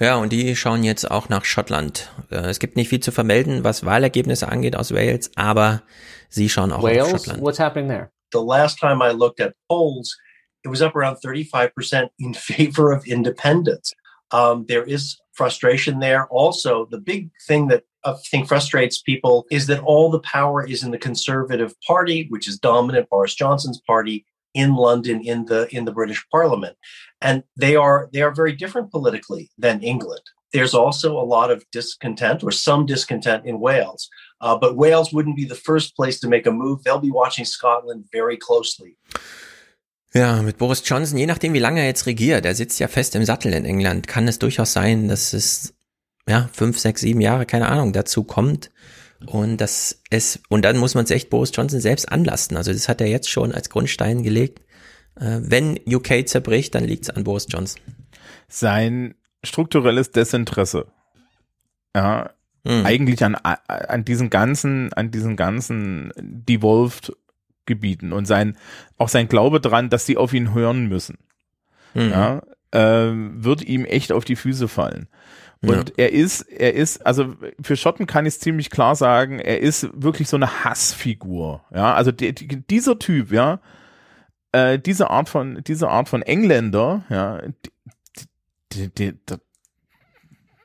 [0.00, 2.10] Ja, und die schauen jetzt auch nach Schottland.
[2.30, 5.82] Äh, es gibt nicht viel zu vermelden, was Wahlergebnisse angeht aus Wales, aber
[6.28, 7.42] sie schauen auch auf Wales, Schottland.
[7.42, 8.10] what's happening there?
[8.32, 10.16] The last time I looked at polls,
[10.64, 13.94] it was up around 35% in favor of independence.
[14.32, 16.26] Um, there is frustration there.
[16.30, 20.82] Also, the big thing that I think frustrates people is that all the power is
[20.82, 25.84] in the Conservative Party, which is dominant Boris Johnson's party in London in the in
[25.84, 26.76] the British Parliament,
[27.20, 30.22] and they are they are very different politically than England.
[30.52, 34.08] There's also a lot of discontent or some discontent in Wales,
[34.40, 36.82] uh, but Wales wouldn't be the first place to make a move.
[36.82, 38.96] They'll be watching Scotland very closely.
[40.14, 43.14] Ja, mit Boris Johnson, je nachdem, wie lange er jetzt regiert, er sitzt ja fest
[43.16, 45.74] im Sattel in England, kann es durchaus sein, dass es
[46.28, 48.70] ja fünf, sechs, sieben Jahre, keine Ahnung, dazu kommt.
[49.24, 52.56] Und das es, und dann muss man es echt Boris Johnson selbst anlasten.
[52.56, 54.60] Also das hat er jetzt schon als Grundstein gelegt.
[55.18, 57.80] Äh, wenn UK zerbricht, dann liegt es an Boris Johnson.
[58.48, 60.86] Sein strukturelles Desinteresse.
[61.94, 62.30] Ja,
[62.84, 67.12] eigentlich an, an diesen ganzen, an diesen ganzen devolved
[67.64, 68.56] Gebieten und sein,
[68.96, 71.18] auch sein Glaube dran, dass sie auf ihn hören müssen.
[71.94, 72.10] Mhm.
[72.10, 75.08] Ja, ähm, wird ihm echt auf die Füße fallen.
[75.62, 75.94] Und Ja.
[75.96, 79.88] er ist, er ist, also für Schotten kann ich es ziemlich klar sagen, er ist
[79.92, 81.64] wirklich so eine Hassfigur.
[81.74, 83.60] Ja, also die, die, dieser Typ, ja,
[84.52, 87.42] äh, diese Art von, diese Art von Engländer, ja,
[88.72, 89.14] die,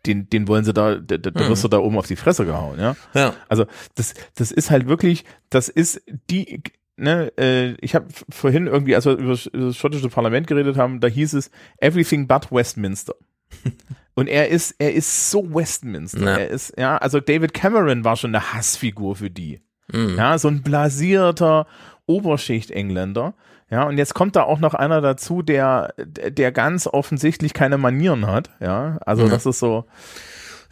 [0.06, 1.50] den, den wollen sie da, da, da Mhm.
[1.50, 2.96] wirst du da oben auf die Fresse gehauen, ja.
[3.14, 3.34] Ja.
[3.48, 6.62] Also das, das ist halt wirklich, das ist die,
[6.98, 11.08] ne, äh, ich habe vorhin irgendwie, als wir über das schottische Parlament geredet haben, da
[11.08, 13.14] hieß es Everything but Westminster.
[14.14, 16.20] Und er ist, er ist so Westminster.
[16.22, 16.36] Ja.
[16.38, 19.62] Er ist, ja, also David Cameron war schon eine Hassfigur für die.
[19.92, 20.16] Mhm.
[20.18, 21.66] Ja, so ein blasierter
[22.08, 23.34] Oberschicht-Engländer.
[23.70, 28.28] Ja, und jetzt kommt da auch noch einer dazu, der, der ganz offensichtlich keine Manieren
[28.28, 28.50] hat.
[28.60, 29.30] Ja, also Ja.
[29.30, 29.86] das ist so.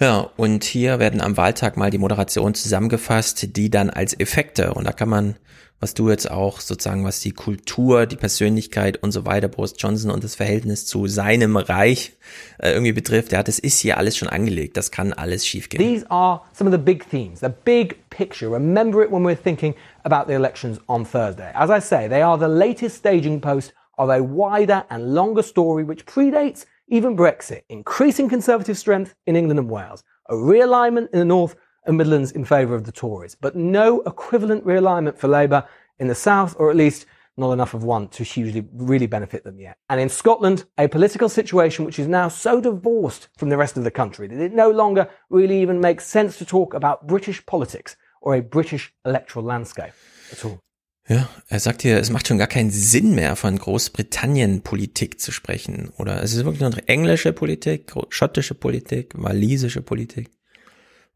[0.02, 4.86] Ja, und hier werden am Wahltag mal die Moderationen zusammengefasst, die dann als Effekte, und
[4.86, 5.36] da kann man,
[5.80, 10.12] was du jetzt auch sozusagen, was die Kultur, die Persönlichkeit und so weiter, Boris Johnson
[10.12, 12.14] und das Verhältnis zu seinem Reich
[12.60, 15.82] äh, irgendwie betrifft, ja, das ist hier alles schon angelegt, das kann alles schiefgehen.
[15.82, 18.52] These are some of the big themes, the big picture.
[18.52, 21.52] Remember it when we're thinking about the elections on Thursday.
[21.54, 25.84] As I say, they are the latest staging post of a wider and longer story
[25.84, 31.26] which predates even Brexit, increasing Conservative strength in England and Wales, a realignment in the
[31.26, 35.68] North and Midlands in favour of the Tories, but no equivalent realignment for Labour
[35.98, 37.06] in the South, or at least
[37.38, 39.78] not enough of one to hugely really benefit them yet.
[39.90, 43.84] And in Scotland, a political situation which is now so divorced from the rest of
[43.84, 47.96] the country that it no longer really even makes sense to talk about British politics
[48.22, 49.94] or a British electoral landscape
[50.32, 50.60] at all.
[51.08, 55.92] Ja, er sagt hier, es macht schon gar keinen Sinn mehr, von Großbritannien-Politik zu sprechen.
[55.98, 60.30] Oder es ist wirklich nur englische Politik, schottische Politik, walisische Politik.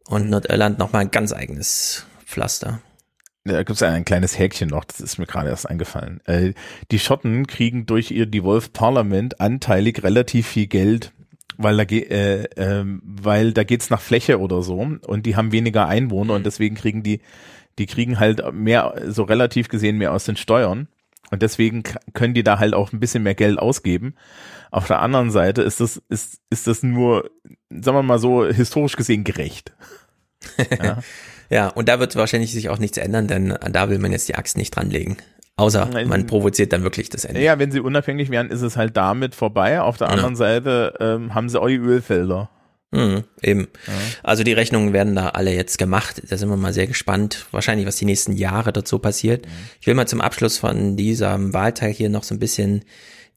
[0.08, 2.82] Und Nordirland nochmal ein ganz eigenes Pflaster.
[3.46, 6.22] Da gibt es ein kleines Häkchen noch, das ist mir gerade erst eingefallen.
[6.26, 6.54] Äh,
[6.92, 11.12] die Schotten kriegen durch ihr Devolved Parliament anteilig relativ viel Geld,
[11.58, 15.52] weil da, ge äh, ähm, weil da geht's nach Fläche oder so und die haben
[15.52, 17.20] weniger Einwohner und deswegen kriegen die,
[17.80, 20.88] die kriegen halt mehr, so relativ gesehen mehr aus den Steuern
[21.30, 21.84] und deswegen
[22.14, 24.16] können die da halt auch ein bisschen mehr Geld ausgeben.
[24.72, 27.30] Auf der anderen Seite ist das, ist, ist das nur,
[27.82, 29.72] sagen wir mal so, historisch gesehen gerecht.
[30.82, 31.00] Ja.
[31.50, 34.34] Ja, und da wird wahrscheinlich sich auch nichts ändern, denn da will man jetzt die
[34.34, 35.18] Axt nicht dranlegen.
[35.56, 37.42] Außer man provoziert dann wirklich das Ende.
[37.44, 39.80] Ja, wenn sie unabhängig wären, ist es halt damit vorbei.
[39.82, 40.14] Auf der Ja.
[40.14, 42.50] anderen Seite ähm, haben sie auch die Ölfelder.
[42.90, 43.68] Mhm, eben.
[44.24, 46.24] Also die Rechnungen werden da alle jetzt gemacht.
[46.28, 47.46] Da sind wir mal sehr gespannt.
[47.52, 49.46] Wahrscheinlich, was die nächsten Jahre dazu passiert.
[49.80, 52.84] Ich will mal zum Abschluss von diesem Wahltag hier noch so ein bisschen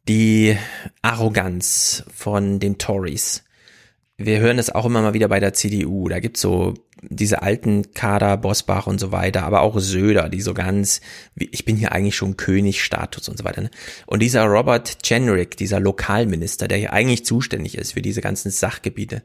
[0.09, 0.57] die
[1.03, 3.43] Arroganz von den Tories.
[4.19, 6.09] Wir hören es auch immer mal wieder bei der CDU.
[6.09, 6.73] Da gibt's so
[7.03, 11.03] diese alten Kader, Bosbach und so weiter, aber auch Söder, die so ganz,
[11.35, 13.61] ich bin hier eigentlich schon König-Status und so weiter.
[13.61, 13.71] Ne?
[14.07, 19.23] Und dieser Robert Jenrick, dieser Lokalminister, der hier eigentlich zuständig ist für diese ganzen Sachgebiete,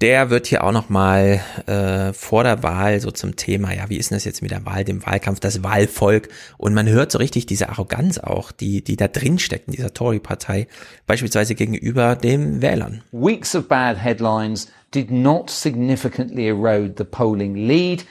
[0.00, 3.96] der wird hier auch noch mal äh, vor der Wahl so zum Thema, ja, wie
[3.96, 7.18] ist denn das jetzt mit der Wahl, dem Wahlkampf, das Wahlvolk und man hört so
[7.18, 10.66] richtig diese Arroganz auch, die die da drin steckt in dieser Tory-Partei,
[11.06, 13.02] beispielsweise gegenüber den Wählern.
[13.12, 18.04] Weeks of bad headlines did not significantly erode the polling lead.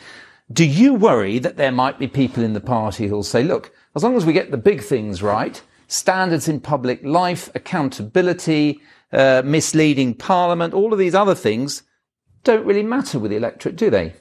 [0.50, 4.04] Do you worry that there might be people in the party who'll say, look, as
[4.04, 8.80] long as we get the big things right, standards in public life, accountability,
[9.16, 11.84] uh, misleading parliament, all of these other things
[12.44, 14.14] don't really matter with the electorate, do they?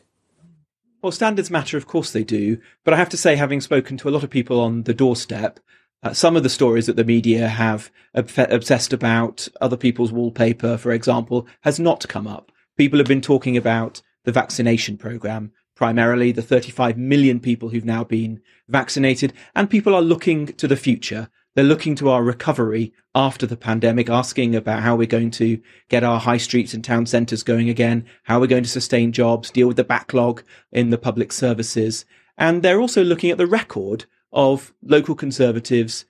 [1.02, 2.58] Well, standards matter, of course they do.
[2.84, 5.60] But I have to say, having spoken to a lot of people on the doorstep,
[6.02, 10.78] uh, some of the stories that the media have ob- obsessed about, other people's wallpaper,
[10.78, 12.50] for example, has not come up.
[12.76, 18.04] People have been talking about the vaccination program, primarily the 35 million people who've now
[18.04, 21.28] been vaccinated, and people are looking to the future.
[21.54, 26.02] They're looking to our recovery after the pandemic, asking about how we're going to get
[26.02, 29.68] our high streets and town centres going again, how we're going to sustain jobs, deal
[29.68, 30.42] with the backlog
[30.72, 32.04] in the public services.
[32.36, 36.06] And they're also looking at the record of local conservatives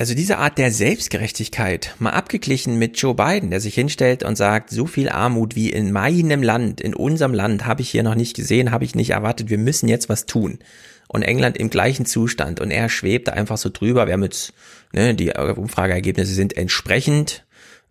[0.00, 4.70] Also diese Art der Selbstgerechtigkeit, mal abgeglichen mit Joe Biden, der sich hinstellt und sagt,
[4.70, 8.36] so viel Armut wie in meinem Land, in unserem Land, habe ich hier noch nicht
[8.36, 10.60] gesehen, habe ich nicht erwartet, wir müssen jetzt was tun.
[11.08, 14.06] Und England im gleichen Zustand und er schwebt da einfach so drüber.
[14.06, 14.52] Wir haben jetzt,
[14.92, 17.46] ne, die Umfrageergebnisse sind entsprechend.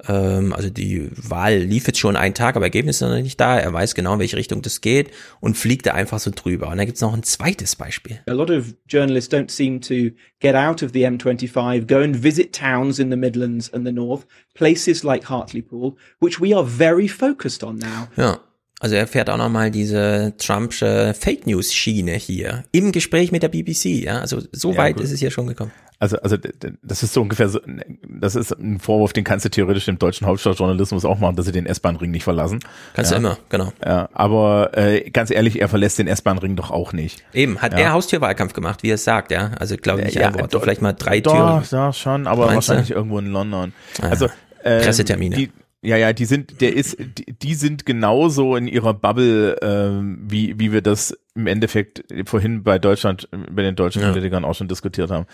[0.08, 3.58] Ähm, also die Wahl lief jetzt schon einen Tag, aber Ergebnisse sind noch nicht da.
[3.58, 6.68] Er weiß genau, in welche Richtung das geht und fliegt da einfach so drüber.
[6.70, 8.20] Und dann gibt's noch ein zweites Beispiel.
[8.28, 12.54] A lot of journalists don't seem to get out of the M25, go and visit
[12.54, 17.64] towns in the Midlands and the North, places like Hartlepool, which we are very focused
[17.64, 18.08] on now.
[18.16, 18.40] Ja.
[18.80, 23.50] Also er fährt auch nochmal diese Trumpsche Fake News Schiene hier im Gespräch mit der
[23.50, 23.86] BBC.
[24.04, 25.04] Ja, also so Ja, weit gut.
[25.06, 25.72] ist es hier schon gekommen.
[26.00, 26.38] Also, also
[26.84, 27.60] das ist so ungefähr so,
[28.08, 31.52] das ist ein Vorwurf, den kannst du theoretisch dem deutschen Hauptstadtjournalismus auch machen, dass sie
[31.52, 32.60] den S-Bahn-Ring nicht verlassen.
[32.94, 33.20] Kannst du ja.
[33.20, 33.74] immer, genau.
[33.84, 37.24] Ja, aber äh, ganz ehrlich, er verlässt den S-Bahn-Ring doch auch nicht.
[37.34, 37.80] Eben, hat Ja.
[37.80, 39.54] er Haustürwahlkampf gemacht, wie er es sagt, ja.
[39.60, 41.64] Also glaube ich nicht Ja, ein Wort, doch, vielleicht mal drei doch, Türen.
[41.72, 42.74] Ja, schon, aber Meinst du?
[42.74, 43.74] wahrscheinlich irgendwo in London.
[44.00, 44.28] Ah, Also
[44.64, 45.36] ähm, Pressetermine.
[45.36, 50.20] Die, ja, ja, die sind, der ist, die, die sind genauso in ihrer Bubble, ähm,
[50.30, 54.12] wie wie wir das, im Endeffekt vorhin bei Deutschland, bei den deutschen Ja.
[54.12, 55.28] Politikern auch schon diskutiert haben.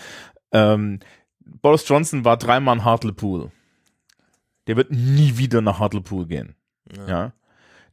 [0.52, 1.00] Ähm,
[1.40, 3.52] Boris Johnson war dreimal in Hartlepool.
[4.68, 6.56] Der wird nie wieder nach Hartlepool gehen.
[7.08, 7.34] Ja.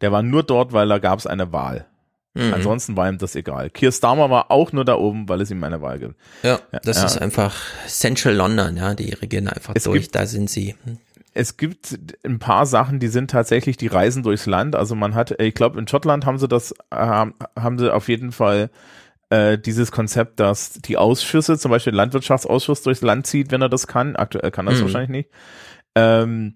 [0.00, 1.86] Der war nur dort, weil da gab es eine Wahl.
[2.34, 2.54] Mhm.
[2.54, 3.70] Ansonsten war ihm das egal.
[3.70, 6.14] Keir Starmer war auch nur da oben, weil es ihm eine Wahl gibt.
[6.42, 7.06] Ja, das ja.
[7.06, 7.56] ist einfach
[7.86, 10.76] Central London, ja, die regieren einfach Es durch, da sind sie.
[11.34, 14.74] Es gibt ein paar Sachen, die sind tatsächlich die Reisen durchs Land.
[14.74, 18.32] Also man hat, ich glaube, in Schottland haben sie das, äh, haben sie auf jeden
[18.32, 18.70] Fall
[19.30, 23.68] äh, dieses Konzept, dass die Ausschüsse, zum Beispiel der Landwirtschaftsausschuss durchs Land zieht, wenn er
[23.68, 24.16] das kann.
[24.16, 24.84] Aktuell kann er das Mhm.
[24.86, 25.30] wahrscheinlich nicht.
[25.94, 26.54] Ähm,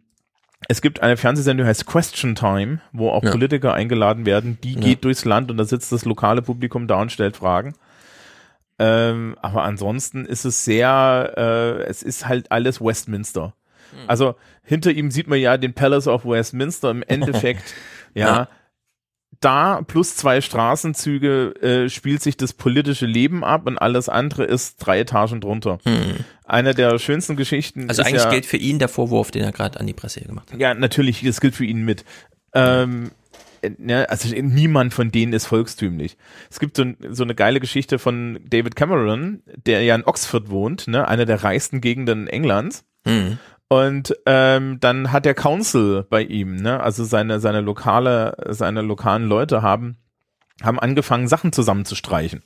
[0.69, 3.31] es gibt eine Fernsehsendung, die heißt Question Time, wo auch Ja.
[3.31, 4.59] Politiker eingeladen werden.
[4.65, 4.81] Die Ja.
[4.81, 7.75] geht durchs Land und da sitzt das lokale Publikum da und stellt Fragen.
[8.79, 13.55] Ähm, aber ansonsten ist es sehr, äh, es ist halt alles Westminster.
[14.07, 17.75] Also hinter ihm sieht man ja den Palace of Westminster im Endeffekt,
[18.15, 18.49] ja, Ja.
[19.41, 24.77] Da plus zwei Straßenzüge äh, spielt sich das politische Leben ab und alles andere ist
[24.77, 25.79] drei Etagen drunter.
[26.45, 29.81] Eine der schönsten Geschichten Also eigentlich ja, gilt für ihn der Vorwurf, den er gerade
[29.81, 30.61] an die Presse hier gemacht hat.
[30.61, 32.05] ja, natürlich, das gilt für ihn mit.
[32.55, 33.11] Ähm,
[33.61, 36.17] äh, ne, also niemand von denen ist volkstümlich.
[36.49, 40.87] Es gibt so, so eine geile Geschichte von David Cameron, der ja in Oxford wohnt,
[40.87, 42.85] ne, einer der reichsten Gegenden Englands.
[43.05, 43.39] Mhm.
[43.75, 49.25] Und ähm, dann hat der Council bei ihm, ne, also seine seine lokale seine lokalen
[49.27, 49.97] Leute haben
[50.63, 52.45] haben angefangen Sachen zusammenzustreichen.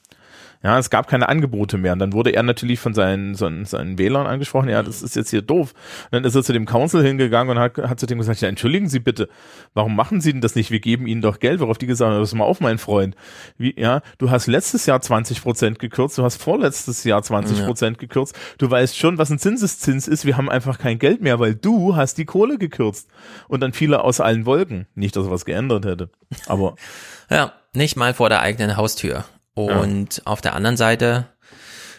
[0.62, 1.93] Ja, es gab keine Angebote mehr.
[1.93, 5.31] Und dann wurde er natürlich von seinen, seinen, seinen Wählern angesprochen, ja, das ist jetzt
[5.31, 5.73] hier doof.
[6.05, 8.49] Und dann ist er zu dem Council hingegangen und hat, hat zu dem gesagt, ja,
[8.49, 9.28] entschuldigen Sie bitte,
[9.75, 10.70] warum machen Sie denn das nicht?
[10.70, 11.61] Wir geben Ihnen doch Geld.
[11.61, 13.15] Worauf die gesagt haben, pass mal auf, mein Freund.
[13.57, 17.99] Wie, ja, du hast letztes Jahr 20 Prozent gekürzt, du hast vorletztes Jahr 20 Prozent
[17.99, 18.37] gekürzt.
[18.59, 20.25] Du weißt schon, was ein Zinseszins ist.
[20.25, 23.09] Wir haben einfach kein Geld mehr, weil du hast die Kohle gekürzt.
[23.47, 24.87] Und dann fiel er aus allen Wolken.
[24.95, 26.11] Nicht, dass er was geändert hätte.
[26.47, 26.75] Aber
[27.31, 29.25] Ja, nicht mal vor der eigenen Haustür.
[29.67, 31.27] Und auf der anderen Seite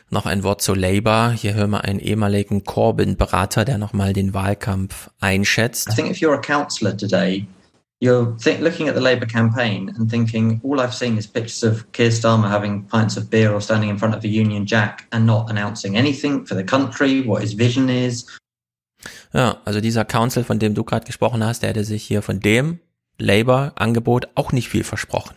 [0.09, 1.31] noch ein Wort zu Labour.
[1.31, 5.89] Hier hören wir einen ehemaligen Corbyn-Berater, der nochmal den Wahlkampf einschätzt.
[5.89, 7.45] I think if you're a councillor today,
[8.01, 11.91] you're th- looking at the Labour campaign and thinking, all I've seen is pictures of
[11.91, 15.25] Keir Starmer having pints of beer or standing in front of a Union Jack and
[15.25, 18.25] not announcing anything for the country, what his vision is.
[19.33, 22.39] Ja, also dieser Council, von dem du gerade gesprochen hast, der hätte sich hier von
[22.39, 22.79] dem
[23.19, 25.35] Labour-Angebot auch nicht viel versprochen.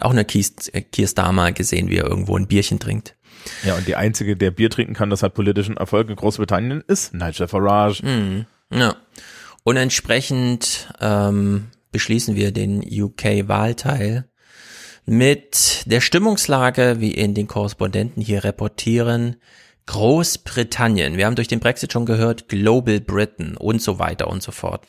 [0.00, 0.44] Auch eine Keir
[0.92, 3.16] Keir Starmer gesehen, wie er irgendwo ein Bierchen trinkt.
[3.64, 7.14] Ja, und die einzige, der Bier trinken kann, das hat politischen Erfolg in Großbritannien, ist
[7.14, 8.04] Nigel Farage.
[8.04, 8.46] Mhm.
[8.72, 8.96] Ja.
[9.64, 14.28] Und entsprechend ähm, beschließen wir den UK-Wahlteil
[15.04, 19.36] mit der Stimmungslage, wie in den Korrespondenten hier reportieren.
[19.86, 24.52] Großbritannien, wir haben durch den Brexit schon gehört, Global Britain und so weiter und so
[24.52, 24.86] fort.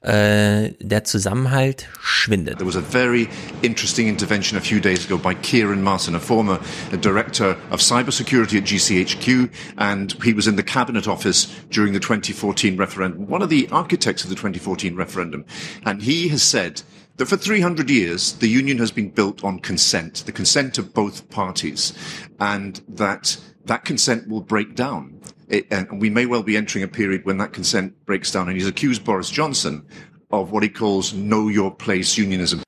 [0.00, 2.58] Äh, der Zusammenhalt schwindet.
[2.58, 3.28] There was a very
[3.62, 6.60] interesting intervention a few days ago by Kieran Martin, a former
[7.00, 12.76] director of cybersecurity at GCHQ, and he was in the cabinet office during the 2014
[12.76, 15.44] referendum, one of the architects of the 2014 referendum.
[15.84, 16.80] And he has said
[17.16, 21.28] that for 300 years, the union has been built on consent, the consent of both
[21.28, 21.92] parties,
[22.38, 25.20] and that that consent will break down.
[25.48, 28.48] It, and we may well be entering a period when that consent breaks down.
[28.48, 29.86] And he's accused Boris Johnson
[30.30, 32.62] of what he calls know your place unionism.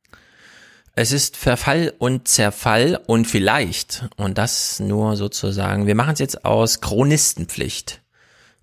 [0.97, 6.45] Es ist Verfall und Zerfall und vielleicht, und das nur sozusagen, wir machen es jetzt
[6.45, 8.03] aus Chronistenpflicht.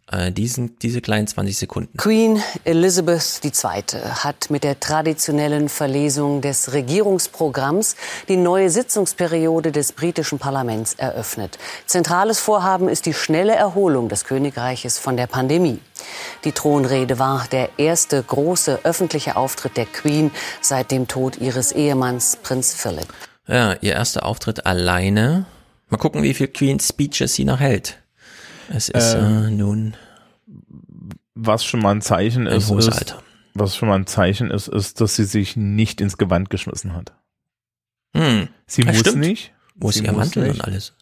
[0.10, 1.98] Äh, diesen, diese kleinen 20 Sekunden.
[1.98, 4.00] Queen Elizabeth II.
[4.24, 7.98] hat mit der traditionellen Verlesung des Regierungsprogramms
[8.30, 11.58] die neue Sitzungsperiode des britischen Parlaments eröffnet.
[11.88, 15.82] Zentrales Vorhaben ist die schnelle Erholung des Königreiches von der Pandemie.
[16.46, 22.38] Die Thronrede war der erste große öffentliche Auftritt der Queen seit dem Tod ihres Ehemanns
[22.42, 23.08] Prinz Philip.
[23.46, 25.48] Ja, ihr erster Auftritt alleine.
[25.90, 27.98] Mal gucken, wie viel Queen's Speeches sie noch hält.
[28.70, 29.94] Es ist Ähm, äh, nun
[31.36, 33.22] Was schon mal ein Zeichen Ein ist, hohes ist Alter.
[33.54, 37.14] was schon mal ein Zeichen ist, ist, dass sie sich nicht ins Gewand geschmissen hat.
[38.16, 38.48] Hm.
[38.66, 39.18] Sie Ja, muss stimmt.
[39.20, 39.54] nicht.
[39.76, 40.94] Muss sie ihr Mantel und alles.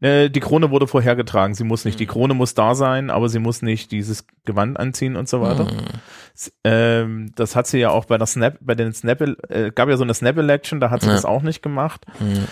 [0.00, 1.54] Ne, die Krone wurde vorhergetragen.
[1.54, 1.88] Sie muss Hm.
[1.88, 2.00] nicht.
[2.00, 5.70] Die Krone muss da sein, aber sie muss nicht dieses Gewand anziehen und so weiter.
[5.70, 5.76] Hm.
[6.34, 9.88] S- Ähm, das hat sie ja auch bei der Snap, bei den Snap, äh, gab
[9.88, 11.14] ja so eine Snap Election, da hat sie Ja.
[11.14, 12.04] das auch nicht gemacht.
[12.18, 12.46] Hm.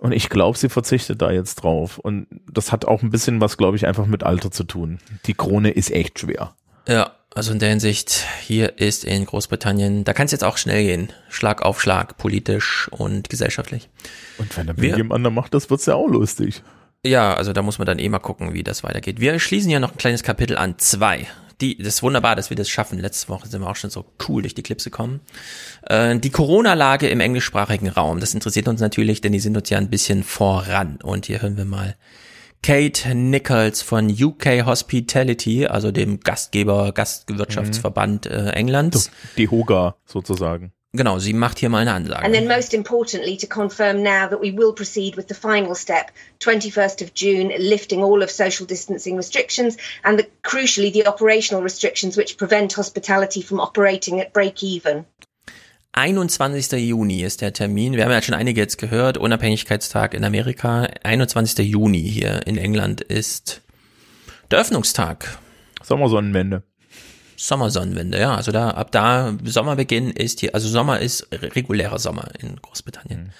[0.00, 1.98] Und ich glaube, sie verzichtet da jetzt drauf.
[1.98, 4.98] Und das hat auch ein bisschen was, glaube ich, einfach mit Alter zu tun.
[5.26, 6.54] Die Krone ist echt schwer.
[6.88, 10.84] Ja, also in der Hinsicht, hier ist in Großbritannien, da kann es jetzt auch schnell
[10.84, 11.12] gehen.
[11.28, 13.90] Schlag auf Schlag, politisch und gesellschaftlich.
[14.38, 16.62] Und wenn der William an der macht, das wird's ja auch lustig.
[17.04, 19.20] Ja, also da muss man dann eh mal gucken, wie das weitergeht.
[19.20, 20.78] Wir schließen hier noch ein kleines Kapitel an.
[20.78, 21.26] Zwei.
[21.60, 22.98] Die, das ist wunderbar, dass wir das schaffen.
[22.98, 25.20] Letzte Woche sind wir auch schon so cool durch die Clips gekommen.
[25.82, 29.78] Äh, die Corona-Lage im englischsprachigen Raum, das interessiert uns natürlich, denn die sind uns ja
[29.78, 30.98] ein bisschen voran.
[31.02, 31.96] Und hier hören wir mal
[32.62, 39.10] Kate Nichols von UK Hospitality, also dem Gastgeber, Gastwirtschaftsverband äh, Englands.
[39.38, 40.72] Die Hoga sozusagen.
[40.92, 42.24] Genau, sie macht hier mal eine Ansage.
[42.24, 46.10] And then most importantly to confirm now that we will proceed with the final step,
[46.40, 52.16] 21st of June, lifting all of social distancing restrictions and the, crucially the operational restrictions
[52.16, 55.06] which prevent hospitality from operating at break even.
[55.92, 56.72] 21.
[56.72, 57.94] Juni ist der Termin.
[57.94, 59.16] Wir haben ja schon einige jetzt gehört.
[59.16, 60.88] Unabhängigkeitstag in Amerika.
[61.04, 61.66] 21.
[61.66, 63.60] Juni hier in England ist
[64.50, 65.38] der Öffnungstag.
[65.82, 66.62] Sommersonnenwende.
[67.40, 68.34] Sommersonnenwende, ja.
[68.34, 73.24] Also da, ab da, Sommerbeginn ist hier, also Sommer ist regulärer Sommer in Großbritannien.
[73.24, 73.30] Mhm.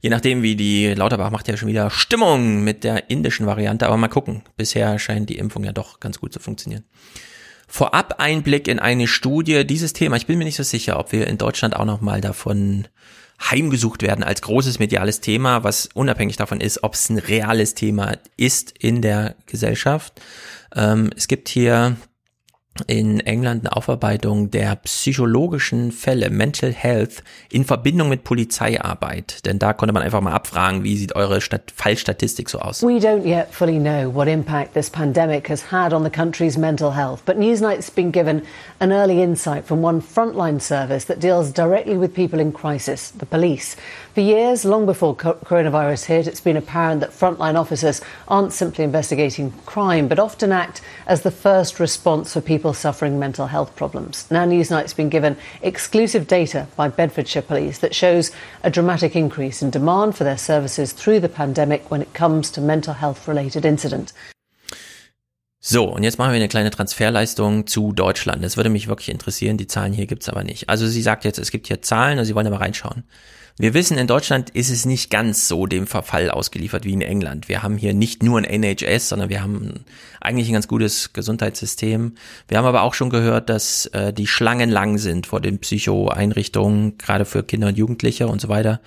[0.00, 3.96] Je nachdem, wie die Lauterbach macht ja schon wieder Stimmung mit der indischen Variante, aber
[3.96, 4.42] mal gucken.
[4.56, 6.84] Bisher scheint die Impfung ja doch ganz gut zu funktionieren.
[7.68, 11.28] Vorab Einblick in eine Studie, dieses Thema, ich bin mir nicht so sicher, ob wir
[11.28, 12.88] in Deutschland auch noch mal davon
[13.40, 18.16] heimgesucht werden als großes mediales Thema, was unabhängig davon ist, ob es ein reales Thema
[18.36, 20.20] ist in der Gesellschaft.
[20.74, 21.96] Ähm, es gibt hier
[22.86, 29.44] in England eine Aufarbeitung der psychologischen Fälle, Mental Health, in Verbindung mit Polizeiarbeit.
[29.46, 32.82] Denn da konnte man einfach mal abfragen, wie sieht eure Stat Fallstatistik so aus?
[32.82, 36.94] We don't yet fully know what impact this pandemic has had on the country's mental
[36.94, 38.42] health, but Newsnight's been given
[38.80, 43.26] an early insight from one frontline service that deals directly with people in crisis, the
[43.26, 43.76] police.
[44.18, 49.52] For years, long before coronavirus hit, it's been apparent that frontline officers aren't simply investigating
[49.64, 54.28] crime, but often act as the first response for people suffering mental health problems.
[54.28, 58.32] Now, Newsnight's been given exclusive data by Bedfordshire Police that shows
[58.64, 62.60] a dramatic increase in demand for their services through the pandemic when it comes to
[62.60, 64.14] mental health related incidents.
[65.60, 68.42] So, und jetzt machen wir eine kleine Transferleistung zu Deutschland.
[68.42, 69.58] Das würde mich wirklich interessieren.
[69.58, 70.68] Die Zahlen hier gibt's aber nicht.
[70.68, 73.04] Also sie sagt jetzt, es gibt hier Zahlen, also Sie wollen aber reinschauen.
[73.60, 77.48] Wir wissen, in Deutschland ist es nicht ganz so dem Verfall ausgeliefert wie in England.
[77.48, 79.84] Wir haben hier nicht nur ein NHS, sondern wir haben
[80.20, 82.14] eigentlich ein ganz gutes Gesundheitssystem.
[82.46, 86.98] Wir haben aber auch schon gehört, dass äh, die Schlangen lang sind vor den Psychoeinrichtungen,
[86.98, 88.80] gerade für Kinder und Jugendliche und so weiter.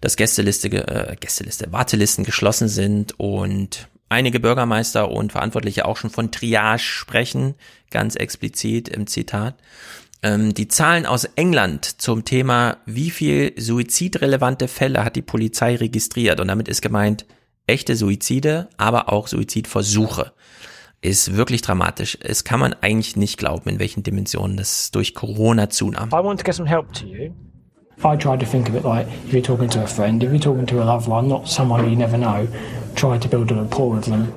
[0.00, 6.32] Dass Gästeliste, äh, Gästeliste, Wartelisten geschlossen sind und einige Bürgermeister und Verantwortliche auch schon von
[6.32, 7.54] Triage sprechen,
[7.90, 9.54] ganz explizit im Zitat.
[10.26, 16.40] Ähm, die Zahlen aus England zum Thema, wie viel suizidrelevante Fälle hat die Polizei registriert?
[16.40, 17.26] Und damit ist gemeint
[17.68, 20.32] echte Suizide, aber auch Suizidversuche.
[21.00, 22.18] Ist wirklich dramatisch.
[22.20, 26.08] Es kann man eigentlich nicht glauben, in welchen Dimensionen das durch Corona zunahm.
[26.08, 27.30] I want to get some help to you.
[27.96, 30.30] If I try to think of it like if you're talking to a friend, if
[30.30, 32.48] you're talking to a loved one, not someone you never know,
[32.96, 34.32] try to build a rapport with them.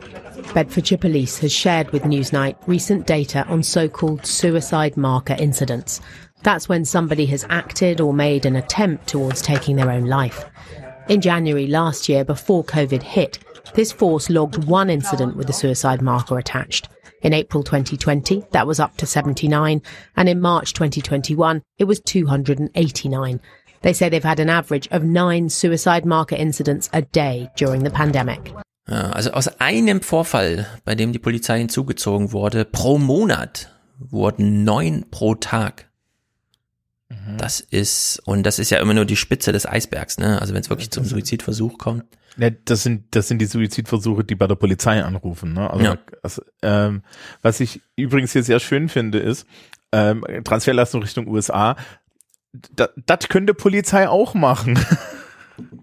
[0.53, 6.02] Bedfordshire Police has shared with Newsnight recent data on so-called suicide marker incidents.
[6.42, 10.45] That's when somebody has acted or made an attempt towards taking their own life.
[11.08, 13.38] In January last year, before COVID hit,
[13.76, 16.90] this force logged one incident with a suicide marker attached.
[17.22, 19.82] In April 2020, that was up to 79,
[20.16, 23.42] and in March 2021, it was 289.
[23.82, 27.92] They say they've had an average of nine suicide marker incidents a day during the
[27.92, 28.52] pandemic.
[28.93, 35.35] Also aus einem Vorfall, bei dem die Polizei hinzugezogen wurde, pro Monat wurden neun pro
[35.35, 35.90] Tag.
[37.09, 37.38] Mhm.
[37.38, 40.42] Das ist, und das ist ja immer nur die Spitze des Eisbergs, ne?
[40.42, 42.06] Also wenn es wirklich zum Suizidversuch kommt.
[42.38, 45.69] Ja, das sind, das sind die Suizidversuche, die bei der Polizei anrufen, ne?
[45.69, 45.98] Also, ja.
[46.22, 47.03] das, ähm,
[47.42, 49.45] was ich übrigens hier sehr schön finde, ist,
[49.92, 51.76] ähm, Transferleistung Richtung USA,
[53.06, 54.80] das könnte Polizei auch machen.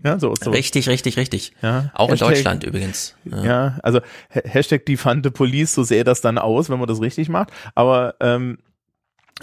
[0.04, 0.50] Ja, so, so.
[0.50, 1.52] Richtig, richtig, richtig.
[1.62, 1.90] Ja.
[1.94, 3.14] Auch Hashtag, in Deutschland übrigens.
[3.24, 3.44] Ja.
[3.44, 7.50] ja, also Hashtag Defund Police, so sähe das dann aus, wenn man das richtig macht.
[7.74, 8.58] Aber ähm,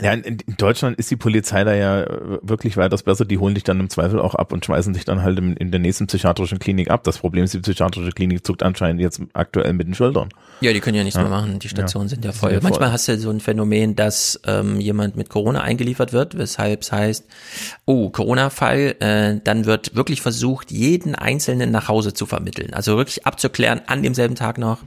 [0.02, 2.08] ja, in, Deutschland ist die Polizei da ja
[2.42, 3.26] wirklich weitaus besser.
[3.26, 5.70] Die holen dich dann im Zweifel auch ab und schmeißen dich dann halt in, in
[5.70, 7.04] der nächsten psychiatrischen Klinik ab.
[7.04, 10.30] Das Problem ist, die psychiatrische Klinik zuckt anscheinend jetzt aktuell mit den Schultern.
[10.62, 11.22] Ja, die können ja nichts ja.
[11.22, 11.60] mehr machen.
[11.60, 12.16] Die Stationen ja.
[12.16, 12.52] sind ja voll.
[12.52, 12.94] Sind Manchmal voll.
[12.94, 17.26] hast du so ein Phänomen, dass ähm, jemand mit Corona eingeliefert wird, weshalb es heißt,
[17.86, 22.74] oh, Corona-Fall, äh, dann wird wirklich versucht, jeden Einzelnen nach Hause zu vermitteln.
[22.74, 24.80] Also wirklich abzuklären an demselben Tag noch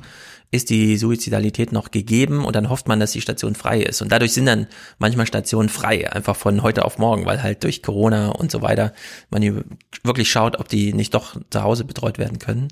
[0.50, 4.00] ist die Suizidalität noch gegeben und dann hofft man, dass die Station frei ist.
[4.00, 4.66] Und dadurch sind dann
[4.98, 8.92] manchmal Stationen frei, einfach von heute auf morgen, weil halt durch Corona und so weiter
[9.30, 9.64] man
[10.04, 12.68] wirklich schaut, ob die nicht doch zu Hause betreut werden können.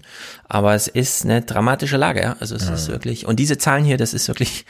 [0.48, 2.36] Aber es ist eine dramatische Lage, ja.
[2.38, 2.74] Also es ja.
[2.74, 4.64] ist wirklich, und diese Zahlen hier, das ist wirklich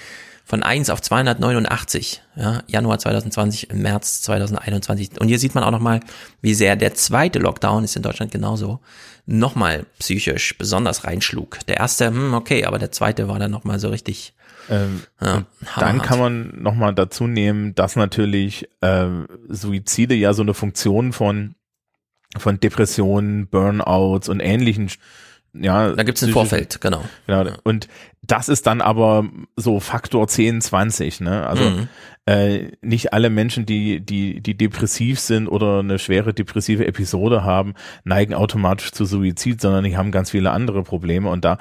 [0.45, 5.19] von 1 auf 289, ja, Januar 2020, März 2021.
[5.19, 6.01] Und hier sieht man auch nochmal,
[6.43, 8.81] wie sehr der zweite Lockdown ist in Deutschland genauso
[9.27, 11.61] nochmal psychisch besonders reinschlug.
[11.67, 14.35] Der erste, hm, okay, aber der zweite war dann nochmal so richtig
[14.71, 15.45] Ähm, ja,
[15.77, 19.09] dann kann man nochmal dazu nehmen, dass natürlich äh,
[19.49, 21.55] Suizide ja so eine Funktion von,
[22.37, 24.91] von Depressionen, Burnouts und ähnlichen
[25.55, 27.05] ja, da gibt's ein Vorfeld, genau.
[27.27, 27.51] genau.
[27.63, 27.89] Und
[28.23, 31.47] das ist dann aber so Faktor 10, 20, ne?
[31.47, 31.89] Also mhm.
[32.27, 37.75] äh, nicht alle Menschen, die, die, die depressiv sind oder eine schwere depressive Episode haben,
[38.05, 41.59] neigen automatisch zu Suizid, sondern die haben ganz viele andere Probleme und da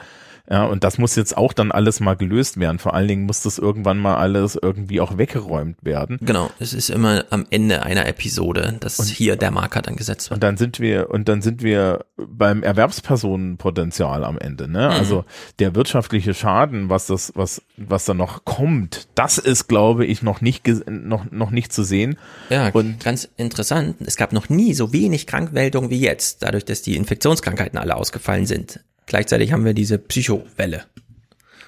[0.50, 2.78] ja, und das muss jetzt auch dann alles mal gelöst werden.
[2.78, 6.20] Vor allen Dingen muss das irgendwann mal alles irgendwie auch weggeräumt werden.
[6.22, 10.30] Genau, es ist immer am Ende einer Episode, dass und, hier der Marker dann gesetzt
[10.30, 10.38] wird.
[10.38, 14.90] Und dann sind wir, und dann sind wir beim Erwerbspersonenpotenzial am Ende, ne?
[14.90, 14.94] Mhm.
[14.94, 15.24] Also
[15.60, 20.42] der wirtschaftliche Schaden, was das, was, was da noch kommt, das ist, glaube ich, noch
[20.42, 22.18] nicht, noch, noch nicht zu sehen.
[22.50, 23.96] Ja, und ganz interessant.
[24.06, 28.46] Es gab noch nie so wenig Krankmeldungen wie jetzt, dadurch, dass die Infektionskrankheiten alle ausgefallen
[28.46, 28.82] sind.
[29.06, 30.86] Gleichzeitig haben wir diese Psychowelle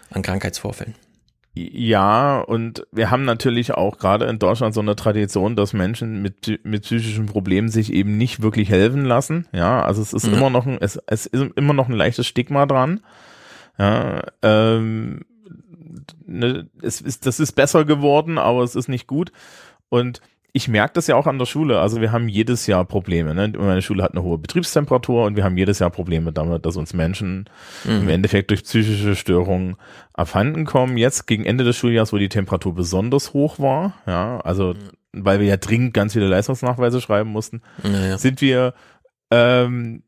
[0.10, 0.96] an Krankheitsvorfällen.
[1.58, 6.60] Ja, und wir haben natürlich auch gerade in Deutschland so eine Tradition, dass Menschen mit,
[6.66, 9.48] mit psychischen Problemen sich eben nicht wirklich helfen lassen.
[9.54, 10.34] Ja, also es ist mhm.
[10.34, 13.00] immer noch ein, es, es ist immer noch ein leichtes Stigma dran.
[13.80, 15.22] Ja, ähm,
[16.26, 19.32] ne, es ist, das ist besser geworden, aber es ist nicht gut.
[19.88, 20.20] Und
[20.56, 21.82] ich merke das ja auch an der Schule.
[21.82, 23.36] Also wir haben jedes Jahr Probleme.
[23.36, 23.52] Ne?
[23.58, 26.94] Meine Schule hat eine hohe Betriebstemperatur und wir haben jedes Jahr Probleme damit, dass uns
[26.94, 27.50] Menschen
[27.84, 28.04] mhm.
[28.04, 29.76] im Endeffekt durch psychische Störungen
[30.14, 30.96] abhanden kommen.
[30.96, 34.92] Jetzt gegen Ende des Schuljahres, wo die Temperatur besonders hoch war, ja, also mhm.
[35.12, 38.18] weil wir ja dringend ganz viele Leistungsnachweise schreiben mussten, naja.
[38.18, 38.76] sind wir,
[39.32, 40.04] ähm,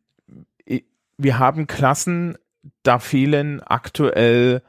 [1.17, 2.38] wir haben Klassen,
[2.84, 4.61] da fehlen aktuell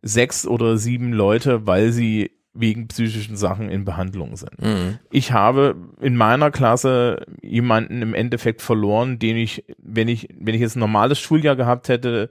[0.00, 4.60] sechs oder sieben Leute, weil sie wegen psychischen Sachen in Behandlung sind.
[4.60, 4.98] Mhm.
[5.10, 10.60] Ich habe in meiner Klasse jemanden im Endeffekt verloren, den ich, wenn ich, wenn ich
[10.60, 12.30] jetzt ein normales Schuljahr gehabt hätte,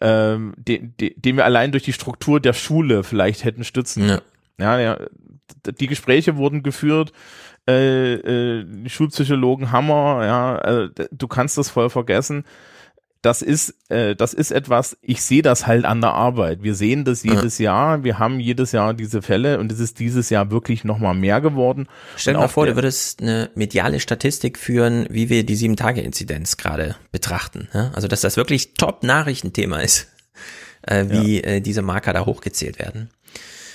[0.00, 4.08] ähm, den, den, den wir allein durch die Struktur der Schule vielleicht hätten stützen.
[4.08, 4.20] Ja,
[4.58, 4.98] ja, ja
[5.78, 7.12] die Gespräche wurden geführt,
[7.68, 12.44] äh, äh, Schulpsychologen Hammer, ja, äh, du kannst das voll vergessen
[13.22, 16.62] das ist, äh, das ist etwas, ich sehe das halt an der Arbeit.
[16.62, 17.72] Wir sehen das jedes ja.
[17.72, 21.40] Jahr, wir haben jedes Jahr diese Fälle und es ist dieses Jahr wirklich nochmal mehr
[21.40, 21.86] geworden.
[22.16, 26.96] Stell dir mal vor, du würdest eine mediale Statistik führen, wie wir die Sieben-Tage-Inzidenz gerade
[27.12, 27.68] betrachten.
[27.74, 27.90] Ja?
[27.94, 30.08] Also, dass das wirklich Top-Nachrichtenthema ist,
[30.82, 31.46] äh, wie ja.
[31.46, 33.10] äh, diese Marker da hochgezählt werden.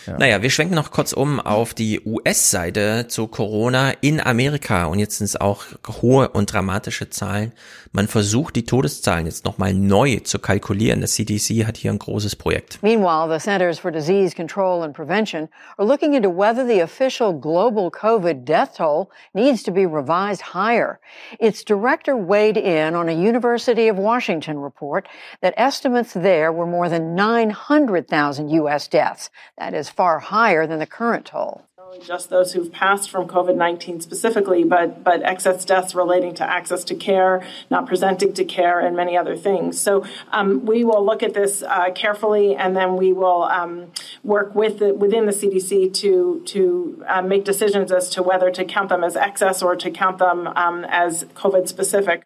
[0.05, 0.17] Ja.
[0.17, 5.17] Naja, wir schwenken noch kurz um auf die US-Seite zu Corona in Amerika und jetzt
[5.17, 5.63] sind es auch
[6.01, 7.53] hohe und dramatische Zahlen.
[7.91, 11.01] Man versucht die Todeszahlen jetzt nochmal neu zu kalkulieren.
[11.01, 12.79] Das CDC hat hier ein großes Projekt.
[12.81, 17.89] Meanwhile, the Centers for Disease Control and Prevention are looking into whether the official global
[17.89, 20.99] COVID death toll needs to be revised higher.
[21.39, 25.07] Its director weighed in on a University of Washington report
[25.41, 28.89] that estimates there were more than 900,000 U.S.
[28.89, 29.29] deaths.
[29.57, 31.65] That is far higher than the current toll
[31.99, 36.83] just those who've passed from COVID 19 specifically, but, but excess deaths relating to access
[36.85, 39.79] to care, not presenting to care, and many other things.
[39.79, 43.91] So um, we will look at this uh, carefully and then we will um,
[44.23, 48.65] work with the, within the CDC to, to uh, make decisions as to whether to
[48.65, 52.23] count them as excess or to count them um, as COVID specific.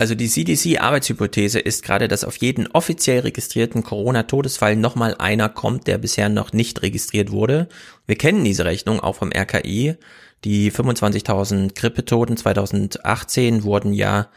[0.00, 5.98] Also die CDC-Arbeitshypothese ist gerade, dass auf jeden offiziell registrierten Corona-Todesfall nochmal einer kommt, der
[5.98, 7.68] bisher noch nicht registriert wurde.
[8.06, 9.96] Wir kennen diese Rechnung auch vom RKI.
[10.44, 14.28] Die 25.000 Grippetoten 2018 wurden ja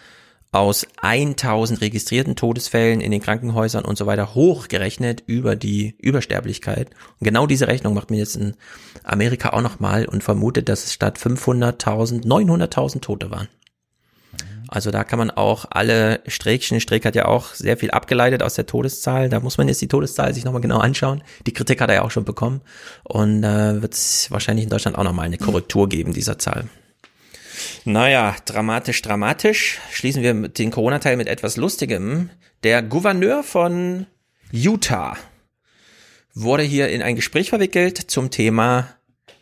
[0.52, 6.90] aus 1000 registrierten Todesfällen in den Krankenhäusern und so weiter hochgerechnet über die Übersterblichkeit.
[7.20, 8.56] Und genau diese Rechnung macht man jetzt in
[9.04, 13.48] Amerika auch nochmal und vermutet, dass es statt 500.000 900.000 Tote waren.
[14.72, 18.54] Also da kann man auch alle Sträkchen, Streeck hat ja auch sehr viel abgeleitet aus
[18.54, 19.28] der Todeszahl.
[19.28, 21.24] Da muss man jetzt die Todeszahl sich nochmal genau anschauen.
[21.46, 22.62] Die Kritik hat er ja auch schon bekommen.
[23.04, 26.70] Und äh, wird es wahrscheinlich in Deutschland auch nochmal eine Korrektur geben dieser Zahl.
[27.84, 29.80] Naja, dramatisch, dramatisch.
[29.92, 32.30] Schließen wir den Corona-Teil mit etwas Lustigem.
[32.64, 34.06] Der Gouverneur von
[34.54, 35.18] Utah
[36.34, 38.88] wurde hier in ein Gespräch verwickelt zum Thema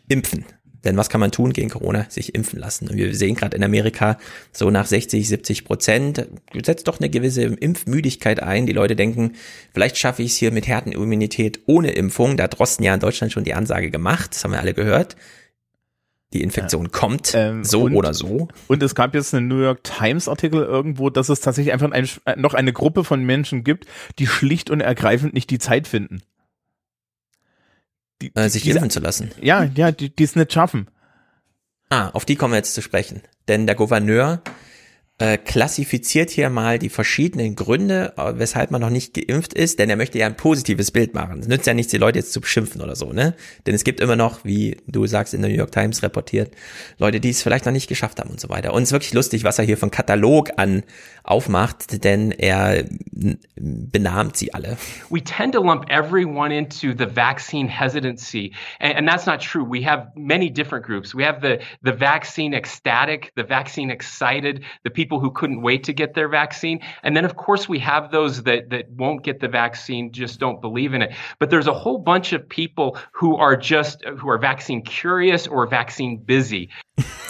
[0.08, 0.44] Impfen.
[0.84, 2.06] Denn was kann man tun gegen Corona?
[2.08, 2.88] Sich impfen lassen.
[2.88, 4.18] Und wir sehen gerade in Amerika
[4.52, 6.26] so nach 60, 70 Prozent
[6.64, 8.66] setzt doch eine gewisse Impfmüdigkeit ein.
[8.66, 9.32] Die Leute denken,
[9.72, 12.36] vielleicht schaffe ich es hier mit Herdenimmunität ohne Impfung.
[12.36, 14.30] Da hat Drosten ja in Deutschland schon die Ansage gemacht.
[14.34, 15.16] Das haben wir alle gehört.
[16.32, 16.90] Die Infektion ja.
[16.92, 18.46] kommt, ähm, so und, oder so.
[18.68, 22.08] Und es gab jetzt einen New York Times Artikel irgendwo, dass es tatsächlich einfach ein,
[22.36, 23.86] noch eine Gruppe von Menschen gibt,
[24.20, 26.22] die schlicht und ergreifend nicht die Zeit finden
[28.22, 29.30] die, äh, sich diese, impfen zu lassen.
[29.40, 30.88] Ja, ja, die, die es nicht schaffen.
[31.88, 33.22] Ah, auf die kommen wir jetzt zu sprechen.
[33.48, 34.42] Denn der Gouverneur
[35.20, 39.90] äh, klassifiziert hier mal die verschiedenen Gründe, äh, weshalb man noch nicht geimpft ist, denn
[39.90, 41.40] er möchte ja ein positives Bild machen.
[41.40, 43.34] Es nützt ja nichts, die Leute jetzt zu beschimpfen oder so, ne?
[43.66, 46.54] Denn es gibt immer noch, wie du sagst, in der New York Times reportiert,
[46.96, 48.72] Leute, die es vielleicht noch nicht geschafft haben und so weiter.
[48.72, 50.84] Und es ist wirklich lustig, was er hier von Katalog an
[51.30, 52.84] aufmacht, denn er
[53.56, 54.76] benahmt sie alle.
[55.10, 59.64] We tend to lump everyone into the vaccine hesitancy, and, and that's not true.
[59.64, 61.14] We have many different groups.
[61.14, 65.92] We have the the vaccine ecstatic, the vaccine excited, the people who couldn't wait to
[65.92, 66.80] get their vaccine.
[67.02, 70.60] And then, of course, we have those that, that won't get the vaccine, just don't
[70.60, 71.12] believe in it.
[71.38, 75.66] But there's a whole bunch of people who are just, who are vaccine curious or
[75.66, 76.70] vaccine busy.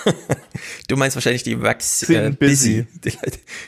[0.88, 3.12] du meinst wahrscheinlich die Vaccine äh, busy, die,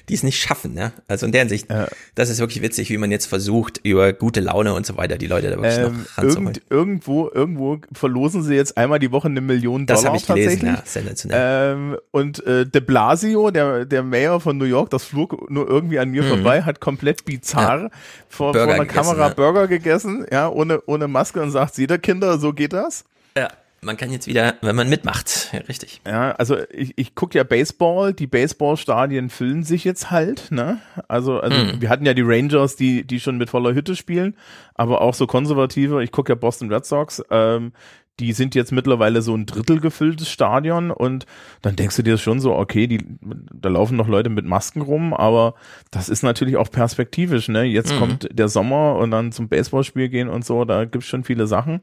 [0.08, 0.92] die es nicht schaffen, ne?
[1.08, 1.88] Also in der Hinsicht, ja.
[2.14, 5.26] das ist wirklich witzig, wie man jetzt versucht, über gute Laune und so weiter die
[5.26, 6.46] Leute da wirklich ähm, noch ranzuholen.
[6.46, 10.00] Irgend, irgendwo, irgendwo verlosen sie jetzt einmal die Woche eine Million Dollar.
[10.00, 11.74] Das habe ich gelesen, ja, sensationell.
[11.74, 15.98] Ähm, und äh, de Blasio, der, der Mayor von New York, das flog nur irgendwie
[15.98, 16.28] an mir mhm.
[16.28, 17.90] vorbei, hat komplett bizarr ja.
[18.28, 19.34] vor, vor einer Kamera ja.
[19.34, 23.04] Burger gegessen, ja, ohne, ohne Maske und sagt, seht ihr Kinder, so geht das.
[23.36, 23.48] Ja
[23.84, 26.00] man kann jetzt wieder, wenn man mitmacht, ja, richtig.
[26.06, 30.78] Ja, also ich, ich gucke ja Baseball, die Baseballstadien füllen sich jetzt halt, ne?
[31.08, 31.80] Also, also hm.
[31.80, 34.36] wir hatten ja die Rangers, die, die schon mit voller Hütte spielen,
[34.74, 37.72] aber auch so konservative, ich gucke ja Boston Red Sox, ähm,
[38.20, 41.26] die sind jetzt mittlerweile so ein Drittel gefülltes Stadion und
[41.60, 43.04] dann denkst du dir schon so, okay, die,
[43.52, 45.54] da laufen noch Leute mit Masken rum, aber
[45.90, 47.64] das ist natürlich auch perspektivisch, ne?
[47.64, 47.98] Jetzt mhm.
[47.98, 51.80] kommt der Sommer und dann zum Baseballspiel gehen und so, da gibt's schon viele Sachen.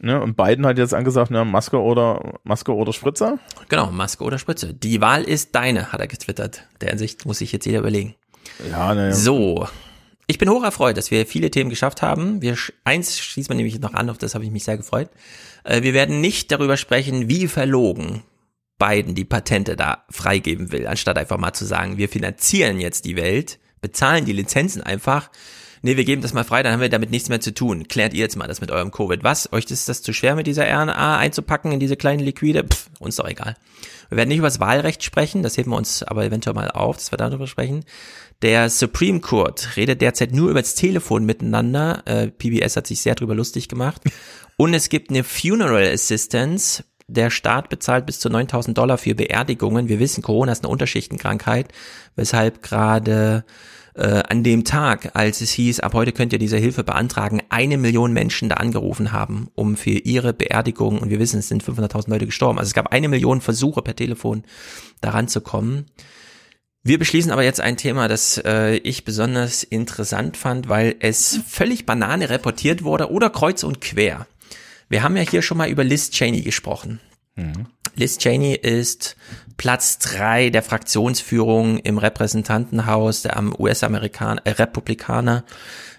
[0.00, 3.38] Ne, und Biden hat jetzt angesagt, ne, Maske oder Maske oder Spritze.
[3.68, 4.72] Genau, Maske oder Spritze.
[4.72, 6.68] Die Wahl ist deine, hat er getwittert.
[6.80, 8.14] Der Ansicht muss sich jetzt jeder überlegen.
[8.70, 9.12] Ja, ne.
[9.12, 9.66] So.
[10.28, 12.42] Ich bin hoch erfreut, dass wir viele Themen geschafft haben.
[12.42, 15.10] Wir, eins schließen wir nämlich noch an, auf das habe ich mich sehr gefreut.
[15.64, 18.22] Äh, wir werden nicht darüber sprechen, wie verlogen
[18.78, 23.16] Biden die Patente da freigeben will, anstatt einfach mal zu sagen, wir finanzieren jetzt die
[23.16, 25.30] Welt, bezahlen die Lizenzen einfach
[25.82, 27.88] nee, wir geben das mal frei, dann haben wir damit nichts mehr zu tun.
[27.88, 29.24] Klärt ihr jetzt mal das mit eurem Covid.
[29.24, 29.52] Was?
[29.52, 32.64] Euch ist das zu schwer mit dieser RNA einzupacken in diese kleinen Liquide?
[32.64, 33.56] Pff, uns doch egal.
[34.08, 36.96] Wir werden nicht über das Wahlrecht sprechen, das heben wir uns aber eventuell mal auf,
[36.96, 37.84] dass wir darüber sprechen.
[38.40, 42.02] Der Supreme Court redet derzeit nur über das Telefon miteinander.
[42.06, 44.02] Äh, PBS hat sich sehr drüber lustig gemacht.
[44.56, 46.84] Und es gibt eine Funeral Assistance.
[47.06, 49.88] Der Staat bezahlt bis zu 9000 Dollar für Beerdigungen.
[49.88, 51.68] Wir wissen, Corona ist eine Unterschichtenkrankheit,
[52.16, 53.44] weshalb gerade
[53.98, 57.76] äh, an dem Tag, als es hieß, ab heute könnt ihr diese Hilfe beantragen, eine
[57.76, 62.08] Million Menschen da angerufen haben, um für ihre Beerdigung, und wir wissen, es sind 500.000
[62.08, 64.44] Leute gestorben, also es gab eine Million Versuche per Telefon
[65.00, 65.86] daran zu kommen.
[66.82, 71.84] Wir beschließen aber jetzt ein Thema, das äh, ich besonders interessant fand, weil es völlig
[71.84, 74.26] Banane reportiert wurde oder kreuz und quer.
[74.88, 77.00] Wir haben ja hier schon mal über Liz Cheney gesprochen.
[77.34, 77.66] Mhm.
[77.98, 79.16] Liz Cheney ist
[79.56, 85.44] Platz drei der Fraktionsführung im Repräsentantenhaus der US-Amerikaner, äh, Republikaner.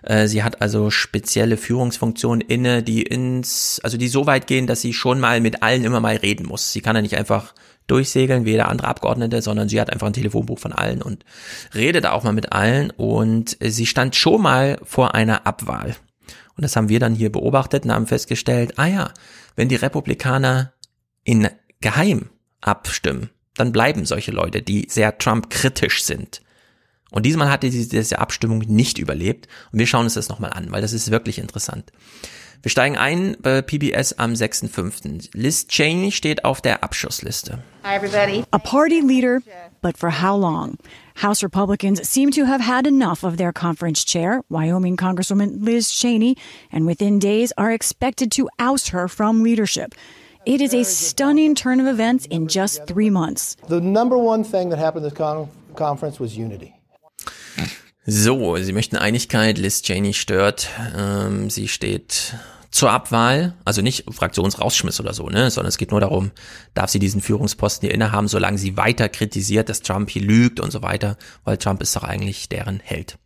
[0.01, 4.79] Äh, sie hat also spezielle Führungsfunktionen inne, die ins, also die so weit gehen, dass
[4.79, 6.71] sie schon mal mit allen immer mal reden muss.
[6.71, 7.53] Sie kann ja nicht einfach
[7.87, 11.25] durchsegeln wie jeder andere Abgeordnete, sondern sie hat einfach ein Telefonbuch von allen und
[11.75, 15.97] redet auch mal mit allen und sie stand schon mal vor einer Abwahl.
[16.55, 19.13] Und das haben wir dann hier beobachtet und haben festgestellt, ah ja,
[19.57, 20.71] wenn die Republikaner
[21.23, 21.49] in
[21.81, 22.29] geheim
[22.61, 26.41] abstimmen, dann bleiben solche Leute, die sehr Trump-kritisch sind.
[27.11, 29.47] Und diesmal hatte sie diese Abstimmung nicht überlebt.
[29.71, 31.91] Und wir schauen uns das nochmal an, weil das ist wirklich interessant.
[32.61, 35.29] Wir steigen ein bei PBS am 6.5.
[35.33, 37.63] Liz Cheney steht auf der Abschussliste.
[37.83, 38.43] Hi everybody.
[38.51, 39.39] A party leader,
[39.81, 40.77] but for how long?
[41.21, 46.35] House Republicans seem to have had enough of their conference chair, Wyoming Congresswoman Liz Cheney,
[46.69, 49.95] and within days are expected to oust her from leadership.
[50.45, 53.57] It is a stunning turn of events in just three months.
[53.67, 56.73] The number one thing that happened at this con conference was unity.
[58.05, 59.57] So, sie möchten Einigkeit.
[59.57, 60.69] Liz Cheney stört.
[60.97, 62.33] Ähm, sie steht
[62.71, 66.31] zur Abwahl, also nicht Fraktionsrausschmiss oder so, ne, sondern es geht nur darum,
[66.73, 70.71] darf sie diesen Führungsposten hier innehaben, solange sie weiter kritisiert, dass Trump hier lügt und
[70.71, 73.17] so weiter, weil Trump ist doch eigentlich deren Held.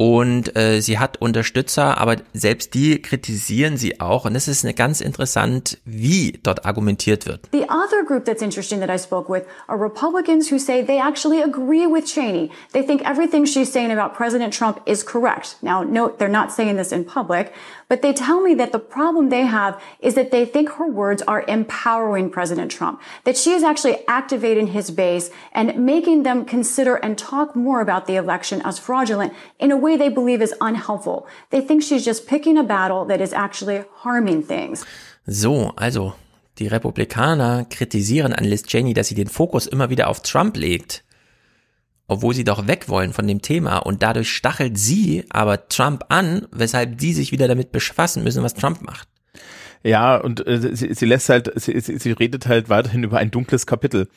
[0.00, 4.24] Und äh, sie hat Unterstützer, aber selbst die kritisieren sie auch.
[4.24, 7.50] Und es ist eine ganz interessant, wie dort argumentiert wird.
[7.52, 11.42] The other group that's interesting that I spoke with are Republicans who say they actually
[11.42, 12.50] agree with Cheney.
[12.72, 15.56] They think everything she's saying about President Trump is correct.
[15.60, 17.52] Now, note they're not saying this in public,
[17.90, 21.22] but they tell me that the problem they have is that they think her words
[21.26, 26.94] are empowering President Trump, that she is actually activating his base and making them consider
[27.02, 31.26] and talk more about the election as fraudulent in a way they believe is unhelpful.
[31.50, 34.86] They think she's just picking a battle that is actually harming things.
[35.26, 36.14] So, also
[36.60, 41.02] die Republikaner kritisieren an Liz Cheney, dass sie den Fokus immer wieder auf Trump legt.
[42.10, 46.48] Obwohl sie doch weg wollen von dem Thema und dadurch stachelt sie aber Trump an,
[46.50, 49.08] weshalb die sich wieder damit befassen müssen, was Trump macht.
[49.82, 53.30] Ja, und äh, sie, sie lässt halt, sie, sie, sie redet halt weiterhin über ein
[53.30, 54.08] dunkles Kapitel.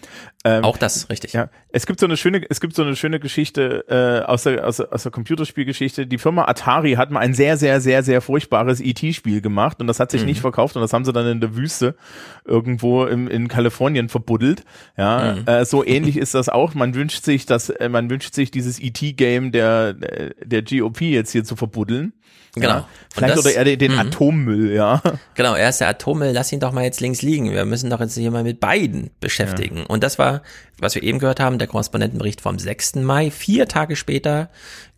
[0.43, 1.31] Ähm, Auch das, richtig.
[1.31, 4.67] Ja, es gibt so eine schöne, es gibt so eine schöne Geschichte äh, aus, der,
[4.67, 6.05] aus, aus der Computerspielgeschichte.
[6.05, 10.01] Die Firma Atari hat mal ein sehr, sehr, sehr, sehr furchtbares ET-Spiel gemacht und das
[10.01, 10.27] hat sich mhm.
[10.27, 11.95] nicht verkauft und das haben sie dann in der Wüste
[12.43, 14.65] irgendwo im, in Kalifornien verbuddelt.
[14.97, 15.47] Ja, mhm.
[15.47, 16.73] äh, so ähnlich ist das auch.
[16.73, 21.45] Man wünscht sich, dass äh, man wünscht sich dieses ET-Game der der GOP jetzt hier
[21.45, 22.11] zu verbuddeln.
[22.55, 22.67] Genau.
[22.67, 23.99] Ja, vielleicht das, oder eher den, mhm.
[23.99, 25.01] Atommüll, ja.
[25.33, 27.51] Genau, er ist der Atommüll, lass ihn doch mal jetzt links liegen.
[27.51, 29.77] Wir müssen doch jetzt hier mal mit beiden beschäftigen.
[29.77, 29.85] Ja.
[29.87, 30.41] Und das war,
[30.77, 32.95] was wir eben gehört haben, der Korrespondentenbericht vom 6.
[32.97, 34.49] Mai, vier Tage später,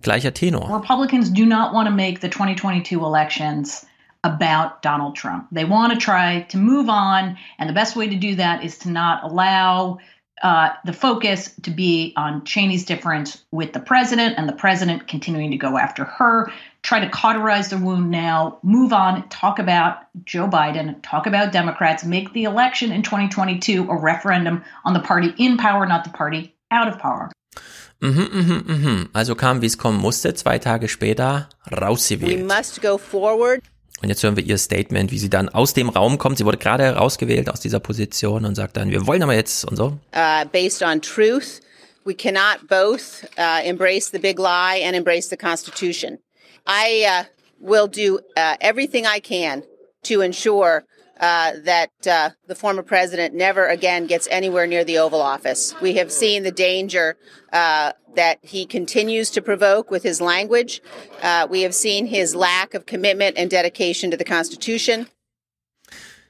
[0.02, 0.70] gleicher Tenor.
[0.70, 3.86] Republicans do not want to make the 2022 elections
[4.24, 5.48] about Donald Trump.
[5.52, 8.78] They want to try to move on, and the best way to do that is
[8.80, 10.00] to not allow
[10.42, 15.52] uh, the focus to be on Cheney's difference with the president and the president continuing
[15.52, 16.52] to go after her
[16.86, 22.06] try to cauterize the wound now, move on, talk about Joe Biden, talk about Democrats,
[22.06, 26.54] make the election in 2022 a referendum on the party in power, not the party
[26.70, 27.32] out of power.
[28.02, 29.10] Mhm, mhm, mhm.
[29.14, 32.40] Also kam, wie es kommen musste, zwei Tage später rausgewählt.
[32.40, 33.62] We must go forward.
[34.04, 36.38] Und jetzt hören wir ihr Statement, wie sie dann aus dem Raum kommt.
[36.38, 39.78] Sie wurde gerade rausgewählt aus dieser Position und sagt dann, wir wollen aber jetzt und
[39.78, 39.98] so.
[40.14, 41.62] Uh, based on truth,
[42.04, 46.20] we cannot both uh, embrace the big lie and embrace the Constitution.
[46.66, 47.24] I uh,
[47.60, 49.64] will do uh, everything I can
[50.04, 50.86] to ensure
[51.20, 55.74] uh, that uh, the former president never again gets anywhere near the Oval Office.
[55.82, 57.18] We have seen the danger
[57.54, 60.82] uh, that he continues to provoke with his language.
[61.22, 65.08] Uh, we have seen his lack of commitment and dedication to the Constitution.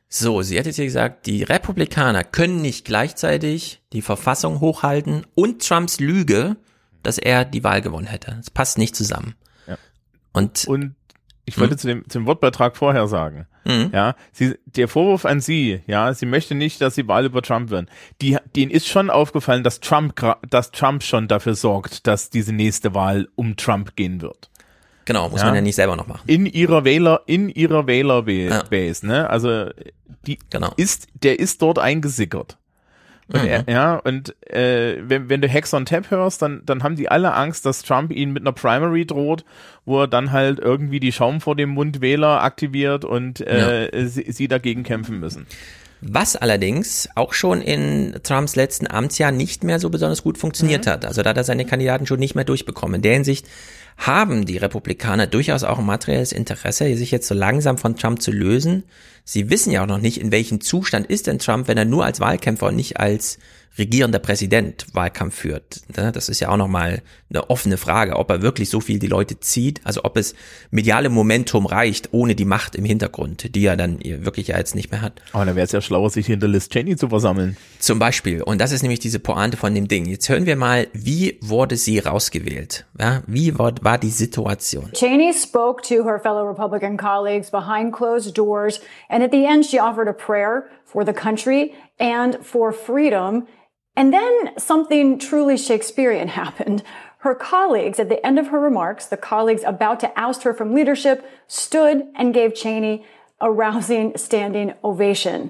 [0.08, 5.68] So, sie hat jetzt hier gesagt, die Republikaner können nicht gleichzeitig die Verfassung hochhalten und
[5.68, 6.58] Trumps Lüge,
[7.02, 8.36] dass er die Wahl gewonnen hätte.
[8.38, 9.36] Das passt nicht zusammen.
[10.36, 10.96] Und, und
[11.46, 11.78] ich wollte hm?
[11.78, 13.92] zu, dem, zum Wortbeitrag vorher sagen, mhm.
[13.94, 17.70] ja, sie, der Vorwurf an sie, ja, sie möchte nicht, dass sie Wahl über Trump
[17.70, 17.88] werden.
[18.22, 20.16] Die, denen ist schon aufgefallen, dass Trump,
[20.50, 24.50] dass Trump schon dafür sorgt, dass diese nächste Wahl um Trump gehen wird.
[25.06, 25.48] Genau, muss ja.
[25.48, 26.24] man ja nicht selber noch machen.
[26.26, 29.08] In ihrer Wähler, in ihrer Wählerbase, ja.
[29.08, 29.30] ne?
[29.30, 29.70] Also
[30.26, 30.74] die genau.
[30.78, 32.58] ist, der ist dort eingesickert.
[33.28, 33.48] Und mhm.
[33.48, 37.10] er, ja, und äh, wenn, wenn du Hex on Tap hörst, dann, dann haben die
[37.10, 39.46] alle Angst, dass Trump ihnen mit einer Primary droht,
[39.84, 44.08] wo er dann halt irgendwie die Schaum vor dem Mund Wähler aktiviert und äh, ja.
[44.08, 45.48] sie, sie dagegen kämpfen müssen.
[46.02, 50.92] Was allerdings auch schon in Trumps letzten Amtsjahr nicht mehr so besonders gut funktioniert mhm.
[50.92, 51.06] hat.
[51.06, 52.96] Also da hat er seine Kandidaten schon nicht mehr durchbekommen.
[52.96, 53.48] In der Hinsicht
[53.98, 58.32] haben die Republikaner durchaus auch ein materielles Interesse, sich jetzt so langsam von Trump zu
[58.32, 58.84] lösen.
[59.26, 62.06] Sie wissen ja auch noch nicht, in welchem Zustand ist denn Trump, wenn er nur
[62.06, 63.40] als Wahlkämpfer und nicht als
[63.78, 65.82] regierender Präsident Wahlkampf führt.
[65.98, 66.12] Ne?
[66.12, 69.40] Das ist ja auch nochmal eine offene Frage, ob er wirklich so viel die Leute
[69.40, 70.36] zieht, also ob es
[70.72, 74.92] mediale Momentum reicht, ohne die Macht im Hintergrund, die er dann wirklich ja jetzt nicht
[74.92, 75.22] mehr hat.
[75.34, 77.58] Aber dann wäre es ja schlauer, sich hinter Liz Cheney zu versammeln.
[77.80, 78.42] Zum Beispiel.
[78.42, 80.06] Und das ist nämlich diese Pointe von dem Ding.
[80.06, 82.86] Jetzt hören wir mal, wie wurde sie rausgewählt?
[83.00, 84.92] Ja, wie war, war die Situation?
[84.94, 88.80] Cheney spoke to her fellow Republican colleagues behind closed doors,
[89.16, 93.48] and at the end she offered a prayer for the country and for freedom.
[93.96, 96.84] And then something truly Shakespearean happened.
[97.20, 100.74] Her colleagues, at the end of her remarks, the colleagues about to oust her from
[100.74, 103.06] leadership, stood and gave Cheney
[103.40, 105.50] a rousing standing ovation.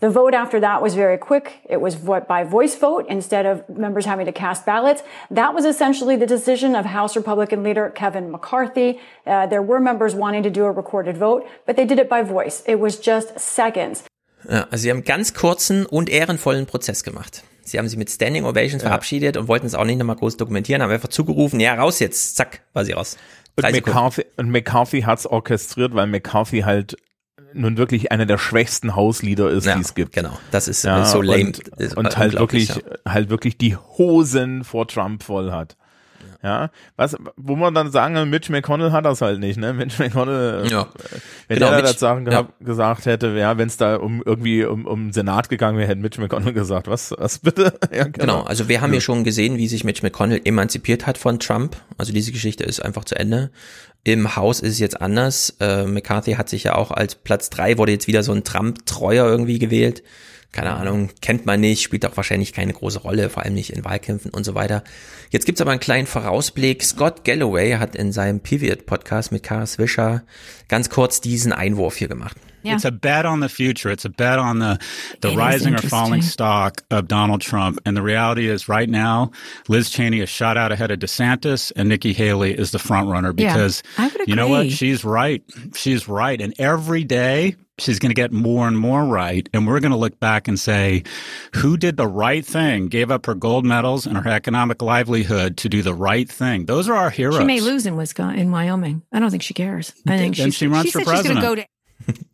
[0.00, 1.60] The vote after that was very quick.
[1.68, 5.02] It was by voice vote instead of members having to cast ballots.
[5.28, 9.00] That was essentially the decision of House Republican leader Kevin McCarthy.
[9.26, 12.22] Uh, there were members wanting to do a recorded vote, but they did it by
[12.22, 12.62] voice.
[12.64, 14.04] It was just seconds.
[14.48, 17.42] Ja, also sie haben ganz kurzen und ehrenvollen Prozess gemacht.
[17.62, 18.90] Sie haben sich mit Standing Ovations ja.
[18.90, 22.36] verabschiedet und wollten es auch nicht nochmal groß dokumentieren, haben einfach zugerufen, ja, raus jetzt,
[22.36, 23.16] zack, war sie raus.
[23.56, 26.96] Und McCarthy, und McCarthy hat's orchestriert, weil McCarthy halt
[27.58, 30.14] nun wirklich einer der schwächsten Hauslieder ist, ja, die es gibt.
[30.14, 31.52] Genau, das ist ja, so lame.
[31.78, 32.76] Und, und halt wirklich, ja.
[33.06, 35.76] halt wirklich die Hosen vor Trump voll hat.
[36.40, 39.72] Ja, was, wo man dann sagen, Mitch McConnell hat das halt nicht, ne?
[39.72, 40.86] Mitch McConnell, äh, ja.
[41.48, 42.48] wenn genau, Mitch, das sagen, ja.
[42.60, 46.20] gesagt hätte, ja, wenn es da um irgendwie um, um Senat gegangen wäre, hätte Mitch
[46.20, 47.72] McConnell gesagt, was, was bitte?
[47.92, 48.12] Ja, genau.
[48.18, 48.42] genau.
[48.42, 51.76] also wir haben ja schon gesehen, wie sich Mitch McConnell emanzipiert hat von Trump.
[51.96, 53.50] Also diese Geschichte ist einfach zu Ende.
[54.04, 55.56] Im Haus ist es jetzt anders.
[55.60, 59.26] Äh, McCarthy hat sich ja auch als Platz drei wurde jetzt wieder so ein Trump-Treuer
[59.26, 60.02] irgendwie gewählt
[60.52, 63.84] keine Ahnung, kennt man nicht, spielt auch wahrscheinlich keine große Rolle, vor allem nicht in
[63.84, 64.82] Wahlkämpfen und so weiter.
[65.30, 66.82] Jetzt gibt's aber einen kleinen Vorausblick.
[66.82, 70.22] Scott Galloway hat in seinem Pivot-Podcast mit Kara Swisher
[70.68, 72.36] ganz kurz diesen Einwurf hier gemacht.
[72.62, 72.74] Yeah.
[72.74, 73.90] It's a bet on the future.
[73.90, 74.78] It's a bet on the
[75.20, 77.78] the it rising or falling stock of Donald Trump.
[77.86, 79.30] And the reality is, right now,
[79.68, 83.32] Liz Cheney is shot out ahead of DeSantis, and Nikki Haley is the front runner
[83.32, 84.70] because yeah, you know what?
[84.70, 85.42] She's right.
[85.74, 86.40] She's right.
[86.40, 89.48] And every day she's going to get more and more right.
[89.54, 91.04] And we're going to look back and say,
[91.54, 95.68] who did the right thing, gave up her gold medals and her economic livelihood to
[95.68, 96.66] do the right thing?
[96.66, 97.38] Those are our heroes.
[97.38, 99.02] She may lose in Wisconsin, in Wyoming.
[99.12, 99.92] I don't think she cares.
[100.08, 101.40] I think then she runs she for president.
[101.40, 101.66] Go to-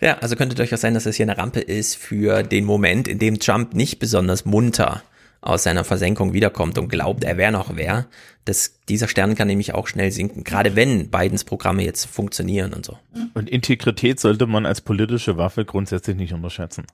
[0.00, 3.18] ja, also könnte durchaus sein, dass das hier eine Rampe ist für den Moment, in
[3.18, 5.02] dem Trump nicht besonders munter
[5.42, 8.06] aus seiner Versenkung wiederkommt und glaubt, er wäre noch wer.
[8.44, 12.84] Das, dieser Stern kann nämlich auch schnell sinken, gerade wenn Bidens Programme jetzt funktionieren und
[12.84, 12.98] so.
[13.34, 16.84] Und Integrität sollte man als politische Waffe grundsätzlich nicht unterschätzen.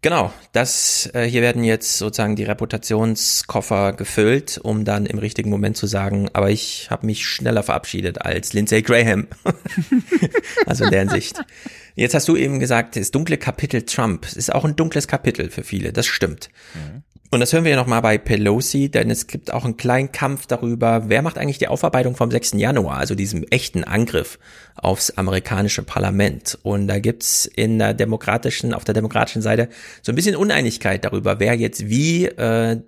[0.00, 5.76] Genau, das äh, hier werden jetzt sozusagen die Reputationskoffer gefüllt, um dann im richtigen Moment
[5.76, 9.26] zu sagen, aber ich habe mich schneller verabschiedet als Lindsey Graham.
[10.66, 11.42] also in der Hinsicht.
[11.96, 15.64] Jetzt hast du eben gesagt, das dunkle Kapitel Trump ist auch ein dunkles Kapitel für
[15.64, 16.48] viele, das stimmt.
[16.74, 17.02] Mhm.
[17.30, 20.46] Und das hören wir ja nochmal bei Pelosi, denn es gibt auch einen kleinen Kampf
[20.46, 22.52] darüber, wer macht eigentlich die Aufarbeitung vom 6.
[22.54, 24.38] Januar, also diesem echten Angriff
[24.76, 26.58] aufs amerikanische Parlament.
[26.62, 29.68] Und da gibt's in der demokratischen, auf der demokratischen Seite
[30.00, 32.80] so ein bisschen Uneinigkeit darüber, wer jetzt wie äh,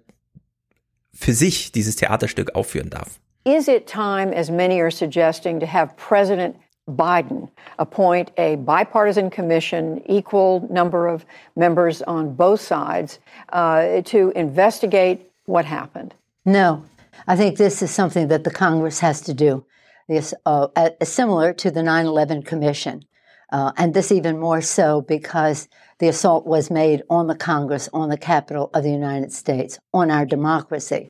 [1.13, 3.21] für sich dieses Theaterstück aufführen darf.
[3.45, 6.57] Is it time, as many are suggesting, to have President
[6.97, 11.25] Biden appoint a bipartisan commission, equal number of
[11.57, 13.19] members on both sides,
[13.53, 16.15] uh, to investigate what happened?
[16.45, 16.85] No.
[17.27, 19.65] I think this is something that the Congress has to do.
[20.09, 20.69] This, uh,
[21.03, 23.05] similar to the 9 11 Commission.
[23.53, 28.09] Uh, and this even more so because the assault was made on the Congress, on
[28.09, 31.09] the Capitol of the United States, on our democracy.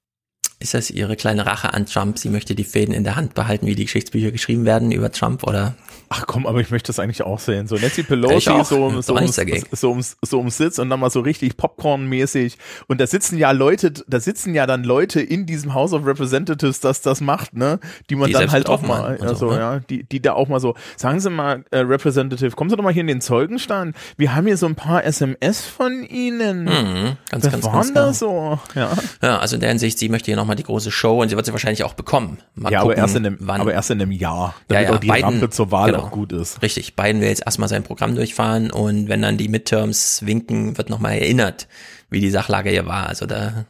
[0.59, 2.19] Ist das ihre kleine Rache an Trump?
[2.19, 5.43] Sie möchte die Fäden in der Hand behalten, wie die Geschichtsbücher geschrieben werden über Trump,
[5.44, 5.75] oder?
[6.12, 7.68] Ach komm, aber ich möchte das eigentlich auch sehen.
[7.68, 9.36] So Nancy Pelosi so, so, so, ums,
[9.70, 12.58] so, ums, so ums Sitz und dann mal so richtig Popcorn-mäßig.
[12.89, 16.80] Und da sitzen ja Leute, da sitzen ja dann Leute in diesem House of Representatives,
[16.80, 17.78] dass das macht, ne?
[18.10, 19.58] Die man die dann halt auch mal, also, so, ne?
[19.58, 22.82] ja, die, die da auch mal so, sagen Sie mal, äh, Representative, kommen Sie doch
[22.82, 23.94] mal hier in den Zeugenstand.
[24.16, 26.64] Wir haben hier so ein paar SMS von Ihnen.
[26.64, 28.12] Mhm, ganz, Was ganz, waren ganz da genau.
[28.12, 28.58] so?
[28.74, 28.90] Ja.
[29.22, 31.47] ja, also in der Hinsicht, sie möchte hier nochmal die große Show und sie wird
[31.47, 32.39] sie wahrscheinlich auch bekommen.
[32.56, 33.60] Mal ja, gucken, aber erst in einem, wann.
[33.60, 36.00] aber erst in einem Jahr, damit ja, ja, auch die Biden, Rampe zur Wahl genau.
[36.01, 36.62] Auch gut ist.
[36.62, 40.91] Richtig, Biden will jetzt erstmal sein Programm durchfahren und wenn dann die Midterms winken, wird
[40.91, 41.69] nochmal erinnert,
[42.11, 43.07] wie die Sachlage hier war.
[43.07, 43.67] Also da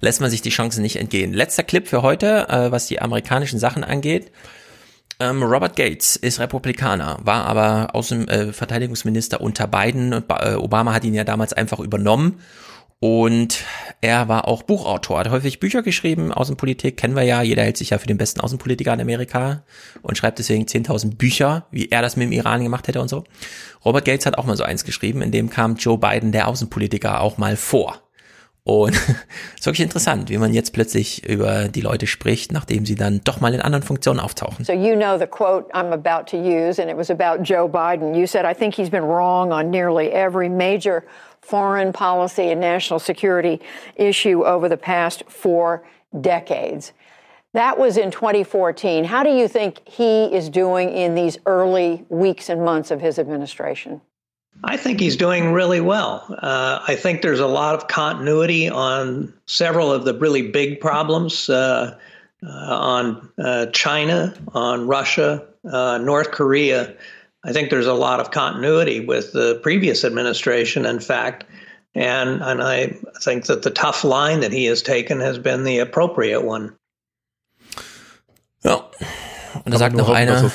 [0.00, 1.32] lässt man sich die Chancen nicht entgehen.
[1.32, 4.30] Letzter Clip für heute, äh, was die amerikanischen Sachen angeht.
[5.20, 10.94] Ähm, Robert Gates ist Republikaner, war aber Außen äh, Verteidigungsminister unter Biden und äh, Obama
[10.94, 12.40] hat ihn ja damals einfach übernommen.
[13.04, 13.64] Und
[14.00, 17.90] er war auch Buchautor, hat häufig Bücher geschrieben, Außenpolitik, kennen wir ja, jeder hält sich
[17.90, 19.64] ja für den besten Außenpolitiker in Amerika
[20.02, 23.24] und schreibt deswegen 10.000 Bücher, wie er das mit dem Iran gemacht hätte und so.
[23.84, 27.22] Robert Gates hat auch mal so eins geschrieben, in dem kam Joe Biden, der Außenpolitiker,
[27.22, 28.00] auch mal vor.
[28.62, 29.08] Und es
[29.58, 33.40] ist wirklich interessant, wie man jetzt plötzlich über die Leute spricht, nachdem sie dann doch
[33.40, 34.64] mal in anderen Funktionen auftauchen.
[34.64, 38.14] So you know the quote I'm about to use, and it was about Joe Biden.
[38.14, 41.02] You said, I think he's been wrong on nearly every major
[41.42, 43.60] foreign policy and national security
[43.96, 45.84] issue over the past four
[46.20, 46.92] decades.
[47.52, 49.04] That was in 2014.
[49.04, 53.18] How do you think he is doing in these early weeks and months of his
[53.18, 54.00] administration?
[54.64, 56.24] I think he's doing really well.
[56.30, 61.50] Uh, I think there's a lot of continuity on several of the really big problems
[61.50, 61.98] uh,
[62.44, 66.94] uh, on uh, China, on Russia, uh, North Korea.
[67.44, 71.44] I think there's a lot of continuity with the previous administration, in fact.
[71.94, 75.80] And, and I think that the tough line that he has taken has been the
[75.80, 76.72] appropriate one.
[78.64, 78.88] Ja,
[79.64, 80.50] und da sagt noch einer.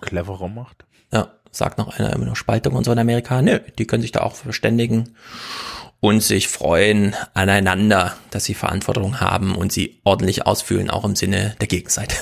[0.00, 0.84] Cleverer macht.
[1.12, 3.40] Ja, sagt noch einer immer noch Spaltung und so in Amerika.
[3.40, 5.16] Nö, die können sich da auch verständigen
[6.00, 11.56] und sich freuen aneinander, dass sie Verantwortung haben und sie ordentlich ausfüllen, auch im Sinne
[11.60, 12.16] der Gegenseite.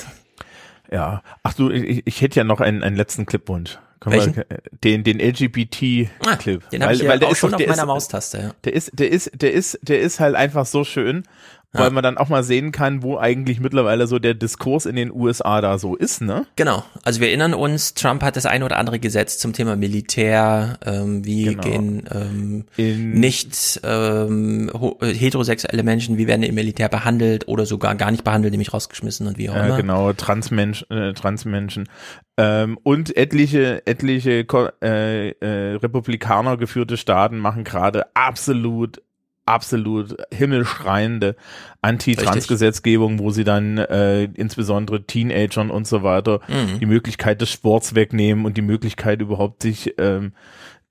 [0.91, 1.21] Ja.
[1.43, 3.77] Ach du, ich, ich hätte ja noch einen, einen letzten Clipwunsch.
[4.05, 4.35] Welchen?
[4.35, 4.45] Wir,
[4.83, 6.11] den den LGBT-Clip.
[6.25, 8.37] Ah, den habe ich ja auch schon auf meiner Maustaste.
[8.37, 8.51] Ja.
[8.63, 11.23] Der ist, der ist, der ist, der ist halt einfach so schön,
[11.73, 11.81] Ja.
[11.81, 15.11] weil man dann auch mal sehen kann, wo eigentlich mittlerweile so der Diskurs in den
[15.11, 16.45] USA da so ist, ne?
[16.55, 16.85] Genau.
[17.03, 21.25] Also wir erinnern uns, Trump hat das eine oder andere Gesetz zum Thema Militär, ähm,
[21.25, 21.61] wie Genau.
[21.61, 24.71] gehen ähm, In- nicht ähm,
[25.01, 29.27] äh, heterosexuelle Menschen, wie werden im Militär behandelt oder sogar gar nicht behandelt, nämlich rausgeschmissen
[29.27, 29.75] und wie auch Ja, immer.
[29.77, 31.89] genau, Transmensch, äh, Transmenschen.
[32.37, 34.45] Ähm, und etliche, etliche
[34.81, 39.01] äh, äh, Republikaner geführte Staaten machen gerade absolut
[39.47, 41.35] absolut himmelschreiende
[41.81, 46.79] Anti-Trans-Gesetzgebung, wo sie dann äh, insbesondere Teenagern und so weiter Mhm.
[46.79, 50.33] die Möglichkeit des Sports wegnehmen und die Möglichkeit überhaupt sich ähm,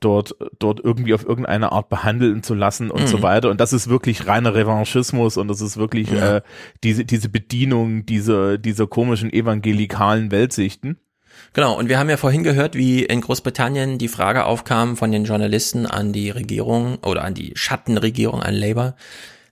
[0.01, 3.07] dort dort irgendwie auf irgendeine Art behandeln zu lassen und Mhm.
[3.07, 3.51] so weiter.
[3.51, 6.37] Und das ist wirklich reiner Revanchismus und das ist wirklich Ja.
[6.37, 6.43] äh,
[6.85, 10.99] diese diese Bedienung dieser dieser komischen evangelikalen Weltsichten.
[11.57, 15.25] Genau, und wir haben ja vorhin gehört, wie in Großbritannien die Frage aufkam von den
[15.25, 18.95] Journalisten an die Regierung oder an die Schattenregierung, an Labour.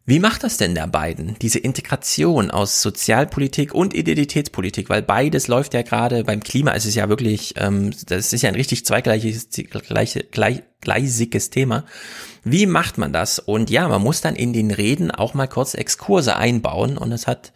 [0.04, 4.90] Wie macht das denn der beiden, diese Integration aus Sozialpolitik und Identitätspolitik?
[4.90, 8.50] Weil beides läuft ja gerade, beim Klima ist es ja wirklich, ähm, das ist ja
[8.50, 9.48] ein richtig zweigleiches,
[9.88, 11.86] gleiche, gleich, gleisiges Thema.
[12.42, 13.38] Wie macht man das?
[13.38, 17.26] Und ja, man muss dann in den Reden auch mal kurz Exkurse einbauen und das
[17.26, 17.54] hat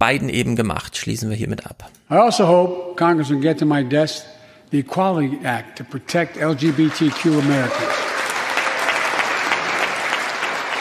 [0.00, 0.96] Biden eben gemacht.
[0.96, 1.88] Schließen wir hiermit ab.
[2.10, 4.24] I also hope Congress will get to my desk
[4.70, 7.94] the Equality Act to protect LGBTQ Americans.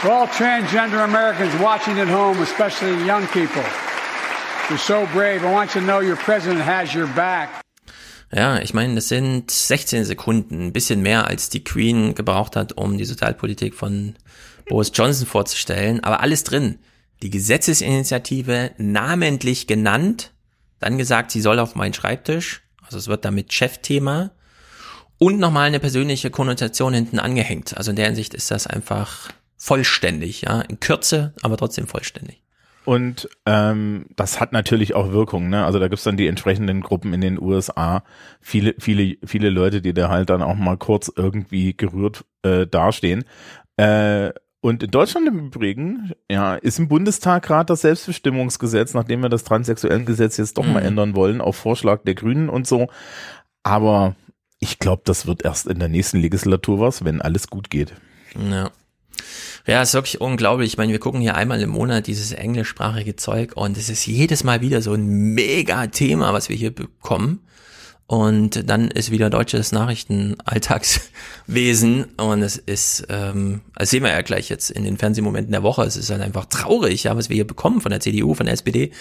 [0.01, 3.63] For all transgender Americans watching at home, especially young people,
[4.69, 5.43] you're so brave.
[5.43, 7.49] I want you to know your president has your back.
[8.31, 12.77] Ja, ich meine, das sind 16 Sekunden, ein bisschen mehr als die Queen gebraucht hat,
[12.77, 14.15] um die Sozialpolitik von
[14.69, 16.77] Boris Johnson vorzustellen, aber alles drin.
[17.21, 20.31] Die Gesetzesinitiative namentlich genannt,
[20.79, 24.31] dann gesagt, sie soll auf meinen Schreibtisch, also es wird damit Chefthema
[25.17, 27.77] und nochmal eine persönliche Konnotation hinten angehängt.
[27.77, 32.41] Also in der Hinsicht ist das einfach vollständig, ja, in Kürze, aber trotzdem vollständig.
[32.85, 35.65] Und ähm, das hat natürlich auch Wirkung, ne?
[35.65, 38.03] Also da gibt's dann die entsprechenden Gruppen in den USA,
[38.41, 43.25] viele, viele, viele Leute, die da halt dann auch mal kurz irgendwie gerührt äh, dastehen.
[43.77, 44.31] Äh,
[44.61, 49.43] und in Deutschland im Übrigen, ja, ist im Bundestag gerade das Selbstbestimmungsgesetz, nachdem wir das
[49.43, 50.87] Transsexuellengesetz jetzt doch mal Mhm.
[50.87, 52.87] ändern wollen, auf Vorschlag der Grünen und so.
[53.63, 54.15] Aber
[54.59, 57.93] ich glaube, das wird erst in der nächsten Legislatur was, wenn alles gut geht.
[58.37, 58.69] Ja.
[59.65, 60.67] Ja, ist wirklich unglaublich.
[60.71, 64.43] Ich meine, wir gucken hier einmal im Monat dieses englischsprachige Zeug und es ist jedes
[64.43, 67.41] Mal wieder so ein mega Thema, was wir hier bekommen.
[68.09, 74.49] Und dann ist wieder deutsches Nachrichtenalltagswesen und es ist, ähm, das sehen wir ja gleich
[74.49, 77.45] jetzt in den Fernsehmomenten der Woche, es ist halt einfach traurig, ja, was wir hier
[77.45, 78.93] bekommen von der CDU, von der SPD.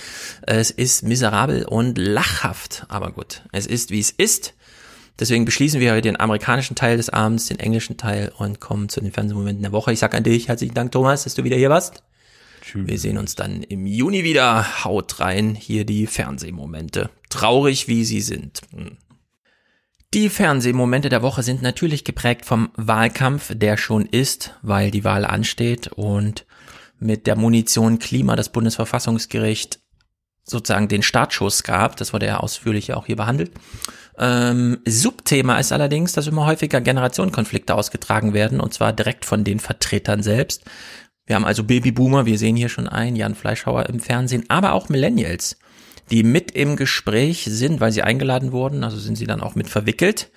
[0.43, 4.53] Es ist miserabel und lachhaft, aber gut, es ist, wie es ist.
[5.19, 9.01] Deswegen beschließen wir heute den amerikanischen Teil des Abends, den englischen Teil und kommen zu
[9.01, 9.91] den Fernsehmomenten der Woche.
[9.91, 12.03] Ich sag an dich herzlichen Dank, Thomas, dass du wieder hier warst.
[12.75, 14.85] Wir sehen uns dann im Juni wieder.
[14.85, 17.11] Haut rein, hier die Fernsehmomente.
[17.31, 18.61] Traurig wie sie sind.
[18.73, 18.99] Hm.
[20.15, 25.27] Die Fernsehmomente der Woche sind natürlich geprägt vom Wahlkampf, der schon ist, weil die Wahl
[25.27, 26.47] ansteht und
[26.99, 29.81] mit der Munition Klima das Bundesverfassungsgericht
[30.45, 31.97] sozusagen den Startschuss gab.
[31.97, 33.53] Das wurde ja ausführlich auch hier behandelt.
[34.19, 39.61] Ähm, Subthema ist allerdings, dass immer häufiger Generationenkonflikte ausgetragen werden und zwar direkt von den
[39.61, 40.65] Vertretern selbst.
[41.29, 44.89] Wir haben also Babyboomer, wir sehen hier schon einen, Jan Fleischhauer im Fernsehen, aber auch
[44.89, 45.59] Millennials,
[46.11, 49.69] die mit im Gespräch sind, weil sie eingeladen wurden, also sind sie dann auch mit
[49.69, 50.31] verwickelt.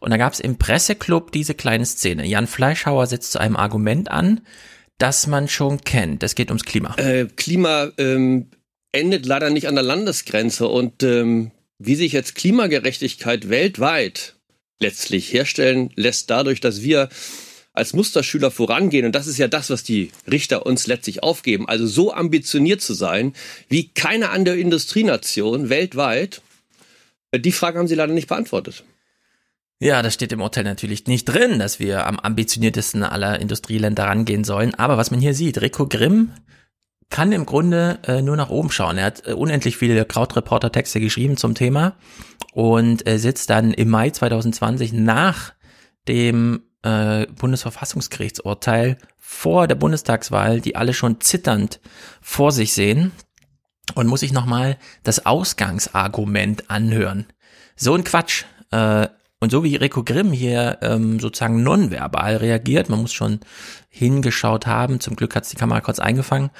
[0.00, 2.26] Und da gab es im Presseclub diese kleine Szene.
[2.26, 4.40] Jan Fleischhauer setzt zu einem Argument an,
[4.96, 6.22] das man schon kennt.
[6.22, 6.94] Es geht ums Klima.
[6.96, 8.46] Äh, Klima ähm,
[8.90, 14.36] endet leider nicht an der Landesgrenze und ähm, wie sich jetzt Klimagerechtigkeit weltweit
[14.80, 17.10] letztlich herstellen lässt, dadurch, dass wir
[17.78, 21.86] als Musterschüler vorangehen, und das ist ja das, was die Richter uns letztlich aufgeben, also
[21.86, 23.32] so ambitioniert zu sein
[23.68, 26.42] wie keine andere Industrienation weltweit,
[27.34, 28.84] die Frage haben sie leider nicht beantwortet.
[29.80, 34.42] Ja, das steht im Urteil natürlich nicht drin, dass wir am ambitioniertesten aller Industrieländer rangehen
[34.42, 34.74] sollen.
[34.74, 36.32] Aber was man hier sieht, Rico Grimm
[37.10, 38.98] kann im Grunde äh, nur nach oben schauen.
[38.98, 41.94] Er hat äh, unendlich viele Krautreporter-Texte geschrieben zum Thema
[42.52, 45.52] und äh, sitzt dann im Mai 2020 nach
[46.08, 51.80] dem äh, Bundesverfassungsgerichtsurteil vor der Bundestagswahl, die alle schon zitternd
[52.20, 53.12] vor sich sehen
[53.94, 57.26] und muss sich nochmal das Ausgangsargument anhören.
[57.76, 58.44] So ein Quatsch.
[58.70, 59.08] Äh,
[59.40, 63.38] und so wie Rico Grimm hier ähm, sozusagen nonverbal reagiert, man muss schon
[63.88, 66.50] hingeschaut haben, zum Glück hat die Kamera kurz eingefangen.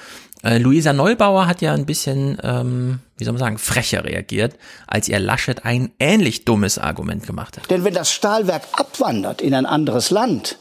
[0.43, 4.55] Äh, Luisa Neubauer hat ja ein bisschen, ähm, wie soll man sagen, frecher reagiert,
[4.87, 7.71] als ihr Laschet ein ähnlich dummes Argument gemacht hat.
[7.71, 10.59] Denn wenn das Stahlwerk abwandert in ein anderes Land,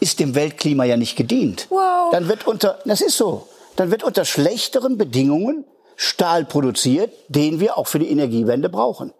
[0.00, 1.66] ist dem Weltklima ja nicht gedient.
[1.70, 2.10] Wow.
[2.10, 5.64] Dann wird unter, das ist so, dann wird unter schlechteren Bedingungen
[5.96, 9.12] Stahl produziert, den wir auch für die Energiewende brauchen.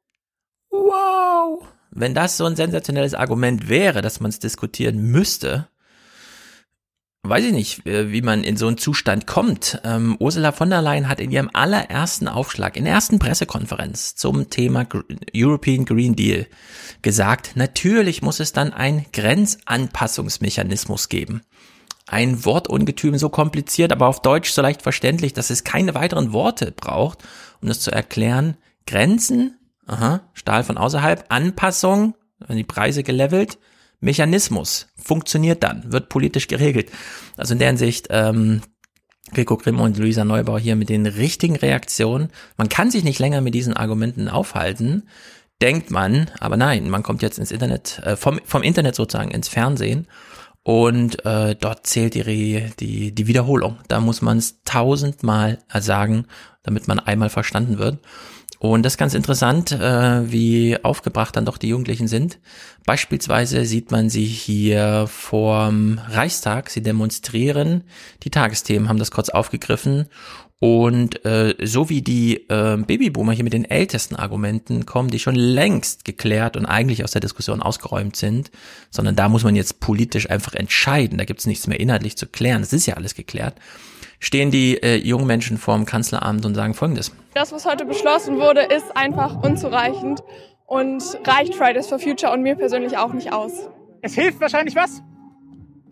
[0.70, 1.62] Wow!
[1.90, 5.68] Wenn das so ein sensationelles Argument wäre, dass man es diskutieren müsste,
[7.22, 9.80] weiß ich nicht, äh, wie man in so einen Zustand kommt.
[9.84, 14.48] Ähm, Ursula von der Leyen hat in ihrem allerersten Aufschlag, in der ersten Pressekonferenz zum
[14.50, 14.86] Thema
[15.34, 16.46] European Green Deal
[17.02, 21.42] gesagt, natürlich muss es dann einen Grenzanpassungsmechanismus geben.
[22.06, 26.72] ein Wortungetüm so kompliziert, aber auf Deutsch so leicht verständlich, dass es keine weiteren Worte
[26.72, 27.22] braucht,
[27.62, 28.56] um das zu erklären.
[28.86, 32.14] Grenzen, aha, Stahl von außerhalb, Anpassung,
[32.48, 33.58] die Preise gelevelt,
[34.00, 36.90] Mechanismus funktioniert dann, wird politisch geregelt.
[37.36, 38.62] Also in der Hinsicht, ähm,
[39.36, 42.30] Rico Grimm und Luisa Neubauer hier mit den richtigen Reaktionen.
[42.56, 45.08] Man kann sich nicht länger mit diesen Argumenten aufhalten,
[45.62, 49.48] denkt man, aber nein, man kommt jetzt ins Internet, äh, vom, vom Internet sozusagen ins
[49.48, 50.08] Fernsehen
[50.62, 53.78] und äh, dort zählt die, die, die Wiederholung.
[53.88, 56.26] Da muss man es tausendmal sagen,
[56.62, 57.98] damit man einmal verstanden wird.
[58.58, 62.38] Und das ist ganz interessant, äh, wie aufgebracht dann doch die Jugendlichen sind.
[62.84, 67.84] Beispielsweise sieht man sie hier vorm Reichstag, sie demonstrieren.
[68.22, 70.08] Die Tagesthemen haben das kurz aufgegriffen.
[70.58, 75.36] Und äh, so wie die äh, Babyboomer hier mit den ältesten Argumenten kommen, die schon
[75.36, 78.50] längst geklärt und eigentlich aus der Diskussion ausgeräumt sind,
[78.90, 81.16] sondern da muss man jetzt politisch einfach entscheiden.
[81.16, 82.62] Da gibt es nichts mehr inhaltlich zu klären.
[82.62, 83.54] Es ist ja alles geklärt
[84.20, 87.12] stehen die äh, jungen Menschen vor dem Kanzleramt und sagen Folgendes.
[87.34, 90.20] Das, was heute beschlossen wurde, ist einfach unzureichend
[90.66, 93.52] und reicht Fridays for Future und mir persönlich auch nicht aus.
[94.02, 95.02] Es hilft wahrscheinlich was.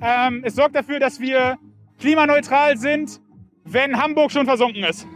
[0.00, 1.56] Ähm, es sorgt dafür, dass wir
[1.98, 3.20] klimaneutral sind,
[3.64, 5.06] wenn Hamburg schon versunken ist.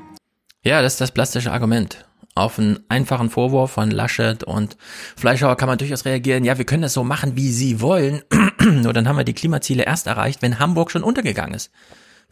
[0.64, 2.06] Ja, das ist das plastische Argument.
[2.34, 4.78] Auf einen einfachen Vorwurf von Laschet und
[5.16, 8.22] Fleischhauer kann man durchaus reagieren, ja, wir können das so machen, wie sie wollen.
[8.60, 11.70] Nur dann haben wir die Klimaziele erst erreicht, wenn Hamburg schon untergegangen ist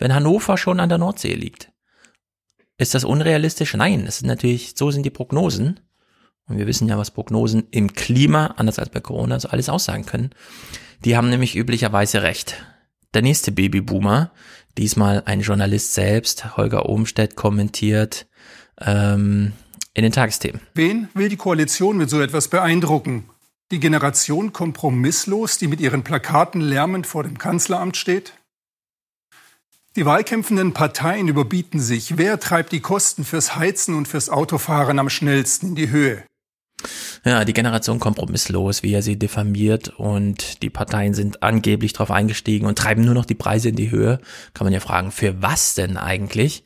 [0.01, 1.70] wenn Hannover schon an der Nordsee liegt.
[2.79, 3.75] Ist das unrealistisch?
[3.75, 5.81] Nein, es sind natürlich, so sind die Prognosen.
[6.49, 10.07] Und wir wissen ja, was Prognosen im Klima, anders als bei Corona, so alles aussagen
[10.07, 10.31] können.
[11.05, 12.65] Die haben nämlich üblicherweise recht.
[13.15, 14.33] Der nächste Babyboomer,
[14.79, 18.27] diesmal ein Journalist selbst, Holger Ohmstedt, kommentiert
[18.81, 19.53] ähm,
[19.95, 20.61] in den Tagesthemen.
[20.75, 23.29] Wen will die Koalition mit so etwas beeindrucken?
[23.70, 28.33] Die Generation kompromisslos, die mit ihren Plakaten lärmend vor dem Kanzleramt steht?
[29.97, 32.17] Die wahlkämpfenden Parteien überbieten sich.
[32.17, 36.23] Wer treibt die Kosten fürs Heizen und fürs Autofahren am schnellsten in die Höhe?
[37.25, 42.67] Ja, die Generation kompromisslos, wie er sie diffamiert und die Parteien sind angeblich darauf eingestiegen
[42.67, 44.20] und treiben nur noch die Preise in die Höhe.
[44.55, 46.62] Kann man ja fragen, für was denn eigentlich?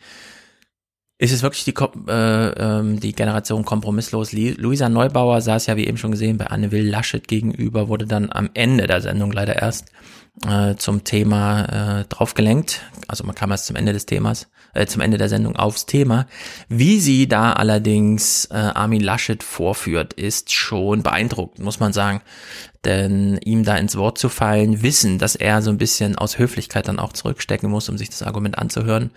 [1.17, 1.75] Ist es wirklich die,
[2.09, 4.33] äh, ähm, die Generation kompromisslos?
[4.33, 8.31] Luisa Neubauer saß ja, wie eben schon gesehen, bei Anne Will Laschet gegenüber, wurde dann
[8.31, 9.87] am Ende der Sendung leider erst
[10.47, 12.83] äh, zum Thema äh, draufgelenkt.
[13.09, 16.27] Also man kam erst zum Ende des Themas, äh, zum Ende der Sendung aufs Thema.
[16.69, 22.21] Wie sie da allerdings äh, Armin Laschet vorführt, ist schon beeindruckend, muss man sagen
[22.85, 26.89] denn ihm da ins Wort zu fallen, wissen, dass er so ein bisschen aus Höflichkeit
[26.89, 29.11] dann auch zurückstecken muss, um sich das Argument anzuhören.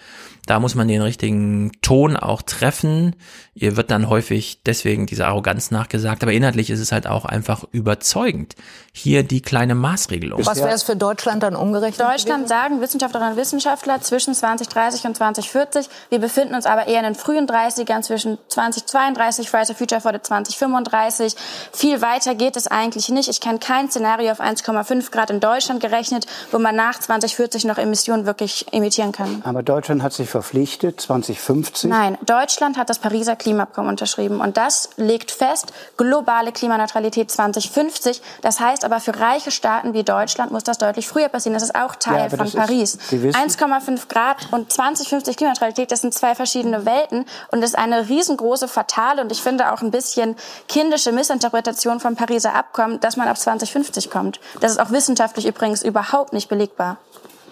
[0.45, 3.15] Da muss man den richtigen Ton auch treffen.
[3.53, 7.65] Ihr wird dann häufig deswegen diese Arroganz nachgesagt, aber inhaltlich ist es halt auch einfach
[7.71, 8.55] überzeugend.
[8.93, 10.45] Hier die kleine Maßregelung.
[10.45, 11.99] Was wäre es für Deutschland dann ungerecht?
[11.99, 15.89] Deutschland sagen Wissenschaftlerinnen und Wissenschaftler zwischen 2030 und 2040.
[16.09, 20.25] Wir befinden uns aber eher in den frühen 30ern zwischen 2032, Fridays for Future fordert
[20.25, 21.35] 2035.
[21.73, 23.27] Viel weiter geht es eigentlich nicht.
[23.27, 27.65] Ich kenne man kein Szenario auf 1,5 Grad in Deutschland gerechnet, wo man nach 2040
[27.65, 29.41] noch Emissionen wirklich emittieren kann.
[29.45, 31.89] Aber Deutschland hat sich verpflichtet, 2050?
[31.89, 38.21] Nein, Deutschland hat das Pariser Klimaabkommen unterschrieben und das legt fest, globale Klimaneutralität 2050.
[38.41, 41.53] Das heißt aber für reiche Staaten wie Deutschland muss das deutlich früher passieren.
[41.53, 42.97] Das ist auch Teil ja, von Paris.
[43.11, 48.67] 1,5 Grad und 2050 Klimaneutralität, das sind zwei verschiedene Welten und das ist eine riesengroße,
[48.67, 50.35] fatale und ich finde auch ein bisschen
[50.67, 54.39] kindische Missinterpretation vom Pariser Abkommen, dass man ab 2050 kommt.
[54.59, 56.97] Das ist auch wissenschaftlich übrigens überhaupt nicht belegbar.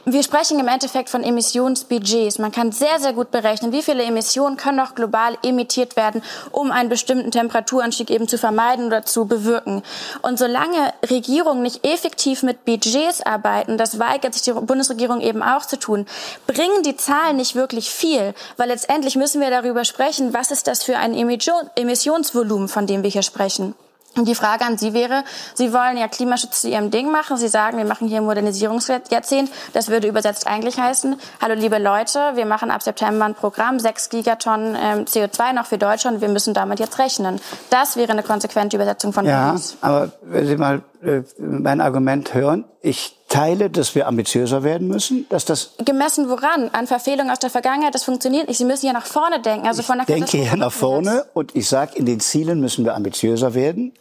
[0.08, 2.38] Wir sprechen im Endeffekt von Emissionsbudgets.
[2.38, 6.70] Man kann sehr, sehr gut berechnen, wie viele Emissionen können noch global emittiert werden, um
[6.70, 9.82] einen bestimmten Temperaturanstieg eben zu vermeiden oder zu bewirken.
[10.22, 15.66] Und solange Regierungen nicht effektiv mit Budgets arbeiten, das weigert sich die Bundesregierung eben auch
[15.66, 16.06] zu tun,
[16.46, 20.84] bringen die Zahlen nicht wirklich viel, weil letztendlich müssen wir darüber sprechen, was ist das
[20.84, 23.74] für ein Emissionsvolumen, von dem wir hier sprechen.
[24.18, 25.24] Und die Frage an Sie wäre,
[25.56, 27.36] Sie wollen ja Klimaschutz zu Ihrem Ding machen.
[27.36, 29.52] Sie sagen, wir machen hier ein Modernisierungsjahrzehnt.
[29.74, 34.10] Das würde übersetzt eigentlich heißen, hallo liebe Leute, wir machen ab September ein Programm, 6
[34.10, 36.22] Gigatonnen ähm, CO2 noch für Deutschland.
[36.22, 37.42] Wir müssen damit jetzt rechnen.
[37.70, 39.78] Das wäre eine konsequente Übersetzung von ja, uns.
[39.82, 45.26] aber wenn Sie mal äh, mein Argument hören, ich teile, dass wir ambitiöser werden müssen,
[45.30, 48.58] dass das gemessen woran an Verfehlungen aus der Vergangenheit, das funktioniert nicht.
[48.58, 51.56] Sie müssen ja nach vorne denken, also von der ich denke ja nach vorne und
[51.56, 53.94] ich sage, in den Zielen müssen wir ambitiöser werden.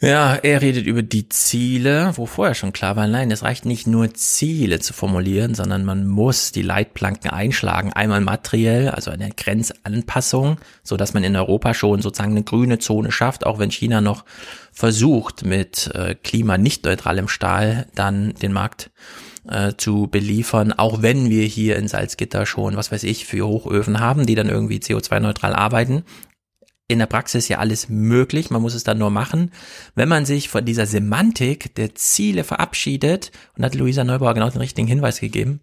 [0.00, 3.86] Ja, er redet über die Ziele, wo vorher schon klar war, nein, es reicht nicht
[3.86, 7.92] nur Ziele zu formulieren, sondern man muss die Leitplanken einschlagen.
[7.92, 13.12] Einmal materiell, also eine Grenzanpassung, so dass man in Europa schon sozusagen eine grüne Zone
[13.12, 14.24] schafft, auch wenn China noch
[14.72, 18.90] versucht, mit äh, Klima nicht neutralem Stahl dann den Markt
[19.48, 24.00] äh, zu beliefern, auch wenn wir hier in Salzgitter schon, was weiß ich, für Hochöfen
[24.00, 26.04] haben, die dann irgendwie CO2-neutral arbeiten.
[26.86, 29.52] In der Praxis ja alles möglich, man muss es dann nur machen.
[29.94, 34.60] Wenn man sich von dieser Semantik der Ziele verabschiedet, und hat Luisa Neubauer genau den
[34.60, 35.60] richtigen Hinweis gegeben,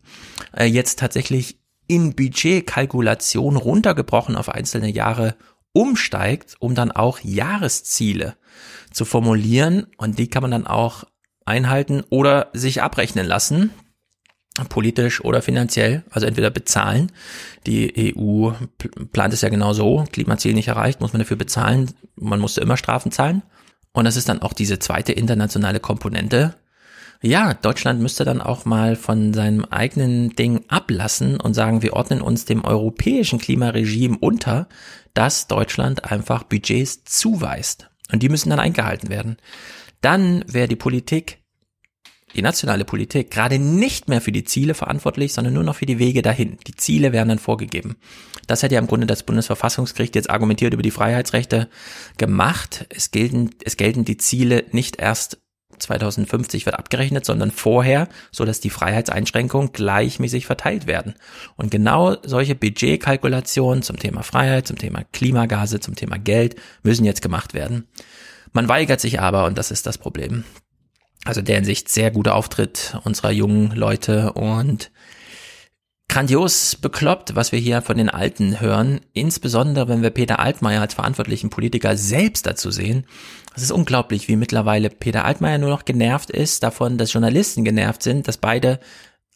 [0.58, 5.36] äh, jetzt tatsächlich in Budgetkalkulation runtergebrochen auf einzelne Jahre
[5.74, 8.36] umsteigt, um dann auch Jahresziele
[8.92, 11.04] zu formulieren und die kann man dann auch
[11.46, 13.72] einhalten oder sich abrechnen lassen,
[14.70, 17.12] politisch oder finanziell, also entweder bezahlen.
[17.66, 18.52] Die EU
[19.12, 22.78] plant es ja genau so, Klimaziel nicht erreicht, muss man dafür bezahlen, man musste immer
[22.78, 23.44] Strafen zahlen.
[23.94, 26.56] Und das ist dann auch diese zweite internationale Komponente.
[27.22, 32.22] Ja, Deutschland müsste dann auch mal von seinem eigenen Ding ablassen und sagen, wir ordnen
[32.22, 34.68] uns dem europäischen Klimaregime unter,
[35.14, 37.90] dass Deutschland einfach Budgets zuweist.
[38.12, 39.38] Und die müssen dann eingehalten werden.
[40.02, 41.41] Dann wäre die Politik,
[42.36, 46.00] die nationale Politik, gerade nicht mehr für die Ziele verantwortlich, sondern nur noch für die
[46.00, 46.58] Wege dahin.
[46.68, 47.98] Die Ziele wären dann vorgegeben.
[48.48, 51.70] Das hat ja im Grunde das Bundesverfassungsgericht jetzt argumentiert über die Freiheitsrechte
[52.18, 52.86] gemacht.
[52.90, 55.40] Es gelten, es gelten die Ziele nicht erst
[55.82, 61.16] 2050 wird abgerechnet, sondern vorher, so dass die Freiheitseinschränkungen gleichmäßig verteilt werden.
[61.56, 67.22] Und genau solche Budgetkalkulationen zum Thema Freiheit, zum Thema Klimagase, zum Thema Geld müssen jetzt
[67.22, 67.88] gemacht werden.
[68.54, 70.44] Man weigert sich aber, und das ist das Problem.
[71.24, 74.92] Also der in Sicht sehr guter Auftritt unserer jungen Leute und
[76.12, 80.96] grandios bekloppt, was wir hier von den Alten hören, insbesondere wenn wir Peter Altmaier als
[80.96, 83.06] verantwortlichen Politiker selbst dazu sehen.
[83.56, 88.04] Es ist unglaublich, wie mittlerweile Peter Altmaier nur noch genervt ist davon, dass Journalisten genervt
[88.04, 88.80] sind, dass beide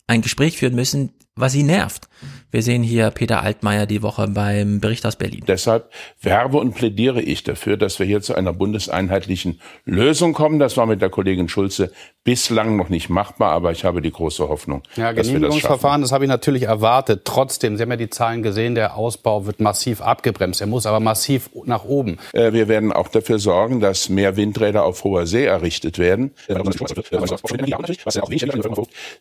[0.07, 2.09] ein Gespräch führen müssen, was sie nervt.
[2.55, 5.43] Wir sehen hier Peter Altmaier die Woche beim Bericht aus Berlin.
[5.45, 10.57] Deshalb werbe und plädiere ich dafür, dass wir hier zu einer bundeseinheitlichen Lösung kommen.
[10.57, 11.91] Das war mit der Kollegin Schulze
[12.23, 16.01] bislang noch nicht machbar, aber ich habe die große Hoffnung, ja, dass wir das schaffen.
[16.01, 17.23] das habe ich natürlich erwartet.
[17.25, 20.61] Trotzdem, Sie haben ja die Zahlen gesehen, der Ausbau wird massiv abgebremst.
[20.61, 22.17] Er muss aber massiv nach oben.
[22.31, 26.31] Äh, wir werden auch dafür sorgen, dass mehr Windräder auf hoher See errichtet werden.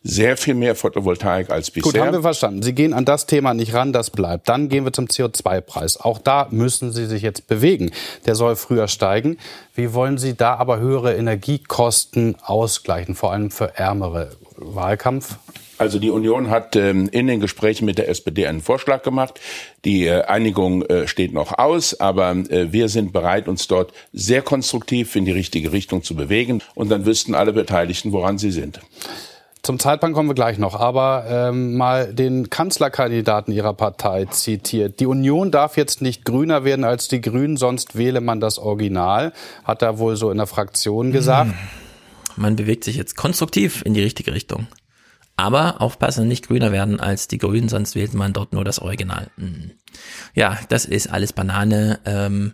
[0.03, 1.91] Sehr viel mehr Photovoltaik als bisher.
[1.91, 2.63] Gut, haben wir verstanden.
[2.63, 4.49] Sie gehen an das Thema nicht ran, das bleibt.
[4.49, 5.97] Dann gehen wir zum CO2-Preis.
[5.97, 7.91] Auch da müssen Sie sich jetzt bewegen.
[8.25, 9.37] Der soll früher steigen.
[9.73, 14.31] Wie wollen Sie da aber höhere Energiekosten ausgleichen, vor allem für ärmere?
[14.57, 15.37] Wahlkampf?
[15.77, 19.41] Also die Union hat ähm, in den Gesprächen mit der SPD einen Vorschlag gemacht.
[19.83, 24.41] Die äh, Einigung äh, steht noch aus, aber äh, wir sind bereit, uns dort sehr
[24.41, 26.61] konstruktiv in die richtige Richtung zu bewegen.
[26.75, 28.79] Und dann wüssten alle Beteiligten, woran sie sind.
[29.65, 34.99] Zum Zeitplan kommen wir gleich noch, aber ähm, mal den Kanzlerkandidaten Ihrer Partei zitiert.
[34.99, 39.33] Die Union darf jetzt nicht grüner werden als die Grünen, sonst wähle man das Original,
[39.63, 41.49] hat er wohl so in der Fraktion gesagt.
[41.49, 41.57] Hm.
[42.35, 44.67] Man bewegt sich jetzt konstruktiv in die richtige Richtung.
[45.35, 49.31] Aber aufpassen, nicht grüner werden als die Grünen, sonst wählt man dort nur das Original.
[49.39, 49.71] Hm.
[50.35, 52.01] Ja, das ist alles Banane.
[52.05, 52.53] Ähm,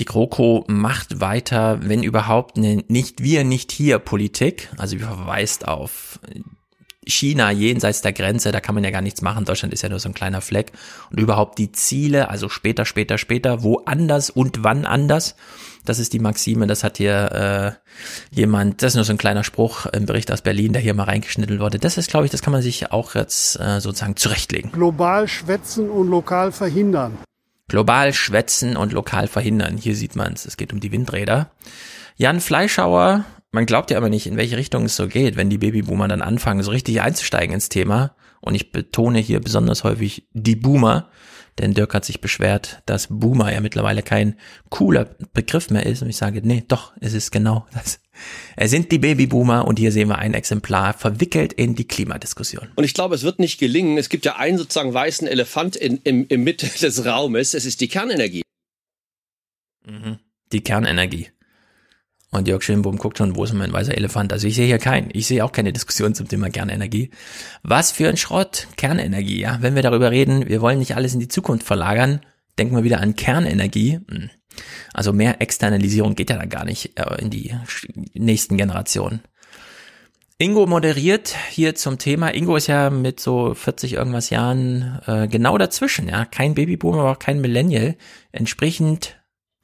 [0.00, 4.70] die GroKo macht weiter, wenn überhaupt, eine nicht wir, nicht hier Politik.
[4.78, 6.18] Also wir verweist auf
[7.06, 9.44] China jenseits der Grenze, da kann man ja gar nichts machen.
[9.44, 10.72] Deutschland ist ja nur so ein kleiner Fleck.
[11.10, 15.36] Und überhaupt die Ziele, also später, später, später, woanders und wann anders.
[15.84, 17.78] Das ist die Maxime, das hat hier
[18.32, 20.94] äh, jemand, das ist nur so ein kleiner Spruch im Bericht aus Berlin, der hier
[20.94, 21.78] mal reingeschnittelt wurde.
[21.78, 24.72] Das ist, glaube ich, das kann man sich auch jetzt äh, sozusagen zurechtlegen.
[24.72, 27.18] Global schwätzen und lokal verhindern.
[27.70, 29.76] Global schwätzen und lokal verhindern.
[29.76, 30.44] Hier sieht man es.
[30.44, 31.52] Es geht um die Windräder.
[32.16, 35.58] Jan Fleischhauer, man glaubt ja aber nicht, in welche Richtung es so geht, wenn die
[35.58, 38.16] Babyboomer dann anfangen, so richtig einzusteigen ins Thema.
[38.40, 41.10] Und ich betone hier besonders häufig die Boomer,
[41.60, 44.36] denn Dirk hat sich beschwert, dass Boomer ja mittlerweile kein
[44.70, 46.02] cooler Begriff mehr ist.
[46.02, 48.00] Und ich sage, nee, doch, es ist genau das.
[48.56, 52.68] Es sind die Babyboomer und hier sehen wir ein Exemplar verwickelt in die Klimadiskussion.
[52.76, 53.98] Und ich glaube, es wird nicht gelingen.
[53.98, 57.54] Es gibt ja einen sozusagen weißen Elefant in, im, im Mitte des Raumes.
[57.54, 58.42] Es ist die Kernenergie.
[59.86, 60.18] Mhm.
[60.52, 61.28] Die Kernenergie.
[62.32, 64.32] Und Jörg Schönbohm guckt schon, wo ist mein weißer Elefant?
[64.32, 65.10] Also ich sehe hier keinen.
[65.12, 67.10] Ich sehe auch keine Diskussion zum Thema Kernenergie.
[67.64, 68.68] Was für ein Schrott.
[68.76, 69.58] Kernenergie, ja.
[69.60, 72.20] Wenn wir darüber reden, wir wollen nicht alles in die Zukunft verlagern,
[72.58, 73.98] denken wir wieder an Kernenergie.
[74.08, 74.30] Hm.
[74.92, 77.54] Also mehr Externalisierung geht ja dann gar nicht äh, in die
[78.14, 79.20] nächsten Generationen.
[80.38, 82.32] Ingo moderiert hier zum Thema.
[82.32, 86.24] Ingo ist ja mit so 40 irgendwas Jahren äh, genau dazwischen, ja.
[86.24, 87.96] Kein Babyboomer, aber auch kein Millennial.
[88.32, 89.19] Entsprechend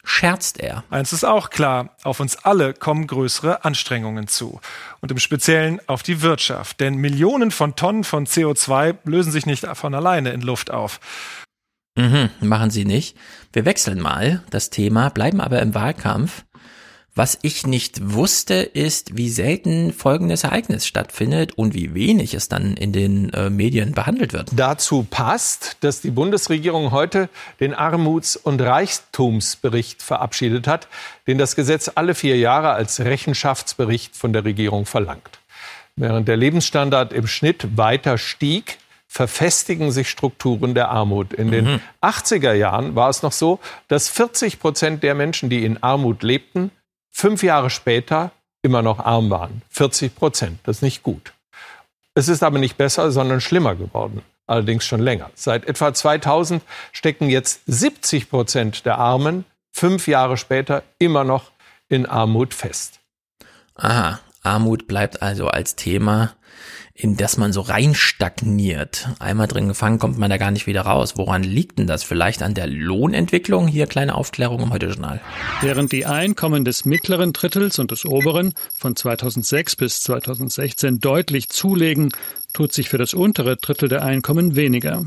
[0.07, 0.85] scherzt er.
[0.89, 4.60] Eins ist auch klar, auf uns alle kommen größere Anstrengungen zu.
[5.01, 6.81] Und im Speziellen auf die Wirtschaft.
[6.81, 11.01] Denn Millionen von Tonnen von CO2 lösen sich nicht von alleine in Luft auf.
[11.97, 13.17] Mhm, machen sie nicht.
[13.52, 16.44] Wir wechseln mal das Thema, bleiben aber im Wahlkampf.
[17.17, 22.77] Was ich nicht wusste, ist, wie selten folgendes Ereignis stattfindet und wie wenig es dann
[22.77, 24.51] in den äh, Medien behandelt wird.
[24.53, 30.89] Dazu passt, dass die Bundesregierung heute den Armuts- und Reichtumsbericht verabschiedet hat,
[31.27, 35.39] den das Gesetz alle vier Jahre als Rechenschaftsbericht von der Regierung verlangt.
[35.97, 38.77] Während der Lebensstandard im Schnitt weiter stieg,
[39.09, 41.33] verfestigen sich Strukturen der Armut.
[41.33, 41.81] In den mhm.
[42.03, 46.70] 80er Jahren war es noch so, dass 40 Prozent der Menschen, die in Armut lebten,
[47.17, 48.31] fünf Jahre später
[48.61, 49.62] immer noch arm waren.
[49.70, 50.59] 40 Prozent.
[50.65, 51.33] Das ist nicht gut.
[52.15, 54.23] Es ist aber nicht besser, sondern schlimmer geworden.
[54.47, 55.31] Allerdings schon länger.
[55.35, 56.62] Seit etwa 2000
[56.93, 61.51] stecken jetzt 70 Prozent der Armen fünf Jahre später immer noch
[61.89, 63.01] in Armut fest.
[63.75, 66.35] Aha, Armut bleibt also als Thema
[66.97, 69.08] in das man so rein stagniert.
[69.18, 71.15] Einmal drin gefangen, kommt man da gar nicht wieder raus.
[71.16, 72.02] Woran liegt denn das?
[72.02, 73.68] Vielleicht an der Lohnentwicklung?
[73.68, 75.20] Hier kleine Aufklärung im Heute-Journal.
[75.60, 82.12] Während die Einkommen des mittleren Drittels und des oberen von 2006 bis 2016 deutlich zulegen,
[82.55, 85.05] tut sich für das untere Drittel der Einkommen weniger.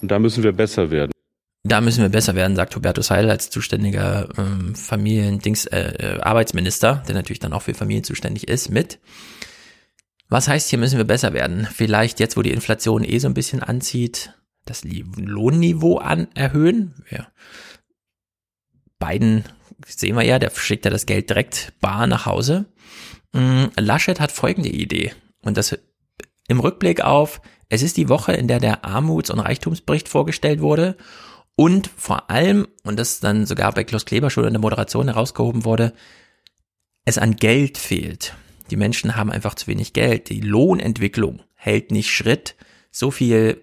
[0.00, 1.12] Und da müssen wir besser werden.
[1.62, 7.02] Da müssen wir besser werden, sagt Hubertus Heil als zuständiger ähm, Familien-Dings, äh, äh, Arbeitsminister,
[7.06, 8.98] der natürlich dann auch für Familien zuständig ist, mit.
[10.30, 11.66] Was heißt, hier müssen wir besser werden?
[11.70, 14.32] Vielleicht jetzt, wo die Inflation eh so ein bisschen anzieht,
[14.64, 16.94] das Lohnniveau an erhöhen.
[17.10, 17.26] Ja.
[19.00, 19.44] Biden
[19.84, 22.66] sehen wir ja, der schickt ja das Geld direkt bar nach Hause.
[23.32, 25.12] Mm, Laschet hat folgende Idee.
[25.42, 25.76] Und das
[26.46, 30.96] im Rückblick auf, es ist die Woche, in der der Armuts- und Reichtumsbericht vorgestellt wurde.
[31.56, 35.64] Und vor allem, und das dann sogar bei Klaus Kleber schon in der Moderation herausgehoben
[35.64, 35.92] wurde,
[37.04, 38.34] es an Geld fehlt.
[38.70, 40.28] Die Menschen haben einfach zu wenig Geld.
[40.28, 42.56] Die Lohnentwicklung hält nicht Schritt.
[42.90, 43.62] So viel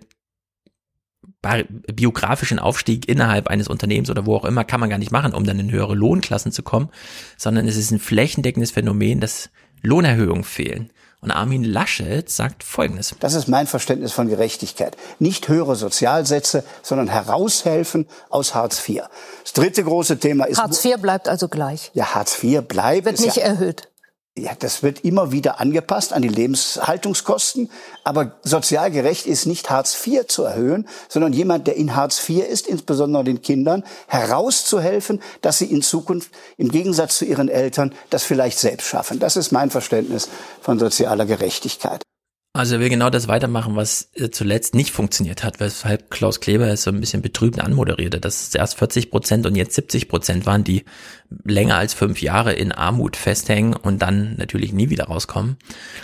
[1.94, 5.46] biografischen Aufstieg innerhalb eines Unternehmens oder wo auch immer kann man gar nicht machen, um
[5.46, 6.90] dann in höhere Lohnklassen zu kommen,
[7.38, 9.50] sondern es ist ein flächendeckendes Phänomen, dass
[9.82, 10.92] Lohnerhöhungen fehlen.
[11.20, 13.16] Und Armin Laschet sagt Folgendes.
[13.20, 14.96] Das ist mein Verständnis von Gerechtigkeit.
[15.18, 19.04] Nicht höhere Sozialsätze, sondern heraushelfen aus Hartz IV.
[19.44, 20.60] Das dritte große Thema ist...
[20.60, 21.90] Hartz IV bleibt also gleich.
[21.94, 23.06] Ja, Hartz IV bleibt.
[23.06, 23.90] Wird nicht ja, erhöht.
[24.38, 27.72] Ja, das wird immer wieder angepasst an die Lebenshaltungskosten.
[28.04, 32.48] Aber sozial gerecht ist nicht Hartz IV zu erhöhen, sondern jemand, der in Hartz IV
[32.48, 38.24] ist, insbesondere den Kindern, herauszuhelfen, dass sie in Zukunft im Gegensatz zu ihren Eltern das
[38.24, 39.18] vielleicht selbst schaffen.
[39.18, 40.30] Das ist mein Verständnis
[40.62, 42.04] von sozialer Gerechtigkeit.
[42.54, 46.68] Also er will genau das weitermachen, was äh, zuletzt nicht funktioniert hat, weshalb Klaus Kleber
[46.68, 50.48] es so ein bisschen betrübend anmoderierte, dass es erst 40 Prozent und jetzt 70 Prozent
[50.48, 50.84] waren, die
[51.44, 55.58] länger als fünf Jahre in Armut festhängen und dann natürlich nie wieder rauskommen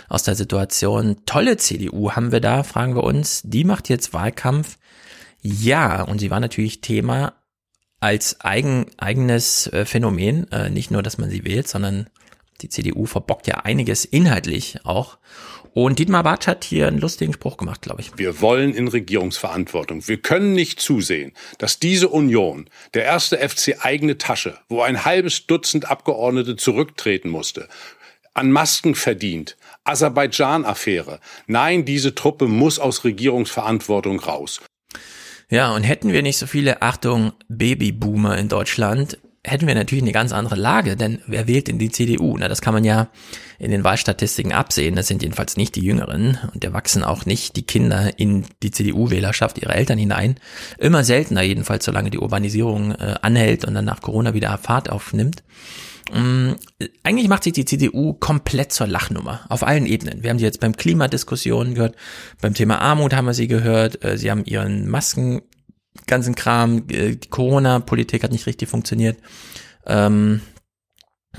[0.08, 1.16] aus der Situation.
[1.26, 3.42] Tolle CDU haben wir da, fragen wir uns.
[3.44, 4.78] Die macht jetzt Wahlkampf.
[5.42, 7.34] Ja, und sie war natürlich Thema
[7.98, 10.50] als eigen, eigenes äh, Phänomen.
[10.52, 12.06] Äh, nicht nur, dass man sie wählt, sondern
[12.60, 15.18] die CDU verbockt ja einiges inhaltlich auch.
[15.74, 18.16] Und Dietmar Bartsch hat hier einen lustigen Spruch gemacht, glaube ich.
[18.16, 20.06] Wir wollen in Regierungsverantwortung.
[20.06, 25.48] Wir können nicht zusehen, dass diese Union, der erste FC eigene Tasche, wo ein halbes
[25.48, 27.68] Dutzend Abgeordnete zurücktreten musste,
[28.34, 31.18] an Masken verdient, Aserbaidschan-Affäre.
[31.48, 34.60] Nein, diese Truppe muss aus Regierungsverantwortung raus.
[35.50, 40.12] Ja, und hätten wir nicht so viele, Achtung, Babyboomer in Deutschland, hätten wir natürlich eine
[40.12, 42.36] ganz andere Lage, denn wer wählt in die CDU?
[42.38, 43.08] Na, das kann man ja
[43.58, 44.96] in den Wahlstatistiken absehen.
[44.96, 48.70] Das sind jedenfalls nicht die Jüngeren und da wachsen auch nicht die Kinder in die
[48.70, 50.36] CDU-Wählerschaft ihrer Eltern hinein.
[50.78, 55.42] Immer seltener jedenfalls, solange die Urbanisierung äh, anhält und dann nach Corona wieder Fahrt aufnimmt.
[56.12, 56.56] Ähm,
[57.02, 60.22] eigentlich macht sich die CDU komplett zur Lachnummer auf allen Ebenen.
[60.22, 61.96] Wir haben sie jetzt beim Klimadiskussionen gehört,
[62.40, 65.42] beim Thema Armut haben wir sie gehört, äh, sie haben ihren Masken
[66.06, 69.18] ganzen Kram, äh, die Corona-Politik hat nicht richtig funktioniert.
[69.86, 70.40] Ähm,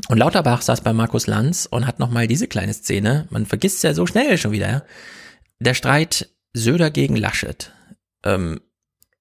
[0.10, 3.94] und Lauterbach saß bei Markus Lanz und hat nochmal diese kleine Szene, man vergisst ja
[3.94, 4.86] so schnell schon wieder,
[5.60, 7.72] der Streit Söder gegen Laschet.
[8.24, 8.62] Ähm,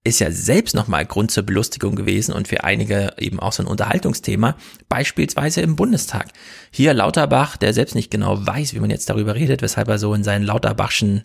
[0.07, 3.67] ist ja selbst nochmal Grund zur Belustigung gewesen und für einige eben auch so ein
[3.67, 4.55] Unterhaltungsthema,
[4.91, 6.27] beispielsweise im Bundestag.
[6.71, 10.13] Hier Lauterbach, der selbst nicht genau weiß, wie man jetzt darüber redet, weshalb er so
[10.13, 11.25] in seinen Lauterbachschen,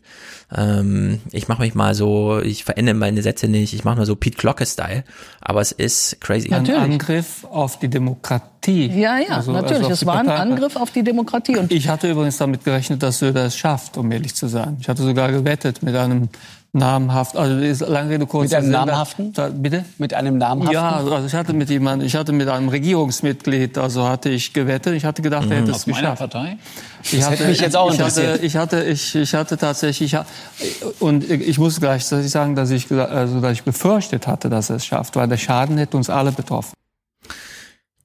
[0.56, 4.16] ähm, ich mache mich mal so, ich verändere meine Sätze nicht, ich mache mal so
[4.16, 5.04] Pete Glocke-Style,
[5.42, 6.50] aber es ist crazy.
[6.50, 6.80] Natürlich.
[6.80, 8.88] Ein Angriff auf die Demokratie.
[8.88, 11.58] Ja, ja, also, natürlich, also es war ein Angriff auf die Demokratie.
[11.58, 14.78] Und ich hatte übrigens damit gerechnet, dass Söder es schafft, um ehrlich zu sein.
[14.80, 16.30] Ich hatte sogar gewettet mit einem
[16.72, 18.52] namhaft, also ist lange Rede kurz.
[18.52, 19.34] Mit einem namhaften?
[19.34, 19.86] Da, bitte?
[19.98, 20.74] Mit einem namhaften?
[20.74, 24.94] Ja, also ich hatte mit jemandem, ich hatte mit einem Regierungsmitglied, also hatte ich gewettet.
[24.94, 25.52] Ich hatte gedacht, mhm.
[25.52, 26.04] er hätte es Aus geschafft.
[26.04, 26.58] meiner Partei?
[27.04, 30.16] Ich das hatte, hätte mich jetzt auch ich hatte, ich hatte, ich, ich hatte tatsächlich,
[31.00, 34.86] und ich muss gleich sagen, dass ich, also, dass ich befürchtet hatte, dass er es
[34.86, 36.74] schafft, weil der Schaden hätte uns alle betroffen.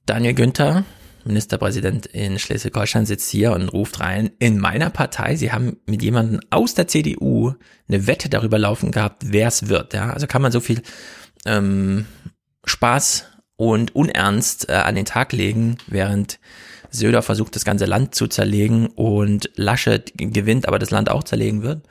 [0.05, 0.83] Daniel Günther,
[1.25, 6.39] Ministerpräsident in Schleswig-Holstein, sitzt hier und ruft rein, in meiner Partei, sie haben mit jemandem
[6.49, 7.53] aus der CDU
[7.87, 9.93] eine Wette darüber laufen gehabt, wer es wird.
[9.93, 10.11] Ja?
[10.11, 10.81] Also kann man so viel
[11.45, 12.05] ähm,
[12.65, 13.25] Spaß
[13.57, 16.39] und Unernst äh, an den Tag legen, während
[16.91, 21.61] Söder versucht, das ganze Land zu zerlegen und Laschet gewinnt, aber das Land auch zerlegen
[21.61, 21.85] wird.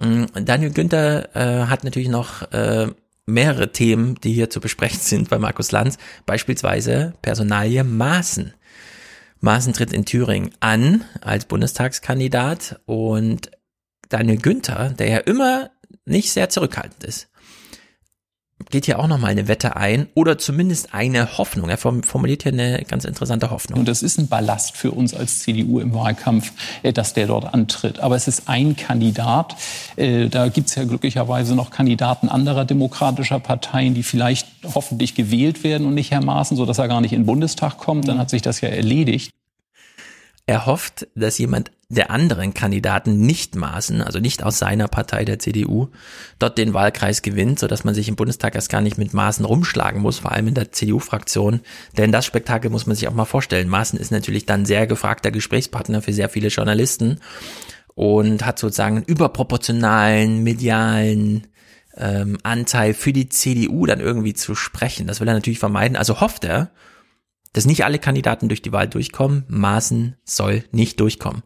[0.00, 2.88] Mm, Daniel Günther äh, hat natürlich noch äh,
[3.26, 8.54] mehrere Themen, die hier zu besprechen sind bei Markus Lanz, beispielsweise Personalie Maaßen.
[9.42, 13.50] Maaßen tritt in Thüringen an als Bundestagskandidat und
[14.08, 15.70] Daniel Günther, der ja immer
[16.04, 17.28] nicht sehr zurückhaltend ist,
[18.70, 21.68] geht hier auch nochmal eine Wette ein oder zumindest eine Hoffnung.
[21.68, 23.80] Er formuliert hier eine ganz interessante Hoffnung.
[23.80, 27.52] Und das ist ein Ballast für uns als CDU im Wahlkampf, äh, dass der dort
[27.52, 28.00] antritt.
[28.00, 29.56] Aber es ist ein Kandidat.
[29.96, 35.64] Äh, da gibt es ja glücklicherweise noch Kandidaten anderer demokratischer Parteien, die vielleicht hoffentlich gewählt
[35.64, 38.08] werden und nicht Herr Maaßen, sodass er gar nicht in den Bundestag kommt.
[38.08, 39.30] Dann hat sich das ja erledigt.
[40.46, 45.38] Er hofft, dass jemand der anderen Kandidaten nicht maßen, also nicht aus seiner Partei der
[45.38, 45.88] CDU,
[46.38, 49.44] dort den Wahlkreis gewinnt, so dass man sich im Bundestag erst gar nicht mit Maßen
[49.44, 51.60] rumschlagen muss, vor allem in der CDU-Fraktion.
[51.96, 53.68] Denn das Spektakel muss man sich auch mal vorstellen.
[53.68, 57.20] Maßen ist natürlich dann sehr gefragter Gesprächspartner für sehr viele Journalisten
[57.94, 61.46] und hat sozusagen einen überproportionalen medialen
[61.96, 65.06] ähm, Anteil für die CDU dann irgendwie zu sprechen.
[65.06, 65.96] Das will er natürlich vermeiden.
[65.96, 66.70] Also hofft er,
[67.52, 69.44] dass nicht alle Kandidaten durch die Wahl durchkommen.
[69.48, 71.42] Maaßen soll nicht durchkommen.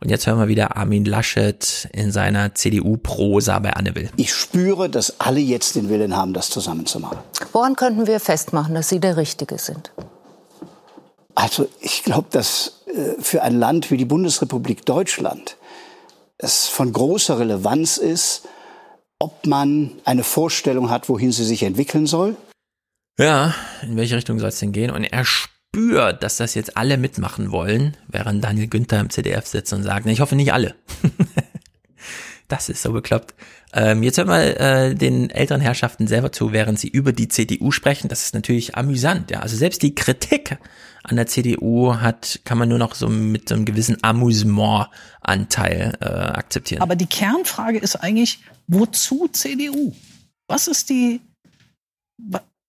[0.00, 4.10] Und jetzt hören wir wieder Armin Laschet in seiner CDU-Prosa bei Anne Will.
[4.16, 7.18] Ich spüre, dass alle jetzt den Willen haben, das zusammenzumachen.
[7.52, 9.90] Woran könnten wir festmachen, dass Sie der Richtige sind?
[11.34, 15.56] Also ich glaube, dass äh, für ein Land wie die Bundesrepublik Deutschland
[16.36, 18.42] es von großer Relevanz ist,
[19.18, 22.36] ob man eine Vorstellung hat, wohin sie sich entwickeln soll
[23.18, 24.90] ja, in welche Richtung soll es denn gehen?
[24.90, 29.72] Und er spürt, dass das jetzt alle mitmachen wollen, während Daniel Günther im CDF sitzt
[29.72, 30.74] und sagt, ich hoffe nicht alle.
[32.48, 33.34] das ist so bekloppt.
[33.74, 37.70] Ähm, jetzt hören wir äh, den älteren Herrschaften selber zu, während sie über die CDU
[37.70, 38.08] sprechen.
[38.08, 39.30] Das ist natürlich amüsant.
[39.30, 40.56] Ja, also selbst die Kritik
[41.02, 46.04] an der CDU hat, kann man nur noch so mit so einem gewissen Amüsement-Anteil äh,
[46.04, 46.82] akzeptieren.
[46.82, 49.94] Aber die Kernfrage ist eigentlich, wozu CDU?
[50.46, 51.20] Was ist die,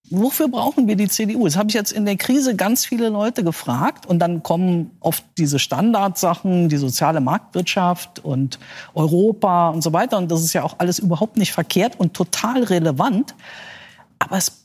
[0.09, 1.45] wofür brauchen wir die CDU?
[1.45, 5.23] Das habe ich jetzt in der Krise ganz viele Leute gefragt und dann kommen oft
[5.37, 8.59] diese Standardsachen, die soziale Marktwirtschaft und
[8.93, 12.63] Europa und so weiter und das ist ja auch alles überhaupt nicht verkehrt und total
[12.63, 13.35] relevant,
[14.19, 14.59] aber es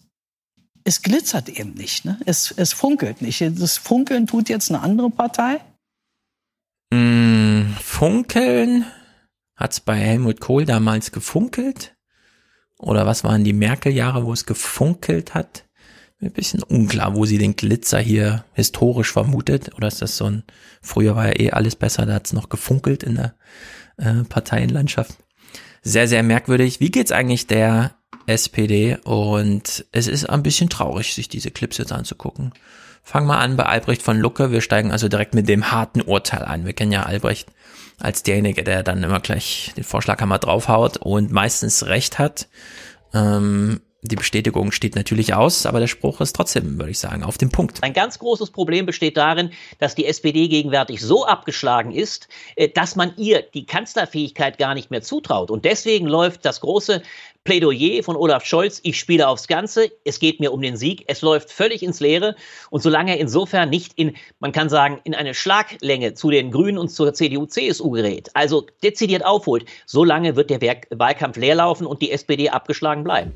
[0.85, 2.19] es glitzert eben nicht, ne?
[2.27, 3.41] es, es funkelt nicht.
[3.41, 5.61] Das Funkeln tut jetzt eine andere Partei?
[6.93, 8.85] Mm, funkeln
[9.57, 11.94] hat's bei Helmut Kohl damals gefunkelt?
[12.79, 15.65] Oder was waren die Merkel-Jahre, wo es gefunkelt hat?
[16.21, 19.75] Ein bisschen unklar, wo sie den Glitzer hier historisch vermutet.
[19.77, 20.45] Oder ist das so ein,
[20.81, 23.35] früher war ja eh alles besser, da hat es noch gefunkelt in der
[23.99, 25.17] äh, Parteienlandschaft.
[25.83, 26.81] Sehr, sehr merkwürdig.
[26.81, 27.95] Wie geht's eigentlich der
[28.27, 28.97] SPD?
[29.05, 32.53] Und es ist ein bisschen traurig, sich diese Clips jetzt anzugucken.
[33.03, 34.51] Fangen wir an bei Albrecht von Lucke.
[34.51, 36.65] Wir steigen also direkt mit dem harten Urteil an.
[36.65, 37.49] Wir kennen ja Albrecht
[37.99, 42.49] als derjenige, der dann immer gleich den Vorschlaghammer draufhaut und meistens recht hat.
[43.13, 47.39] Ähm, die Bestätigung steht natürlich aus, aber der Spruch ist trotzdem, würde ich sagen, auf
[47.39, 47.83] dem Punkt.
[47.83, 52.97] Ein ganz großes Problem besteht darin, dass die SPD gegenwärtig so abgeschlagen ist, äh, dass
[52.97, 55.51] man ihr die Kanzlerfähigkeit gar nicht mehr zutraut.
[55.51, 57.03] Und deswegen läuft das große
[57.45, 61.23] Plädoyer von Olaf Scholz, ich spiele aufs Ganze, es geht mir um den Sieg, es
[61.23, 62.37] läuft völlig ins Leere.
[62.71, 66.77] Und solange er insofern nicht in, man kann sagen, in eine Schlaglänge zu den Grünen
[66.77, 70.61] und zur CDU, CSU gerät, also dezidiert aufholt, solange wird der
[70.91, 73.35] Wahlkampf leerlaufen und die SPD abgeschlagen bleiben.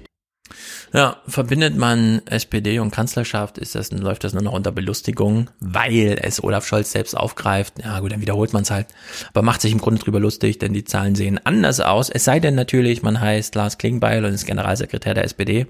[0.92, 6.18] Ja, verbindet man SPD und Kanzlerschaft, ist das, läuft das nur noch unter Belustigung, weil
[6.22, 7.74] es Olaf Scholz selbst aufgreift.
[7.82, 8.86] Ja gut, dann wiederholt man es halt.
[9.30, 12.08] Aber macht sich im Grunde drüber lustig, denn die Zahlen sehen anders aus.
[12.08, 15.66] Es sei denn natürlich, man heißt Lars Klingbeil und ist Generalsekretär der SPD.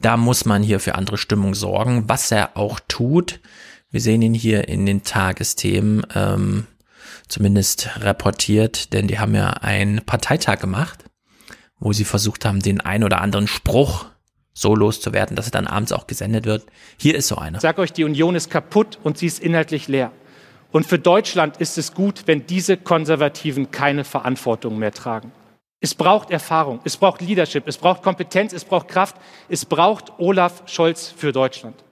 [0.00, 3.40] Da muss man hier für andere Stimmung sorgen, was er auch tut.
[3.90, 6.66] Wir sehen ihn hier in den Tagesthemen ähm,
[7.28, 11.04] zumindest reportiert, denn die haben ja einen Parteitag gemacht
[11.82, 14.06] wo sie versucht haben, den ein oder anderen Spruch
[14.54, 16.64] so loszuwerden, dass er dann abends auch gesendet wird.
[16.96, 17.58] Hier ist so einer.
[17.58, 20.12] Ich sag euch, die Union ist kaputt und sie ist inhaltlich leer.
[20.70, 25.32] Und für Deutschland ist es gut, wenn diese Konservativen keine Verantwortung mehr tragen.
[25.80, 29.16] Es braucht Erfahrung, es braucht Leadership, es braucht Kompetenz, es braucht Kraft,
[29.48, 31.82] es braucht Olaf Scholz für Deutschland.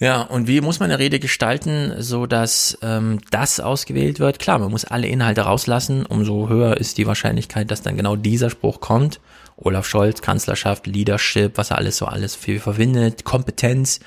[0.00, 4.40] Ja, und wie muss man eine Rede gestalten, so dass ähm, das ausgewählt wird?
[4.40, 8.50] Klar, man muss alle Inhalte rauslassen, umso höher ist die Wahrscheinlichkeit, dass dann genau dieser
[8.50, 9.20] Spruch kommt.
[9.56, 14.00] Olaf Scholz, Kanzlerschaft, Leadership, was er alles so alles viel verwendet, Kompetenz.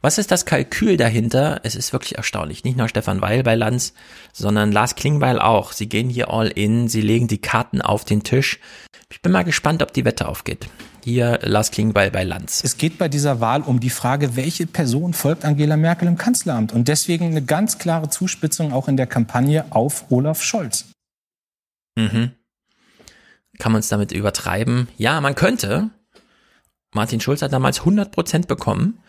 [0.00, 1.60] Was ist das Kalkül dahinter?
[1.64, 2.64] Es ist wirklich erstaunlich.
[2.64, 3.92] Nicht nur Stefan Weil bei Lanz,
[4.32, 5.72] sondern Lars Klingbeil auch.
[5.72, 8.60] Sie gehen hier all in, sie legen die Karten auf den Tisch.
[9.10, 10.68] Ich bin mal gespannt, ob die Wette aufgeht.
[11.04, 12.62] Hier Lars Klingbeil bei Lanz.
[12.64, 16.72] Es geht bei dieser Wahl um die Frage, welche Person folgt Angela Merkel im Kanzleramt.
[16.72, 20.86] Und deswegen eine ganz klare Zuspitzung auch in der Kampagne auf Olaf Scholz.
[21.96, 22.32] Mhm.
[23.58, 24.88] Kann man es damit übertreiben?
[24.96, 25.90] Ja, man könnte.
[26.94, 29.00] Martin Schulz hat damals 100 Prozent bekommen.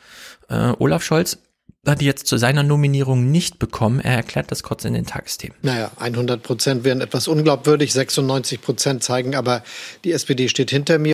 [0.50, 1.40] Äh, Olaf Scholz
[1.86, 4.00] hat jetzt zu seiner Nominierung nicht bekommen.
[4.00, 5.58] Er erklärt das kurz in den Tagesthemen.
[5.62, 7.94] Naja, 100 Prozent wären etwas unglaubwürdig.
[7.94, 9.64] 96 Prozent zeigen aber,
[10.04, 11.14] die SPD steht hinter mir.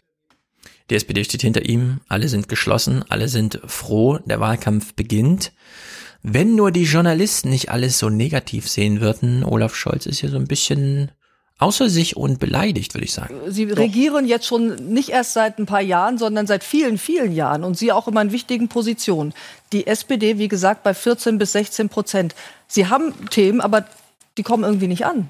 [0.89, 2.01] Die SPD steht hinter ihm.
[2.07, 3.03] Alle sind geschlossen.
[3.09, 4.19] Alle sind froh.
[4.25, 5.51] Der Wahlkampf beginnt.
[6.21, 10.37] Wenn nur die Journalisten nicht alles so negativ sehen würden, Olaf Scholz ist hier so
[10.37, 11.11] ein bisschen
[11.57, 13.35] außer sich und beleidigt, würde ich sagen.
[13.47, 13.77] Sie Doch.
[13.77, 17.77] regieren jetzt schon nicht erst seit ein paar Jahren, sondern seit vielen, vielen Jahren und
[17.77, 19.33] Sie auch immer in wichtigen Positionen.
[19.71, 22.35] Die SPD, wie gesagt, bei 14 bis 16 Prozent.
[22.67, 23.85] Sie haben Themen, aber
[24.37, 25.29] die kommen irgendwie nicht an.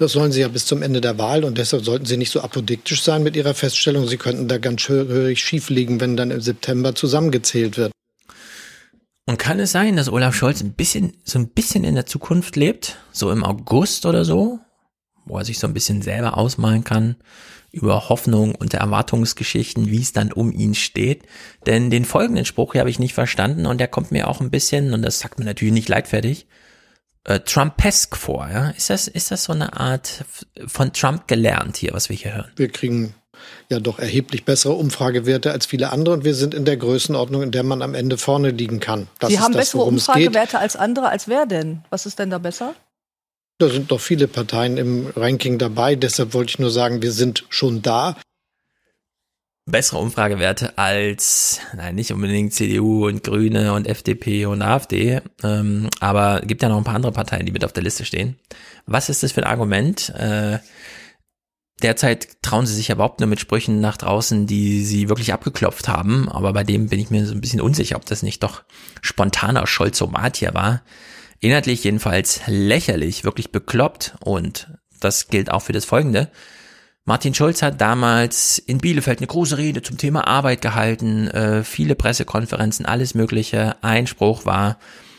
[0.00, 2.40] Das sollen Sie ja bis zum Ende der Wahl und deshalb sollten Sie nicht so
[2.40, 4.08] apodiktisch sein mit Ihrer Feststellung.
[4.08, 7.92] Sie könnten da ganz schön schief liegen, wenn dann im September zusammengezählt wird.
[9.26, 12.56] Und kann es sein, dass Olaf Scholz ein bisschen, so ein bisschen in der Zukunft
[12.56, 12.96] lebt?
[13.12, 14.58] So im August oder so?
[15.30, 17.16] wo er sich so ein bisschen selber ausmalen kann
[17.72, 21.22] über Hoffnung und Erwartungsgeschichten, wie es dann um ihn steht.
[21.66, 24.50] Denn den folgenden Spruch hier habe ich nicht verstanden und der kommt mir auch ein
[24.50, 26.46] bisschen, und das sagt mir natürlich nicht leidfertig,
[27.24, 28.48] äh, Trumpesk vor.
[28.52, 28.70] Ja?
[28.70, 30.24] Ist, das, ist das so eine Art
[30.66, 32.52] von Trump gelernt hier, was wir hier hören?
[32.56, 33.14] Wir kriegen
[33.68, 37.50] ja doch erheblich bessere Umfragewerte als viele andere und wir sind in der Größenordnung, in
[37.50, 39.08] der man am Ende vorne liegen kann.
[39.18, 41.82] Das Sie haben das, bessere Umfragewerte als andere, als wer denn?
[41.90, 42.74] Was ist denn da besser?
[43.58, 45.94] Da sind doch viele Parteien im Ranking dabei.
[45.94, 48.16] Deshalb wollte ich nur sagen, wir sind schon da.
[49.70, 56.40] Bessere Umfragewerte als, nein, nicht unbedingt CDU und Grüne und FDP und AfD, ähm, aber
[56.40, 58.36] gibt ja noch ein paar andere Parteien, die mit auf der Liste stehen.
[58.86, 60.10] Was ist das für ein Argument?
[60.10, 60.58] Äh,
[61.82, 65.88] derzeit trauen sie sich ja überhaupt nur mit Sprüchen nach draußen, die sie wirklich abgeklopft
[65.88, 68.62] haben, aber bei dem bin ich mir so ein bisschen unsicher, ob das nicht doch
[69.00, 70.82] spontaner Scholzomat hier war.
[71.40, 74.68] Inhaltlich jedenfalls lächerlich, wirklich bekloppt und
[75.00, 76.30] das gilt auch für das folgende.
[77.10, 81.96] Martin Schulz hat damals in Bielefeld eine große Rede zum Thema Arbeit gehalten, äh, viele
[81.96, 83.74] Pressekonferenzen, alles Mögliche.
[83.82, 84.78] Einspruch war,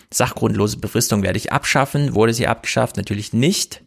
[0.09, 2.15] sachgrundlose Befristung werde ich abschaffen.
[2.15, 2.95] Wurde sie abgeschafft?
[2.95, 3.83] Natürlich nicht.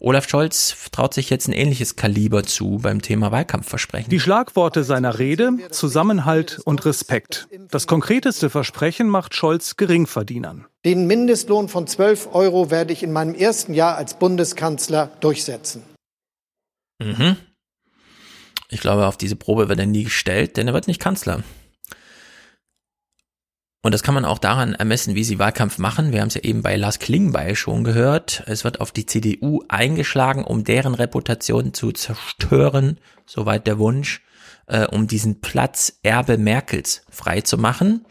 [0.00, 4.10] Olaf Scholz traut sich jetzt ein ähnliches Kaliber zu beim Thema Wahlkampfversprechen.
[4.10, 7.48] Die Schlagworte seiner Rede Zusammenhalt und Respekt.
[7.70, 10.66] Das konkreteste Versprechen macht Scholz Geringverdienern.
[10.84, 15.95] Den Mindestlohn von 12 Euro werde ich in meinem ersten Jahr als Bundeskanzler durchsetzen.
[16.98, 17.36] Mhm.
[18.68, 21.42] Ich glaube, auf diese Probe wird er nie gestellt, denn er wird nicht Kanzler.
[23.82, 26.12] Und das kann man auch daran ermessen, wie sie Wahlkampf machen.
[26.12, 28.42] Wir haben es ja eben bei Lars Klingbeil schon gehört.
[28.46, 34.22] Es wird auf die CDU eingeschlagen, um deren Reputation zu zerstören, soweit der Wunsch,
[34.66, 38.04] äh, um diesen Platz Erbe Merkels frei zu machen.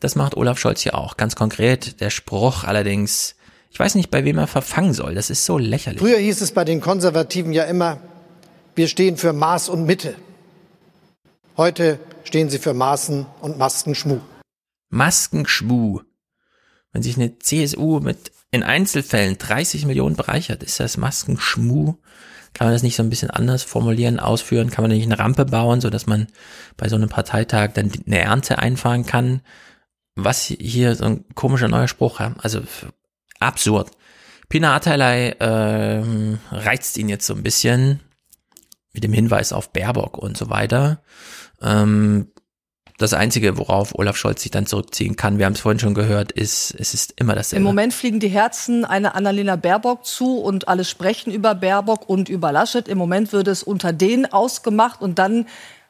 [0.00, 1.16] Das macht Olaf Scholz ja auch.
[1.16, 3.36] Ganz konkret, der Spruch allerdings,
[3.70, 5.14] ich weiß nicht, bei wem er verfangen soll.
[5.14, 6.00] Das ist so lächerlich.
[6.00, 8.00] Früher hieß es bei den Konservativen ja immer,
[8.80, 10.14] wir stehen für Maß und Mitte.
[11.58, 14.20] Heute stehen sie für Maßen und Maskenschmuh.
[14.88, 16.00] Maskenschwu.
[16.90, 21.96] Wenn sich eine CSU mit in Einzelfällen 30 Millionen bereichert, ist das Maskenschmu.
[22.54, 24.70] Kann man das nicht so ein bisschen anders formulieren, ausführen?
[24.70, 26.28] Kann man nicht eine Rampe bauen, so dass man
[26.78, 29.42] bei so einem Parteitag dann eine Ernte einfahren kann?
[30.14, 32.62] Was hier so ein komischer neuer Spruch, also
[33.40, 33.90] absurd.
[34.48, 38.00] Pina Atalay ähm, reizt ihn jetzt so ein bisschen
[38.92, 41.02] mit dem Hinweis auf Baerbock und so weiter.
[41.62, 42.28] Ähm,
[43.00, 46.32] das Einzige, worauf Olaf Scholz sich dann zurückziehen kann, wir haben es vorhin schon gehört,
[46.32, 47.60] ist, es ist immer dasselbe.
[47.60, 52.28] Im Moment fliegen die Herzen einer Annalena Baerbock zu und alle sprechen über Baerbock und
[52.28, 52.88] über Laschet.
[52.88, 55.46] Im Moment wird es unter denen ausgemacht und dann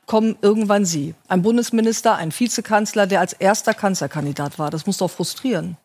[0.07, 1.15] kommen irgendwann Sie.
[1.27, 4.71] Ein Bundesminister, ein Vizekanzler, der als erster Kanzlerkandidat war.
[4.71, 5.77] Das muss doch frustrieren.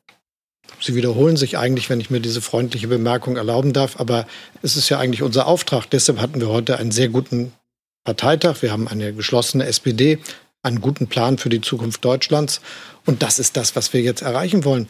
[0.79, 3.99] Sie wiederholen sich eigentlich, wenn ich mir diese freundliche Bemerkung erlauben darf.
[3.99, 4.27] Aber
[4.61, 5.89] es ist ja eigentlich unser Auftrag.
[5.89, 7.53] Deshalb hatten wir heute einen sehr guten
[8.03, 8.61] Parteitag.
[8.61, 10.19] Wir haben eine geschlossene SPD
[10.65, 12.59] einen guten Plan für die Zukunft Deutschlands.
[13.05, 14.87] Und das ist das, was wir jetzt erreichen wollen.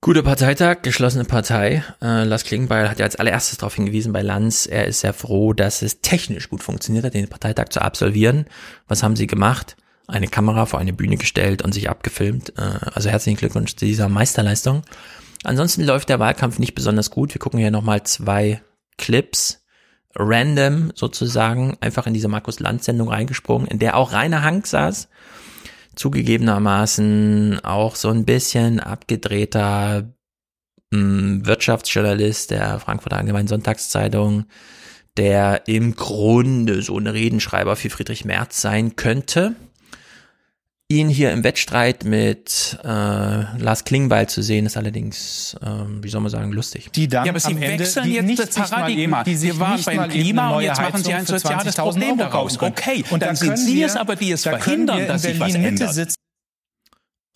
[0.00, 1.84] Guter Parteitag, geschlossene Partei.
[2.00, 4.66] Äh, Lars Klingbeil hat ja als allererstes darauf hingewiesen bei Lanz.
[4.66, 8.46] Er ist sehr froh, dass es technisch gut funktioniert hat, den Parteitag zu absolvieren.
[8.88, 9.76] Was haben sie gemacht?
[10.08, 12.58] Eine Kamera vor eine Bühne gestellt und sich abgefilmt.
[12.58, 14.82] Äh, also herzlichen Glückwunsch zu dieser Meisterleistung.
[15.44, 17.34] Ansonsten läuft der Wahlkampf nicht besonders gut.
[17.34, 18.62] Wir gucken hier nochmal zwei
[18.98, 19.62] Clips
[20.14, 25.08] random sozusagen einfach in diese Markus Land Sendung reingesprungen, in der auch Rainer Hank saß.
[25.94, 30.10] zugegebenermaßen auch so ein bisschen abgedrehter
[30.92, 34.46] hm, Wirtschaftsjournalist der Frankfurter Allgemeinen Sonntagszeitung,
[35.18, 39.54] der im Grunde so ein Redenschreiber für Friedrich Merz sein könnte.
[40.88, 45.66] Ihn hier im Wettstreit mit äh, Lars Klingbeil zu sehen, ist allerdings, äh,
[46.02, 46.90] wie soll man sagen, lustig.
[46.92, 49.24] Die dann ja, aber Sie am Ende, wechseln die jetzt das Paradigma.
[49.24, 52.60] Die Sie waren beim Klima und jetzt machen Sie ein soziales Problem daraus.
[52.60, 55.54] Okay, und, dann, dann sind Sie es aber, die es da verhindern, dass sich was
[55.54, 55.94] ändert.
[55.94, 56.16] Sitzen.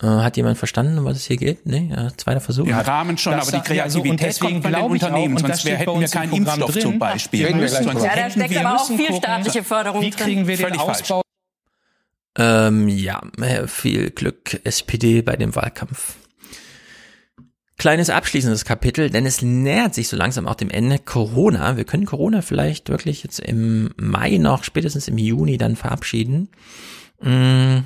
[0.03, 1.65] Äh, hat jemand verstanden, um was es hier geht?
[1.65, 2.67] Nee, äh, zweiter Versuch.
[2.67, 5.77] Ja, Rahmen schon, das, aber die Kreativität ja, so, kommt von den Unternehmen, sonst wär,
[5.77, 6.81] hätten wir keinen Impfstoff drin.
[6.83, 7.41] zum Beispiel.
[7.41, 11.23] Ja, da steckt aber auch viel staatliche Förderung Wie kriegen wir den Ausbau?
[12.37, 13.21] Ähm, ja,
[13.65, 16.15] viel Glück SPD bei dem Wahlkampf.
[17.77, 21.77] Kleines abschließendes Kapitel, denn es nähert sich so langsam auch dem Ende Corona.
[21.77, 26.49] Wir können Corona vielleicht wirklich jetzt im Mai noch, spätestens im Juni dann verabschieden.
[27.21, 27.83] Mmh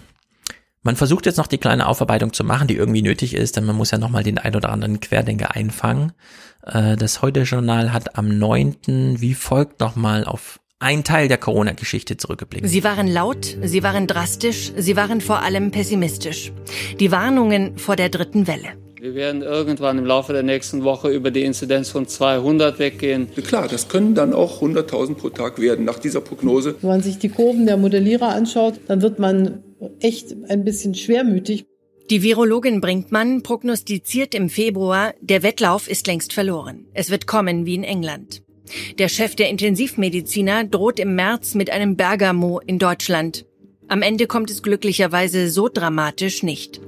[0.83, 3.75] man versucht jetzt noch die kleine Aufarbeitung zu machen, die irgendwie nötig ist, denn man
[3.75, 6.13] muss ja nochmal den ein oder anderen Querdenker einfangen.
[6.65, 9.21] Äh, das Heute-Journal hat am 9.
[9.21, 12.67] wie folgt nochmal auf ein Teil der Corona-Geschichte zurückgeblickt.
[12.67, 16.51] Sie waren laut, sie waren drastisch, sie waren vor allem pessimistisch.
[16.99, 18.69] Die Warnungen vor der dritten Welle.
[18.99, 23.27] Wir werden irgendwann im Laufe der nächsten Woche über die Inzidenz von 200 weggehen.
[23.47, 26.75] Klar, das können dann auch 100.000 pro Tag werden nach dieser Prognose.
[26.81, 29.63] Wenn man sich die Kurven der Modellierer anschaut, dann wird man
[29.99, 31.65] echt ein bisschen schwermütig.
[32.11, 36.85] Die Virologin Brinkmann prognostiziert im Februar, der Wettlauf ist längst verloren.
[36.93, 38.43] Es wird kommen wie in England.
[38.97, 43.45] Der Chef der Intensivmediziner droht im März mit einem Bergamo in Deutschland.
[43.87, 46.81] Am Ende kommt es glücklicherweise so dramatisch nicht.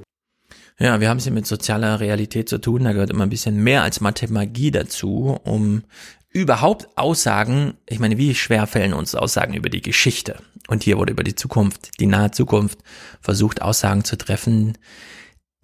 [0.78, 2.84] Ja, wir haben es hier mit sozialer Realität zu tun.
[2.84, 5.82] Da gehört immer ein bisschen mehr als Mathemagie dazu, um
[6.30, 10.36] überhaupt Aussagen, ich meine, wie schwer fällen uns Aussagen über die Geschichte?
[10.66, 12.78] Und hier wurde über die Zukunft, die nahe Zukunft
[13.20, 14.76] versucht, Aussagen zu treffen,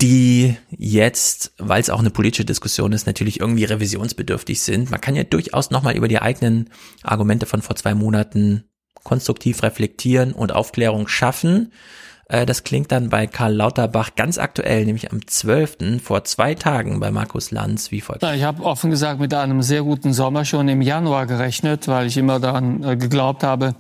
[0.01, 4.91] die jetzt, weil es auch eine politische Diskussion ist, natürlich irgendwie revisionsbedürftig sind.
[4.91, 6.71] Man kann ja durchaus nochmal über die eigenen
[7.03, 8.65] Argumente von vor zwei Monaten
[9.03, 11.73] konstruktiv reflektieren und Aufklärung schaffen.
[12.31, 16.03] Äh, das klingt dann bei Karl Lauterbach ganz aktuell, nämlich am 12.
[16.03, 18.23] vor zwei Tagen bei Markus Lanz wie folgt.
[18.23, 22.17] Ich habe offen gesagt mit einem sehr guten Sommer schon im Januar gerechnet, weil ich
[22.17, 23.75] immer daran äh, geglaubt habe,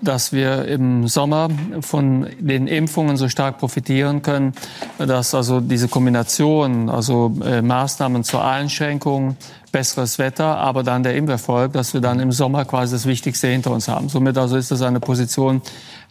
[0.00, 1.48] dass wir im Sommer
[1.80, 4.52] von den Impfungen so stark profitieren können,
[4.98, 9.36] dass also diese Kombination, also äh, Maßnahmen zur Einschränkung,
[9.72, 13.72] besseres Wetter, aber dann der Impferfolg, dass wir dann im Sommer quasi das Wichtigste hinter
[13.72, 14.08] uns haben.
[14.08, 15.60] Somit also ist das eine Position,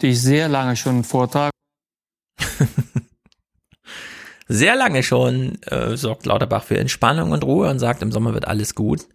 [0.02, 1.55] die ich sehr lange schon vortrage.
[4.48, 8.48] Sehr lange schon äh, sorgt Lauterbach für Entspannung und Ruhe und sagt, im Sommer wird
[8.48, 9.08] alles gut.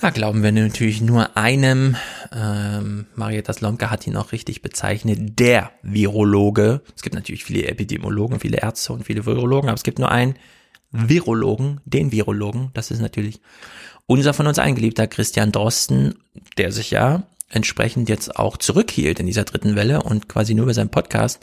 [0.00, 1.96] Da glauben wir natürlich nur einem.
[2.32, 6.82] Ähm, Marietta Slomka hat ihn auch richtig bezeichnet, der Virologe.
[6.94, 10.36] Es gibt natürlich viele Epidemiologen, viele Ärzte und viele Virologen, aber es gibt nur einen
[10.92, 12.70] Virologen, den Virologen.
[12.74, 13.40] Das ist natürlich
[14.06, 16.14] unser von uns eingeliebter Christian Drosten,
[16.56, 20.74] der sich ja entsprechend jetzt auch zurückhielt in dieser dritten Welle und quasi nur über
[20.74, 21.40] seinen Podcast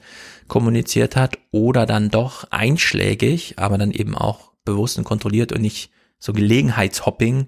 [0.48, 5.92] kommuniziert hat oder dann doch einschlägig, aber dann eben auch bewusst und kontrolliert und nicht
[6.20, 7.48] so Gelegenheitshopping,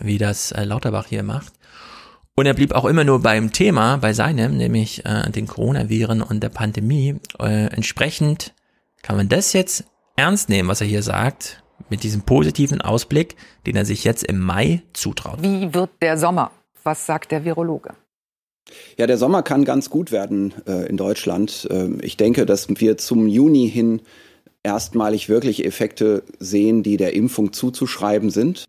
[0.00, 1.52] wie das äh, Lauterbach hier macht.
[2.36, 6.42] Und er blieb auch immer nur beim Thema, bei seinem, nämlich äh, den Coronaviren und
[6.42, 7.20] der Pandemie.
[7.38, 8.54] Äh, entsprechend
[9.02, 9.84] kann man das jetzt
[10.16, 14.40] ernst nehmen, was er hier sagt, mit diesem positiven Ausblick, den er sich jetzt im
[14.40, 15.42] Mai zutraut.
[15.42, 16.50] Wie wird der Sommer?
[16.84, 17.94] Was sagt der Virologe?
[18.96, 21.66] Ja, der Sommer kann ganz gut werden äh, in Deutschland.
[21.70, 24.00] Ähm, ich denke, dass wir zum Juni hin
[24.62, 28.64] erstmalig wirklich Effekte sehen, die der Impfung zuzuschreiben sind.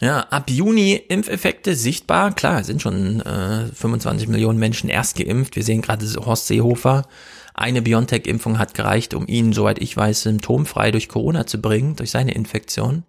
[0.00, 2.34] Ja, ab Juni Impfeffekte sichtbar.
[2.34, 5.56] Klar, sind schon äh, 25 Millionen Menschen erst geimpft.
[5.56, 7.06] Wir sehen gerade Horst Seehofer.
[7.54, 12.10] Eine BioNTech-Impfung hat gereicht, um ihn, soweit ich weiß, symptomfrei durch Corona zu bringen, durch
[12.10, 13.04] seine Infektion.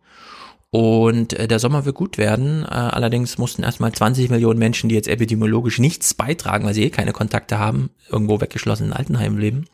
[0.70, 2.64] Und äh, der Sommer wird gut werden.
[2.64, 6.90] Äh, allerdings mussten erstmal 20 Millionen Menschen, die jetzt epidemiologisch nichts beitragen, weil sie eh
[6.90, 9.66] keine Kontakte haben, irgendwo weggeschlossen in Altenheim leben,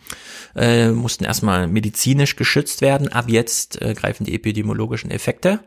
[0.56, 3.08] äh, mussten erstmal medizinisch geschützt werden.
[3.08, 5.62] Ab jetzt äh, greifen die epidemiologischen Effekte.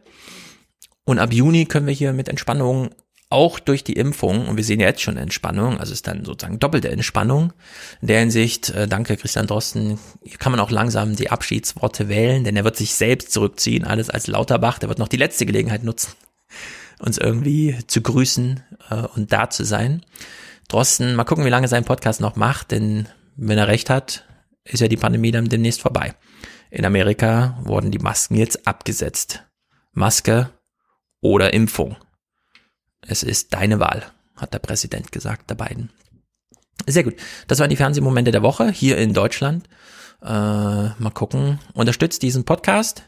[1.04, 2.90] Und ab Juni können wir hier mit Entspannung
[3.36, 6.58] auch durch die Impfung, und wir sehen ja jetzt schon Entspannung, also ist dann sozusagen
[6.58, 7.52] doppelte Entspannung.
[8.00, 12.44] In der Hinsicht, äh, danke Christian Drosten, hier kann man auch langsam die Abschiedsworte wählen,
[12.44, 15.84] denn er wird sich selbst zurückziehen, alles als Lauterbach, der wird noch die letzte Gelegenheit
[15.84, 16.14] nutzen,
[16.98, 20.00] uns irgendwie zu grüßen äh, und da zu sein.
[20.68, 23.06] Drosten, mal gucken, wie lange sein Podcast noch macht, denn
[23.36, 24.24] wenn er recht hat,
[24.64, 26.14] ist ja die Pandemie dann demnächst vorbei.
[26.70, 29.44] In Amerika wurden die Masken jetzt abgesetzt.
[29.92, 30.48] Maske
[31.20, 31.96] oder Impfung.
[33.06, 34.04] Es ist deine Wahl,
[34.36, 35.90] hat der Präsident gesagt, der beiden.
[36.86, 37.14] Sehr gut.
[37.48, 39.68] Das waren die Fernsehmomente der Woche hier in Deutschland.
[40.22, 41.58] Äh, mal gucken.
[41.74, 43.04] Unterstützt diesen Podcast.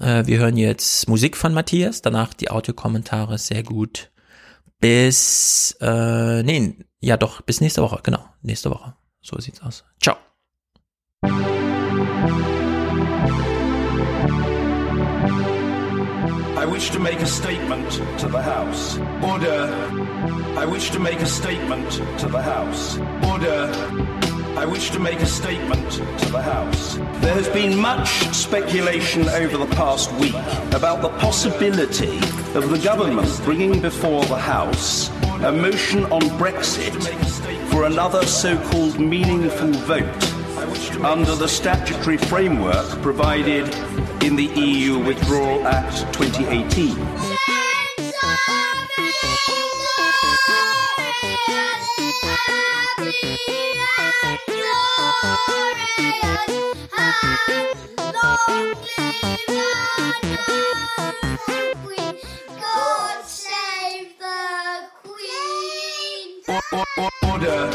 [0.00, 4.10] Äh, wir hören jetzt Musik von Matthias, danach die Audiokommentare, sehr gut.
[4.80, 8.94] Bis, äh, nee, ja doch, bis nächste Woche, genau, nächste Woche.
[9.20, 9.84] So sieht's aus.
[10.00, 10.16] Ciao.
[16.82, 18.98] Wish to make a statement to the House.
[19.22, 19.70] Order.
[20.58, 21.88] I wish to make a statement
[22.18, 22.98] to the House.
[23.24, 23.70] Order.
[24.58, 26.96] I wish to make a statement to the House.
[27.20, 30.34] There has been much speculation over the past week
[30.74, 32.16] about the possibility
[32.56, 35.08] of the government bringing before the House
[35.44, 37.00] a motion on Brexit
[37.70, 40.32] for another so called meaningful vote
[41.04, 43.66] under the statutory framework provided
[44.24, 46.96] in the EU Withdrawal Act 2018.
[67.28, 67.70] Order.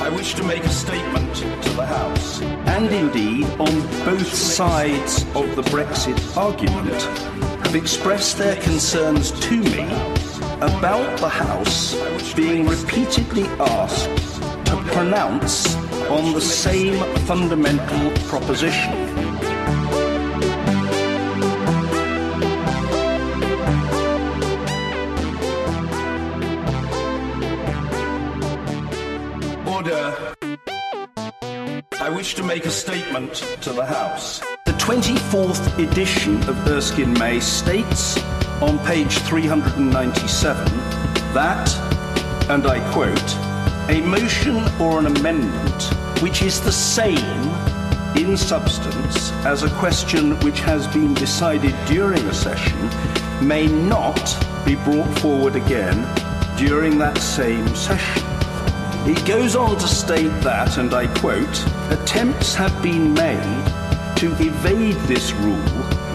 [0.00, 2.55] I wish to make a statement to the House.
[2.66, 7.02] And indeed, on both sides of the Brexit argument,
[7.64, 9.84] have expressed their concerns to me
[10.60, 11.94] about the House
[12.34, 14.08] being repeatedly asked
[14.66, 15.74] to pronounce
[16.08, 19.05] on the same fundamental proposition.
[32.16, 34.40] Wish to make a statement to the House.
[34.64, 38.16] The 24th edition of Erskine May states
[38.62, 40.64] on page 397
[41.34, 41.68] that,
[42.48, 43.36] and I quote,
[43.90, 45.82] a motion or an amendment
[46.22, 47.18] which is the same
[48.16, 52.80] in substance as a question which has been decided during a session
[53.46, 54.24] may not
[54.64, 55.98] be brought forward again
[56.56, 58.35] during that same session.
[59.08, 63.64] It goes on to state that, and I quote, attempts have been made
[64.16, 65.62] to evade this rule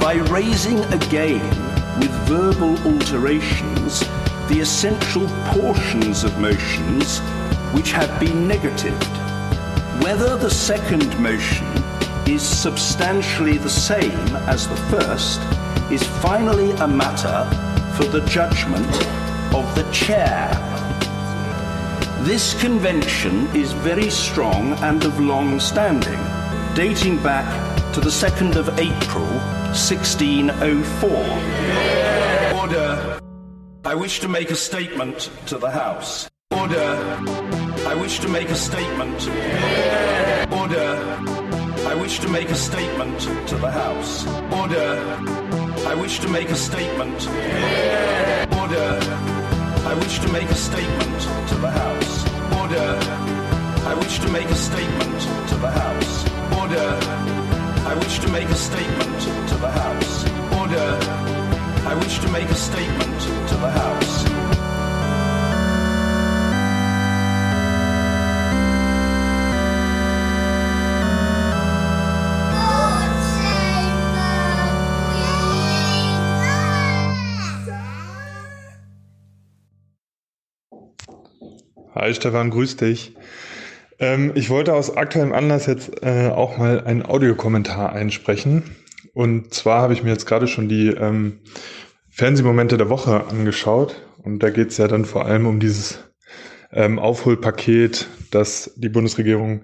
[0.02, 1.40] by raising again,
[2.02, 4.02] with verbal alterations,
[4.50, 7.20] the essential portions of motions
[7.74, 9.18] which have been negatived.
[10.04, 11.68] Whether the second motion
[12.28, 15.40] is substantially the same as the first
[15.90, 17.48] is finally a matter
[17.96, 18.94] for the judgment
[19.56, 20.71] of the chair
[22.24, 26.20] this convention is very strong and of long standing,
[26.76, 27.46] dating back
[27.94, 29.26] to the 2nd of April
[29.74, 31.10] 1604.
[32.62, 33.20] Order.
[33.86, 36.30] I wish to make a statement to the House.
[36.52, 37.18] Order.
[37.88, 39.28] I wish to make a statement.
[40.54, 41.00] Order.
[41.88, 44.28] I wish to make a statement to the House.
[44.54, 45.00] Order.
[45.88, 47.28] I wish to make a statement.
[48.60, 49.31] Order.
[49.84, 52.26] I wish to make a statement to the House.
[52.60, 53.00] Order.
[53.90, 56.26] I wish to make a statement to the House.
[56.60, 57.00] Order.
[57.90, 60.26] I wish to make a statement to the House.
[60.60, 61.00] Order.
[61.88, 64.41] I wish to make a statement to the House.
[82.02, 83.14] Hi Stefan, grüß dich.
[84.00, 88.64] Ähm, ich wollte aus aktuellem Anlass jetzt äh, auch mal einen Audiokommentar einsprechen.
[89.14, 91.42] Und zwar habe ich mir jetzt gerade schon die ähm,
[92.10, 94.02] Fernsehmomente der Woche angeschaut.
[94.24, 96.00] Und da geht es ja dann vor allem um dieses
[96.72, 99.62] ähm, Aufholpaket, das die Bundesregierung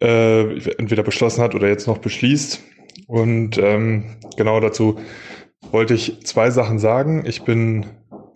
[0.00, 2.62] äh, entweder beschlossen hat oder jetzt noch beschließt.
[3.08, 5.00] Und ähm, genau dazu
[5.72, 7.24] wollte ich zwei Sachen sagen.
[7.26, 7.86] Ich bin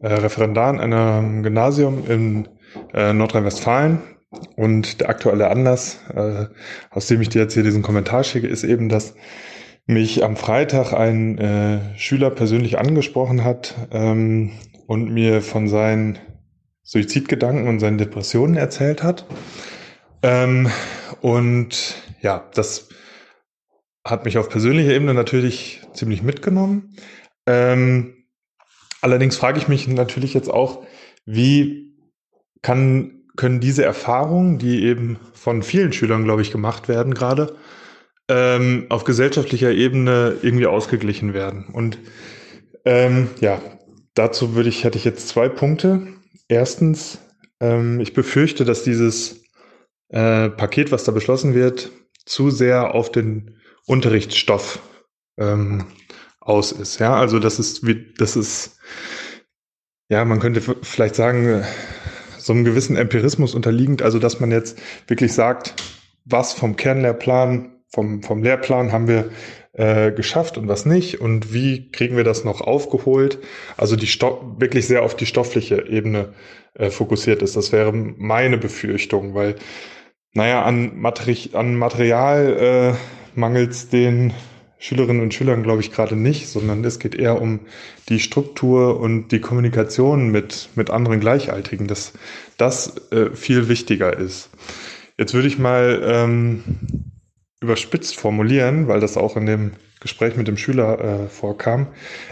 [0.02, 2.49] äh, Referendar an einem Gymnasium in
[2.95, 4.01] äh, Nordrhein-Westfalen.
[4.57, 6.47] Und der aktuelle Anlass, äh,
[6.91, 9.15] aus dem ich dir jetzt hier diesen Kommentar schicke, ist eben, dass
[9.87, 14.53] mich am Freitag ein äh, Schüler persönlich angesprochen hat ähm,
[14.87, 16.19] und mir von seinen
[16.83, 19.27] Suizidgedanken und seinen Depressionen erzählt hat.
[20.23, 20.71] Ähm,
[21.21, 22.89] und ja, das
[24.05, 26.95] hat mich auf persönlicher Ebene natürlich ziemlich mitgenommen.
[27.47, 28.15] Ähm,
[29.01, 30.85] allerdings frage ich mich natürlich jetzt auch,
[31.27, 31.90] wie
[32.63, 37.57] kann, können diese Erfahrungen, die eben von vielen Schülern, glaube ich, gemacht werden gerade,
[38.29, 41.67] ähm, auf gesellschaftlicher Ebene irgendwie ausgeglichen werden.
[41.73, 41.99] Und
[42.85, 43.61] ähm, ja,
[44.15, 46.07] dazu würde ich, hätte ich jetzt zwei Punkte.
[46.49, 47.19] Erstens,
[47.61, 49.43] ähm, ich befürchte, dass dieses
[50.09, 51.91] äh, Paket, was da beschlossen wird,
[52.25, 53.57] zu sehr auf den
[53.87, 54.81] Unterrichtsstoff
[55.39, 55.87] ähm,
[56.41, 56.99] aus ist.
[57.01, 58.79] Ja, also das ist wie, das ist,
[60.09, 61.65] ja, man könnte vielleicht sagen,
[62.41, 65.75] so einem gewissen Empirismus unterliegend, also dass man jetzt wirklich sagt,
[66.25, 69.31] was vom Kernlehrplan, vom, vom Lehrplan haben wir
[69.73, 73.39] äh, geschafft und was nicht und wie kriegen wir das noch aufgeholt.
[73.77, 76.33] Also die Sto wirklich sehr auf die stoffliche Ebene
[76.75, 77.57] äh, fokussiert ist.
[77.57, 79.57] Das wäre meine Befürchtung, weil,
[80.35, 84.33] naja, an, Materi an Material äh, mangelt den
[84.83, 87.60] Schülerinnen und Schülern, glaube ich, gerade nicht, sondern es geht eher um
[88.09, 92.15] die Struktur und die Kommunikation mit, mit anderen Gleichaltrigen, dass
[92.57, 94.49] das äh, viel wichtiger ist.
[95.18, 96.65] Jetzt würde ich mal ähm,
[97.60, 101.89] überspitzt formulieren, weil das auch in dem Gespräch mit dem Schüler äh, vorkam.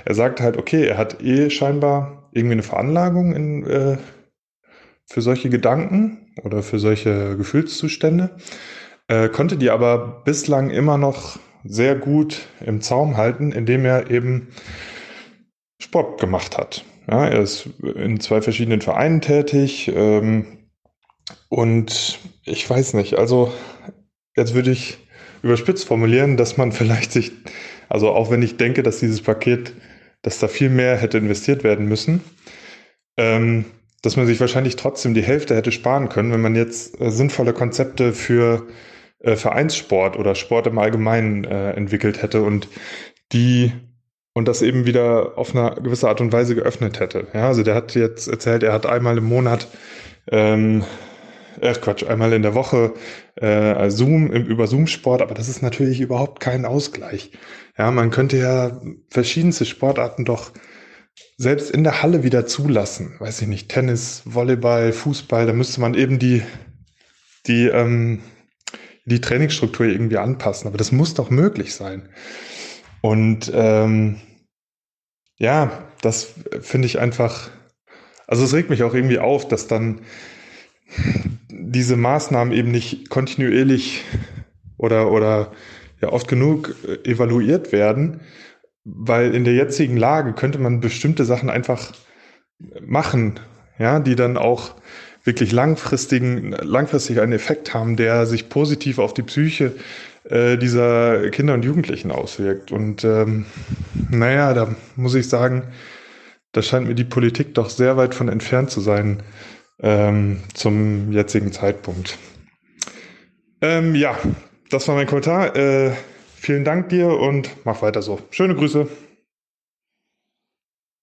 [0.06, 3.98] Er sagte halt, okay, er hat eh scheinbar irgendwie eine Veranlagung in, äh,
[5.04, 8.36] für solche Gedanken oder für solche Gefühlszustände,
[9.08, 14.48] äh, konnte die aber bislang immer noch sehr gut im Zaum halten, indem er eben
[15.80, 16.84] Sport gemacht hat.
[17.10, 20.58] Ja, er ist in zwei verschiedenen Vereinen tätig ähm,
[21.48, 23.52] und ich weiß nicht, also
[24.36, 24.98] jetzt würde ich
[25.42, 27.32] überspitzt formulieren, dass man vielleicht sich,
[27.88, 29.72] also auch wenn ich denke, dass dieses Paket,
[30.22, 32.22] dass da viel mehr hätte investiert werden müssen,
[33.16, 33.64] ähm,
[34.02, 37.52] dass man sich wahrscheinlich trotzdem die Hälfte hätte sparen können, wenn man jetzt äh, sinnvolle
[37.52, 38.66] Konzepte für
[39.20, 42.68] äh, Vereinssport oder Sport im Allgemeinen äh, entwickelt hätte und
[43.32, 43.72] die
[44.34, 47.26] und das eben wieder auf eine gewisse Art und Weise geöffnet hätte.
[47.34, 49.66] Ja, also der hat jetzt erzählt, er hat einmal im Monat
[50.30, 50.84] ähm,
[51.60, 52.94] äh, Quatsch, einmal in der Woche
[53.34, 57.32] äh, Zoom über Zoom-Sport, aber das ist natürlich überhaupt kein Ausgleich.
[57.76, 58.80] Ja, man könnte ja
[59.10, 60.52] verschiedenste Sportarten doch
[61.36, 63.16] selbst in der Halle wieder zulassen.
[63.18, 66.42] Weiß ich nicht, Tennis, Volleyball, Fußball, da müsste man eben die,
[67.46, 68.20] die, ähm,
[69.08, 70.68] die Trainingsstruktur irgendwie anpassen.
[70.68, 72.08] Aber das muss doch möglich sein.
[73.00, 74.20] Und ähm,
[75.38, 77.50] ja, das finde ich einfach,
[78.26, 80.00] also es regt mich auch irgendwie auf, dass dann
[81.50, 84.04] diese Maßnahmen eben nicht kontinuierlich
[84.76, 85.52] oder, oder
[86.00, 88.20] ja oft genug äh, evaluiert werden,
[88.84, 91.92] weil in der jetzigen Lage könnte man bestimmte Sachen einfach
[92.80, 93.38] machen,
[93.78, 94.74] ja, die dann auch
[95.28, 99.74] wirklich langfristigen, langfristig einen Effekt haben, der sich positiv auf die Psyche
[100.24, 102.72] äh, dieser Kinder und Jugendlichen auswirkt.
[102.72, 103.44] Und ähm,
[104.10, 105.64] naja, da muss ich sagen,
[106.52, 109.22] da scheint mir die Politik doch sehr weit von entfernt zu sein,
[109.80, 112.16] ähm, zum jetzigen Zeitpunkt.
[113.60, 114.18] Ähm, ja,
[114.70, 115.54] das war mein Kommentar.
[115.56, 115.92] Äh,
[116.36, 118.18] vielen Dank dir und mach weiter so.
[118.30, 118.88] Schöne Grüße.